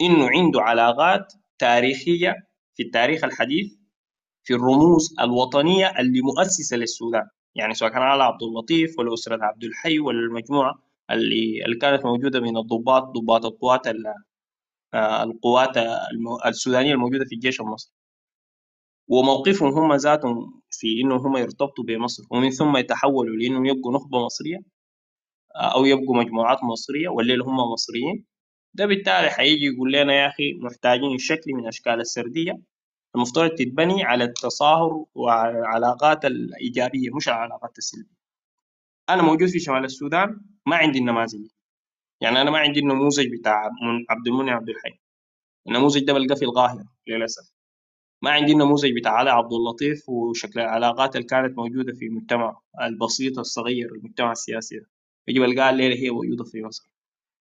إنه 0.00 0.28
عنده 0.30 0.60
علاقات 0.62 1.32
تاريخية 1.58 2.46
في 2.74 2.82
التاريخ 2.82 3.24
الحديث 3.24 3.74
في 4.46 4.54
الرموز 4.54 5.14
الوطنية 5.20 5.92
اللي 6.00 6.20
مؤسسة 6.22 6.76
للسودان. 6.76 7.28
يعني 7.54 7.74
سواء 7.74 7.90
كان 7.92 8.02
على 8.02 8.22
عبد 8.24 8.42
اللطيف 8.42 8.98
ولا 8.98 9.14
أسرة 9.14 9.44
عبد 9.44 9.64
الحي 9.64 9.98
ولا 9.98 10.18
المجموعة 10.20 10.74
اللي 11.10 11.64
اللي 11.64 11.76
كانت 11.76 12.04
موجودة 12.06 12.40
من 12.40 12.56
الضباط 12.56 13.02
ضباط 13.04 13.46
القوات 13.46 13.86
ال- 13.88 14.14
آه، 14.94 15.22
القوات 15.22 15.76
الم- 15.78 16.38
السودانية 16.46 16.92
الموجودة 16.94 17.24
في 17.24 17.34
الجيش 17.34 17.60
المصري. 17.60 17.92
وموقفهم 19.08 19.72
هم 19.72 19.94
ذاتهم 19.94 20.62
في 20.70 21.00
انه 21.02 21.16
هم 21.16 21.36
يرتبطوا 21.36 21.84
بمصر 21.84 22.22
ومن 22.30 22.50
ثم 22.50 22.76
يتحولوا 22.76 23.36
لإنهم 23.36 23.66
يبقوا 23.66 23.92
نخبة 23.94 24.18
مصرية 24.24 24.58
آه، 25.56 25.74
أو 25.74 25.84
يبقوا 25.84 26.16
مجموعات 26.16 26.58
مصرية 26.64 27.08
والليل 27.08 27.42
هم 27.42 27.56
مصريين. 27.56 28.24
ده 28.74 28.86
بالتالي 28.86 29.30
حيجي 29.30 29.64
يقول 29.66 29.92
لنا 29.92 30.14
يا 30.14 30.28
أخي 30.28 30.54
محتاجين 30.62 31.18
شكل 31.18 31.52
من 31.54 31.66
أشكال 31.68 32.00
السردية. 32.00 32.52
المفترض 33.16 33.50
تتبني 33.50 34.04
على 34.04 34.24
التصاهر 34.24 35.04
وعلى 35.14 35.58
العلاقات 35.58 36.24
الإيجابية 36.24 37.10
مش 37.16 37.28
العلاقات 37.28 37.78
السلبية. 37.78 38.16
أنا 39.08 39.22
موجود 39.22 39.48
في 39.48 39.58
شمال 39.58 39.84
السودان 39.84 40.40
ما 40.66 40.76
عندي 40.76 40.98
النماذج. 40.98 41.36
دي. 41.36 41.54
يعني 42.20 42.40
أنا 42.40 42.50
ما 42.50 42.58
عندي 42.58 42.80
النموذج 42.80 43.26
بتاع 43.38 43.70
عبد 44.10 44.26
المنعم 44.26 44.56
عبد 44.56 44.68
الحي. 44.68 44.98
النموذج 45.68 46.04
ده 46.04 46.12
بلقاه 46.12 46.34
في 46.34 46.44
القاهرة 46.44 46.84
للأسف. 47.08 47.52
ما 48.22 48.30
عندي 48.30 48.52
النموذج 48.52 48.92
بتاع 49.00 49.12
علي 49.12 49.30
عبد 49.30 49.52
اللطيف 49.52 50.08
وشكل 50.08 50.60
العلاقات 50.60 51.16
اللي 51.16 51.26
كانت 51.26 51.58
موجودة 51.58 51.92
في 51.92 52.06
المجتمع 52.06 52.60
البسيط 52.82 53.38
الصغير 53.38 53.94
المجتمع 53.94 54.32
السياسي 54.32 54.78
ده. 54.78 54.90
يجي 55.28 55.40
بلقاها 55.40 55.70
الليلة 55.70 55.96
هي 55.96 56.10
موجودة 56.10 56.44
في 56.44 56.62
مصر. 56.62 56.90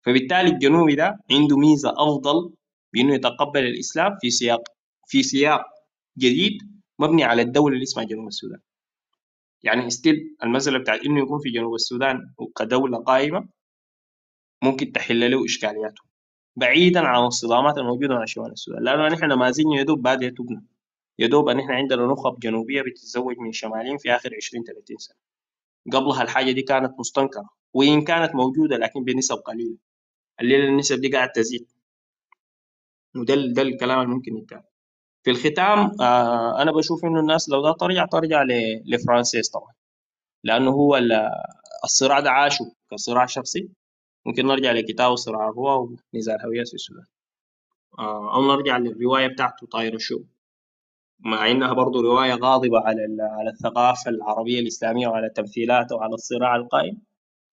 فبالتالي 0.05 0.49
الجنوبي 0.49 0.95
ده 0.95 1.19
عنده 1.31 1.57
ميزة 1.57 1.89
أفضل 1.97 2.53
بإنه 2.93 3.13
يتقبل 3.13 3.59
الإسلام 3.67 4.17
في 4.21 4.29
سياق 4.29 4.63
في 5.13 5.23
سياق 5.23 5.61
جديد 6.17 6.57
مبني 6.99 7.23
على 7.23 7.41
الدولة 7.41 7.73
اللي 7.73 7.83
اسمها 7.83 8.05
جنوب 8.05 8.27
السودان. 8.27 8.59
يعني 9.63 9.89
ستيل 9.89 10.35
المسألة 10.43 10.79
بتاعت 10.79 10.99
إنه 11.05 11.19
يكون 11.19 11.39
في 11.39 11.49
جنوب 11.49 11.75
السودان 11.75 12.33
كدولة 12.57 12.97
قائمة 12.97 13.49
ممكن 14.63 14.91
تحل 14.91 15.31
له 15.31 15.45
إشكالياته. 15.45 16.01
بعيدا 16.55 16.99
عن 16.99 17.25
الصدامات 17.25 17.77
الموجودة 17.77 18.15
مع 18.15 18.25
شمال 18.25 18.51
السودان. 18.51 18.83
لأنه 18.83 19.07
نحن 19.07 19.25
نماذجنا 19.25 19.77
يا 19.77 19.83
دوب 19.83 20.01
باديه 20.01 20.29
تبنى. 20.29 20.65
يا 21.19 21.27
دوب 21.27 21.49
ان 21.49 21.59
إحنا 21.59 21.75
عندنا 21.75 22.05
نخب 22.05 22.39
جنوبية 22.39 22.81
بتتزوج 22.81 23.37
من 23.37 23.51
شماليين 23.51 23.97
في 23.97 24.15
آخر 24.15 24.29
20 24.35 24.63
30 24.63 24.97
سنة. 24.97 25.17
قبلها 25.91 26.23
الحاجة 26.23 26.51
دي 26.51 26.61
كانت 26.61 26.99
مستنكرة. 26.99 27.49
وإن 27.73 28.01
كانت 28.03 28.35
موجودة 28.35 28.77
لكن 28.77 29.03
بنسب 29.03 29.35
قليلة. 29.35 29.77
الليلة 30.41 30.65
النسب 30.69 31.01
دي 31.01 31.07
قاعد 31.09 31.31
تزيد. 31.31 31.71
وده 33.15 33.35
ده 33.35 33.61
الكلام 33.61 33.99
اللي 34.01 34.13
ممكن 34.15 34.37
يتقال. 34.37 34.72
في 35.23 35.31
الختام 35.31 36.01
آه 36.01 36.61
أنا 36.61 36.71
بشوف 36.71 37.05
إنه 37.05 37.19
الناس 37.19 37.49
لو 37.49 37.61
ده 37.63 37.73
ترجع 37.79 38.05
ترجع 38.05 38.43
لفرانسيس 38.85 39.49
طبعا. 39.49 39.73
لأنه 40.43 40.71
هو 40.71 40.97
ال- 40.97 41.29
الصراع 41.83 42.19
ده 42.19 42.29
عاشه 42.31 42.65
كصراع 42.91 43.25
شخصي. 43.25 43.69
ممكن 44.25 44.45
نرجع 44.47 44.71
لكتابه 44.71 45.15
صراع 45.15 45.49
الروى 45.49 45.89
ونزال 46.13 46.35
الهويات 46.35 46.67
في 46.67 46.73
السودان. 46.73 47.05
آه 47.99 48.35
أو 48.35 48.41
نرجع 48.55 48.77
للرواية 48.77 49.27
بتاعته 49.27 49.67
طاير 49.67 49.95
الشوق 49.95 50.23
مع 51.19 51.51
إنها 51.51 51.73
برضه 51.73 52.01
رواية 52.01 52.33
غاضبة 52.33 52.79
على 52.79 53.01
على 53.21 53.49
الثقافة 53.49 54.09
العربية 54.11 54.59
الإسلامية 54.59 55.07
وعلى 55.07 55.29
تمثيلاته 55.29 55.95
وعلى 55.95 56.13
الصراع 56.13 56.55
القائم. 56.55 57.01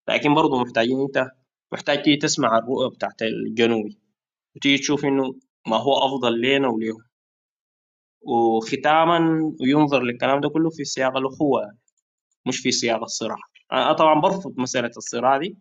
لكن 0.09 0.35
برضه 0.35 0.61
محتاجين 0.63 1.01
أنت 1.01 1.31
محتاج 1.73 2.03
تيجي 2.03 2.17
تسمع 2.17 2.59
الرؤى 2.59 2.91
بتاعت 2.91 3.23
الجنوبي 3.23 3.99
وتيجي 4.57 4.79
تشوف 4.79 5.05
إنه 5.05 5.35
ما 5.69 5.77
هو 5.77 5.93
أفضل 6.07 6.41
لنا 6.41 6.69
وليهم. 6.69 7.10
وختاما 8.23 9.41
ينظر 9.61 10.03
للكلام 10.03 10.41
ده 10.41 10.49
كله 10.49 10.71
في 10.71 10.85
سياق 10.85 11.17
الأخوة 11.17 11.73
مش 12.47 12.59
في 12.61 12.73
سياق 12.73 13.03
الصراع. 13.03 13.39
أنا 13.73 13.93
طبعا 13.93 14.21
برفض 14.21 14.55
مسألة 14.59 14.91
الصراع 14.97 15.39
دي 15.39 15.59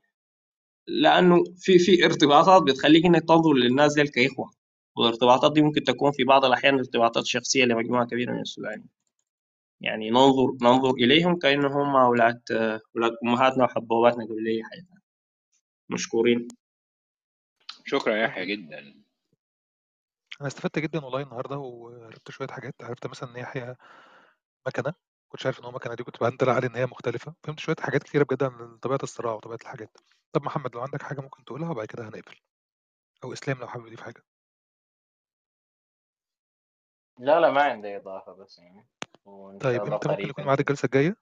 لأنه 0.87 1.43
في 1.57 1.79
في 1.79 2.05
ارتباطات 2.05 2.63
بتخليك 2.63 3.05
إنك 3.05 3.23
تنظر 3.27 3.53
للناس 3.53 3.93
دي 3.95 4.03
كإخوة. 4.03 4.51
والارتباطات 4.97 5.53
دي 5.53 5.61
ممكن 5.61 5.83
تكون 5.83 6.11
في 6.11 6.23
بعض 6.23 6.45
الأحيان 6.45 6.75
ارتباطات 6.75 7.25
شخصية 7.25 7.65
لمجموعة 7.65 8.05
كبيرة 8.07 8.31
من 8.33 8.41
السودانيين. 8.41 8.89
يعني 9.81 10.09
ننظر 10.09 10.57
ننظر 10.61 10.91
إليهم 10.93 11.37
كأنهم 11.39 11.95
أولاد 11.95 12.41
أولاد 12.95 13.13
أمهاتنا 13.23 13.63
وحبوباتنا 13.63 14.25
قبل 14.25 14.47
اي 14.47 14.63
حاجة 14.63 14.87
مشكورين. 15.89 16.47
شكرا 17.85 18.15
يا 18.15 18.23
يحيى 18.23 18.45
جدا. 18.45 18.98
أنا 20.41 20.47
استفدت 20.47 20.79
جدا 20.79 21.05
والله 21.05 21.21
النهارده 21.21 21.57
وعرفت 21.57 22.31
شوية 22.31 22.47
حاجات 22.47 22.75
عرفت 22.83 23.07
مثلا 23.07 23.29
إن 23.31 23.35
يحيى 23.37 23.75
مكنة 24.67 24.93
كنتش 25.29 25.45
عارف 25.45 25.59
إن 25.59 25.65
هو 25.65 25.71
مكنة 25.71 25.93
دي 25.95 26.03
كنت 26.03 26.21
بندل 26.21 26.49
على 26.49 26.67
إن 26.67 26.75
هي 26.75 26.85
مختلفة 26.85 27.35
فهمت 27.43 27.59
شوية 27.59 27.75
حاجات 27.79 28.03
كتيرة 28.03 28.23
بجد 28.23 28.43
عن 28.43 28.77
طبيعة 28.77 28.99
الصراع 29.03 29.33
وطبيعة 29.33 29.59
الحاجات. 29.61 29.97
طب 30.33 30.43
محمد 30.43 30.75
لو 30.75 30.81
عندك 30.81 31.01
حاجة 31.01 31.21
ممكن 31.21 31.45
تقولها 31.45 31.69
وبعد 31.71 31.85
كده 31.87 32.07
هنقفل. 32.07 32.37
أو 33.23 33.33
إسلام 33.33 33.59
لو 33.59 33.67
حابب 33.67 33.87
يضيف 33.87 34.01
حاجة. 34.01 34.23
لا 37.19 37.39
لا 37.39 37.51
ما 37.51 37.61
عندي 37.61 37.97
إضافة 37.97 38.33
بس 38.33 38.59
يعني. 38.59 38.87
وإن 39.25 39.59
شاء 39.59 39.71
طيب 39.71 39.83
الله 39.83 39.95
أنت 39.95 40.07
ممكن 40.07 40.29
يكون 40.29 40.43
قريبا 40.43 40.43
ميعاد 40.45 40.59
الجلسة 40.59 40.85
الجاية؟ 40.85 41.15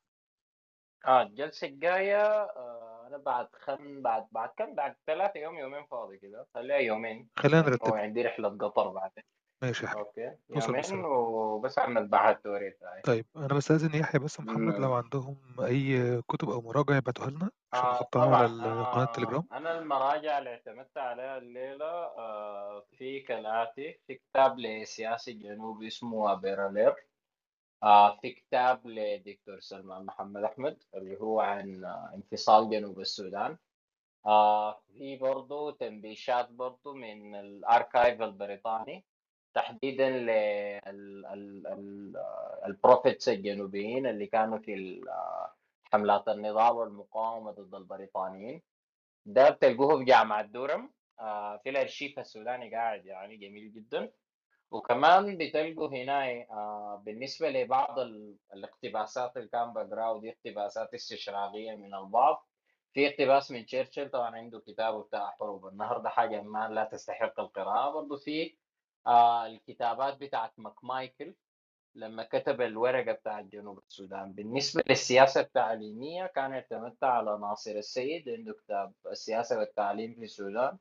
آه 1.06 1.22
الجلسة 1.22 1.68
الجاية 1.68 2.22
آه 2.44 2.87
أنا 3.08 3.18
بعد 3.18 3.48
خم 3.54 4.02
بعد 4.02 4.28
بعد 4.32 4.50
كم؟ 4.58 4.76
بعد 4.76 4.96
ثلاثة 5.08 5.40
يوم 5.40 5.58
يومين 5.58 5.86
فاضي 5.86 6.18
كده. 6.18 6.48
خليها 6.54 6.78
يومين. 6.78 7.28
خلينا 7.38 7.62
نرتبها 7.62 8.00
عندي 8.02 8.22
رحلة 8.22 8.50
قطر 8.50 8.88
بعدين 8.90 9.24
ماشي 9.62 9.86
يا 9.86 9.90
حبيبي. 9.90 10.06
أوكي. 10.08 10.22
يومين 10.50 10.72
بالسلامة 10.72 11.08
وبس 11.08 11.80
أعمل 11.80 12.08
بحث 12.08 12.46
وريت. 12.46 12.80
طيب 13.04 13.26
أنا 13.36 13.48
بستأذن 13.48 14.00
يحيى 14.00 14.20
بس 14.20 14.40
محمد. 14.40 14.76
لو 14.80 14.94
عندهم 14.94 15.38
أي 15.60 16.22
كتب 16.22 16.50
أو 16.50 16.62
مراجع 16.62 16.98
يبعتوها 16.98 17.30
لنا 17.30 17.50
عشان 17.74 17.86
آه 17.86 17.94
نحطها 17.94 18.36
على 18.36 18.48
طبعا. 18.48 18.80
ال- 18.82 18.86
قناة 18.86 19.04
التليجرام. 19.04 19.44
آه 19.52 19.58
أنا 19.58 19.80
المراجع 19.80 20.38
اللي 20.38 20.50
اعتمدت 20.50 20.98
عليها 20.98 21.38
الليلة 21.38 21.86
آه 22.18 22.84
في 22.98 23.20
كالاتي 23.20 24.00
في 24.08 24.16
كتاب 24.16 24.60
لسياسي 24.60 25.34
جنوبي 25.34 25.88
اسمه 25.88 26.34
بيرالير 26.34 26.96
آه 27.84 28.18
في 28.18 28.30
كتاب 28.32 28.88
لدكتور 28.88 29.60
سلمان 29.60 30.06
محمد 30.06 30.44
أحمد 30.44 30.84
اللي 30.96 31.18
هو 31.22 31.40
عن 31.40 31.86
آه، 31.86 32.12
انفصال 32.16 32.70
جنوب 32.70 33.00
السودان. 33.00 33.58
آه 34.26 34.82
في 34.94 35.18
برضو 35.18 35.70
تنبيشات 35.72 36.50
برضو 36.52 36.94
من 36.94 37.36
الأركايف 37.36 38.22
البريطاني 38.22 39.06
تحديدا 39.54 40.10
للبروفيتس 42.66 43.30
الجنوبيين 43.30 44.08
اللي 44.08 44.26
كانوا 44.28 44.58
في 44.58 45.02
حملات 45.94 46.28
النضال 46.28 46.76
والمقاومة 46.76 47.52
ضد 47.52 47.76
البريطانيين. 47.76 48.62
ده 49.26 49.50
بتلقوه 49.50 49.98
في 49.98 50.04
جامعة 50.04 50.42
دورم. 50.42 50.92
آه، 51.20 51.58
في 51.58 51.70
الأرشيف 51.70 52.20
السوداني 52.20 52.76
قاعد 52.76 53.06
يعني 53.06 53.38
جميل 53.38 53.74
جدا. 53.74 54.12
وكمان 54.72 55.38
بتلقوا 55.38 55.88
هنا 55.90 56.26
آه، 56.52 57.02
بالنسبة 57.06 57.50
لبعض 57.50 58.00
ال- 58.00 58.36
الاقتباسات 58.54 59.38
اللي 59.38 59.48
كان 59.48 59.74
بقراها 59.74 60.20
دي 60.20 60.30
اقتباسات 60.30 60.94
استشراقية 60.94 61.76
من 61.76 61.94
البعض. 61.96 62.48
في 62.94 63.08
اقتباس 63.08 63.52
من 63.52 63.66
تشرشل 63.66 64.10
طبعا 64.10 64.36
عنده 64.36 64.60
كتابه 64.60 65.04
بتاع 65.04 65.32
حروب. 65.40 65.68
النهر 65.68 65.98
ده 65.98 66.10
حاجة 66.10 66.42
ما 66.42 66.68
لا 66.70 66.84
تستحق 66.84 67.40
القراءة. 67.40 67.92
برضه 67.94 68.18
في 68.18 68.56
آه 69.08 69.46
الكتابات 69.48 70.18
بتاعت 70.18 70.54
ماكمايكل 70.58 71.36
لما 71.96 72.24
كتب 72.24 72.62
الورقة 72.62 73.12
بتاعت 73.12 73.46
جنوب 73.46 73.78
السودان. 73.90 74.34
بالنسبة 74.34 74.84
للسياسة 74.90 75.42
التعليمية 75.42 76.26
كان 76.28 76.54
اعتمدت 76.54 77.04
على 77.04 77.38
ناصر 77.42 77.72
السيد 77.72 78.30
عنده 78.30 78.54
كتاب 78.54 78.94
السياسة 79.12 79.60
والتعليم 79.60 80.14
في 80.16 80.24
السودان. 80.24 80.78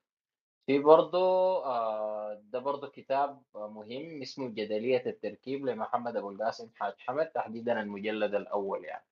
في 0.66 0.78
برضه 0.78 1.18
آه 1.64 2.40
ده 2.44 2.58
برضه 2.58 2.88
كتاب 2.88 3.42
مهم 3.54 4.22
اسمه 4.22 4.48
جدلية 4.48 5.02
التركيب 5.06 5.66
لمحمد 5.66 6.16
أبو 6.16 6.30
القاسم 6.30 6.70
حاج 6.76 6.94
حمد 6.98 7.26
تحديدا 7.26 7.80
المجلد 7.80 8.34
الأول 8.34 8.84
يعني. 8.84 9.04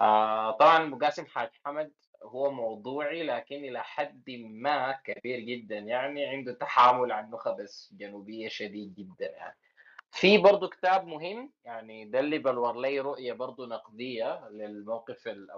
آه 0.00 0.50
طبعا 0.50 0.86
أبو 0.86 0.98
قاسم 0.98 1.26
حاج 1.26 1.50
حمد 1.64 1.92
هو 2.22 2.50
موضوعي 2.50 3.22
لكن 3.22 3.56
إلى 3.56 3.82
حد 3.82 4.30
ما 4.30 4.92
كبير 4.92 5.40
جدا 5.40 5.78
يعني 5.78 6.26
عنده 6.26 6.52
تحامل 6.52 7.12
عن 7.12 7.30
نخب 7.30 7.56
الجنوبية 7.92 8.48
شديد 8.48 8.94
جدا 8.94 9.30
يعني. 9.36 9.56
في 10.10 10.38
برضه 10.38 10.68
كتاب 10.68 11.06
مهم 11.06 11.52
يعني 11.64 12.04
ده 12.04 12.20
اللي 12.20 12.38
بلور 12.38 12.80
لي 12.80 13.00
رؤية 13.00 13.32
برضه 13.32 13.66
نقدية 13.66 14.48
للموقف 14.48 15.28
ال- 15.28 15.50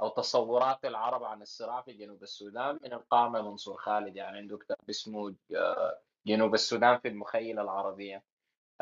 أو 0.00 0.06
أو 0.06 0.08
تصورات 0.08 0.84
العرب 0.84 1.24
عن 1.24 1.42
الصراع 1.42 1.82
في 1.82 1.92
جنوب 1.92 2.22
السودان 2.22 2.78
من 2.82 2.92
القامة 2.92 3.42
منصور 3.42 3.76
خالد 3.76 4.16
يعني 4.16 4.38
عنده 4.38 4.58
كتاب 4.58 4.76
اسمه 4.90 5.34
آه، 5.56 5.98
جنوب 6.26 6.54
السودان 6.54 6.98
في 6.98 7.08
المخيلة 7.08 7.62
العربية. 7.62 8.22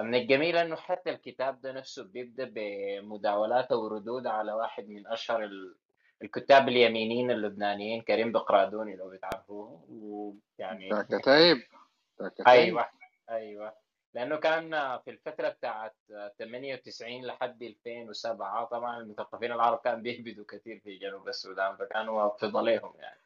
من 0.01 0.15
الجميل 0.15 0.57
أنه 0.57 0.77
حتى 0.77 1.11
الكتاب 1.11 1.61
ده 1.61 1.73
نفسه 1.73 2.05
بيبدأ 2.05 2.51
بمداولات 2.55 3.73
أو 3.73 3.87
ردود 3.87 4.27
على 4.27 4.53
واحد 4.53 4.89
من 4.89 5.07
أشهر 5.07 5.45
ال- 5.45 5.75
الكتاب 6.23 6.69
اليمينيين 6.69 7.31
اللبنانيين 7.31 8.03
كريم 8.03 8.33
بقرادوني 8.33 8.97
لو 8.97 9.11
بتعرفوه. 9.11 9.85
ويعني 9.89 10.91
كتايب. 12.29 12.47
أيوه 12.47 12.89
أيوه. 13.31 13.75
لأنه 14.15 14.37
كان 14.37 14.71
في 15.05 15.11
الفترة 15.11 15.49
بتاعت 15.49 15.97
98 16.39 17.25
لحد 17.27 17.63
2007 17.63 18.65
طبعا 18.65 18.99
المثقفين 19.01 19.53
العرب 19.53 19.79
كان 19.85 20.03
بيهبدوا 20.03 20.45
كثير 20.49 20.81
في 20.85 20.99
جنوب 20.99 21.29
السودان 21.29 21.77
فكانوا 21.77 22.29
في 22.39 22.47
ضليهم 22.47 22.93
يعني. 22.99 23.21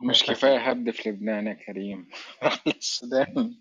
مش 0.00 0.22
كفاية 0.26 0.58
هبد 0.70 0.90
في 0.90 1.10
لبنان 1.10 1.46
يا 1.46 1.52
كريم. 1.52 2.08
راح 2.42 2.66
للسودان 2.66 3.54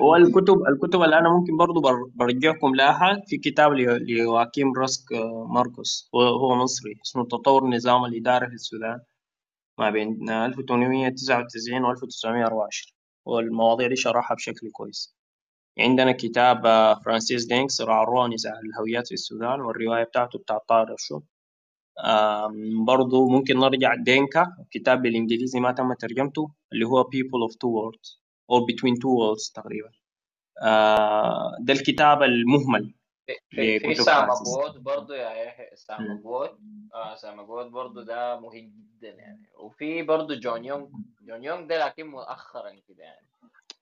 والكتب 0.00 0.62
الكتب 0.68 1.02
اللي 1.02 1.18
أنا 1.18 1.28
ممكن 1.28 1.56
برضو 1.56 1.80
بر- 1.80 2.10
برجعكم 2.14 2.74
لها 2.74 3.22
في 3.26 3.38
كتاب 3.38 3.72
لواكيم 3.72 4.72
راسك 4.78 5.12
آه، 5.12 5.46
ماركوس. 5.50 6.10
هو 6.14 6.20
هو 6.22 6.54
مصري 6.54 6.98
اسمه 7.04 7.24
تطور 7.24 7.64
نظام 7.68 8.04
الإدارة 8.04 8.46
في 8.48 8.54
السودان 8.54 9.00
ما 9.78 9.90
بين 9.90 10.30
1899 10.30 11.84
و 11.84 11.90
1924 11.90 12.92
والمواضيع 13.24 13.88
دي 13.88 13.96
شرحها 13.96 14.34
بشكل 14.34 14.70
كويس. 14.72 15.16
عندنا 15.78 16.12
كتاب 16.12 16.66
آه، 16.66 16.94
فرانسيس 16.94 17.44
دينق 17.44 17.70
صراع 17.70 18.02
الرؤى 18.02 18.28
نزاع 18.34 18.52
الهويات 18.60 19.06
في 19.08 19.14
السودان 19.14 19.60
والرواية 19.60 20.04
بتاعته 20.04 20.38
بتاع 20.38 20.58
طارق 20.58 20.92
الشو 20.92 21.20
آم، 22.04 22.84
برضو 22.84 23.28
ممكن 23.28 23.58
نرجع 23.58 23.94
دينكا 23.94 24.46
كتاب 24.70 25.02
بالإنجليزي 25.02 25.60
ما 25.60 25.72
تم 25.72 25.92
ترجمته 25.92 26.50
اللي 26.72 26.84
هو 26.86 27.02
People 27.02 27.48
of 27.50 27.52
Two 27.54 27.70
Worlds 27.76 28.18
or 28.52 28.60
Between 28.60 28.94
Two 28.94 29.12
Worlds 29.20 29.52
تقريبا. 29.54 29.90
آه، 30.62 31.56
ده 31.60 31.72
الكتاب 31.72 32.22
المهمل 32.22 32.94
في 33.26 33.32
في 33.50 33.78
في 33.78 33.86
لكتب 33.86 34.02
سام 34.02 34.14
فرانسيس. 34.26 34.48
ابوود 34.56 34.82
برضه 34.82 35.16
يا 35.16 35.30
يحيى 35.30 35.76
سام 35.76 36.02
مم. 36.02 36.22
آه 36.94 37.14
سام 37.14 37.46
برضه 37.46 38.04
ده 38.04 38.40
مهم 38.40 38.72
جدا 38.98 39.08
يعني. 39.08 39.42
وفي 39.58 40.02
برضه 40.02 40.34
جون 40.34 40.64
يونغ 40.64 40.86
جون 41.22 41.44
يونغ 41.44 41.66
ده 41.66 41.86
لكن 41.86 42.06
مؤخرا 42.06 42.70
كده 42.70 43.04
يعني. 43.04 43.26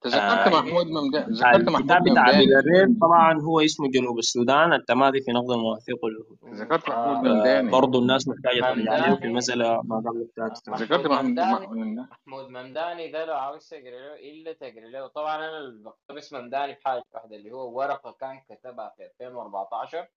تذكرت 0.01 0.21
آه، 0.21 0.49
محمود 0.49 0.87
ممداني 0.87 1.33
ذكرت 1.33 1.69
محمود 1.69 1.85
بتاع 1.85 1.99
ممداني 1.99 2.99
طبعا 3.01 3.41
هو 3.41 3.59
اسمه 3.59 3.89
جنوب 3.91 4.17
السودان 4.19 4.73
التمادي 4.73 5.21
في 5.21 5.31
نقد 5.31 5.51
المواثيق 5.51 5.97
والعهود 6.05 6.37
ذكرت 6.61 6.89
محمود 6.89 7.27
آه 7.27 7.33
ممداني 7.33 7.69
برضه 7.69 7.99
الناس 7.99 8.27
محتاجة 8.27 8.59
ترجع 8.61 9.07
له 9.07 9.15
في 9.15 9.25
المسألة 9.25 9.81
ما 9.83 9.95
قبل 9.97 10.27
ذكرت 10.69 10.69
محمود 10.69 10.91
محمود 10.91 11.21
ممداني 11.23 11.53
محمود 11.53 12.07
محمود 12.27 12.49
ممداني 12.49 13.11
ده 13.11 13.25
لو 13.25 13.33
عاوز 13.33 13.69
تقري 13.69 13.91
له 13.91 14.15
إلا 14.15 14.53
تقري 14.53 14.91
له. 14.91 15.07
طبعا 15.07 15.35
أنا 15.37 15.81
بقتبس 15.83 16.33
ممداني 16.33 16.75
في 16.75 16.81
حاجة 16.85 17.03
واحدة 17.13 17.35
اللي 17.35 17.51
هو 17.51 17.77
ورقة 17.79 18.11
كان 18.11 18.39
كتبها 18.49 18.93
في 18.97 19.03
2014 19.05 20.07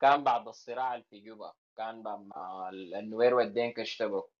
كان 0.00 0.24
بعد 0.24 0.48
الصراع 0.48 0.94
اللي 0.94 1.04
في 1.10 1.20
جوبا. 1.20 1.52
كان 1.76 2.00
لما 2.00 2.70
النوير 2.98 3.34
والدينكا 3.34 3.78
اشتبكوا 3.80 4.33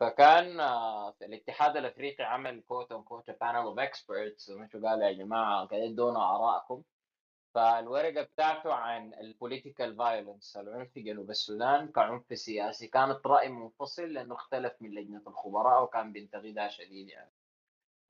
فكان 0.00 0.60
آه، 0.60 1.14
الاتحاد 1.22 1.76
الأفريقي 1.76 2.24
عمل 2.24 2.62
quote 2.68 2.92
unquote 2.92 3.30
panel 3.30 3.56
of 3.56 3.78
experts 3.78 4.50
ومشوا 4.50 4.80
قالوا 4.80 5.04
يا 5.04 5.12
جماعة 5.12 5.66
كده 5.66 5.84
ادونا 5.84 6.36
آرائكم. 6.36 6.82
فالورقة 7.54 8.22
بتاعته 8.22 8.74
عن 8.74 9.14
ال 9.14 9.22
political 9.22 9.96
violence 9.96 10.56
العنف 10.56 10.90
في 10.92 11.02
جنوب 11.02 11.30
السودان 11.30 11.88
كعنف 11.88 12.38
سياسي. 12.38 12.88
كانت 12.88 13.26
رأي 13.26 13.48
منفصل 13.48 14.02
لأنه 14.12 14.34
اختلف 14.34 14.72
من 14.80 14.90
لجنة 14.94 15.22
الخبراء 15.26 15.82
وكان 15.82 16.12
بينتقدها 16.12 16.68
شديد 16.68 17.08
يعني. 17.08 17.32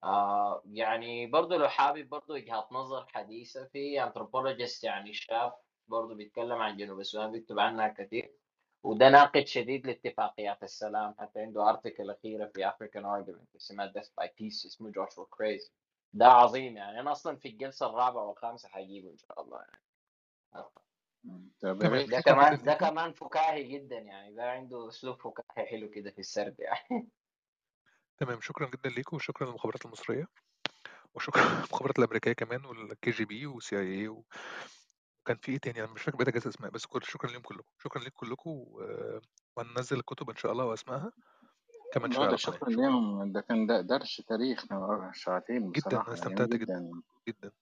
آه 0.04 0.62
يعني 0.66 1.26
برضه 1.26 1.56
لو 1.56 1.68
حابب 1.68 2.08
برضه 2.08 2.34
وجهات 2.34 2.72
نظر 2.72 3.06
حديثة 3.06 3.64
في 3.64 4.02
anthropologist 4.04 4.84
يعني 4.84 5.12
شاب 5.12 5.52
برضه 5.88 6.14
بيتكلم 6.14 6.52
عن 6.58 6.76
جنوب 6.76 7.00
السودان 7.00 7.32
بيكتب 7.32 7.58
عنها 7.58 7.88
كثير. 7.88 8.39
وده 8.82 9.08
ناقد 9.08 9.46
شديد 9.46 9.86
لاتفاقيات 9.86 10.62
السلام. 10.62 11.14
حتى 11.18 11.40
عنده 11.40 11.68
article 11.68 12.10
أخيرة 12.10 12.46
في 12.46 12.68
African 12.68 13.04
Arguments 13.04 13.56
اسمها 13.56 13.92
Death 13.92 14.08
by 14.22 14.26
Peace 14.26 14.66
اسمه 14.66 14.90
جوشوا 14.90 15.26
كريز 15.30 15.72
ده 16.12 16.26
عظيم 16.26 16.76
يعني. 16.76 17.00
أنا 17.00 17.12
أصلا 17.12 17.36
في 17.36 17.48
الجلسة 17.48 17.86
الرابعة 17.86 18.24
والخامسة 18.24 18.68
حجيبه 18.68 19.10
إن 19.10 19.18
شاء 19.18 19.42
الله 19.42 19.58
يعني. 19.58 19.80
ده 22.06 22.20
كمان 22.20 22.64
ده 22.64 22.74
كمان 22.74 23.12
فكاهي 23.12 23.64
جدا 23.64 23.98
يعني. 23.98 24.34
ده 24.34 24.50
عنده 24.50 24.88
أسلوب 24.88 25.20
فكاهي 25.20 25.66
حلو 25.66 25.90
كده 25.90 26.10
في 26.10 26.18
السرد 26.18 26.60
يعني. 26.60 27.08
تمام 28.18 28.40
شكرا 28.40 28.70
جدا 28.70 28.90
ليكم 28.90 29.16
وشكرا 29.16 29.46
للمخابرات 29.46 29.84
المصرية. 29.86 30.28
وشكرا 31.14 31.42
للمخابرات 31.54 31.98
الأمريكية 31.98 32.32
كمان 32.32 32.64
والكي 32.64 33.10
جي 33.10 33.24
بي 33.24 33.46
والسي 33.46 33.78
آي 33.78 34.00
اي 34.00 34.14
وكان 35.20 35.36
في 35.36 35.52
إيه 35.52 35.58
تاني؟ 35.58 35.84
أنا 35.84 35.92
مش 35.92 36.02
فاكر 36.02 36.16
بقيت 36.16 36.28
اجازة 36.28 36.48
أسماء 36.50 36.70
بس 36.70 36.86
كل 36.86 37.00
شكرا 37.04 37.30
ليهم 37.30 37.42
كلكم 37.42 37.72
شكرا 37.78 38.02
ليكم 38.02 38.16
كلكم 38.26 38.50
و- 38.50 39.20
وهننزل 39.56 39.96
الكتب 39.98 40.30
إن 40.30 40.36
شاء 40.36 40.52
الله 40.52 40.64
وأسمائها 40.64 41.12
كمان 41.92 42.12
شوية 42.12 42.26
على 42.26 42.38
شكرا 42.38 42.68
ليهم 42.70 43.32
ده 43.32 43.40
كان 43.40 43.86
درس 43.86 44.22
تاريخ 44.28 44.64
ساعتين 45.14 45.72
جدا 45.72 45.90
أنا 45.90 46.00
بصراحة 46.00 46.06
يعني 46.08 46.14
استمتعت 46.20 46.48
جدا 46.48 46.78
جدا. 46.78 47.02
جدا. 47.28 47.52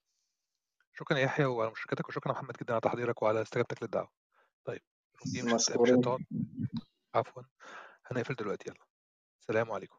شكرا 0.95 1.19
يا 1.19 1.23
يحيى 1.25 1.47
وعلى 1.47 1.71
مشاركتك 1.71 2.09
وشكرا 2.09 2.33
محمد 2.33 2.55
جدا 2.63 2.73
على 2.73 2.81
تحضيرك 2.81 3.23
وعلى 3.23 3.43
استجابتك 3.43 3.83
للدعوة. 3.83 4.11
طيب 4.65 4.83
مش 5.27 5.41
هت... 5.71 5.79
مش 5.81 5.91
هتقعد 5.91 6.25
عفوا. 7.15 7.43
هنقفل 8.07 8.35
دلوقتي 8.35 8.71
يلا. 8.71 8.85
سلام 9.41 9.73
عليكم. 9.73 9.99